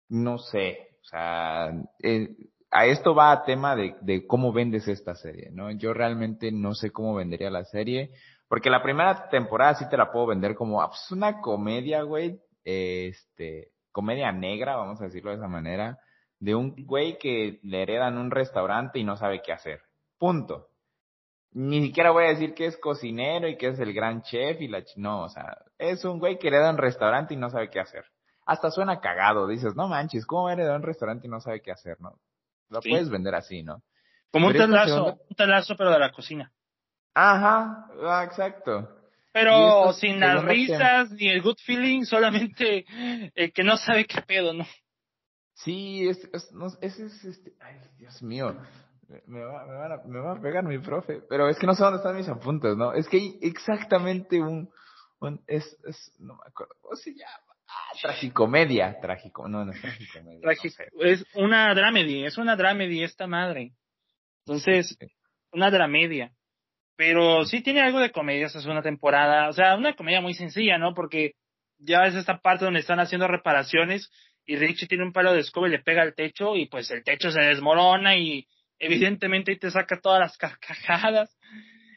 no 0.10 0.38
sé, 0.38 0.78
o 1.02 1.06
sea, 1.06 1.72
eh, 2.02 2.36
a 2.72 2.86
esto 2.86 3.14
va 3.16 3.32
a 3.32 3.44
tema 3.44 3.76
de, 3.76 3.96
de 4.02 4.26
cómo 4.26 4.52
vendes 4.52 4.88
esta 4.88 5.16
serie, 5.16 5.50
¿no? 5.52 5.72
Yo 5.72 5.94
realmente 5.94 6.52
no 6.52 6.74
sé 6.74 6.92
cómo 6.92 7.16
vendería 7.16 7.50
la 7.50 7.66
serie, 7.66 8.12
porque 8.48 8.70
la 8.70 8.84
primera 8.84 9.30
temporada 9.30 9.76
sí 9.76 9.88
te 9.90 9.98
la 9.98 10.12
puedo 10.12 10.28
vender 10.28 10.56
como 10.56 10.82
ah, 10.82 10.90
pues 10.90 11.12
una 11.12 11.40
comedia, 11.40 12.02
güey, 12.04 12.40
este, 12.64 13.70
comedia 13.92 14.32
negra, 14.32 14.76
vamos 14.76 15.02
a 15.02 15.06
decirlo 15.06 15.32
de 15.32 15.38
esa 15.38 15.48
manera, 15.48 16.00
de 16.44 16.56
un 16.56 16.76
güey 16.86 17.18
que 17.18 17.60
le 17.64 17.84
heredan 17.84 18.18
un 18.18 18.32
restaurante 18.32 19.00
y 19.00 19.04
no 19.04 19.18
sabe 19.18 19.42
qué 19.42 19.54
hacer. 19.54 19.82
Punto. 20.18 20.70
Ni 21.52 21.86
siquiera 21.86 22.12
voy 22.12 22.26
a 22.26 22.30
decir 22.30 22.54
que 22.54 22.66
es 22.66 22.78
cocinero 22.78 23.48
y 23.48 23.58
que 23.58 23.68
es 23.68 23.80
el 23.80 23.94
gran 23.94 24.24
chef 24.24 24.60
y 24.62 24.68
la... 24.68 24.84
No, 24.96 25.24
o 25.24 25.30
sea, 25.30 25.58
es 25.78 26.04
un 26.04 26.20
güey 26.20 26.40
que 26.40 26.48
hereda 26.48 26.72
un 26.72 26.78
restaurante 26.78 27.34
y 27.34 27.38
no 27.38 27.50
sabe 27.50 27.70
qué 27.70 27.80
hacer 27.80 28.06
hasta 28.46 28.72
suena 28.72 29.00
cagado. 29.00 29.48
Dices, 29.48 29.76
no 29.76 29.88
manches, 29.88 30.26
¿cómo 30.26 30.50
de 30.50 30.70
un 30.70 30.84
restaurante 30.84 31.28
y 31.28 31.30
no 31.30 31.40
sabe 31.40 31.62
qué 31.62 31.72
hacer, 31.72 32.00
no? 32.00 32.20
Lo 32.70 32.82
puedes 32.82 33.10
vender 33.10 33.36
así, 33.36 33.64
¿no? 33.64 33.84
Como 34.32 34.48
un 34.48 34.54
talazo, 34.54 35.20
un 35.30 35.36
talazo, 35.36 35.76
pero 35.76 35.92
de 35.92 36.00
la 36.00 36.12
cocina. 36.12 36.52
Ajá, 37.14 37.88
ah, 38.04 38.24
exacto. 38.24 38.90
Pero 39.32 39.94
sin 39.94 40.20
las 40.20 40.44
risas 40.44 41.12
ni 41.12 41.30
el 41.30 41.42
good 41.42 41.58
feeling, 41.64 42.04
solamente 42.04 42.86
el 43.36 43.52
que 43.52 43.64
no 43.64 43.78
sabe 43.78 44.06
qué 44.06 44.22
pedo, 44.22 44.54
¿no? 44.54 44.66
Sí, 45.54 46.08
es, 46.08 46.24
es, 46.34 46.52
no, 46.52 46.68
es, 46.82 47.00
es 47.00 47.24
este, 47.26 47.54
ay, 47.60 47.80
Dios 47.98 48.22
mío, 48.24 48.56
me 49.28 49.44
va, 49.44 49.66
me, 49.66 49.74
va 49.74 49.86
a, 49.86 50.04
me 50.06 50.20
va 50.20 50.32
a 50.34 50.42
pegar 50.42 50.64
mi 50.64 50.80
profe, 50.80 51.22
pero 51.30 51.48
es 51.48 51.60
que 51.60 51.68
no 51.68 51.76
sé 51.76 51.84
dónde 51.84 51.98
están 51.98 52.16
mis 52.16 52.28
apuntes, 52.28 52.76
¿no? 52.76 52.94
Es 52.94 53.08
que 53.08 53.18
hay 53.18 53.40
exactamente 53.42 54.42
un, 54.42 54.70
un 55.20 55.44
es, 55.48 55.78
es, 55.88 56.12
no 56.20 56.36
me 56.36 56.42
acuerdo 56.48 56.76
cómo 56.82 56.96
se 56.96 57.12
llama, 57.12 57.54
Ah, 57.74 57.96
tragicomedia, 58.02 59.00
trágico, 59.02 59.48
no, 59.48 59.66
no 59.66 59.72
es 59.72 59.82
tragicomedia. 59.82 60.42
Es 61.00 61.26
una 61.34 61.74
dramedy, 61.74 62.26
es 62.26 62.38
una 62.38 62.56
dramedy 62.56 63.04
esta 63.04 63.26
madre. 63.26 63.72
Entonces, 64.46 64.98
una 65.52 65.72
dramedia. 65.72 66.32
Pero 66.96 67.46
sí 67.46 67.62
tiene 67.62 67.82
algo 67.82 68.00
de 68.00 68.12
comedia 68.12 68.46
esa 68.46 68.70
una 68.70 68.84
temporada, 68.84 69.50
o 69.50 69.54
sea, 69.54 69.76
una 69.76 69.96
comedia 69.96 70.22
muy 70.22 70.36
sencilla, 70.36 70.78
¿no? 70.78 70.94
Porque 70.94 71.34
ya 71.80 72.06
es 72.06 72.14
esta 72.14 72.40
parte 72.40 72.66
donde 72.66 72.82
están 72.82 73.00
haciendo 73.00 73.28
reparaciones 73.28 74.12
y 74.46 74.56
Richie 74.56 74.88
tiene 74.88 75.04
un 75.04 75.14
palo 75.14 75.34
de 75.34 75.40
escoba 75.40 75.68
y 75.68 75.72
le 75.72 75.80
pega 75.80 76.02
al 76.02 76.16
techo 76.16 76.56
y 76.56 76.68
pues 76.68 76.92
el 76.92 77.04
techo 77.04 77.32
se 77.32 77.42
desmorona 77.42 78.18
y 78.18 78.48
evidentemente 78.80 79.56
te 79.56 79.72
saca 79.72 80.00
todas 80.00 80.20
las 80.20 80.38
carcajadas. 80.38 81.38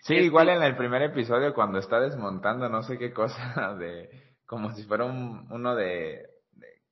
Sí, 0.03 0.15
igual 0.15 0.49
en 0.51 0.63
el 0.63 0.77
primer 0.77 1.03
episodio 1.03 1.53
cuando 1.53 1.79
está 1.79 2.01
desmontando 2.01 2.69
no 2.69 2.83
sé 2.83 2.99
qué 2.99 3.13
cosa 3.13 3.75
de 3.79 4.09
como 4.47 4.73
si 4.73 4.85
fuera 4.85 5.05
un, 5.05 5.47
uno 5.51 5.75
de, 5.75 6.25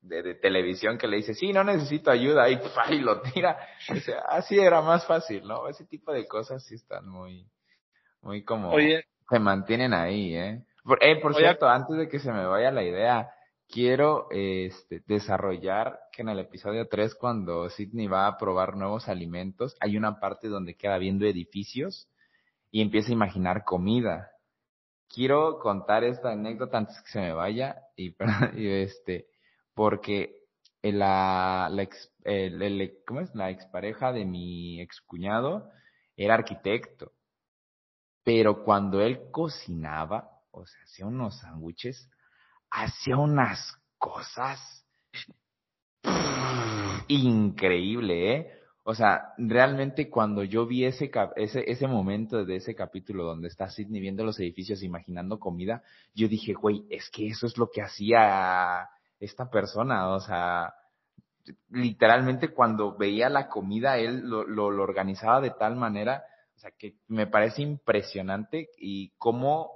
de, 0.01 0.21
de, 0.23 0.35
televisión 0.35 0.97
que 0.97 1.07
le 1.07 1.17
dice, 1.17 1.33
sí, 1.33 1.53
no 1.53 1.63
necesito 1.63 2.11
ayuda, 2.11 2.49
y, 2.49 2.59
y 2.89 2.99
lo 2.99 3.21
tira. 3.21 3.57
O 3.89 3.95
sea, 3.95 4.19
así 4.29 4.59
era 4.59 4.81
más 4.81 5.05
fácil, 5.07 5.47
¿no? 5.47 5.67
Ese 5.69 5.85
tipo 5.85 6.11
de 6.11 6.27
cosas 6.27 6.63
sí 6.65 6.75
están 6.75 7.07
muy, 7.07 7.49
muy 8.21 8.43
como, 8.43 8.71
Oye, 8.71 9.05
se 9.29 9.39
mantienen 9.39 9.93
ahí, 9.93 10.35
¿eh? 10.35 10.63
Por, 10.83 11.03
eh, 11.03 11.19
por 11.21 11.33
cierto, 11.33 11.67
antes 11.67 11.97
de 11.97 12.07
que 12.07 12.19
se 12.19 12.31
me 12.31 12.45
vaya 12.45 12.71
la 12.71 12.83
idea, 12.83 13.31
quiero 13.67 14.27
este, 14.31 15.03
desarrollar 15.07 15.99
que 16.11 16.21
en 16.21 16.29
el 16.29 16.39
episodio 16.39 16.87
3, 16.87 17.15
cuando 17.15 17.69
Sidney 17.69 18.07
va 18.07 18.27
a 18.27 18.37
probar 18.37 18.75
nuevos 18.75 19.07
alimentos, 19.07 19.75
hay 19.79 19.97
una 19.97 20.19
parte 20.19 20.47
donde 20.47 20.75
queda 20.75 20.97
viendo 20.97 21.25
edificios 21.25 22.07
y 22.71 22.81
empieza 22.81 23.09
a 23.09 23.13
imaginar 23.13 23.63
comida 23.63 24.31
quiero 25.15 25.59
contar 25.59 26.03
esta 26.03 26.31
anécdota 26.31 26.77
antes 26.77 27.01
que 27.01 27.11
se 27.11 27.19
me 27.19 27.33
vaya 27.33 27.77
y, 27.95 28.15
este 28.57 29.27
porque 29.73 30.41
la, 30.81 31.69
la 31.71 31.83
ex, 31.83 32.11
el, 32.23 32.99
¿cómo 33.05 33.21
es? 33.21 33.33
la 33.33 33.49
expareja 33.49 34.11
de 34.11 34.25
mi 34.25 34.81
excuñado 34.81 35.69
era 36.15 36.35
arquitecto 36.35 37.11
pero 38.23 38.63
cuando 38.63 39.01
él 39.01 39.29
cocinaba 39.31 40.31
o 40.51 40.65
sea, 40.65 40.81
hacía 40.83 41.05
unos 41.05 41.37
sándwiches, 41.39 42.09
hacía 42.69 43.17
unas 43.17 43.77
cosas 43.97 44.85
increíble, 47.07 48.35
¿eh? 48.35 48.51
O 48.87 48.93
sea, 48.93 49.33
realmente 49.39 50.11
cuando 50.11 50.43
yo 50.43 50.67
vi 50.67 50.85
ese, 50.85 51.09
ese, 51.37 51.63
ese 51.71 51.87
momento 51.87 52.45
de 52.45 52.57
ese 52.57 52.75
capítulo 52.75 53.23
donde 53.23 53.47
está 53.47 53.67
Sidney 53.67 53.99
viendo 53.99 54.23
los 54.23 54.39
edificios, 54.39 54.83
imaginando 54.83 55.39
comida, 55.39 55.81
yo 56.13 56.27
dije, 56.27 56.53
güey, 56.53 56.85
es 56.91 57.09
que 57.09 57.27
eso 57.27 57.47
es 57.47 57.57
lo 57.57 57.71
que 57.71 57.81
hacía 57.81 58.87
esta 59.19 59.49
persona, 59.49 60.09
o 60.09 60.19
sea, 60.19 60.75
literalmente 61.69 62.49
cuando 62.53 62.95
veía 62.95 63.27
la 63.29 63.47
comida, 63.49 63.97
él 63.97 64.21
lo, 64.21 64.45
lo, 64.45 64.69
lo 64.69 64.83
organizaba 64.83 65.41
de 65.41 65.51
tal 65.51 65.75
manera, 65.75 66.23
o 66.55 66.59
sea, 66.59 66.71
que 66.77 66.95
me 67.07 67.25
parece 67.25 67.63
impresionante 67.63 68.69
y 68.77 69.09
cómo 69.17 69.71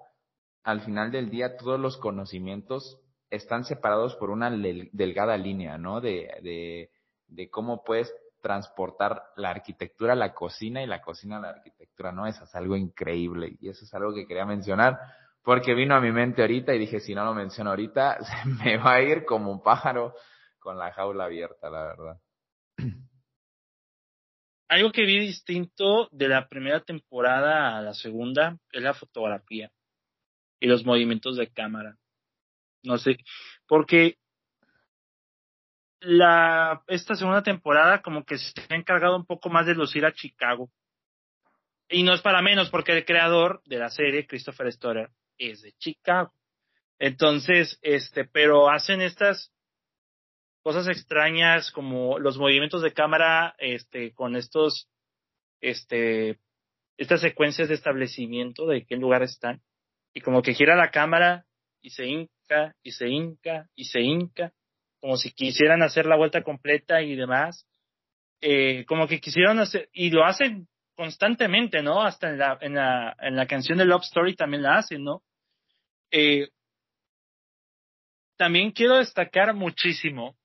al 0.70 0.82
final 0.82 1.12
del 1.12 1.30
día 1.30 1.58
todos 1.58 1.80
los 1.80 1.98
conocimientos 1.98 3.00
están 3.30 3.64
separados 3.64 4.16
por 4.16 4.30
una 4.30 4.52
delgada 4.52 5.38
línea, 5.38 5.78
¿no? 5.78 6.02
De, 6.02 6.30
de, 6.42 6.92
de 7.28 7.50
cómo 7.50 7.84
puedes 7.84 8.14
transportar 8.42 9.24
la 9.36 9.50
arquitectura 9.50 10.14
a 10.14 10.16
la 10.16 10.34
cocina 10.34 10.82
y 10.82 10.88
la 10.88 11.02
cocina 11.02 11.38
a 11.38 11.42
la 11.42 11.50
arquitectura, 11.50 12.12
¿no? 12.12 12.28
Eso 12.28 12.44
es 12.44 12.56
algo 12.56 12.76
increíble 12.76 13.58
y 13.60 13.70
eso 13.70 13.84
es 13.84 13.94
algo 13.94 14.14
que 14.14 14.28
quería 14.28 14.46
mencionar 14.46 15.00
porque 15.44 15.74
vino 15.74 15.96
a 15.96 16.02
mi 16.02 16.12
mente 16.12 16.42
ahorita 16.42 16.74
y 16.76 16.80
dije, 16.80 17.00
si 17.00 17.16
no 17.16 17.24
lo 17.24 17.34
menciono 17.34 17.72
ahorita, 17.72 18.20
se 18.24 18.50
me 18.64 18.78
va 18.78 18.96
a 18.96 19.02
ir 19.02 19.26
como 19.26 19.52
un 19.52 19.62
pájaro 19.62 20.14
con 20.60 20.78
la 20.78 20.92
jaula 20.92 21.26
abierta, 21.26 21.70
la 21.70 21.84
verdad. 21.84 22.22
Algo 24.70 24.92
que 24.92 25.04
vi 25.04 25.20
distinto 25.20 26.10
de 26.12 26.28
la 26.28 26.48
primera 26.48 26.82
temporada 26.82 27.78
a 27.78 27.82
la 27.82 27.94
segunda 27.96 28.58
es 28.72 28.84
la 28.84 28.94
fotografía 28.94 29.72
y 30.60 30.68
los 30.68 30.86
movimientos 30.86 31.38
de 31.38 31.52
cámara. 31.52 31.98
No 32.84 32.98
sé, 32.98 33.18
porque 33.68 34.18
la 36.02 36.82
esta 36.88 37.16
segunda 37.16 37.44
temporada 37.44 38.02
como 38.02 38.24
que 38.24 38.38
se 38.38 38.54
ha 38.70 38.76
encargado 38.76 39.16
un 39.16 39.26
poco 39.26 39.50
más 39.50 39.66
de 39.66 39.76
lucir 39.76 40.06
a 40.06 40.14
Chicago. 40.14 40.72
Y 41.90 42.04
no 42.04 42.14
es 42.14 42.22
para 42.22 42.42
menos 42.42 42.70
porque 42.70 42.96
el 42.96 43.06
creador 43.06 43.62
de 43.66 43.80
la 43.80 43.90
serie, 43.90 44.28
Christopher 44.28 44.72
Storer, 44.72 45.10
es 45.38 45.62
de 45.62 45.74
Chicago. 45.74 46.34
Entonces, 47.00 47.80
este, 47.82 48.26
pero 48.26 48.70
hacen 48.70 49.02
estas 49.02 49.52
cosas 50.62 50.88
extrañas 50.88 51.72
como 51.72 52.20
los 52.20 52.38
movimientos 52.38 52.82
de 52.82 52.94
cámara, 52.94 53.56
este, 53.58 54.14
con 54.14 54.36
estos, 54.36 54.88
este, 55.62 56.40
estas 56.98 57.22
secuencias 57.22 57.70
de 57.70 57.76
establecimiento 57.76 58.68
de 58.68 58.86
qué 58.86 58.98
lugar 58.98 59.24
están. 59.24 59.62
Y 60.14 60.22
como 60.22 60.42
que 60.42 60.54
gira 60.54 60.76
la 60.76 60.92
cámara 60.92 61.46
y 61.82 61.92
se 61.92 62.06
hinca, 62.06 62.76
y 62.84 62.92
se 62.92 63.08
hinca, 63.08 63.70
y 63.76 63.86
se 63.86 64.02
hinca, 64.02 64.52
como 65.00 65.18
si 65.18 65.32
quisieran 65.32 65.82
hacer 65.82 66.06
la 66.06 66.18
vuelta 66.18 66.44
completa 66.44 67.02
y 67.02 67.16
demás. 67.16 67.66
Eh, 68.42 68.86
como 68.86 69.08
que 69.08 69.20
quisieron 69.20 69.60
hacer, 69.60 69.90
y 69.94 70.10
lo 70.12 70.26
hacen 70.26 70.68
constantemente, 70.96 71.82
¿no? 71.82 72.04
Hasta 72.04 72.30
en 72.30 72.38
la, 72.38 72.58
en 72.62 72.76
la, 72.76 73.16
en 73.20 73.36
la 73.36 73.48
canción 73.48 73.78
de 73.78 73.86
Love 73.86 74.04
Story 74.04 74.36
también 74.36 74.64
la 74.64 74.78
hacen, 74.78 75.04
¿no? 75.04 75.24
Eh, 76.12 76.50
también 78.38 78.72
quiero 78.72 78.98
destacar 78.98 79.54
muchísimo, 79.54 80.38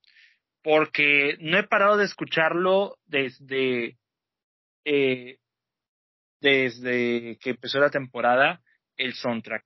porque 0.61 1.37
no 1.39 1.57
he 1.57 1.63
parado 1.63 1.95
de 1.95 2.05
escucharlo 2.05 2.97
desde, 3.05 3.97
eh, 4.83 5.37
desde 6.41 7.37
que 7.39 7.51
empezó 7.51 7.79
la 7.79 7.89
temporada, 7.89 8.61
el 8.97 9.13
soundtrack. 9.13 9.63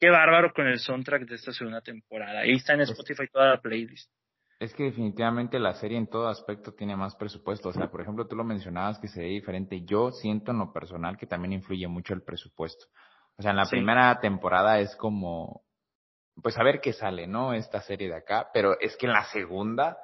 Qué 0.00 0.10
bárbaro 0.10 0.52
con 0.54 0.66
el 0.66 0.78
soundtrack 0.78 1.28
de 1.28 1.34
esta 1.34 1.52
segunda 1.52 1.80
temporada. 1.80 2.40
Ahí 2.40 2.52
está 2.52 2.74
en 2.74 2.82
Spotify 2.82 3.26
toda 3.32 3.48
la 3.48 3.60
playlist. 3.60 4.10
Es 4.60 4.74
que 4.74 4.84
definitivamente 4.84 5.58
la 5.58 5.74
serie 5.74 5.98
en 5.98 6.08
todo 6.08 6.28
aspecto 6.28 6.72
tiene 6.72 6.96
más 6.96 7.14
presupuesto. 7.14 7.68
O 7.68 7.72
sea, 7.72 7.90
por 7.90 8.00
ejemplo, 8.00 8.26
tú 8.26 8.34
lo 8.34 8.44
mencionabas 8.44 8.98
que 8.98 9.08
se 9.08 9.20
ve 9.20 9.28
diferente. 9.28 9.82
Yo 9.84 10.10
siento 10.10 10.50
en 10.50 10.58
lo 10.58 10.72
personal 10.72 11.16
que 11.16 11.26
también 11.26 11.52
influye 11.52 11.86
mucho 11.86 12.14
el 12.14 12.22
presupuesto. 12.22 12.86
O 13.36 13.42
sea, 13.42 13.52
en 13.52 13.56
la 13.56 13.66
primera 13.66 14.18
temporada 14.20 14.80
es 14.80 14.96
como, 14.96 15.62
pues 16.42 16.58
a 16.58 16.64
ver 16.64 16.80
qué 16.80 16.92
sale, 16.92 17.28
¿no? 17.28 17.54
Esta 17.54 17.80
serie 17.82 18.08
de 18.08 18.16
acá. 18.16 18.50
Pero 18.52 18.78
es 18.80 18.96
que 18.96 19.06
en 19.06 19.12
la 19.12 19.24
segunda, 19.26 19.96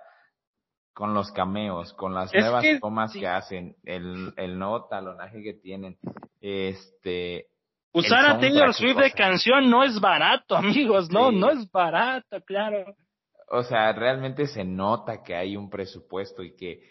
con 0.92 1.14
los 1.14 1.32
cameos, 1.32 1.92
con 1.94 2.14
las 2.14 2.32
nuevas 2.32 2.64
tomas 2.80 3.12
que 3.12 3.26
hacen, 3.26 3.76
el, 3.82 4.32
el 4.36 4.56
nuevo 4.56 4.86
talonaje 4.86 5.42
que 5.42 5.54
tienen, 5.54 5.98
este, 6.40 7.48
Usar 7.94 8.26
a 8.26 8.40
Taylor 8.40 8.74
Swift 8.74 8.98
de 8.98 9.12
canción 9.12 9.70
no 9.70 9.84
es 9.84 10.00
barato, 10.00 10.56
amigos, 10.56 11.10
no, 11.10 11.30
no 11.30 11.50
es 11.50 11.70
barato, 11.70 12.40
claro. 12.44 12.96
O 13.48 13.62
sea, 13.62 13.92
realmente 13.92 14.48
se 14.48 14.64
nota 14.64 15.22
que 15.22 15.36
hay 15.36 15.56
un 15.56 15.70
presupuesto 15.70 16.42
y 16.42 16.56
que 16.56 16.82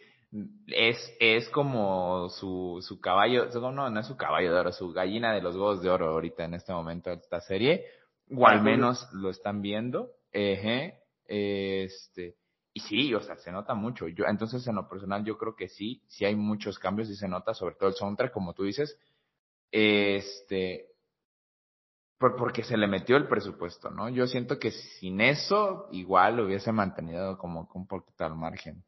es, 0.67 1.15
es 1.19 1.49
como 1.49 2.29
su, 2.29 2.79
su 2.81 3.01
caballo, 3.01 3.47
no, 3.53 3.89
no 3.89 3.99
es 3.99 4.07
su 4.07 4.15
caballo 4.15 4.53
de 4.53 4.59
oro, 4.59 4.71
su 4.71 4.93
gallina 4.93 5.33
de 5.33 5.41
los 5.41 5.55
huevos 5.55 5.81
de 5.81 5.89
oro 5.89 6.09
ahorita 6.09 6.45
en 6.45 6.53
este 6.53 6.71
momento 6.71 7.09
de 7.09 7.17
esta 7.17 7.41
serie, 7.41 7.85
o 8.33 8.47
al 8.47 8.63
menos 8.63 9.05
lo 9.11 9.29
están 9.29 9.61
viendo, 9.61 10.11
este, 10.31 12.35
y 12.73 12.79
sí, 12.79 13.13
o 13.13 13.21
sea, 13.21 13.35
se 13.35 13.51
nota 13.51 13.73
mucho. 13.73 14.07
Yo, 14.07 14.25
entonces 14.25 14.65
en 14.67 14.75
lo 14.75 14.87
personal 14.87 15.25
yo 15.25 15.37
creo 15.37 15.55
que 15.55 15.67
sí, 15.67 16.01
sí 16.07 16.23
hay 16.23 16.35
muchos 16.35 16.79
cambios 16.79 17.09
y 17.09 17.15
se 17.15 17.27
nota, 17.27 17.53
sobre 17.53 17.75
todo 17.75 17.89
el 17.89 17.95
soundtrack, 17.95 18.31
como 18.31 18.53
tú 18.53 18.63
dices, 18.63 18.97
este, 19.69 20.92
porque 22.19 22.63
se 22.63 22.77
le 22.77 22.87
metió 22.87 23.17
el 23.17 23.27
presupuesto, 23.27 23.89
¿no? 23.89 24.09
Yo 24.09 24.27
siento 24.27 24.57
que 24.59 24.71
sin 24.71 25.19
eso 25.21 25.87
igual 25.91 26.37
lo 26.37 26.45
hubiese 26.45 26.71
mantenido 26.71 27.37
como 27.37 27.69
un 27.73 27.87
poquito 27.87 28.25
al 28.25 28.35
margen. 28.35 28.83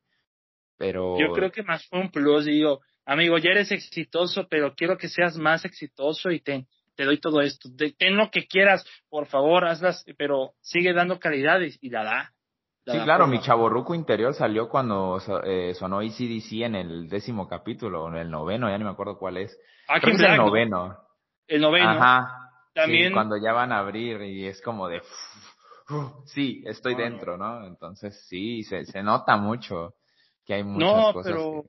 Pero 0.77 1.18
yo 1.19 1.31
creo 1.34 1.52
que 1.52 1.64
más 1.64 1.85
fue 1.88 1.99
un 1.99 2.11
plus, 2.11 2.45
digo, 2.45 2.81
amigo, 3.06 3.38
ya 3.38 3.52
eres 3.52 3.72
exitoso, 3.72 4.47
pero 4.49 4.73
quiero 4.76 4.97
que 4.97 5.07
seas 5.07 5.38
más 5.38 5.64
exitoso 5.65 6.31
y 6.31 6.41
ten, 6.41 6.68
te 6.95 7.06
doy 7.06 7.19
todo 7.19 7.41
esto, 7.41 7.69
ten 7.97 8.18
lo 8.18 8.30
que 8.30 8.45
quieras, 8.47 8.85
por 9.10 9.27
favor, 9.27 9.65
hazlas, 9.65 10.06
pero 10.18 10.52
sigue 10.61 10.93
dando 10.93 11.19
calidad 11.19 11.60
y, 11.61 11.89
la 11.89 12.03
da. 12.03 12.34
sí, 12.85 12.99
claro, 13.03 13.27
mi 13.27 13.39
chaborruco 13.39 13.95
interior 13.95 14.34
salió 14.34 14.69
cuando 14.69 15.22
eh, 15.45 15.73
sonó 15.76 16.02
ECDC 16.02 16.64
en 16.64 16.76
el 16.76 17.10
décimo 17.10 17.47
capítulo, 17.47 18.03
o 18.03 18.10
en 18.10 18.18
el 18.18 18.30
noveno, 18.30 18.69
ya 18.69 18.77
no 18.77 18.85
me 18.85 18.91
acuerdo 18.91 19.18
cuál 19.18 19.38
es. 19.38 19.57
Aquí 19.88 20.11
es 20.11 20.19
el 20.19 20.38
noveno. 20.38 20.97
El 21.47 21.61
noveno. 21.61 21.89
Ajá. 21.89 22.45
También. 22.76 23.14
cuando 23.14 23.38
ya 23.41 23.53
van 23.53 23.72
a 23.72 23.80
abrir 23.80 24.22
y 24.22 24.47
es 24.47 24.61
como 24.61 24.89
de, 24.89 25.02
sí, 26.26 26.61
estoy 26.65 26.95
dentro, 26.95 27.38
¿no? 27.38 27.65
Entonces 27.65 28.26
sí, 28.27 28.64
se, 28.64 28.84
se 28.85 29.02
nota 29.02 29.38
mucho 29.38 29.95
que 30.45 30.56
hay 30.56 30.64
muchas 30.64 30.91
no, 30.91 31.14
cosas. 31.14 31.31
pero 31.31 31.64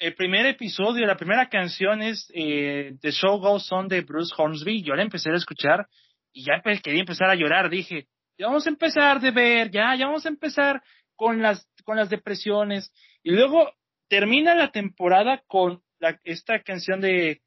el 0.00 0.14
primer 0.14 0.46
episodio, 0.46 1.06
la 1.06 1.16
primera 1.16 1.48
canción 1.48 2.02
es 2.02 2.30
eh, 2.34 2.94
The 3.00 3.12
Show 3.12 3.38
Goes 3.38 3.70
On 3.70 3.86
de 3.86 4.00
Bruce 4.00 4.34
Hornsby. 4.36 4.82
Yo 4.82 4.94
la 4.94 5.02
empecé 5.02 5.30
a 5.30 5.36
escuchar 5.36 5.86
y 6.32 6.44
ya 6.44 6.60
quería 6.82 7.00
empezar 7.00 7.30
a 7.30 7.34
llorar. 7.34 7.70
Dije, 7.70 8.08
ya 8.36 8.46
vamos 8.46 8.66
a 8.66 8.70
empezar 8.70 9.20
de 9.20 9.30
ver, 9.30 9.70
ya, 9.70 9.94
ya 9.94 10.06
vamos 10.06 10.26
a 10.26 10.30
empezar 10.30 10.82
con 11.14 11.42
las, 11.42 11.68
con 11.84 11.96
las 11.96 12.10
depresiones. 12.10 12.92
Y 13.22 13.30
luego 13.30 13.70
termina 14.08 14.54
la 14.54 14.72
temporada 14.72 15.42
con 15.46 15.82
la, 15.98 16.18
esta 16.24 16.60
canción 16.62 17.00
de 17.00 17.42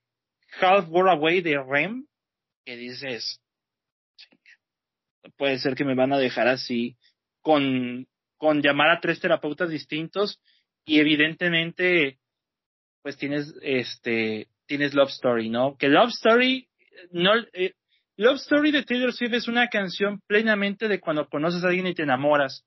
Half 0.62 0.90
World 0.90 1.18
Away 1.18 1.42
de 1.42 1.62
Rem 1.62 2.06
que 2.66 2.76
dices, 2.76 3.42
puede 5.38 5.60
ser 5.60 5.76
que 5.76 5.86
me 5.86 5.96
van 5.96 6.14
a 6.14 6.18
dejar 6.18 6.48
así, 6.48 6.98
con, 7.42 8.08
con 8.38 8.62
llamar 8.62 8.90
a 8.90 9.00
tres 9.00 9.20
terapeutas 9.20 9.70
distintos 9.70 10.42
y 10.86 11.00
evidentemente, 11.00 12.20
pues 13.02 13.18
tienes, 13.18 13.54
este, 13.62 14.48
tienes 14.66 14.94
Love 14.94 15.10
Story, 15.10 15.50
¿no? 15.50 15.78
Que 15.78 15.90
Love 15.90 16.10
Story, 16.10 16.68
eh, 17.54 17.74
Love 18.18 18.38
Story 18.38 18.72
de 18.72 18.84
Taylor 18.84 19.14
Swift 19.14 19.34
es 19.34 19.48
una 19.48 19.68
canción 19.68 20.22
plenamente 20.28 20.88
de 20.88 21.00
cuando 21.00 21.28
conoces 21.28 21.64
a 21.64 21.68
alguien 21.68 21.88
y 21.88 21.94
te 21.94 22.04
enamoras. 22.04 22.66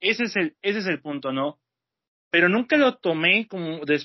Ese 0.00 0.24
es 0.24 0.36
el, 0.36 0.56
ese 0.62 0.80
es 0.80 0.86
el 0.86 1.00
punto, 1.00 1.32
¿no? 1.32 1.58
Pero 2.30 2.48
nunca 2.48 2.76
lo 2.76 2.96
tomé 2.96 3.46
como 3.46 3.84
de, 3.84 4.00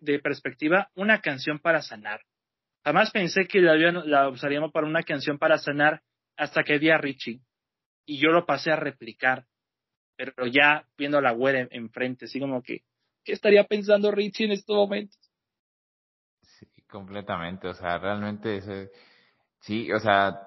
de 0.00 0.18
perspectiva 0.18 0.90
una 0.94 1.20
canción 1.20 1.58
para 1.58 1.80
sanar. 1.82 2.20
Jamás 2.88 3.10
pensé 3.10 3.46
que 3.46 3.60
la, 3.60 3.76
la 3.76 4.30
usaríamos 4.30 4.72
para 4.72 4.86
una 4.86 5.02
canción 5.02 5.36
para 5.36 5.58
sanar 5.58 6.00
hasta 6.38 6.64
que 6.64 6.78
vi 6.78 6.88
a 6.88 6.96
Richie. 6.96 7.42
Y 8.06 8.16
yo 8.16 8.30
lo 8.30 8.46
pasé 8.46 8.72
a 8.72 8.76
replicar. 8.76 9.44
Pero 10.16 10.46
ya 10.46 10.86
viendo 10.96 11.18
a 11.18 11.20
la 11.20 11.32
güera 11.32 11.68
enfrente, 11.70 12.24
así 12.24 12.40
como 12.40 12.62
que, 12.62 12.84
¿qué 13.24 13.34
estaría 13.34 13.64
pensando 13.64 14.10
Richie 14.10 14.46
en 14.46 14.52
estos 14.52 14.74
momentos? 14.74 15.18
Sí, 16.40 16.66
completamente. 16.88 17.68
O 17.68 17.74
sea, 17.74 17.98
realmente, 17.98 18.56
ese, 18.56 18.90
sí, 19.60 19.92
o 19.92 20.00
sea, 20.00 20.40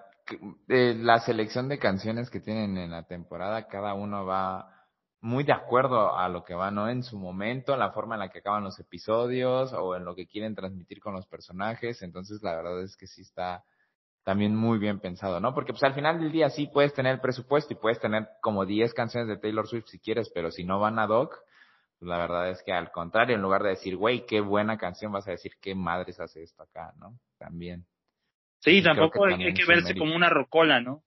eh, 0.68 0.96
la 0.98 1.20
selección 1.20 1.70
de 1.70 1.78
canciones 1.78 2.32
que 2.32 2.40
tienen 2.40 2.76
en 2.76 2.90
la 2.90 3.06
temporada, 3.06 3.68
cada 3.68 3.94
uno 3.94 4.26
va 4.26 4.81
muy 5.22 5.44
de 5.44 5.54
acuerdo 5.54 6.18
a 6.18 6.28
lo 6.30 6.44
que 6.44 6.56
va, 6.56 6.72
¿no? 6.72 6.90
En 6.90 7.04
su 7.04 7.18
momento, 7.18 7.78
la 7.78 7.92
forma 7.92 8.16
en 8.16 8.20
la 8.20 8.30
que 8.30 8.40
acaban 8.40 8.64
los 8.64 8.80
episodios 8.80 9.72
o 9.74 9.96
en 9.96 10.04
lo 10.04 10.16
que 10.16 10.28
quieren 10.28 10.56
transmitir 10.56 11.00
con 11.00 11.14
los 11.14 11.28
personajes. 11.28 12.02
Entonces, 12.02 12.42
la 12.42 12.56
verdad 12.56 12.82
es 12.82 12.98
que 12.98 13.06
sí 13.06 13.22
está, 13.22 13.64
también 14.24 14.56
muy 14.56 14.80
bien 14.80 15.00
pensado, 15.00 15.40
¿no? 15.40 15.54
Porque 15.54 15.74
pues 15.74 15.84
al 15.84 15.94
final 15.94 16.20
del 16.20 16.32
día 16.32 16.50
sí 16.50 16.68
puedes 16.74 16.94
tener 16.94 17.22
presupuesto 17.22 17.74
y 17.74 17.78
puedes 17.78 18.00
tener 18.00 18.28
como 18.42 18.66
10 18.66 18.94
canciones 18.94 19.28
de 19.30 19.38
Taylor 19.38 19.68
Swift 19.68 19.88
si 19.88 20.00
quieres, 20.00 20.32
pero 20.34 20.50
si 20.50 20.64
no 20.64 20.80
van 20.80 20.98
a 20.98 21.06
Doc, 21.06 21.36
pues 22.00 22.10
la 22.10 22.18
verdad 22.18 22.50
es 22.50 22.64
que 22.64 22.74
al 22.74 22.92
contrario, 22.92 23.36
en 23.36 23.44
lugar 23.44 23.62
de 23.62 23.70
decir, 23.70 23.96
güey, 23.98 24.26
qué 24.26 24.42
buena 24.42 24.78
canción, 24.78 25.12
vas 25.12 25.28
a 25.28 25.32
decir, 25.32 25.54
qué 25.62 25.76
madres 25.76 26.20
hace 26.20 26.42
esto 26.42 26.64
acá, 26.64 26.94
¿no? 27.00 27.20
También. 27.38 27.86
Sí, 28.60 28.82
tampoco 28.82 29.26
hay 29.26 29.54
que 29.54 29.66
verse 29.66 29.96
como 29.96 30.16
una 30.16 30.30
rocola, 30.30 30.82
¿no? 30.82 31.04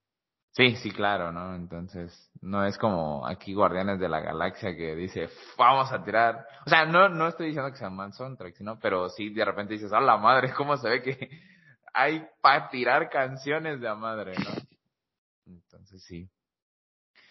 Sí, 0.55 0.77
sí, 0.77 0.89
claro, 0.91 1.33
¿no? 1.33 1.53
Entonces, 1.53 2.31
no 2.41 2.65
es 2.65 2.77
como 2.77 3.27
aquí 3.27 3.53
Guardianes 3.53 3.99
de 3.99 4.07
la 4.07 4.21
Galaxia 4.21 4.73
que 4.73 4.95
dice, 4.95 5.27
vamos 5.57 5.91
a 5.91 6.01
tirar. 6.01 6.47
O 6.65 6.69
sea, 6.69 6.85
no, 6.85 7.09
no 7.09 7.27
estoy 7.27 7.47
diciendo 7.47 7.69
que 7.71 7.77
sea 7.77 7.89
un 7.89 8.13
soundtrack, 8.13 8.55
sino, 8.55 8.79
pero 8.79 9.09
sí 9.09 9.29
de 9.31 9.43
repente 9.43 9.73
dices, 9.73 9.91
a 9.91 9.99
la 9.99 10.15
madre, 10.15 10.53
¿cómo 10.53 10.77
se 10.77 10.87
ve 10.87 11.01
que 11.01 11.29
hay 11.93 12.25
para 12.39 12.69
tirar 12.69 13.09
canciones 13.09 13.81
de 13.81 13.89
a 13.89 13.95
madre, 13.95 14.33
¿no? 14.37 15.53
Entonces, 15.53 16.01
sí. 16.05 16.29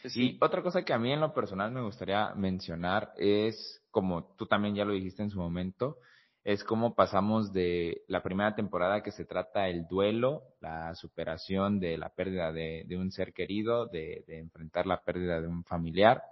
Sí, 0.05 0.38
otra 0.42 0.62
cosa 0.62 0.82
que 0.82 0.92
a 0.92 0.98
mí 0.98 1.10
en 1.10 1.20
lo 1.20 1.32
personal 1.32 1.72
me 1.72 1.80
gustaría 1.80 2.34
mencionar 2.34 3.14
es, 3.16 3.82
como 3.90 4.34
tú 4.36 4.44
también 4.44 4.74
ya 4.74 4.84
lo 4.84 4.92
dijiste 4.92 5.22
en 5.22 5.30
su 5.30 5.38
momento, 5.38 5.96
es 6.44 6.62
cómo 6.62 6.94
pasamos 6.94 7.52
de 7.54 8.02
la 8.06 8.22
primera 8.22 8.54
temporada 8.54 9.02
que 9.02 9.12
se 9.12 9.24
trata 9.24 9.68
el 9.68 9.86
duelo, 9.86 10.42
la 10.60 10.94
superación 10.94 11.80
de 11.80 11.96
la 11.96 12.10
pérdida 12.10 12.52
de, 12.52 12.86
un 12.98 13.10
ser 13.10 13.32
querido, 13.32 13.86
de, 13.86 14.24
enfrentar 14.28 14.86
la 14.86 15.00
pérdida 15.02 15.40
de 15.40 15.48
un 15.48 15.64
familiar, 15.64 16.22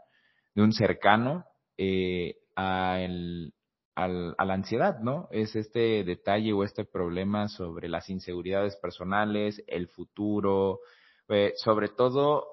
de 0.55 0.63
un 0.63 0.73
cercano, 0.73 1.47
eh, 1.79 2.37
a, 2.55 3.01
el, 3.01 3.55
al, 3.95 4.35
a 4.37 4.45
la 4.45 4.53
ansiedad, 4.53 4.99
¿no? 5.01 5.29
Es 5.31 5.57
este 5.57 6.05
detalle 6.05 6.53
o 6.53 6.63
este 6.63 6.85
problema 6.85 7.49
sobre 7.49 7.89
las 7.89 8.11
inseguridades 8.11 8.77
personales, 8.77 9.65
el 9.67 9.89
futuro, 9.89 10.81
eh, 11.29 11.55
sobre 11.57 11.89
todo 11.89 12.47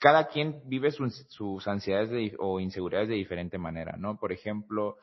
cada 0.00 0.26
quien 0.26 0.62
vive 0.64 0.90
sus, 0.90 1.14
sus 1.28 1.68
ansiedades 1.68 2.34
o 2.40 2.58
inseguridades 2.58 3.08
de 3.08 3.14
diferente 3.14 3.56
manera, 3.56 3.96
¿no? 3.96 4.18
Por 4.18 4.32
ejemplo, 4.32 4.96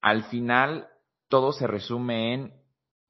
al 0.00 0.24
final 0.24 0.88
todo 1.28 1.52
se 1.52 1.66
resume 1.66 2.34
en 2.34 2.52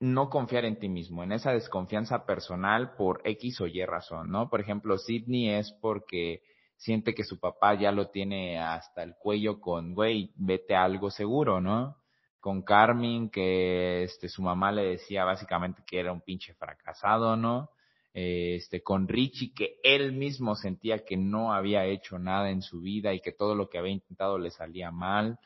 no 0.01 0.31
confiar 0.31 0.65
en 0.65 0.79
ti 0.79 0.89
mismo, 0.89 1.25
en 1.25 1.33
esa 1.33 1.53
desconfianza 1.53 2.25
personal 2.25 2.95
por 2.97 3.21
X 3.25 3.61
o 3.61 3.67
Y 3.67 3.85
razón, 3.85 4.31
¿no? 4.31 4.49
Por 4.49 4.61
ejemplo, 4.61 4.97
Sidney 4.97 5.51
es 5.51 5.73
porque 5.81 6.43
siente 6.77 7.15
que 7.15 7.25
su 7.25 7.41
papá 7.41 7.75
ya 7.75 7.91
lo 7.91 8.09
tiene 8.09 8.61
hasta 8.61 9.03
el 9.03 9.15
cuello 9.17 9.61
con, 9.61 9.95
güey, 9.95 10.33
vete 10.37 10.77
a 10.77 10.85
algo 10.85 11.11
seguro, 11.11 11.61
¿no? 11.61 11.97
Con 12.39 12.63
Carmen, 12.63 13.31
que 13.31 14.05
este, 14.05 14.29
su 14.29 14.43
mamá 14.43 14.71
le 14.71 14.85
decía 14.85 15.25
básicamente 15.25 15.83
que 15.85 15.99
era 15.99 16.13
un 16.13 16.21
pinche 16.21 16.55
fracasado, 16.55 17.37
¿no? 17.37 17.71
Este, 18.15 18.83
con 18.83 19.09
Richie, 19.09 19.53
que 19.53 19.79
él 19.83 20.13
mismo 20.13 20.55
sentía 20.55 21.05
que 21.05 21.17
no 21.17 21.53
había 21.53 21.85
hecho 21.87 22.19
nada 22.19 22.51
en 22.51 22.63
su 22.63 22.81
vida 22.81 23.13
y 23.13 23.21
que 23.21 23.33
todo 23.33 23.57
lo 23.57 23.69
que 23.69 23.79
había 23.79 23.93
intentado 23.93 24.39
le 24.39 24.51
salía 24.51 24.93
mal 24.93 25.39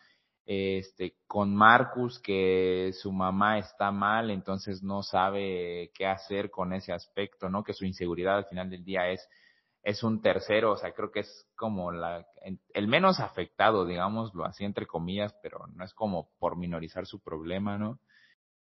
este, 0.44 1.16
con 1.27 1.55
Marcus, 1.55 2.19
que 2.20 2.93
su 3.01 3.12
mamá 3.12 3.59
está 3.59 3.90
mal, 3.90 4.31
entonces 4.31 4.82
no 4.82 5.02
sabe 5.02 5.90
qué 5.94 6.06
hacer 6.06 6.51
con 6.51 6.73
ese 6.73 6.93
aspecto, 6.93 7.48
¿no? 7.48 7.62
Que 7.62 7.74
su 7.74 7.85
inseguridad 7.85 8.36
al 8.36 8.47
final 8.47 8.69
del 8.69 8.85
día 8.85 9.09
es, 9.10 9.28
es 9.82 10.02
un 10.02 10.20
tercero, 10.20 10.73
o 10.73 10.77
sea, 10.77 10.93
creo 10.93 11.10
que 11.10 11.20
es 11.20 11.51
como 11.56 11.93
la, 11.93 12.27
el 12.74 12.89
menos 12.89 13.20
afectado, 13.20 13.85
digámoslo 13.86 14.44
así, 14.44 14.64
entre 14.64 14.86
comillas, 14.86 15.35
pero 15.43 15.66
no 15.74 15.85
es 15.85 15.94
como 15.94 16.31
por 16.39 16.56
minorizar 16.56 17.06
su 17.06 17.20
problema, 17.20 17.78
¿no? 17.78 18.01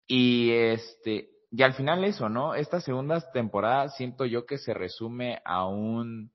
Y 0.06 0.50
este, 0.52 1.30
y 1.50 1.62
al 1.62 1.74
final 1.74 2.04
eso, 2.04 2.28
¿no? 2.28 2.54
Esta 2.54 2.80
segunda 2.80 3.20
temporada 3.32 3.88
siento 3.88 4.26
yo 4.26 4.44
que 4.44 4.58
se 4.58 4.74
resume 4.74 5.40
a 5.44 5.66
un 5.66 6.30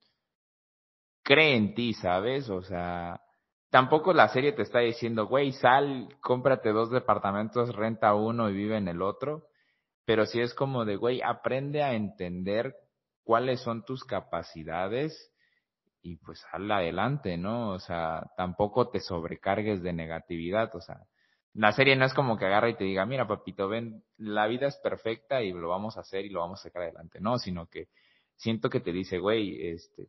cree 1.24 1.56
en 1.56 1.76
ti, 1.76 1.94
¿sabes? 1.94 2.50
O 2.50 2.64
sea, 2.64 3.22
tampoco 3.70 4.14
la 4.14 4.30
serie 4.30 4.54
te 4.54 4.62
está 4.62 4.80
diciendo, 4.80 5.28
güey, 5.28 5.52
sal, 5.52 6.10
cómprate 6.22 6.70
dos 6.70 6.92
departamentos, 6.92 7.76
renta 7.76 8.14
uno 8.14 8.50
y 8.50 8.54
vive 8.54 8.78
en 8.78 8.88
el 8.88 9.02
otro. 9.02 9.48
Pero 10.06 10.26
sí 10.26 10.42
es 10.42 10.54
como 10.54 10.86
de, 10.86 10.96
güey, 10.96 11.22
aprende 11.22 11.84
a 11.84 11.94
entender 11.94 12.76
cuáles 13.24 13.62
son 13.62 13.84
tus 13.86 14.04
capacidades 14.04 15.32
y 16.02 16.16
pues 16.18 16.40
sal 16.52 16.72
adelante, 16.72 17.38
¿no? 17.38 17.72
O 17.72 17.80
sea, 17.80 18.32
tampoco 18.36 18.90
te 18.90 19.00
sobrecargues 19.00 19.84
de 19.84 19.94
negatividad, 19.94 20.74
o 20.76 20.82
sea, 20.82 21.04
la 21.54 21.72
serie 21.74 21.96
no 21.96 22.06
es 22.06 22.14
como 22.14 22.38
que 22.38 22.46
agarra 22.46 22.70
y 22.70 22.76
te 22.76 22.86
diga, 22.86 23.06
mira, 23.06 23.28
papito, 23.28 23.68
ven, 23.68 24.04
la 24.18 24.48
vida 24.48 24.68
es 24.68 24.78
perfecta 24.78 25.42
y 25.42 25.52
lo 25.52 25.70
vamos 25.70 25.98
a 25.98 26.02
hacer 26.02 26.26
y 26.26 26.30
lo 26.30 26.40
vamos 26.40 26.62
a 26.62 26.64
sacar 26.64 26.84
adelante, 26.84 27.20
no, 27.20 27.38
sino 27.38 27.68
que 27.68 27.90
siento 28.36 28.70
que 28.70 28.80
te 28.80 28.92
dice, 28.92 29.20
güey, 29.20 29.68
este, 29.68 30.08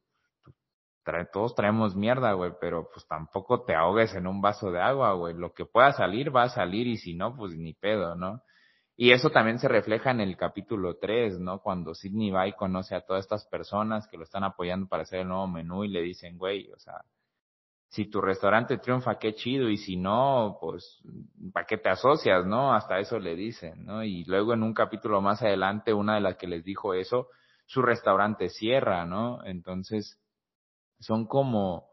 todos 1.32 1.54
traemos 1.54 1.96
mierda, 1.96 2.32
güey, 2.32 2.52
pero 2.60 2.88
pues 2.92 3.06
tampoco 3.06 3.64
te 3.64 3.74
ahogues 3.74 4.14
en 4.14 4.26
un 4.26 4.40
vaso 4.40 4.70
de 4.70 4.80
agua, 4.80 5.14
güey. 5.14 5.34
Lo 5.34 5.52
que 5.52 5.64
pueda 5.64 5.92
salir 5.92 6.34
va 6.34 6.44
a 6.44 6.48
salir 6.48 6.86
y 6.86 6.96
si 6.96 7.14
no, 7.14 7.34
pues 7.36 7.56
ni 7.56 7.74
pedo, 7.74 8.14
¿no? 8.14 8.42
Y 8.96 9.12
eso 9.12 9.30
también 9.30 9.58
se 9.58 9.66
refleja 9.66 10.10
en 10.10 10.20
el 10.20 10.36
capítulo 10.36 10.98
3, 10.98 11.40
¿no? 11.40 11.60
Cuando 11.60 11.94
Sidney 11.94 12.30
va 12.30 12.46
y 12.46 12.52
conoce 12.52 12.94
a 12.94 13.00
todas 13.00 13.24
estas 13.24 13.46
personas 13.46 14.06
que 14.08 14.18
lo 14.18 14.24
están 14.24 14.44
apoyando 14.44 14.88
para 14.88 15.04
hacer 15.04 15.20
el 15.20 15.28
nuevo 15.28 15.46
menú 15.46 15.84
y 15.84 15.88
le 15.88 16.02
dicen, 16.02 16.36
güey, 16.36 16.70
o 16.70 16.78
sea, 16.78 17.00
si 17.88 18.10
tu 18.10 18.20
restaurante 18.20 18.78
triunfa, 18.78 19.18
qué 19.18 19.34
chido, 19.34 19.68
y 19.68 19.76
si 19.78 19.96
no, 19.96 20.58
pues, 20.60 21.02
¿para 21.52 21.66
qué 21.66 21.78
te 21.78 21.88
asocias, 21.88 22.46
no? 22.46 22.74
Hasta 22.74 22.98
eso 23.00 23.18
le 23.18 23.34
dicen, 23.34 23.86
¿no? 23.86 24.04
Y 24.04 24.24
luego 24.24 24.52
en 24.52 24.62
un 24.62 24.74
capítulo 24.74 25.20
más 25.20 25.42
adelante, 25.42 25.94
una 25.94 26.16
de 26.16 26.20
las 26.20 26.36
que 26.36 26.46
les 26.46 26.62
dijo 26.62 26.92
eso, 26.92 27.28
su 27.64 27.82
restaurante 27.82 28.48
cierra, 28.48 29.06
¿no? 29.06 29.42
Entonces, 29.44 30.19
son 31.00 31.26
como 31.26 31.90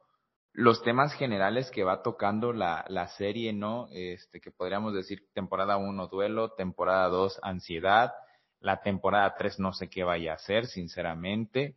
los 0.54 0.82
temas 0.82 1.14
generales 1.14 1.72
que 1.72 1.84
va 1.84 2.02
tocando 2.02 2.52
la, 2.52 2.86
la 2.90 3.08
serie, 3.10 3.54
¿no? 3.54 3.88
Este, 3.92 4.42
que 4.42 4.52
podríamos 4.52 4.94
decir 4.94 5.24
temporada 5.34 5.78
1 5.78 6.08
duelo, 6.08 6.54
temporada 6.54 7.08
2 7.10 7.40
ansiedad, 7.44 8.12
la 8.60 8.82
temporada 8.82 9.36
3 9.38 9.60
no 9.60 9.74
sé 9.74 9.90
qué 9.90 10.04
vaya 10.04 10.34
a 10.34 10.40
ser, 10.40 10.66
sinceramente, 10.66 11.76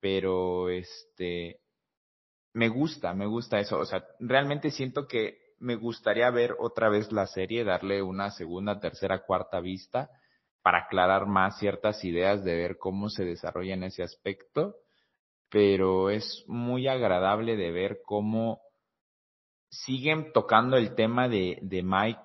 pero 0.00 0.70
este, 0.70 1.60
me 2.54 2.68
gusta, 2.68 3.12
me 3.14 3.26
gusta 3.26 3.60
eso, 3.60 3.78
o 3.78 3.84
sea, 3.84 4.04
realmente 4.18 4.70
siento 4.70 5.06
que 5.06 5.38
me 5.58 5.76
gustaría 5.76 6.30
ver 6.30 6.56
otra 6.58 6.88
vez 6.88 7.12
la 7.12 7.26
serie, 7.26 7.64
darle 7.64 8.02
una 8.02 8.30
segunda, 8.30 8.80
tercera, 8.80 9.24
cuarta 9.24 9.60
vista 9.60 10.10
para 10.62 10.86
aclarar 10.86 11.26
más 11.26 11.58
ciertas 11.58 12.02
ideas 12.04 12.42
de 12.44 12.56
ver 12.56 12.78
cómo 12.78 13.08
se 13.10 13.24
desarrolla 13.24 13.74
en 13.74 13.84
ese 13.84 14.02
aspecto 14.02 14.76
pero 15.52 16.08
es 16.08 16.44
muy 16.48 16.88
agradable 16.88 17.56
de 17.56 17.70
ver 17.70 18.00
cómo 18.06 18.62
siguen 19.68 20.32
tocando 20.32 20.78
el 20.78 20.94
tema 20.94 21.28
de, 21.28 21.58
de 21.60 21.82
Mike 21.82 22.22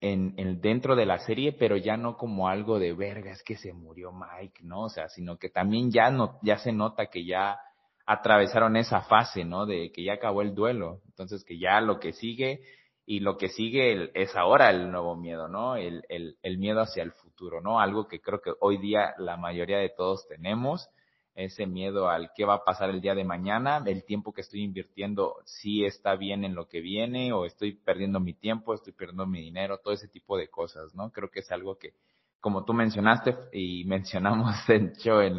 en, 0.00 0.34
en, 0.36 0.60
dentro 0.60 0.94
de 0.94 1.06
la 1.06 1.18
serie, 1.18 1.50
pero 1.52 1.76
ya 1.76 1.96
no 1.96 2.16
como 2.16 2.48
algo 2.48 2.78
de 2.78 2.92
verga, 2.92 3.32
es 3.32 3.42
que 3.42 3.56
se 3.56 3.72
murió 3.72 4.12
Mike, 4.12 4.60
¿no? 4.62 4.82
O 4.84 4.88
sea, 4.88 5.08
sino 5.08 5.38
que 5.38 5.50
también 5.50 5.90
ya 5.90 6.12
no, 6.12 6.38
ya 6.42 6.58
se 6.58 6.70
nota 6.70 7.06
que 7.06 7.26
ya 7.26 7.58
atravesaron 8.06 8.76
esa 8.76 9.00
fase, 9.02 9.44
¿no? 9.44 9.66
De 9.66 9.90
que 9.90 10.04
ya 10.04 10.14
acabó 10.14 10.42
el 10.42 10.54
duelo. 10.54 11.00
Entonces 11.06 11.44
que 11.44 11.58
ya 11.58 11.80
lo 11.80 11.98
que 11.98 12.12
sigue 12.12 12.60
y 13.06 13.18
lo 13.20 13.38
que 13.38 13.48
sigue 13.48 14.12
es 14.14 14.36
ahora 14.36 14.70
el 14.70 14.92
nuevo 14.92 15.16
miedo, 15.16 15.48
¿no? 15.48 15.74
El, 15.74 16.04
el, 16.08 16.36
el 16.42 16.58
miedo 16.58 16.80
hacia 16.80 17.02
el 17.02 17.10
futuro, 17.10 17.60
¿no? 17.60 17.80
Algo 17.80 18.06
que 18.06 18.20
creo 18.20 18.40
que 18.40 18.52
hoy 18.60 18.78
día 18.78 19.14
la 19.18 19.36
mayoría 19.36 19.78
de 19.78 19.88
todos 19.90 20.28
tenemos 20.28 20.88
ese 21.34 21.66
miedo 21.66 22.08
al 22.08 22.32
qué 22.34 22.44
va 22.44 22.54
a 22.54 22.64
pasar 22.64 22.90
el 22.90 23.00
día 23.00 23.14
de 23.14 23.24
mañana, 23.24 23.82
el 23.86 24.04
tiempo 24.04 24.32
que 24.32 24.40
estoy 24.40 24.62
invirtiendo, 24.62 25.36
si 25.44 25.84
está 25.84 26.16
bien 26.16 26.44
en 26.44 26.54
lo 26.54 26.68
que 26.68 26.80
viene 26.80 27.32
o 27.32 27.44
estoy 27.44 27.74
perdiendo 27.74 28.20
mi 28.20 28.34
tiempo, 28.34 28.74
estoy 28.74 28.92
perdiendo 28.92 29.26
mi 29.26 29.40
dinero, 29.40 29.78
todo 29.78 29.94
ese 29.94 30.08
tipo 30.08 30.36
de 30.36 30.48
cosas, 30.48 30.94
¿no? 30.94 31.10
Creo 31.12 31.30
que 31.30 31.40
es 31.40 31.50
algo 31.50 31.78
que, 31.78 31.94
como 32.40 32.64
tú 32.64 32.72
mencionaste 32.72 33.36
y 33.52 33.84
mencionamos 33.84 34.54
en, 34.68 34.92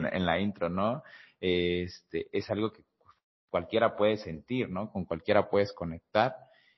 en 0.06 0.26
la 0.26 0.40
intro, 0.40 0.70
¿no? 0.70 1.04
Este, 1.40 2.28
es 2.32 2.50
algo 2.50 2.72
que 2.72 2.84
cualquiera 3.50 3.96
puede 3.96 4.18
sentir, 4.18 4.70
¿no? 4.70 4.92
Con 4.92 5.06
cualquiera 5.06 5.50
puedes 5.50 5.74
conectar. 5.74 6.36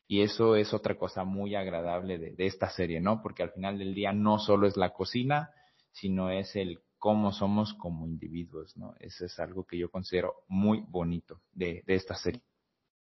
Y 0.07 0.22
eso 0.22 0.56
es 0.56 0.73
otra 0.73 0.95
cosa 0.95 1.23
muy 1.23 1.56
agradable 1.56 2.18
de, 2.18 2.31
de 2.31 2.45
esta 2.45 2.69
serie, 2.69 2.99
¿no? 2.99 3.22
Porque 3.22 3.44
al 3.44 3.52
final 3.52 3.80
del 3.80 3.94
día 3.94 4.11
no 4.11 4.38
solo 4.38 4.68
es 4.68 4.76
la 4.76 4.91
cocina, 4.91 5.52
sino 5.91 6.30
es 6.30 6.56
el 6.56 6.80
cómo 7.03 7.34
somos 7.34 7.73
como 7.73 8.07
individuos, 8.07 8.77
¿no? 8.77 8.95
Eso 8.97 9.25
es 9.25 9.38
algo 9.38 9.67
que 9.67 9.77
yo 9.77 9.89
considero 9.89 10.35
muy 10.47 10.85
bonito 10.88 11.41
de, 11.51 11.84
de 11.85 11.95
esta 11.95 12.15
serie. 12.15 12.41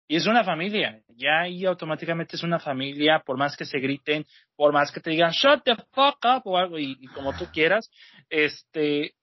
Y 0.07 0.15
es 0.15 0.27
una 0.27 0.45
familia, 0.45 1.03
ya 1.09 1.41
ahí 1.41 1.65
automáticamente 1.65 2.37
es 2.37 2.43
una 2.43 2.57
familia, 2.57 3.21
por 3.25 3.37
más 3.37 3.57
que 3.57 3.65
se 3.65 3.79
griten, 3.79 4.25
por 4.55 4.71
más 4.71 4.93
que 4.93 5.01
te 5.01 5.09
digan 5.09 5.31
shut 5.31 5.65
the 5.65 5.75
fuck 5.91 6.19
up 6.23 6.41
o 6.45 6.57
algo, 6.57 6.79
y, 6.79 7.05
como 7.07 7.33
tú 7.37 7.47
quieras, 7.51 7.91
este, 8.29 9.13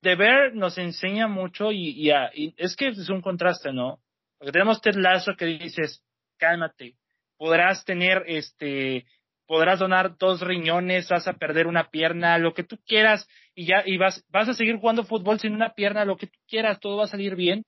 de 0.00 0.14
ver 0.14 0.54
nos 0.54 0.78
enseña 0.78 1.26
mucho 1.26 1.72
y, 1.72 1.88
y, 1.88 2.12
y, 2.34 2.54
es 2.56 2.76
que 2.76 2.90
es 2.90 3.08
un 3.08 3.20
contraste, 3.20 3.72
¿no? 3.72 3.98
Porque 4.38 4.52
tenemos 4.52 4.80
Ted 4.80 4.94
Lasso 4.94 5.32
que 5.36 5.46
dices, 5.46 6.04
cálmate, 6.36 6.94
podrás 7.36 7.84
tener 7.84 8.22
este 8.28 9.06
podrás 9.48 9.78
donar 9.78 10.18
dos 10.18 10.42
riñones, 10.42 11.08
vas 11.08 11.26
a 11.26 11.32
perder 11.32 11.66
una 11.66 11.90
pierna, 11.90 12.36
lo 12.36 12.52
que 12.52 12.64
tú 12.64 12.78
quieras, 12.86 13.26
y 13.54 13.64
ya, 13.64 13.82
y 13.84 13.96
vas, 13.96 14.22
vas 14.28 14.46
a 14.50 14.54
seguir 14.54 14.76
jugando 14.76 15.04
fútbol 15.04 15.40
sin 15.40 15.54
una 15.54 15.72
pierna, 15.74 16.04
lo 16.04 16.18
que 16.18 16.26
tú 16.26 16.38
quieras, 16.46 16.78
todo 16.80 16.98
va 16.98 17.04
a 17.04 17.08
salir 17.08 17.34
bien. 17.34 17.64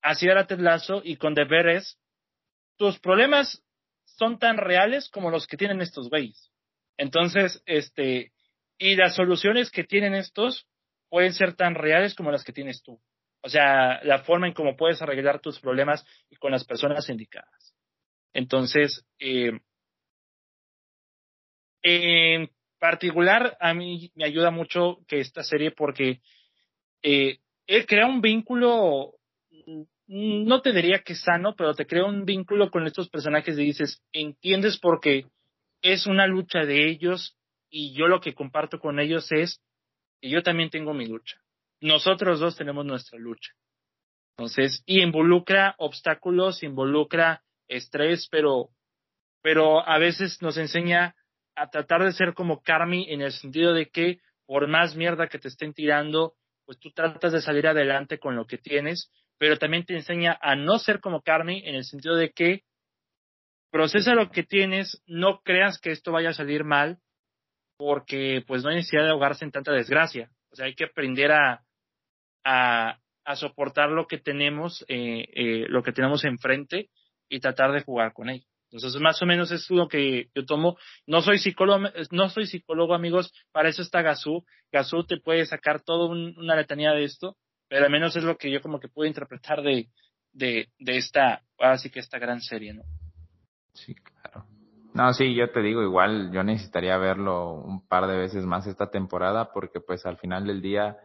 Así 0.00 0.26
era 0.26 0.46
Ted 0.46 0.60
Lasso 0.60 1.02
y 1.04 1.16
con 1.16 1.34
deberes, 1.34 1.98
tus 2.78 2.98
problemas 3.00 3.62
son 4.06 4.38
tan 4.38 4.56
reales 4.56 5.10
como 5.10 5.30
los 5.30 5.46
que 5.46 5.58
tienen 5.58 5.82
estos 5.82 6.08
güeyes. 6.08 6.50
Entonces, 6.96 7.62
este, 7.66 8.32
y 8.78 8.96
las 8.96 9.14
soluciones 9.14 9.70
que 9.70 9.84
tienen 9.84 10.14
estos 10.14 10.66
pueden 11.10 11.34
ser 11.34 11.54
tan 11.54 11.74
reales 11.74 12.14
como 12.14 12.30
las 12.30 12.44
que 12.44 12.52
tienes 12.52 12.82
tú. 12.82 12.98
O 13.42 13.50
sea, 13.50 14.02
la 14.04 14.20
forma 14.20 14.48
en 14.48 14.54
cómo 14.54 14.74
puedes 14.74 15.02
arreglar 15.02 15.40
tus 15.40 15.60
problemas 15.60 16.06
y 16.30 16.36
con 16.36 16.50
las 16.50 16.64
personas 16.64 17.10
indicadas. 17.10 17.74
Entonces, 18.32 19.04
eh, 19.18 19.52
en 21.82 22.50
particular, 22.78 23.56
a 23.60 23.74
mí 23.74 24.10
me 24.14 24.24
ayuda 24.24 24.50
mucho 24.50 24.98
que 25.06 25.20
esta 25.20 25.42
serie 25.42 25.70
porque 25.70 26.20
eh, 27.02 27.38
él 27.66 27.86
crea 27.86 28.06
un 28.06 28.20
vínculo, 28.20 29.14
no 30.06 30.62
te 30.62 30.72
diría 30.72 31.00
que 31.00 31.14
sano, 31.14 31.54
pero 31.56 31.74
te 31.74 31.86
crea 31.86 32.04
un 32.04 32.24
vínculo 32.24 32.70
con 32.70 32.86
estos 32.86 33.08
personajes 33.08 33.58
y 33.58 33.64
dices, 33.64 34.02
entiendes 34.12 34.78
porque 34.78 35.26
es 35.82 36.06
una 36.06 36.26
lucha 36.26 36.60
de 36.60 36.88
ellos 36.88 37.36
y 37.70 37.92
yo 37.94 38.08
lo 38.08 38.20
que 38.20 38.34
comparto 38.34 38.80
con 38.80 38.98
ellos 38.98 39.30
es 39.32 39.60
que 40.20 40.30
yo 40.30 40.42
también 40.42 40.70
tengo 40.70 40.94
mi 40.94 41.06
lucha. 41.06 41.40
Nosotros 41.80 42.40
dos 42.40 42.56
tenemos 42.56 42.84
nuestra 42.84 43.18
lucha. 43.18 43.52
Entonces, 44.36 44.82
y 44.86 45.02
involucra 45.02 45.74
obstáculos, 45.78 46.62
involucra 46.62 47.42
estrés, 47.68 48.28
pero, 48.30 48.70
pero 49.42 49.86
a 49.86 49.98
veces 49.98 50.40
nos 50.40 50.56
enseña 50.56 51.14
a 51.58 51.68
tratar 51.70 52.04
de 52.04 52.12
ser 52.12 52.34
como 52.34 52.62
Carmi 52.62 53.12
en 53.12 53.20
el 53.20 53.32
sentido 53.32 53.74
de 53.74 53.86
que 53.86 54.20
por 54.46 54.66
más 54.68 54.96
mierda 54.96 55.28
que 55.28 55.38
te 55.38 55.48
estén 55.48 55.74
tirando, 55.74 56.34
pues 56.64 56.78
tú 56.78 56.90
tratas 56.92 57.32
de 57.32 57.42
salir 57.42 57.66
adelante 57.66 58.18
con 58.18 58.36
lo 58.36 58.46
que 58.46 58.58
tienes, 58.58 59.10
pero 59.38 59.58
también 59.58 59.84
te 59.84 59.94
enseña 59.94 60.38
a 60.40 60.56
no 60.56 60.78
ser 60.78 61.00
como 61.00 61.22
Carmi 61.22 61.62
en 61.66 61.74
el 61.74 61.84
sentido 61.84 62.16
de 62.16 62.30
que 62.30 62.62
procesa 63.70 64.14
lo 64.14 64.30
que 64.30 64.42
tienes, 64.42 65.02
no 65.06 65.40
creas 65.42 65.78
que 65.78 65.90
esto 65.90 66.12
vaya 66.12 66.30
a 66.30 66.34
salir 66.34 66.64
mal, 66.64 66.98
porque 67.76 68.42
pues 68.46 68.62
no 68.62 68.70
hay 68.70 68.76
necesidad 68.76 69.04
de 69.04 69.10
ahogarse 69.10 69.44
en 69.44 69.52
tanta 69.52 69.72
desgracia. 69.72 70.30
O 70.50 70.56
sea, 70.56 70.66
hay 70.66 70.74
que 70.74 70.84
aprender 70.84 71.30
a, 71.32 71.62
a, 72.44 72.98
a 73.24 73.36
soportar 73.36 73.90
lo 73.90 74.06
que 74.06 74.18
tenemos, 74.18 74.84
eh, 74.88 75.28
eh, 75.34 75.66
lo 75.68 75.82
que 75.82 75.92
tenemos 75.92 76.24
enfrente 76.24 76.88
y 77.28 77.40
tratar 77.40 77.72
de 77.72 77.82
jugar 77.82 78.14
con 78.14 78.30
ello. 78.30 78.47
Entonces, 78.70 79.00
más 79.00 79.20
o 79.22 79.26
menos 79.26 79.50
es 79.50 79.70
lo 79.70 79.88
que 79.88 80.28
yo 80.34 80.44
tomo. 80.44 80.76
No 81.06 81.22
soy 81.22 81.38
psicólogo, 81.38 81.88
no 82.10 82.28
soy 82.28 82.46
psicólogo, 82.46 82.94
amigos. 82.94 83.32
Para 83.52 83.68
eso 83.68 83.82
está 83.82 84.02
Gazú. 84.02 84.44
Gazú 84.70 85.04
te 85.04 85.18
puede 85.18 85.46
sacar 85.46 85.82
toda 85.82 86.08
una 86.08 86.54
letanía 86.54 86.92
de 86.92 87.04
esto, 87.04 87.36
pero 87.68 87.86
al 87.86 87.90
menos 87.90 88.14
es 88.16 88.24
lo 88.24 88.36
que 88.36 88.50
yo 88.50 88.60
como 88.60 88.78
que 88.80 88.88
puedo 88.88 89.08
interpretar 89.08 89.62
de, 89.62 89.88
de, 90.32 90.68
de 90.78 90.96
esta, 90.96 91.42
ahora 91.58 91.78
sí 91.78 91.90
que 91.90 92.00
esta 92.00 92.18
gran 92.18 92.40
serie, 92.40 92.74
¿no? 92.74 92.82
Sí, 93.72 93.94
claro. 93.94 94.46
No, 94.94 95.12
sí, 95.12 95.34
yo 95.34 95.50
te 95.50 95.60
digo, 95.60 95.82
igual 95.82 96.32
yo 96.32 96.42
necesitaría 96.42 96.96
verlo 96.98 97.52
un 97.52 97.86
par 97.86 98.06
de 98.06 98.16
veces 98.16 98.44
más 98.44 98.66
esta 98.66 98.90
temporada 98.90 99.52
porque 99.52 99.80
pues 99.80 100.04
al 100.06 100.16
final 100.16 100.46
del 100.46 100.60
día 100.60 100.96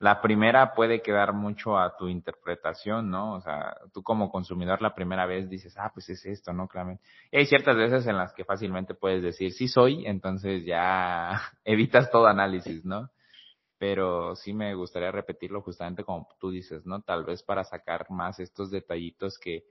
la 0.00 0.20
primera 0.20 0.74
puede 0.74 1.02
quedar 1.02 1.32
mucho 1.32 1.76
a 1.76 1.96
tu 1.96 2.08
interpretación, 2.08 3.10
¿no? 3.10 3.34
O 3.34 3.40
sea, 3.40 3.76
tú 3.92 4.02
como 4.02 4.30
consumidor 4.30 4.80
la 4.80 4.94
primera 4.94 5.26
vez 5.26 5.50
dices, 5.50 5.76
ah, 5.76 5.90
pues 5.92 6.08
es 6.08 6.24
esto, 6.24 6.52
¿no? 6.52 6.68
Claramente. 6.68 7.02
Y 7.32 7.38
hay 7.38 7.46
ciertas 7.46 7.76
veces 7.76 8.06
en 8.06 8.16
las 8.16 8.32
que 8.32 8.44
fácilmente 8.44 8.94
puedes 8.94 9.22
decir, 9.22 9.52
sí 9.52 9.66
soy, 9.66 10.06
entonces 10.06 10.64
ya 10.64 11.40
evitas 11.64 12.10
todo 12.10 12.28
análisis, 12.28 12.84
¿no? 12.84 13.10
Pero 13.78 14.36
sí 14.36 14.52
me 14.52 14.74
gustaría 14.74 15.10
repetirlo 15.10 15.62
justamente 15.62 16.04
como 16.04 16.28
tú 16.38 16.50
dices, 16.50 16.86
¿no? 16.86 17.02
Tal 17.02 17.24
vez 17.24 17.42
para 17.42 17.64
sacar 17.64 18.06
más 18.08 18.38
estos 18.38 18.70
detallitos 18.70 19.36
que 19.38 19.64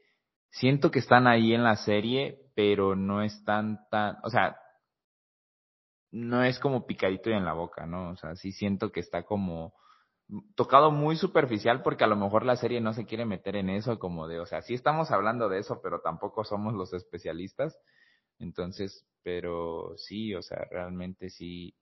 siento 0.50 0.92
que 0.92 1.00
están 1.00 1.28
ahí 1.28 1.54
en 1.54 1.64
la 1.64 1.78
serie, 1.78 2.40
pero 2.54 2.96
no 2.96 3.22
están 3.22 3.88
tan, 3.90 4.18
o 4.24 4.30
sea, 4.30 4.58
no 6.12 6.44
es 6.44 6.60
como 6.60 6.86
picadito 6.86 7.30
y 7.30 7.34
en 7.34 7.46
la 7.46 7.54
boca, 7.54 7.86
¿no? 7.86 8.10
O 8.10 8.16
sea, 8.18 8.36
sí 8.36 8.52
siento 8.52 8.92
que 8.92 9.00
está 9.00 9.24
como 9.24 9.74
tocado 10.56 10.92
muy 10.92 11.16
superficial 11.16 11.84
porque 11.84 12.04
a 12.04 12.08
lo 12.08 12.16
mejor 12.16 12.46
la 12.46 12.58
serie 12.58 12.82
no 12.82 12.94
se 12.94 13.06
quiere 13.06 13.26
meter 13.26 13.56
en 13.56 13.70
eso 13.70 13.98
como 13.98 14.28
de, 14.28 14.40
o 14.40 14.46
sea, 14.46 14.62
sí 14.62 14.74
estamos 14.74 15.12
hablando 15.12 15.48
de 15.50 15.60
eso, 15.60 15.80
pero 15.82 16.02
tampoco 16.02 16.44
somos 16.44 16.74
los 16.74 16.94
especialistas. 16.94 17.78
Entonces, 18.40 19.08
pero 19.24 19.94
sí, 19.96 20.36
o 20.36 20.42
sea, 20.42 20.66
realmente 20.70 21.30
sí 21.30 21.74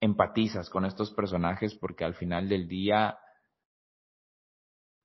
empatizas 0.00 0.68
con 0.68 0.84
estos 0.84 1.12
personajes 1.12 1.74
porque 1.74 2.04
al 2.04 2.14
final 2.14 2.48
del 2.48 2.68
día, 2.68 3.18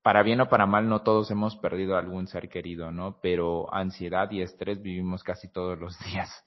para 0.02 0.22
bien 0.22 0.40
o 0.40 0.48
para 0.48 0.66
mal, 0.66 0.88
no 0.88 1.02
todos 1.02 1.30
hemos 1.30 1.56
perdido 1.56 1.96
algún 1.96 2.26
ser 2.26 2.48
querido, 2.48 2.90
¿no? 2.90 3.20
Pero 3.22 3.72
ansiedad 3.72 4.30
y 4.32 4.42
estrés 4.42 4.82
vivimos 4.82 5.22
casi 5.22 5.50
todos 5.50 5.78
los 5.78 5.96
días. 6.12 6.44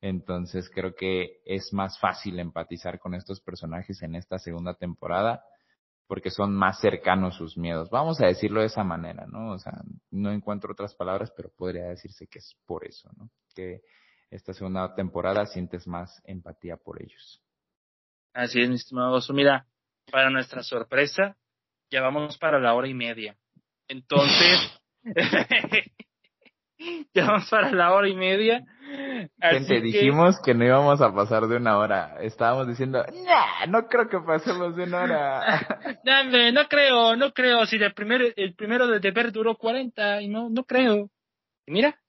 Entonces 0.00 0.70
creo 0.72 0.94
que 0.94 1.40
es 1.44 1.72
más 1.72 1.98
fácil 1.98 2.38
empatizar 2.38 3.00
con 3.00 3.14
estos 3.14 3.40
personajes 3.40 4.02
en 4.02 4.14
esta 4.14 4.38
segunda 4.38 4.74
temporada 4.74 5.42
porque 6.08 6.30
son 6.30 6.54
más 6.54 6.80
cercanos 6.80 7.36
sus 7.36 7.56
miedos. 7.58 7.90
Vamos 7.90 8.20
a 8.20 8.26
decirlo 8.26 8.60
de 8.60 8.66
esa 8.66 8.82
manera, 8.82 9.26
¿no? 9.26 9.52
O 9.52 9.58
sea, 9.58 9.74
no 10.10 10.32
encuentro 10.32 10.72
otras 10.72 10.94
palabras, 10.94 11.30
pero 11.36 11.50
podría 11.50 11.84
decirse 11.84 12.26
que 12.26 12.38
es 12.38 12.56
por 12.66 12.86
eso, 12.86 13.10
¿no? 13.16 13.30
Que 13.54 13.82
esta 14.30 14.54
segunda 14.54 14.94
temporada 14.94 15.44
sientes 15.44 15.86
más 15.86 16.20
empatía 16.24 16.78
por 16.78 17.00
ellos. 17.02 17.42
Así 18.32 18.60
es, 18.60 18.68
mi 18.68 18.76
estimado 18.76 19.20
Mira, 19.34 19.66
para 20.10 20.30
nuestra 20.30 20.62
sorpresa, 20.62 21.36
ya 21.90 22.00
vamos 22.00 22.38
para 22.38 22.58
la 22.58 22.74
hora 22.74 22.88
y 22.88 22.94
media. 22.94 23.36
Entonces, 23.86 24.80
ya 27.14 27.26
vamos 27.26 27.48
para 27.50 27.70
la 27.72 27.92
hora 27.92 28.08
y 28.08 28.14
media. 28.14 28.64
Gente, 29.40 29.80
dijimos 29.80 30.40
que 30.42 30.54
no 30.54 30.64
íbamos 30.64 31.00
a 31.00 31.12
pasar 31.14 31.46
de 31.46 31.56
una 31.56 31.78
hora. 31.78 32.16
Estábamos 32.20 32.68
diciendo, 32.68 33.04
nah, 33.24 33.66
no 33.66 33.86
creo 33.86 34.08
que 34.08 34.18
pasemos 34.20 34.76
de 34.76 34.84
una 34.84 35.02
hora. 35.02 36.00
no, 36.04 36.52
no 36.52 36.68
creo, 36.68 37.16
no 37.16 37.32
creo. 37.32 37.66
Si 37.66 37.76
el, 37.76 37.92
primer, 37.92 38.32
el 38.36 38.54
primero 38.54 38.86
de 38.86 39.00
deber 39.00 39.32
duró 39.32 39.56
40 39.56 40.22
y 40.22 40.28
no, 40.28 40.48
no 40.48 40.64
creo. 40.64 41.10
Y 41.66 41.72
mira, 41.72 42.00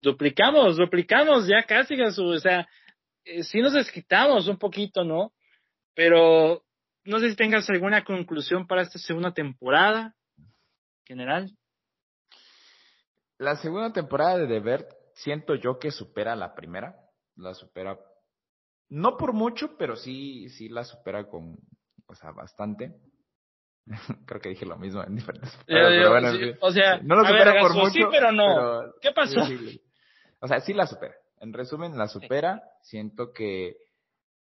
duplicamos, 0.00 0.76
duplicamos 0.76 1.48
ya 1.48 1.64
casi, 1.64 2.00
O 2.00 2.38
sea, 2.38 2.68
eh, 3.24 3.42
sí 3.42 3.60
nos 3.60 3.72
desquitamos 3.72 4.46
un 4.46 4.58
poquito, 4.58 5.04
¿no? 5.04 5.32
Pero 5.94 6.62
no 7.04 7.18
sé 7.18 7.30
si 7.30 7.36
tengas 7.36 7.68
alguna 7.70 8.04
conclusión 8.04 8.66
para 8.66 8.82
esta 8.82 8.98
segunda 8.98 9.32
temporada 9.32 10.14
general. 11.04 11.50
La 13.38 13.56
segunda 13.56 13.92
temporada 13.92 14.38
de 14.38 14.46
Deber 14.46 14.88
siento 15.14 15.54
yo 15.54 15.78
que 15.78 15.90
supera 15.90 16.36
la 16.36 16.54
primera, 16.54 16.96
la 17.36 17.54
supera 17.54 17.98
no 18.88 19.16
por 19.16 19.32
mucho, 19.32 19.76
pero 19.76 19.96
sí 19.96 20.48
sí 20.50 20.68
la 20.68 20.84
supera 20.84 21.28
con 21.28 21.56
o 22.06 22.14
sea, 22.14 22.30
bastante. 22.30 22.94
Creo 24.26 24.40
que 24.40 24.50
dije 24.50 24.66
lo 24.66 24.76
mismo 24.76 25.02
en 25.04 25.14
diferentes 25.14 25.56
pero 25.66 26.10
bueno, 26.10 26.28
O 26.60 26.72
sea, 26.72 26.98
no 26.98 27.16
lo 27.16 27.24
supera 27.24 27.60
por 27.60 27.74
mucho, 27.74 27.90
sí, 27.90 28.00
pero 28.10 28.32
no. 28.32 28.92
¿Qué 29.00 29.12
pasó? 29.12 29.40
o 30.40 30.48
sea, 30.48 30.60
sí 30.60 30.72
la 30.72 30.86
supera. 30.86 31.14
En 31.40 31.52
resumen, 31.52 31.96
la 31.98 32.08
supera. 32.08 32.62
Siento 32.82 33.32
que 33.32 33.76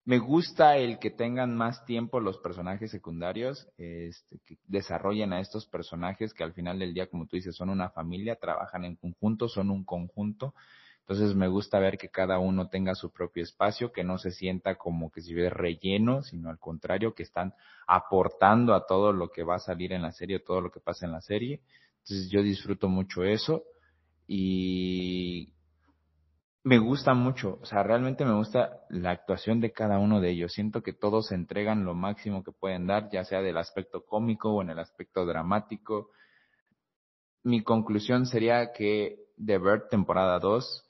me 0.06 0.20
gusta 0.20 0.78
el 0.78 1.00
que 1.00 1.10
tengan 1.10 1.56
más 1.56 1.84
tiempo 1.86 2.20
los 2.20 2.38
personajes 2.38 2.92
secundarios, 2.92 3.68
este, 3.78 4.40
que 4.46 4.58
desarrollen 4.68 5.34
a 5.34 5.40
estos 5.40 5.66
personajes 5.66 6.32
que 6.34 6.44
al 6.44 6.54
final 6.54 6.78
del 6.78 6.94
día, 6.94 7.08
como 7.08 7.26
tú 7.26 7.36
dices, 7.36 7.56
son 7.56 7.72
una 7.72 7.90
familia, 7.90 8.36
trabajan 8.36 8.86
en 8.86 8.96
conjunto, 8.98 9.50
son 9.50 9.72
un 9.72 9.84
conjunto. 9.84 10.54
Entonces 11.00 11.36
me 11.36 11.48
gusta 11.48 11.80
ver 11.80 11.98
que 11.98 12.10
cada 12.10 12.38
uno 12.38 12.70
tenga 12.70 12.94
su 12.94 13.12
propio 13.12 13.42
espacio, 13.42 13.92
que 13.92 14.04
no 14.04 14.20
se 14.20 14.30
sienta 14.30 14.76
como 14.76 15.12
que 15.12 15.22
se 15.22 15.34
ve 15.34 15.50
relleno, 15.50 16.22
sino 16.22 16.52
al 16.52 16.60
contrario, 16.60 17.16
que 17.16 17.24
están 17.24 17.56
aportando 17.88 18.76
a 18.76 18.86
todo 18.86 19.12
lo 19.12 19.30
que 19.30 19.44
va 19.44 19.56
a 19.56 19.60
salir 19.60 19.92
en 19.92 20.04
la 20.04 20.12
serie, 20.12 20.40
todo 20.40 20.62
lo 20.62 20.72
que 20.72 20.80
pasa 20.80 21.08
en 21.08 21.14
la 21.14 21.22
serie. 21.22 21.62
Entonces 22.04 22.30
yo 22.30 22.44
disfruto 22.44 22.90
mucho 22.90 23.24
eso 23.24 23.64
y 24.28 25.55
me 26.66 26.80
gusta 26.80 27.14
mucho, 27.14 27.60
o 27.62 27.66
sea, 27.68 27.84
realmente 27.84 28.26
me 28.26 28.34
gusta 28.34 28.82
la 28.90 29.12
actuación 29.12 29.62
de 29.62 29.72
cada 29.72 30.00
uno 30.00 30.20
de 30.20 30.32
ellos. 30.32 30.52
Siento 30.52 30.82
que 30.82 30.94
todos 30.94 31.28
se 31.28 31.36
entregan 31.36 31.86
lo 31.86 31.94
máximo 31.94 32.44
que 32.44 32.52
pueden 32.52 32.88
dar, 32.88 33.08
ya 33.12 33.24
sea 33.24 33.44
del 33.44 33.58
aspecto 33.58 34.04
cómico 34.04 34.52
o 34.52 34.64
en 34.64 34.72
el 34.72 34.80
aspecto 34.80 35.28
dramático. 35.28 36.10
Mi 37.44 37.62
conclusión 37.62 38.26
sería 38.26 38.72
que 38.74 39.28
The 39.38 39.60
Bird 39.60 39.90
temporada 39.92 40.40
2 40.40 40.88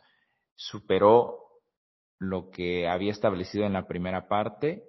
superó 0.55 1.39
lo 2.19 2.51
que 2.51 2.87
había 2.87 3.11
establecido 3.11 3.65
en 3.65 3.73
la 3.73 3.85
primera 3.85 4.29
parte 4.29 4.87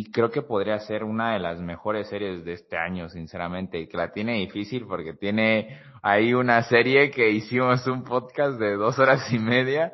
y 0.00 0.10
creo 0.10 0.30
que 0.30 0.40
podría 0.40 0.78
ser 0.78 1.04
una 1.04 1.34
de 1.34 1.40
las 1.40 1.60
mejores 1.60 2.08
series 2.08 2.42
de 2.42 2.54
este 2.54 2.78
año, 2.78 3.10
sinceramente, 3.10 3.78
y 3.78 3.86
que 3.86 3.98
la 3.98 4.10
tiene 4.10 4.38
difícil 4.38 4.86
porque 4.86 5.12
tiene 5.12 5.78
ahí 6.00 6.32
una 6.32 6.62
serie 6.62 7.10
que 7.10 7.28
hicimos 7.28 7.86
un 7.86 8.02
podcast 8.02 8.58
de 8.58 8.76
dos 8.76 8.98
horas 8.98 9.30
y 9.30 9.38
media, 9.38 9.92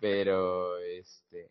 Pero, 0.00 0.76
este, 0.78 1.50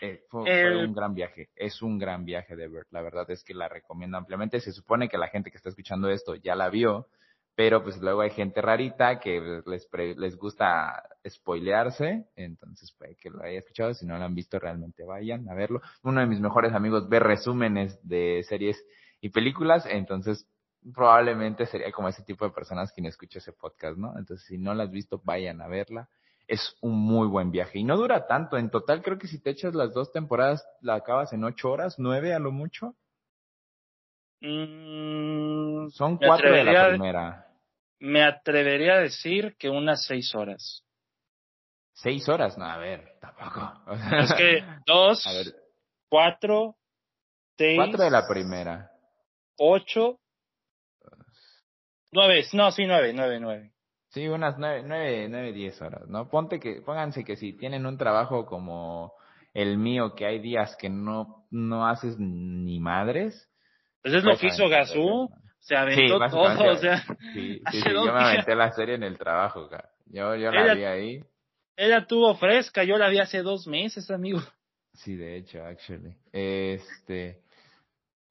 eh, 0.00 0.22
fue, 0.30 0.82
un 0.82 0.94
gran 0.94 1.12
viaje, 1.12 1.50
es 1.54 1.82
un 1.82 1.98
gran 1.98 2.24
viaje 2.24 2.56
de 2.56 2.68
ver. 2.68 2.86
La 2.90 3.02
verdad 3.02 3.30
es 3.30 3.44
que 3.44 3.52
la 3.52 3.68
recomiendo 3.68 4.16
ampliamente. 4.16 4.58
Se 4.58 4.72
supone 4.72 5.10
que 5.10 5.18
la 5.18 5.28
gente 5.28 5.50
que 5.50 5.58
está 5.58 5.68
escuchando 5.68 6.08
esto 6.08 6.34
ya 6.36 6.54
la 6.54 6.70
vio, 6.70 7.08
pero 7.54 7.82
pues 7.82 7.98
luego 7.98 8.22
hay 8.22 8.30
gente 8.30 8.62
rarita 8.62 9.20
que 9.20 9.62
les, 9.66 9.88
les 10.16 10.36
gusta 10.36 11.02
spoilearse, 11.28 12.26
entonces 12.34 12.92
puede 12.92 13.16
que 13.16 13.30
lo 13.30 13.42
haya 13.42 13.58
escuchado, 13.58 13.92
si 13.94 14.06
no 14.06 14.16
lo 14.16 14.24
han 14.24 14.34
visto 14.34 14.58
realmente 14.58 15.04
vayan 15.04 15.48
a 15.48 15.54
verlo. 15.54 15.80
Uno 16.02 16.20
de 16.20 16.26
mis 16.26 16.40
mejores 16.40 16.72
amigos 16.72 17.08
ve 17.08 17.20
resúmenes 17.20 17.98
de 18.08 18.42
series 18.48 18.82
y 19.20 19.28
películas, 19.28 19.84
entonces 19.86 20.48
probablemente 20.94 21.66
sería 21.66 21.92
como 21.92 22.08
ese 22.08 22.22
tipo 22.24 22.44
de 22.44 22.52
personas 22.52 22.92
quien 22.92 23.06
escucha 23.06 23.38
ese 23.38 23.52
podcast, 23.52 23.96
¿no? 23.96 24.18
Entonces 24.18 24.46
si 24.46 24.58
no 24.58 24.74
la 24.74 24.84
has 24.84 24.90
visto, 24.90 25.20
vayan 25.24 25.60
a 25.60 25.68
verla. 25.68 26.08
Es 26.48 26.76
un 26.80 26.98
muy 26.98 27.28
buen 27.28 27.50
viaje 27.50 27.78
y 27.78 27.84
no 27.84 27.96
dura 27.96 28.26
tanto. 28.26 28.58
En 28.58 28.70
total 28.70 29.02
creo 29.02 29.18
que 29.18 29.28
si 29.28 29.38
te 29.40 29.50
echas 29.50 29.74
las 29.74 29.94
dos 29.94 30.10
temporadas 30.10 30.66
la 30.80 30.94
acabas 30.94 31.32
en 31.32 31.44
ocho 31.44 31.70
horas, 31.70 31.96
nueve 31.98 32.34
a 32.34 32.40
lo 32.40 32.50
mucho. 32.50 32.96
Mm, 34.42 35.88
Son 35.90 36.18
cuatro 36.18 36.52
de 36.52 36.64
la 36.64 36.88
primera. 36.88 37.46
Me 38.00 38.24
atrevería 38.24 38.94
a 38.94 39.00
decir 39.00 39.56
que 39.56 39.70
unas 39.70 40.04
seis 40.04 40.34
horas. 40.34 40.84
¿Seis 41.92 42.28
horas? 42.28 42.58
No, 42.58 42.64
a 42.64 42.76
ver, 42.78 43.04
tampoco. 43.20 43.72
es 44.20 44.34
que 44.34 44.64
dos, 44.86 45.24
cuatro, 46.08 46.74
seis. 47.56 47.76
Cuatro 47.76 48.02
de 48.02 48.10
la 48.10 48.26
primera. 48.26 48.90
Ocho. 49.58 50.18
Nueve, 52.10 52.44
no, 52.52 52.72
sí, 52.72 52.84
nueve, 52.84 53.12
nueve, 53.14 53.38
nueve. 53.38 53.72
Sí, 54.08 54.26
unas 54.26 54.58
nueve, 54.58 54.82
nueve, 54.84 55.28
nueve, 55.30 55.52
diez 55.52 55.80
horas, 55.80 56.06
¿no? 56.08 56.28
Ponte 56.28 56.58
que, 56.58 56.82
pónganse 56.82 57.24
que 57.24 57.36
si 57.36 57.52
tienen 57.56 57.86
un 57.86 57.96
trabajo 57.96 58.44
como 58.44 59.14
el 59.54 59.78
mío, 59.78 60.14
que 60.14 60.26
hay 60.26 60.40
días 60.40 60.76
que 60.76 60.90
no, 60.90 61.46
no 61.50 61.86
haces 61.86 62.18
ni 62.18 62.80
madres, 62.80 63.51
pues 64.02 64.14
es 64.14 64.24
lo 64.24 64.36
que 64.36 64.48
hizo 64.48 64.68
Gazú. 64.68 65.30
Se 65.60 65.76
aventó 65.76 66.18
todo, 66.28 66.72
o 66.72 66.76
sea. 66.76 67.04
Sí, 67.32 67.62
sí, 67.70 67.82
yo 67.92 68.12
me 68.12 68.20
aventé 68.20 68.54
la 68.56 68.72
serie 68.72 68.96
en 68.96 69.04
el 69.04 69.16
trabajo, 69.16 69.68
Yo, 70.06 70.34
yo 70.34 70.50
la 70.50 70.74
vi 70.74 70.84
ahí. 70.84 71.24
Ella 71.76 72.04
tuvo 72.06 72.34
fresca, 72.34 72.84
yo 72.84 72.98
la 72.98 73.08
vi 73.08 73.20
hace 73.20 73.42
dos 73.42 73.66
meses, 73.66 74.10
amigo. 74.10 74.40
Sí, 74.94 75.16
de 75.16 75.36
hecho, 75.36 75.64
actually. 75.64 76.16
Este, 76.32 77.42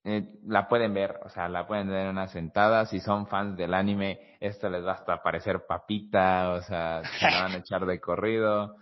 eh, 0.03 0.23
la 0.47 0.67
pueden 0.67 0.93
ver, 0.93 1.19
o 1.23 1.29
sea, 1.29 1.47
la 1.47 1.67
pueden 1.67 1.87
ver 1.89 2.01
en 2.01 2.09
una 2.09 2.27
sentada. 2.27 2.85
Si 2.85 2.99
son 2.99 3.27
fans 3.27 3.55
del 3.55 3.73
anime, 3.73 4.37
esto 4.39 4.69
les 4.69 4.85
va 4.85 4.93
hasta 4.93 5.21
parecer 5.23 5.65
papita, 5.67 6.51
o 6.51 6.61
sea, 6.61 7.01
se 7.03 7.31
la 7.31 7.43
van 7.43 7.51
a 7.53 7.57
echar 7.59 7.85
de 7.85 7.99
corrido. 7.99 8.75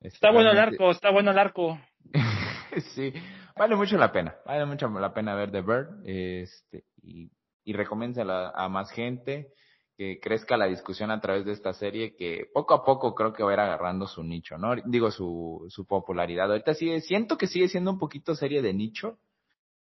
Está 0.00 0.30
bueno 0.30 0.50
el 0.52 0.58
arco, 0.58 0.90
está 0.90 1.10
bueno 1.10 1.30
el 1.32 1.38
arco. 1.38 1.78
sí, 2.94 3.12
vale 3.56 3.76
mucho 3.76 3.96
la 3.96 4.12
pena, 4.12 4.36
vale 4.44 4.66
mucho 4.66 4.88
la 4.88 5.12
pena 5.12 5.34
ver 5.34 5.50
The 5.50 5.62
Bird, 5.62 5.88
este, 6.04 6.84
y, 7.02 7.30
y 7.64 7.72
recomiéndala 7.72 8.52
a 8.54 8.68
más 8.68 8.90
gente, 8.90 9.52
que 9.96 10.20
crezca 10.20 10.56
la 10.56 10.66
discusión 10.66 11.10
a 11.10 11.20
través 11.20 11.46
de 11.46 11.52
esta 11.52 11.72
serie, 11.72 12.14
que 12.16 12.50
poco 12.52 12.74
a 12.74 12.84
poco 12.84 13.14
creo 13.14 13.32
que 13.32 13.42
va 13.42 13.50
a 13.50 13.54
ir 13.54 13.60
agarrando 13.60 14.06
su 14.06 14.22
nicho, 14.22 14.58
¿no? 14.58 14.74
Digo, 14.84 15.10
su, 15.10 15.66
su 15.70 15.86
popularidad. 15.86 16.50
Ahorita 16.50 16.74
sigue, 16.74 17.00
siento 17.00 17.38
que 17.38 17.46
sigue 17.46 17.68
siendo 17.68 17.90
un 17.90 17.98
poquito 17.98 18.34
serie 18.34 18.60
de 18.60 18.74
nicho, 18.74 19.18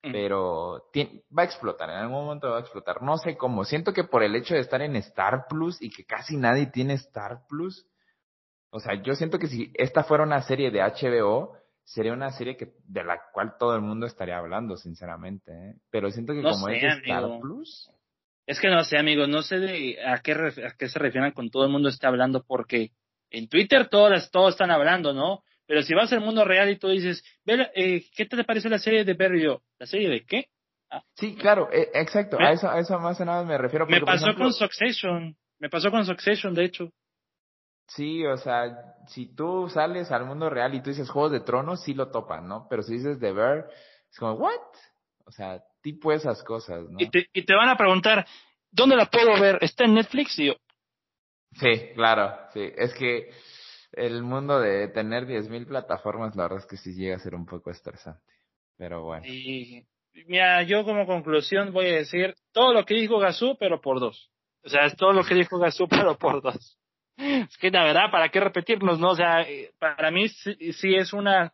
mm. 0.02 0.12
pero 0.12 0.86
va 1.38 1.44
a 1.44 1.46
explotar, 1.46 1.90
en 1.92 1.98
algún 1.98 2.26
momento 2.26 2.50
va 2.50 2.58
a 2.58 2.62
explotar. 2.62 3.04
No 3.04 3.18
sé 3.18 3.38
cómo, 3.38 3.64
siento 3.64 3.94
que 3.94 4.04
por 4.04 4.24
el 4.24 4.36
hecho 4.36 4.56
de 4.56 4.62
estar 4.62 4.82
en 4.82 4.96
Star 4.96 5.46
Plus 5.48 5.80
y 5.82 5.92
que 5.92 6.04
casi 6.04 6.36
nadie 6.36 6.66
tiene 6.66 6.94
Star 6.94 7.44
Plus, 7.48 7.86
o 8.72 8.80
sea, 8.80 8.96
yo 9.04 9.14
siento 9.16 9.38
que 9.38 9.48
si 9.48 9.72
esta 9.76 10.04
fuera 10.04 10.24
una 10.24 10.42
serie 10.42 10.72
de 10.72 10.82
HBO, 10.82 11.58
sería 11.92 12.14
una 12.14 12.32
serie 12.32 12.56
que 12.56 12.72
de 12.88 13.04
la 13.04 13.20
cual 13.34 13.56
todo 13.60 13.76
el 13.76 13.82
mundo 13.82 14.06
estaría 14.06 14.38
hablando, 14.38 14.78
sinceramente. 14.78 15.52
¿eh? 15.52 15.76
Pero 15.90 16.10
siento 16.10 16.34
que 16.34 16.42
como 16.42 16.70
es 16.70 16.84
Star 16.84 17.40
Plus. 17.42 17.92
Es 18.48 18.60
que 18.60 18.70
no 18.70 18.84
sé, 18.84 18.98
amigos, 18.98 19.28
no 19.28 19.42
sé 19.42 19.60
de 19.60 19.98
a 20.06 20.20
qué, 20.20 20.32
a 20.32 20.76
qué 20.78 20.88
se 20.88 21.00
refieren 21.00 21.32
con 21.32 21.50
todo 21.50 21.66
el 21.66 21.72
mundo 21.72 21.90
está 21.90 22.08
hablando, 22.08 22.44
porque 22.44 22.92
en 23.30 23.48
Twitter 23.50 23.88
todos, 23.90 24.32
todos 24.32 24.54
están 24.54 24.72
hablando, 24.72 25.14
¿no? 25.14 25.44
Pero 25.68 25.84
si 25.84 25.94
vas 25.94 26.12
al 26.12 26.22
mundo 26.22 26.44
real 26.44 26.70
y 26.70 26.78
tú 26.78 26.90
dices, 26.90 27.24
eh, 27.46 28.04
¿qué 28.16 28.26
te 28.26 28.44
parece 28.44 28.70
la 28.70 28.80
serie 28.80 29.06
de 29.06 29.16
Perry? 29.16 29.46
¿la 29.78 29.86
serie 29.86 30.10
de 30.10 30.26
qué? 30.26 30.48
Ah. 30.90 31.04
Sí, 31.16 31.36
claro, 31.36 31.70
eh, 31.72 31.90
exacto, 31.94 32.38
a 32.40 32.52
eso, 32.52 32.70
a 32.70 32.80
eso 32.80 32.98
más 33.00 33.20
o 33.20 33.26
menos 33.26 33.46
me 33.46 33.58
refiero. 33.58 33.86
me 33.86 34.02
pasó 34.02 34.34
con 34.36 34.52
Succession, 34.52 35.36
me 35.60 35.70
pasó 35.70 35.92
con 35.92 36.06
Succession, 36.06 36.54
de 36.54 36.66
hecho. 36.66 36.92
Sí, 37.96 38.26
o 38.26 38.38
sea, 38.38 38.96
si 39.08 39.36
tú 39.36 39.68
sales 39.70 40.12
al 40.12 40.26
mundo 40.26 40.50
real 40.50 40.74
y 40.74 40.82
tú 40.82 40.92
dices 40.92 41.10
Juegos 41.10 41.32
de 41.32 41.42
Tronos, 41.42 41.84
sí 41.84 41.94
lo 41.94 42.10
topan, 42.10 42.48
¿no? 42.48 42.68
Pero 42.70 42.84
si 42.84 42.94
dices 42.94 43.20
The 43.20 43.34
Bear, 43.34 43.68
es 44.10 44.18
como, 44.18 44.34
¿what? 44.34 44.60
O 45.26 45.32
sea, 45.32 45.62
tipo 45.82 46.12
esas 46.14 46.42
cosas, 46.44 46.90
¿no? 46.90 46.98
Y 47.00 47.10
te, 47.10 47.28
y 47.34 47.44
te 47.44 47.54
van 47.54 47.70
a 47.70 47.78
preguntar, 47.78 48.26
¿dónde 48.72 48.96
la 48.96 49.08
puedo 49.08 49.40
ver? 49.40 49.58
¿Está 49.62 49.86
en 49.86 49.96
Netflix? 49.96 50.40
Y 50.40 50.48
yo... 50.48 50.54
Sí, 51.54 51.92
claro, 51.96 52.34
sí. 52.54 52.72
Es 52.78 52.94
que 52.94 53.30
el 53.92 54.24
mundo 54.24 54.62
de 54.62 54.88
tener 54.88 55.28
10.000 55.28 55.68
plataformas, 55.68 56.34
la 56.36 56.44
verdad 56.44 56.60
es 56.60 56.66
que 56.66 56.78
sí 56.78 56.94
llega 56.94 57.18
a 57.18 57.20
ser 57.20 57.36
un 57.36 57.46
poco 57.46 57.72
estresante. 57.72 58.34
Pero 58.78 59.04
bueno. 59.04 59.26
Y 59.28 59.86
mira, 60.28 60.64
yo 60.64 60.86
como 60.86 61.06
conclusión 61.06 61.74
voy 61.74 61.88
a 61.88 61.96
decir 61.96 62.36
todo 62.54 62.74
lo 62.74 62.86
que 62.86 62.94
dijo 62.94 63.20
Gazú, 63.20 63.58
pero 63.60 63.82
por 63.82 64.00
dos. 64.00 64.32
O 64.64 64.70
sea, 64.70 64.86
es 64.86 64.96
todo 64.96 65.12
lo 65.12 65.26
que 65.26 65.36
dijo 65.36 65.60
Gazú, 65.60 65.90
pero 65.90 66.18
por 66.18 66.42
dos. 66.42 66.78
Es 67.22 67.58
que 67.58 67.70
la 67.70 67.84
verdad, 67.84 68.12
¿para 68.12 68.30
qué 68.30 68.40
repetirnos, 68.40 69.00
no? 69.00 69.12
O 69.12 69.16
sea, 69.16 69.42
eh, 69.42 69.72
para 69.80 70.10
mí 70.12 70.28
sí, 70.30 70.96
es 70.96 71.14
una 71.14 71.54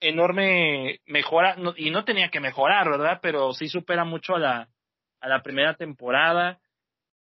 enorme 0.00 1.00
mejora, 1.06 1.56
y 1.76 1.90
no 1.90 2.04
tenía 2.04 2.30
que 2.30 2.40
mejorar, 2.40 2.90
¿verdad? 2.90 3.20
Pero 3.22 3.52
sí 3.52 3.68
supera 3.68 4.04
mucho 4.04 4.36
a 4.36 4.38
la, 4.38 4.68
a 5.20 5.28
la 5.28 5.42
primera 5.42 5.74
temporada, 5.74 6.58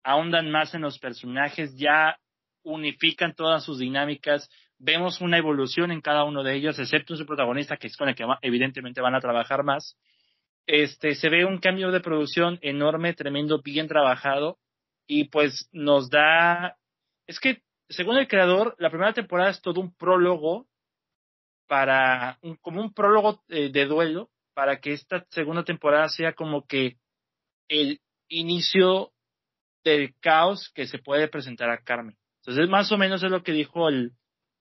ahondan 0.04 0.52
más 0.52 0.74
en 0.74 0.82
los 0.82 1.00
personajes, 1.00 1.76
ya 1.78 2.18
unifican 2.64 3.34
todas 3.36 3.64
sus 3.64 3.80
dinámicas, 3.80 4.50
vemos 4.80 5.22
una 5.22 5.38
evolución 5.38 5.92
en 5.92 6.02
cada 6.02 6.24
uno 6.24 6.44
de 6.44 6.56
ellos, 6.56 6.80
excepto 6.80 7.14
en 7.14 7.20
su 7.20 7.26
protagonista, 7.26 7.78
que 7.78 7.88
es 7.88 7.98
con 7.98 8.10
el 8.10 8.16
que 8.16 8.26
evidentemente 8.42 9.02
van 9.02 9.16
a 9.16 9.22
trabajar 9.22 9.64
más. 9.64 9.98
Este, 10.66 11.16
se 11.16 11.30
ve 11.30 11.46
un 11.46 11.60
cambio 11.60 11.92
de 11.92 12.00
producción 12.00 12.60
enorme, 12.62 13.14
tremendo, 13.14 13.62
bien 13.62 13.88
trabajado, 13.88 14.58
y 15.06 15.26
pues 15.26 15.70
nos 15.74 16.10
da 16.10 16.78
es 17.28 17.40
que, 17.40 17.62
según 17.90 18.18
el 18.18 18.28
creador, 18.28 18.76
la 18.80 18.90
primera 18.90 19.14
temporada 19.14 19.52
es 19.52 19.62
todo 19.62 19.82
un 19.82 19.94
prólogo 19.96 20.68
para, 21.68 22.38
un, 22.42 22.56
como 22.58 22.82
un 22.82 22.94
prólogo 22.94 23.44
eh, 23.50 23.70
de 23.70 23.86
duelo, 23.86 24.30
para 24.54 24.80
que 24.80 24.94
esta 24.94 25.26
segunda 25.32 25.64
temporada 25.64 26.10
sea 26.10 26.34
como 26.34 26.66
que 26.66 26.98
el 27.68 28.00
inicio 28.30 29.12
del 29.84 30.16
caos 30.20 30.72
que 30.74 30.88
se 30.88 31.00
puede 31.00 31.28
presentar 31.28 31.70
a 31.70 31.82
Carmen. 31.82 32.18
Entonces, 32.42 32.70
más 32.70 32.92
o 32.92 32.98
menos 32.98 33.24
es 33.24 33.32
lo 33.32 33.44
que 33.44 33.52
dijo 33.52 33.90
el, 33.90 34.12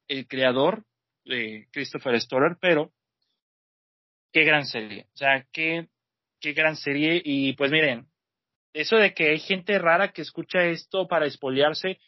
el 0.09 0.26
creador, 0.26 0.84
de 1.24 1.68
Christopher 1.72 2.20
Stoller, 2.20 2.56
pero 2.60 2.93
qué 4.32 4.44
gran 4.44 4.66
serie. 4.66 5.06
O 5.14 5.16
sea, 5.16 5.47
qué, 5.52 5.89
qué 6.40 6.52
gran 6.52 6.76
serie. 6.76 7.20
Y 7.24 7.55
pues 7.55 7.70
miren, 7.70 8.06
eso 8.72 8.97
de 8.97 9.14
que 9.14 9.30
hay 9.30 9.39
gente 9.39 9.78
rara 9.78 10.12
que 10.12 10.22
escucha 10.22 10.64
esto 10.64 11.06
para 11.06 11.26
espolearse, 11.26 11.98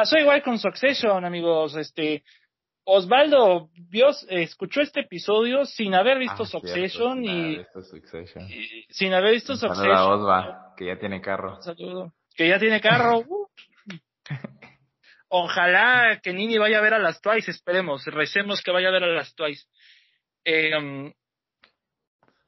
Pasó 0.00 0.16
igual 0.16 0.42
con 0.42 0.58
Succession, 0.58 1.26
amigos. 1.26 1.76
Este, 1.76 2.24
Osvaldo 2.84 3.68
vio, 3.90 4.08
escuchó 4.30 4.80
este 4.80 5.00
episodio 5.00 5.66
sin 5.66 5.94
haber 5.94 6.18
visto 6.18 6.44
ah, 6.44 6.46
Succession, 6.46 7.22
y, 7.22 7.62
sin 8.88 9.12
haber 9.12 9.32
visto 9.34 9.56
Succession. 9.56 9.90
Osva, 9.90 10.72
que 10.74 10.86
ya 10.86 10.98
tiene 10.98 11.20
carro. 11.20 11.60
saludo. 11.60 12.14
Que 12.34 12.48
ya 12.48 12.58
tiene 12.58 12.80
carro. 12.80 13.24
Uh. 14.30 14.46
Ojalá 15.28 16.20
que 16.22 16.32
Nini 16.32 16.56
vaya 16.56 16.78
a 16.78 16.82
ver 16.82 16.94
a 16.94 16.98
las 16.98 17.20
Twice, 17.20 17.50
esperemos, 17.50 18.04
recemos 18.06 18.62
que 18.62 18.70
vaya 18.70 18.88
a 18.88 18.92
ver 18.92 19.04
a 19.04 19.08
las 19.08 19.34
Twice. 19.34 19.66
Eh, 20.44 21.12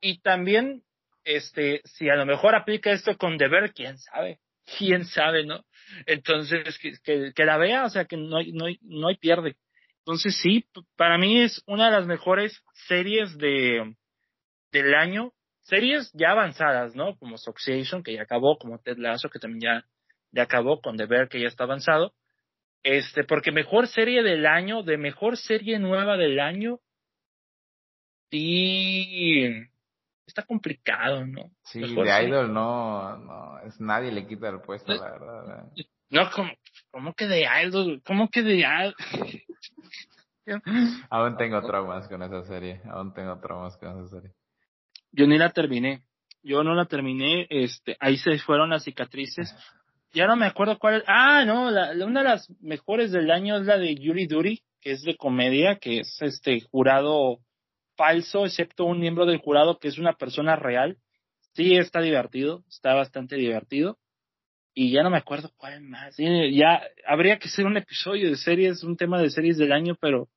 y 0.01 0.20
también, 0.20 0.85
este, 1.24 1.83
si 1.85 2.09
a 2.09 2.15
lo 2.15 2.24
mejor 2.24 2.55
aplica 2.55 2.93
esto 2.93 3.16
con 3.19 3.37
Deber, 3.37 3.73
quién 3.73 3.99
sabe, 3.99 4.39
quién 4.78 5.05
sabe, 5.05 5.44
¿no? 5.44 5.64
Entonces, 6.06 6.78
que, 6.78 7.44
la 7.44 7.56
vea, 7.59 7.84
o 7.84 7.90
sea, 7.90 8.05
que 8.05 8.16
no 8.16 8.36
hay, 8.36 8.52
no, 8.52 8.66
hay, 8.66 8.78
no 8.82 9.09
hay 9.09 9.16
pierde. 9.16 9.56
Entonces, 9.98 10.36
sí, 10.43 10.66
para 10.97 11.18
mí 11.18 11.40
es 11.40 11.62
una 11.66 11.86
de 11.86 11.93
las 11.93 12.06
mejores 12.06 12.60
series 12.89 13.36
de, 13.39 13.94
del 14.72 14.94
año. 14.94 15.32
Series 15.60 16.10
ya 16.12 16.32
avanzadas, 16.32 16.97
¿no? 16.97 17.16
Como 17.18 17.39
Succession, 17.39 18.02
que 18.02 18.14
ya 18.14 18.22
acabó, 18.22 18.59
como 18.59 18.80
Ted 18.80 18.98
Lasso, 18.98 19.28
que 19.30 19.39
también 19.39 19.60
ya, 19.60 19.86
ya 20.32 20.43
acabó, 20.43 20.80
con 20.80 20.97
The 20.97 21.06
Bear, 21.06 21.28
que 21.28 21.40
ya 21.40 21.47
está 21.47 21.64
avanzado. 21.64 22.14
Este, 22.82 23.22
porque 23.22 23.52
mejor 23.52 23.86
serie 23.86 24.24
del 24.24 24.44
año, 24.47 24.82
de 24.82 24.97
mejor 24.97 25.36
serie 25.36 25.78
nueva 25.78 26.16
del 26.16 26.40
año, 26.40 26.80
y 28.32 29.72
está 30.32 30.42
complicado, 30.42 31.26
¿no? 31.26 31.50
Sí, 31.64 31.80
de 31.80 32.24
Idol 32.26 32.52
no, 32.52 33.16
no, 33.18 33.60
es 33.60 33.78
nadie 33.80 34.10
le 34.10 34.26
quita 34.26 34.48
el 34.48 34.60
puesto, 34.60 34.94
la 34.94 35.10
verdad. 35.10 35.68
No, 36.09 36.30
como, 36.30 36.50
¿cómo 36.90 37.14
que 37.14 37.26
de 37.26 37.46
Idol? 37.64 38.02
¿Cómo 38.04 38.28
que 38.28 38.42
de 38.42 38.59
Idol? 38.60 38.94
aún 41.10 41.36
tengo 41.36 41.60
traumas 41.62 42.09
con 42.09 42.22
esa 42.22 42.42
serie, 42.44 42.80
aún 42.90 43.12
tengo 43.12 43.38
traumas 43.40 43.76
con 43.76 43.90
esa 43.90 44.09
serie. 44.09 44.30
Yo 45.12 45.26
ni 45.26 45.36
la 45.36 45.50
terminé, 45.50 46.02
yo 46.42 46.64
no 46.64 46.74
la 46.74 46.86
terminé, 46.86 47.46
este, 47.50 47.96
ahí 48.00 48.16
se 48.16 48.38
fueron 48.38 48.70
las 48.70 48.84
cicatrices. 48.84 49.54
Ya 50.14 50.26
no 50.26 50.36
me 50.36 50.46
acuerdo 50.46 50.78
cuál. 50.78 51.04
Ah, 51.06 51.44
no, 51.44 51.70
la, 51.70 51.92
una 52.04 52.22
de 52.22 52.28
las 52.28 52.50
mejores 52.60 53.12
del 53.12 53.30
año 53.30 53.56
es 53.56 53.66
la 53.66 53.78
de 53.78 53.94
Yuri 53.94 54.26
Duri, 54.26 54.62
que 54.80 54.92
es 54.92 55.02
de 55.02 55.16
comedia, 55.16 55.76
que 55.76 56.00
es 56.00 56.20
este 56.20 56.60
jurado 56.60 57.38
falso, 58.03 58.45
excepto 58.45 58.85
un 58.85 58.99
miembro 58.99 59.27
del 59.27 59.39
jurado 59.39 59.79
que 59.79 59.87
es 59.87 59.97
una 59.97 60.15
persona 60.15 60.57
real. 60.57 60.99
Sí, 61.55 61.77
está 61.77 62.01
divertido, 62.01 62.65
está 62.69 62.95
bastante 62.95 63.37
divertido. 63.37 63.97
Y 64.74 64.91
ya 64.91 65.05
no 65.05 65.11
me 65.11 65.19
acuerdo 65.19 65.53
cuál 65.57 65.83
más. 65.83 66.16
Ya 66.16 66.83
habría 67.07 67.39
que 67.39 67.47
hacer 67.47 67.65
un 67.65 67.77
episodio 67.77 68.29
de 68.29 68.37
series, 68.37 68.83
un 68.83 68.97
tema 68.97 69.20
de 69.20 69.31
series 69.31 69.57
del 69.57 69.70
año, 69.70 69.95
pero, 70.01 70.29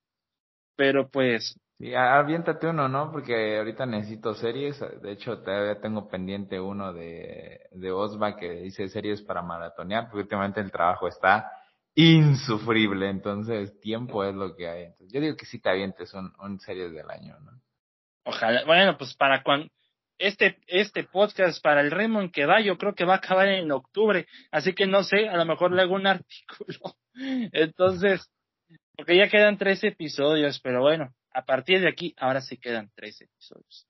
pero 0.75 1.09
pues. 1.09 1.59
Sí, 1.79 1.95
aviéntate 1.95 2.67
uno, 2.67 2.87
¿no? 2.87 3.11
Porque 3.11 3.57
ahorita 3.57 3.87
necesito 3.87 4.35
series. 4.35 4.79
De 5.01 5.13
hecho, 5.13 5.39
todavía 5.39 5.81
tengo 5.81 6.07
pendiente 6.07 6.59
uno 6.59 6.93
de, 6.93 7.61
de 7.71 7.91
Osva 7.91 8.35
que 8.35 8.61
dice 8.61 8.89
series 8.89 9.23
para 9.23 9.41
maratonear, 9.41 10.03
porque 10.03 10.23
últimamente 10.23 10.61
el 10.61 10.71
trabajo 10.71 11.07
está 11.07 11.49
insufrible, 11.95 13.09
entonces 13.09 13.79
tiempo 13.79 14.23
es 14.23 14.35
lo 14.35 14.55
que 14.55 14.67
hay. 14.67 14.87
yo 15.11 15.21
digo 15.21 15.35
que 15.35 15.45
sí 15.45 15.59
te 15.59 15.69
avientes 15.69 16.13
un 16.13 16.59
series 16.59 16.91
del 16.91 17.09
año, 17.09 17.39
¿no? 17.39 17.51
Ojalá, 18.25 18.65
bueno, 18.65 18.97
pues 18.97 19.13
para 19.15 19.43
cuando 19.43 19.69
este, 20.17 20.57
este 20.67 21.03
podcast 21.03 21.61
para 21.61 21.81
el 21.81 21.91
Raymond 21.91 22.31
que 22.31 22.45
va, 22.45 22.61
yo 22.61 22.77
creo 22.77 22.95
que 22.95 23.05
va 23.05 23.15
a 23.15 23.17
acabar 23.17 23.47
en 23.47 23.71
octubre, 23.71 24.27
así 24.51 24.73
que 24.73 24.87
no 24.87 25.03
sé, 25.03 25.27
a 25.27 25.37
lo 25.37 25.45
mejor 25.45 25.71
le 25.71 25.81
hago 25.81 25.95
un 25.95 26.07
artículo. 26.07 26.95
Entonces, 27.51 28.29
porque 28.95 29.17
ya 29.17 29.29
quedan 29.29 29.57
tres 29.57 29.83
episodios, 29.83 30.59
pero 30.61 30.81
bueno, 30.81 31.13
a 31.33 31.43
partir 31.43 31.81
de 31.81 31.89
aquí, 31.89 32.13
ahora 32.17 32.41
sí 32.41 32.57
quedan 32.57 32.89
tres 32.95 33.21
episodios. 33.21 33.87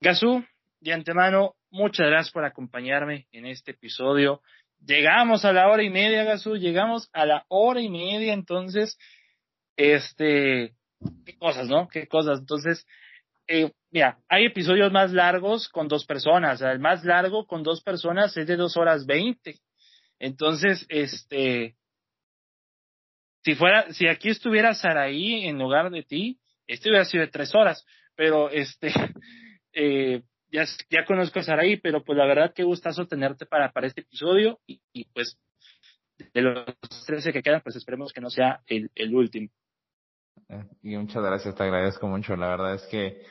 Gazú, 0.00 0.44
de 0.80 0.92
antemano, 0.92 1.54
muchas 1.70 2.06
gracias 2.06 2.32
por 2.32 2.44
acompañarme 2.44 3.26
en 3.32 3.46
este 3.46 3.72
episodio. 3.72 4.42
Llegamos 4.86 5.44
a 5.44 5.52
la 5.52 5.68
hora 5.68 5.82
y 5.82 5.90
media, 5.90 6.22
Gazú, 6.22 6.56
llegamos 6.56 7.10
a 7.12 7.26
la 7.26 7.44
hora 7.48 7.80
y 7.80 7.88
media, 7.88 8.32
entonces, 8.32 8.96
este, 9.76 10.74
qué 11.24 11.36
cosas, 11.38 11.68
¿no? 11.68 11.88
Qué 11.88 12.06
cosas. 12.06 12.38
Entonces, 12.38 12.86
eh, 13.48 13.72
mira, 13.90 14.20
hay 14.28 14.46
episodios 14.46 14.92
más 14.92 15.12
largos 15.12 15.68
con 15.68 15.88
dos 15.88 16.06
personas. 16.06 16.60
El 16.60 16.78
más 16.78 17.04
largo 17.04 17.46
con 17.46 17.64
dos 17.64 17.82
personas 17.82 18.36
es 18.36 18.46
de 18.46 18.54
dos 18.54 18.76
horas 18.76 19.06
veinte. 19.06 19.58
Entonces, 20.20 20.86
este, 20.88 21.74
si 23.42 23.56
fuera, 23.56 23.92
si 23.92 24.06
aquí 24.06 24.28
estuviera 24.28 24.72
Saraí 24.72 25.46
en 25.48 25.58
lugar 25.58 25.90
de 25.90 26.04
ti, 26.04 26.38
este 26.68 26.90
hubiera 26.90 27.04
sido 27.04 27.24
de 27.24 27.32
tres 27.32 27.52
horas. 27.56 27.84
Pero, 28.14 28.50
este, 28.50 28.92
eh, 29.72 30.22
ya, 30.90 31.04
conozco 31.04 31.38
a 31.38 31.42
Saraí, 31.42 31.76
pero 31.76 32.02
pues 32.02 32.16
la 32.16 32.26
verdad 32.26 32.52
que 32.54 32.64
gustazo 32.64 33.06
tenerte 33.06 33.46
para, 33.46 33.72
para 33.72 33.86
este 33.86 34.02
episodio 34.02 34.58
y, 34.66 35.04
pues 35.12 35.38
de 36.32 36.40
los 36.40 36.64
13 37.06 37.32
que 37.32 37.42
quedan, 37.42 37.60
pues 37.62 37.76
esperemos 37.76 38.12
que 38.12 38.20
no 38.20 38.30
sea 38.30 38.60
el, 38.66 38.90
el 38.94 39.14
último. 39.14 39.48
Eh, 40.48 40.64
y 40.82 40.96
muchas 40.96 41.22
gracias, 41.22 41.54
te 41.54 41.62
agradezco 41.62 42.06
mucho. 42.06 42.36
La 42.36 42.48
verdad 42.48 42.74
es 42.74 42.86
que, 42.86 43.22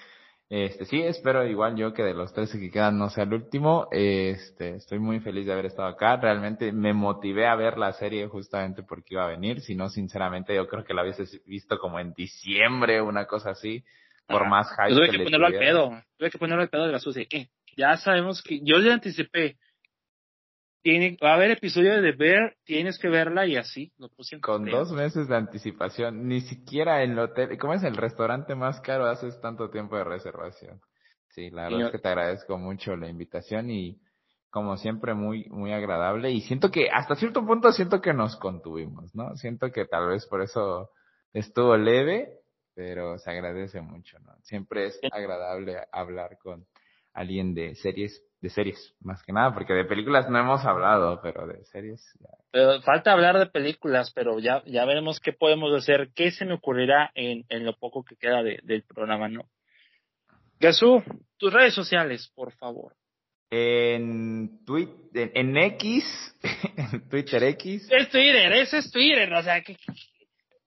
este, 0.49 0.85
sí, 0.85 1.02
espero 1.02 1.47
igual 1.47 1.76
yo 1.76 1.93
que 1.93 2.03
de 2.03 2.14
los 2.14 2.31
13 2.34 2.60
que 2.60 2.69
quedan 2.69 2.99
no 2.99 3.10
sea 3.10 3.23
el 3.23 3.34
último. 3.34 3.88
Este, 3.91 4.76
estoy 4.76 4.99
muy 4.99 5.19
feliz 5.19 5.47
de 5.47 5.53
haber 5.53 5.65
estado 5.65 5.88
acá. 5.88 6.18
Realmente 6.18 6.72
me 6.72 6.93
motivé 6.93 7.47
a 7.47 7.56
ver 7.56 7.77
la 7.80 7.93
serie 7.93 8.27
justamente 8.27 8.84
porque 8.84 9.15
iba 9.15 9.26
a 9.26 9.30
venir. 9.30 9.61
Si 9.61 9.73
no, 9.73 9.89
sinceramente, 9.89 10.53
yo 10.53 10.68
creo 10.68 10.84
que 10.84 10.93
la 10.93 11.02
hubiese 11.02 11.23
visto 11.45 11.80
como 11.80 11.99
en 11.99 12.14
diciembre, 12.14 13.02
una 13.02 13.26
cosa 13.26 13.52
así 13.52 13.84
por 14.27 14.47
más 14.47 14.69
hype. 14.72 14.95
tuve 14.95 15.10
que, 15.10 15.19
ponerlo 15.19 15.47
al 15.47 15.53
pedo, 15.53 16.02
tuve 16.18 16.31
que 16.31 16.38
ponerlo 16.38 16.64
al 16.64 16.69
pedo 16.69 16.85
de 16.85 16.91
la 16.91 16.99
sucia. 16.99 17.26
¿Qué? 17.30 17.49
Ya 17.77 17.97
sabemos 17.97 18.41
que 18.41 18.60
yo 18.64 18.77
le 18.77 18.91
anticipé. 18.91 19.57
Tiene, 20.81 21.18
va 21.23 21.31
a 21.31 21.35
haber 21.35 21.49
episodio 21.49 21.99
de 21.99 22.11
Bear, 22.11 22.56
tienes 22.64 22.99
que 22.99 23.10
verla 23.10 23.47
y 23.47 23.56
así 23.56 23.91
lo 23.97 24.07
puse 24.10 24.39
Con 24.39 24.65
dos 24.65 24.91
meses 24.91 25.27
de 25.27 25.35
anticipación, 25.35 26.27
ni 26.27 26.41
siquiera 26.41 27.02
en 27.02 27.14
el 27.14 27.19
hotel, 27.19 27.57
¿cómo 27.57 27.73
es 27.73 27.84
el 27.84 27.97
restaurante 27.97 28.53
más 28.53 28.81
caro 28.81 29.07
haces 29.07 29.41
tanto 29.41 29.72
tiempo 29.72 29.97
de 29.97 30.03
reservación? 30.03 30.80
Sí, 31.30 31.49
la 31.49 31.64
verdad 31.64 31.88
es 31.88 31.91
que 31.91 31.97
te 31.97 32.07
agradezco 32.07 32.60
mucho 32.60 32.95
la 32.95 33.10
invitación 33.10 33.72
y 33.72 33.99
como 34.52 34.77
siempre 34.77 35.15
muy, 35.15 35.49
muy 35.49 35.73
agradable 35.73 36.31
y 36.31 36.39
siento 36.41 36.72
que 36.72 36.88
hasta 36.89 37.15
cierto 37.15 37.45
punto 37.45 37.73
siento 37.73 37.99
que 37.99 38.14
nos 38.14 38.38
contuvimos, 38.38 39.14
¿no? 39.14 39.35
Siento 39.35 39.72
que 39.72 39.85
tal 39.85 40.07
vez 40.07 40.26
por 40.27 40.41
eso 40.41 40.91
estuvo 41.34 41.76
leve, 41.76 42.30
pero 42.76 43.18
se 43.18 43.31
agradece 43.31 43.81
mucho, 43.81 44.19
¿no? 44.19 44.35
Siempre 44.43 44.88
es 44.88 44.99
agradable 45.11 45.77
hablar 45.91 46.38
con 46.38 46.65
alguien 47.14 47.56
de 47.56 47.73
series, 47.76 48.22
de 48.41 48.49
series, 48.49 48.93
más 48.99 49.23
que 49.23 49.31
nada, 49.31 49.53
porque 49.53 49.73
de 49.73 49.85
películas 49.85 50.30
no 50.30 50.38
hemos 50.38 50.64
hablado, 50.65 51.22
pero 51.23 51.47
de 51.47 51.64
series. 51.65 52.06
Pero 52.52 52.81
falta 52.81 53.14
hablar 53.14 53.39
de 53.39 53.47
películas, 53.47 54.11
pero 54.14 54.38
ya, 54.39 54.61
ya 54.65 54.84
veremos 54.85 55.22
qué 55.22 55.31
podemos 55.31 55.73
hacer, 55.73 56.10
qué 56.14 56.31
se 56.31 56.45
me 56.45 56.53
ocurrirá 56.53 57.11
en, 57.15 57.45
en 57.47 57.65
lo 57.65 57.73
poco 57.77 58.03
que 58.03 58.18
queda 58.18 58.43
de, 58.43 58.60
del 58.64 58.84
programa, 58.84 59.30
¿no? 59.30 59.45
Gasú, 60.60 61.02
tus 61.38 61.53
redes 61.53 61.73
sociales, 61.73 62.31
por 62.35 62.52
favor. 62.53 62.93
En 63.49 64.65
Twitter, 64.65 65.31
en, 65.34 65.56
X, 65.56 66.03
en 66.91 67.07
Twitter 67.07 67.43
X. 67.43 67.89
Es 67.89 68.10
Twitter, 68.10 68.52
es 68.52 68.91
Twitter, 68.91 69.34
o 69.34 69.43
sea, 69.43 69.61
que, 69.61 69.77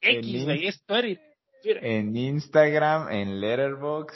X, 0.00 0.44
güey, 0.44 0.66
es 0.66 0.82
Twitter. 0.84 1.27
En 1.64 2.16
Instagram, 2.16 3.10
en 3.10 3.40
Letterbox 3.40 4.14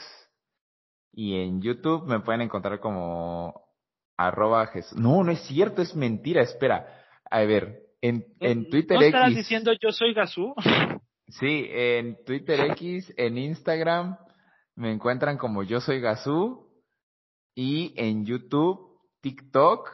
y 1.12 1.36
en 1.40 1.60
YouTube 1.60 2.06
me 2.06 2.20
pueden 2.20 2.43
encontrar 2.43 2.81
como 2.81 3.62
arroba 4.16 4.66
Jesús. 4.69 4.98
No, 4.98 5.23
no 5.24 5.32
es 5.32 5.40
cierto, 5.47 5.82
es 5.82 5.94
mentira, 5.94 6.43
espera. 6.43 6.86
A 7.31 7.40
ver, 7.40 7.82
en, 8.01 8.27
en 8.40 8.69
Twitter 8.69 8.98
¿No 8.98 9.05
estarás 9.05 9.35
diciendo 9.35 9.73
yo 9.81 9.93
soy 9.93 10.14
Gazú? 10.14 10.55
Sí, 11.28 11.66
en 11.70 12.23
Twitter 12.27 12.60
X, 12.73 13.10
en 13.16 13.39
Instagram 13.39 14.19
me 14.74 14.93
encuentran 14.93 15.39
como 15.39 15.62
yo 15.62 15.81
soy 15.81 15.98
Gazú 15.98 16.69
y 17.55 17.94
en 17.97 18.27
YouTube, 18.27 19.01
TikTok, 19.23 19.90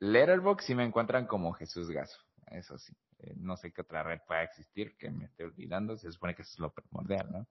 Letterbox 0.00 0.68
y 0.70 0.74
me 0.74 0.84
encuentran 0.84 1.26
como 1.26 1.52
Jesús 1.52 1.90
Gazú. 1.90 2.18
Eso 2.50 2.76
sí. 2.78 2.92
Eh, 3.22 3.34
no 3.36 3.56
sé 3.56 3.72
qué 3.72 3.82
otra 3.82 4.02
red 4.02 4.20
pueda 4.26 4.42
existir 4.42 4.96
que 4.96 5.10
me 5.10 5.26
esté 5.26 5.44
olvidando, 5.44 5.96
se 5.96 6.10
supone 6.10 6.34
que 6.34 6.42
eso 6.42 6.52
es 6.54 6.58
lo 6.58 6.72
primordial, 6.72 7.28
¿no? 7.30 7.46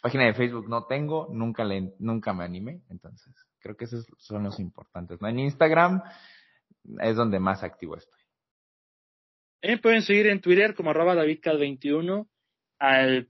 Página 0.00 0.24
de 0.24 0.34
Facebook 0.34 0.68
no 0.68 0.86
tengo, 0.86 1.28
nunca 1.30 1.62
le, 1.62 1.92
nunca 1.98 2.32
me 2.32 2.44
animé, 2.44 2.80
entonces 2.88 3.34
creo 3.58 3.76
que 3.76 3.84
esos 3.84 4.06
son 4.18 4.44
los 4.44 4.58
importantes, 4.58 5.20
¿no? 5.20 5.28
En 5.28 5.38
Instagram 5.38 6.02
es 7.00 7.16
donde 7.16 7.38
más 7.38 7.62
activo 7.62 7.96
estoy. 7.96 8.20
Me 9.62 9.76
pueden 9.76 10.00
seguir 10.02 10.26
en 10.28 10.40
Twitter 10.40 10.74
como 10.74 10.90
arroba 10.90 11.14
davidcad21, 11.14 12.26
al, 12.78 13.28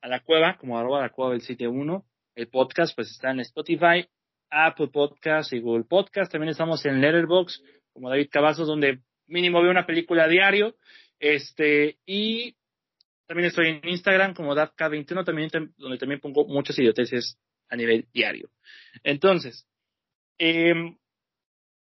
a 0.00 0.08
la 0.08 0.20
cueva 0.20 0.56
como 0.58 0.78
arroba 0.78 1.00
la 1.00 1.10
cueva 1.10 1.32
del 1.32 1.40
sitio 1.40 1.72
1. 1.72 2.04
El 2.36 2.48
podcast 2.48 2.94
pues 2.94 3.10
está 3.10 3.32
en 3.32 3.40
Spotify, 3.40 4.08
Apple 4.48 4.88
Podcast 4.88 5.52
y 5.52 5.60
Google 5.60 5.84
Podcast. 5.84 6.30
También 6.30 6.50
estamos 6.50 6.84
en 6.86 7.00
Letterboxd 7.00 7.64
como 7.92 8.10
David 8.10 8.28
Cavazos, 8.30 8.68
donde 8.68 9.00
mínimo 9.26 9.60
veo 9.60 9.72
una 9.72 9.86
película 9.86 10.24
a 10.24 10.28
diario. 10.28 10.76
Este, 11.22 11.98
y 12.04 12.56
también 13.28 13.46
estoy 13.46 13.68
en 13.68 13.88
Instagram 13.88 14.34
como 14.34 14.56
DAFK21, 14.56 15.24
también, 15.24 15.50
donde 15.78 15.96
también 15.96 16.20
pongo 16.20 16.44
muchas 16.46 16.76
idioteces 16.80 17.38
a 17.68 17.76
nivel 17.76 18.08
diario. 18.12 18.50
Entonces, 19.04 19.64
eh, 20.40 20.74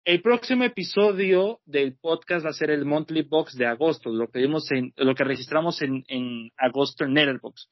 el 0.06 0.22
próximo 0.22 0.64
episodio 0.64 1.60
del 1.66 1.98
podcast 1.98 2.45
va 2.45 2.52
a 2.52 2.54
ser 2.54 2.72
el 2.72 2.86
Monthly 2.86 3.24
Box 3.24 3.58
de 3.58 3.66
agosto, 3.66 4.12
lo 4.12 4.30
que 4.30 4.40
vimos 4.40 4.72
en, 4.72 4.94
lo 4.95 5.14
que 5.14 5.26
registramos 5.26 5.82
en, 5.82 6.06
en 6.08 6.49
agosto 6.56 7.04
en 7.04 7.14
Letterboxd. 7.14 7.70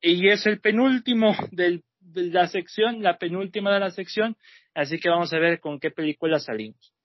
Y 0.00 0.28
es 0.30 0.46
el 0.46 0.60
penúltimo 0.60 1.36
de 1.52 1.82
la 2.00 2.48
sección, 2.48 3.02
la 3.02 3.18
penúltima 3.18 3.70
de 3.74 3.80
la 3.80 3.90
sección, 3.90 4.34
así 4.72 4.98
que 4.98 5.10
vamos 5.10 5.30
a 5.34 5.38
ver 5.38 5.60
con 5.60 5.78
qué 5.78 5.90
película 5.90 6.38
salimos. 6.38 6.95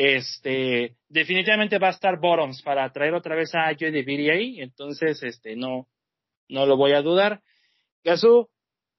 Este, 0.00 0.94
definitivamente 1.08 1.80
va 1.80 1.88
a 1.88 1.90
estar 1.90 2.20
Bottoms 2.20 2.62
para 2.62 2.88
traer 2.92 3.14
otra 3.14 3.34
vez 3.34 3.52
a 3.56 3.74
Joy 3.76 3.90
de 3.90 4.30
ahí, 4.30 4.60
entonces, 4.60 5.20
este, 5.24 5.56
no, 5.56 5.88
no 6.48 6.66
lo 6.66 6.76
voy 6.76 6.92
a 6.92 7.02
dudar. 7.02 7.40
Gazú, 8.04 8.48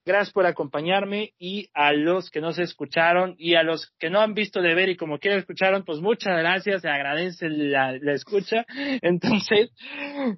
gracias 0.04 0.30
por 0.30 0.44
acompañarme 0.44 1.32
y 1.38 1.70
a 1.72 1.94
los 1.94 2.28
que 2.28 2.42
no 2.42 2.52
se 2.52 2.64
escucharon 2.64 3.34
y 3.38 3.54
a 3.54 3.62
los 3.62 3.90
que 3.98 4.10
no 4.10 4.20
han 4.20 4.34
visto 4.34 4.60
de 4.60 4.74
ver 4.74 4.90
y 4.90 4.98
como 4.98 5.18
quieren 5.18 5.40
escucharon, 5.40 5.86
pues 5.86 6.00
muchas 6.00 6.36
gracias, 6.36 6.82
se 6.82 6.90
agradece 6.90 7.48
la, 7.48 7.96
la 7.98 8.12
escucha. 8.12 8.66
Entonces, 9.00 9.70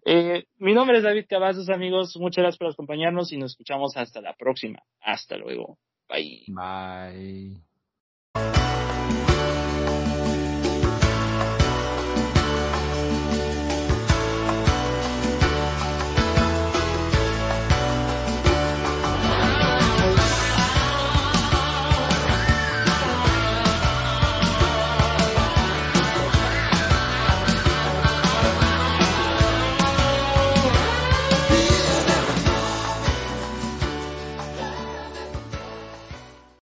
eh, 0.06 0.44
mi 0.58 0.74
nombre 0.74 0.98
es 0.98 1.02
David 1.02 1.26
Cavazos, 1.28 1.70
amigos, 1.70 2.16
muchas 2.20 2.42
gracias 2.42 2.58
por 2.58 2.70
acompañarnos 2.70 3.32
y 3.32 3.36
nos 3.36 3.50
escuchamos 3.50 3.96
hasta 3.96 4.20
la 4.20 4.34
próxima. 4.34 4.78
Hasta 5.00 5.36
luego. 5.36 5.76
Bye. 6.08 6.44
Bye. 6.46 7.71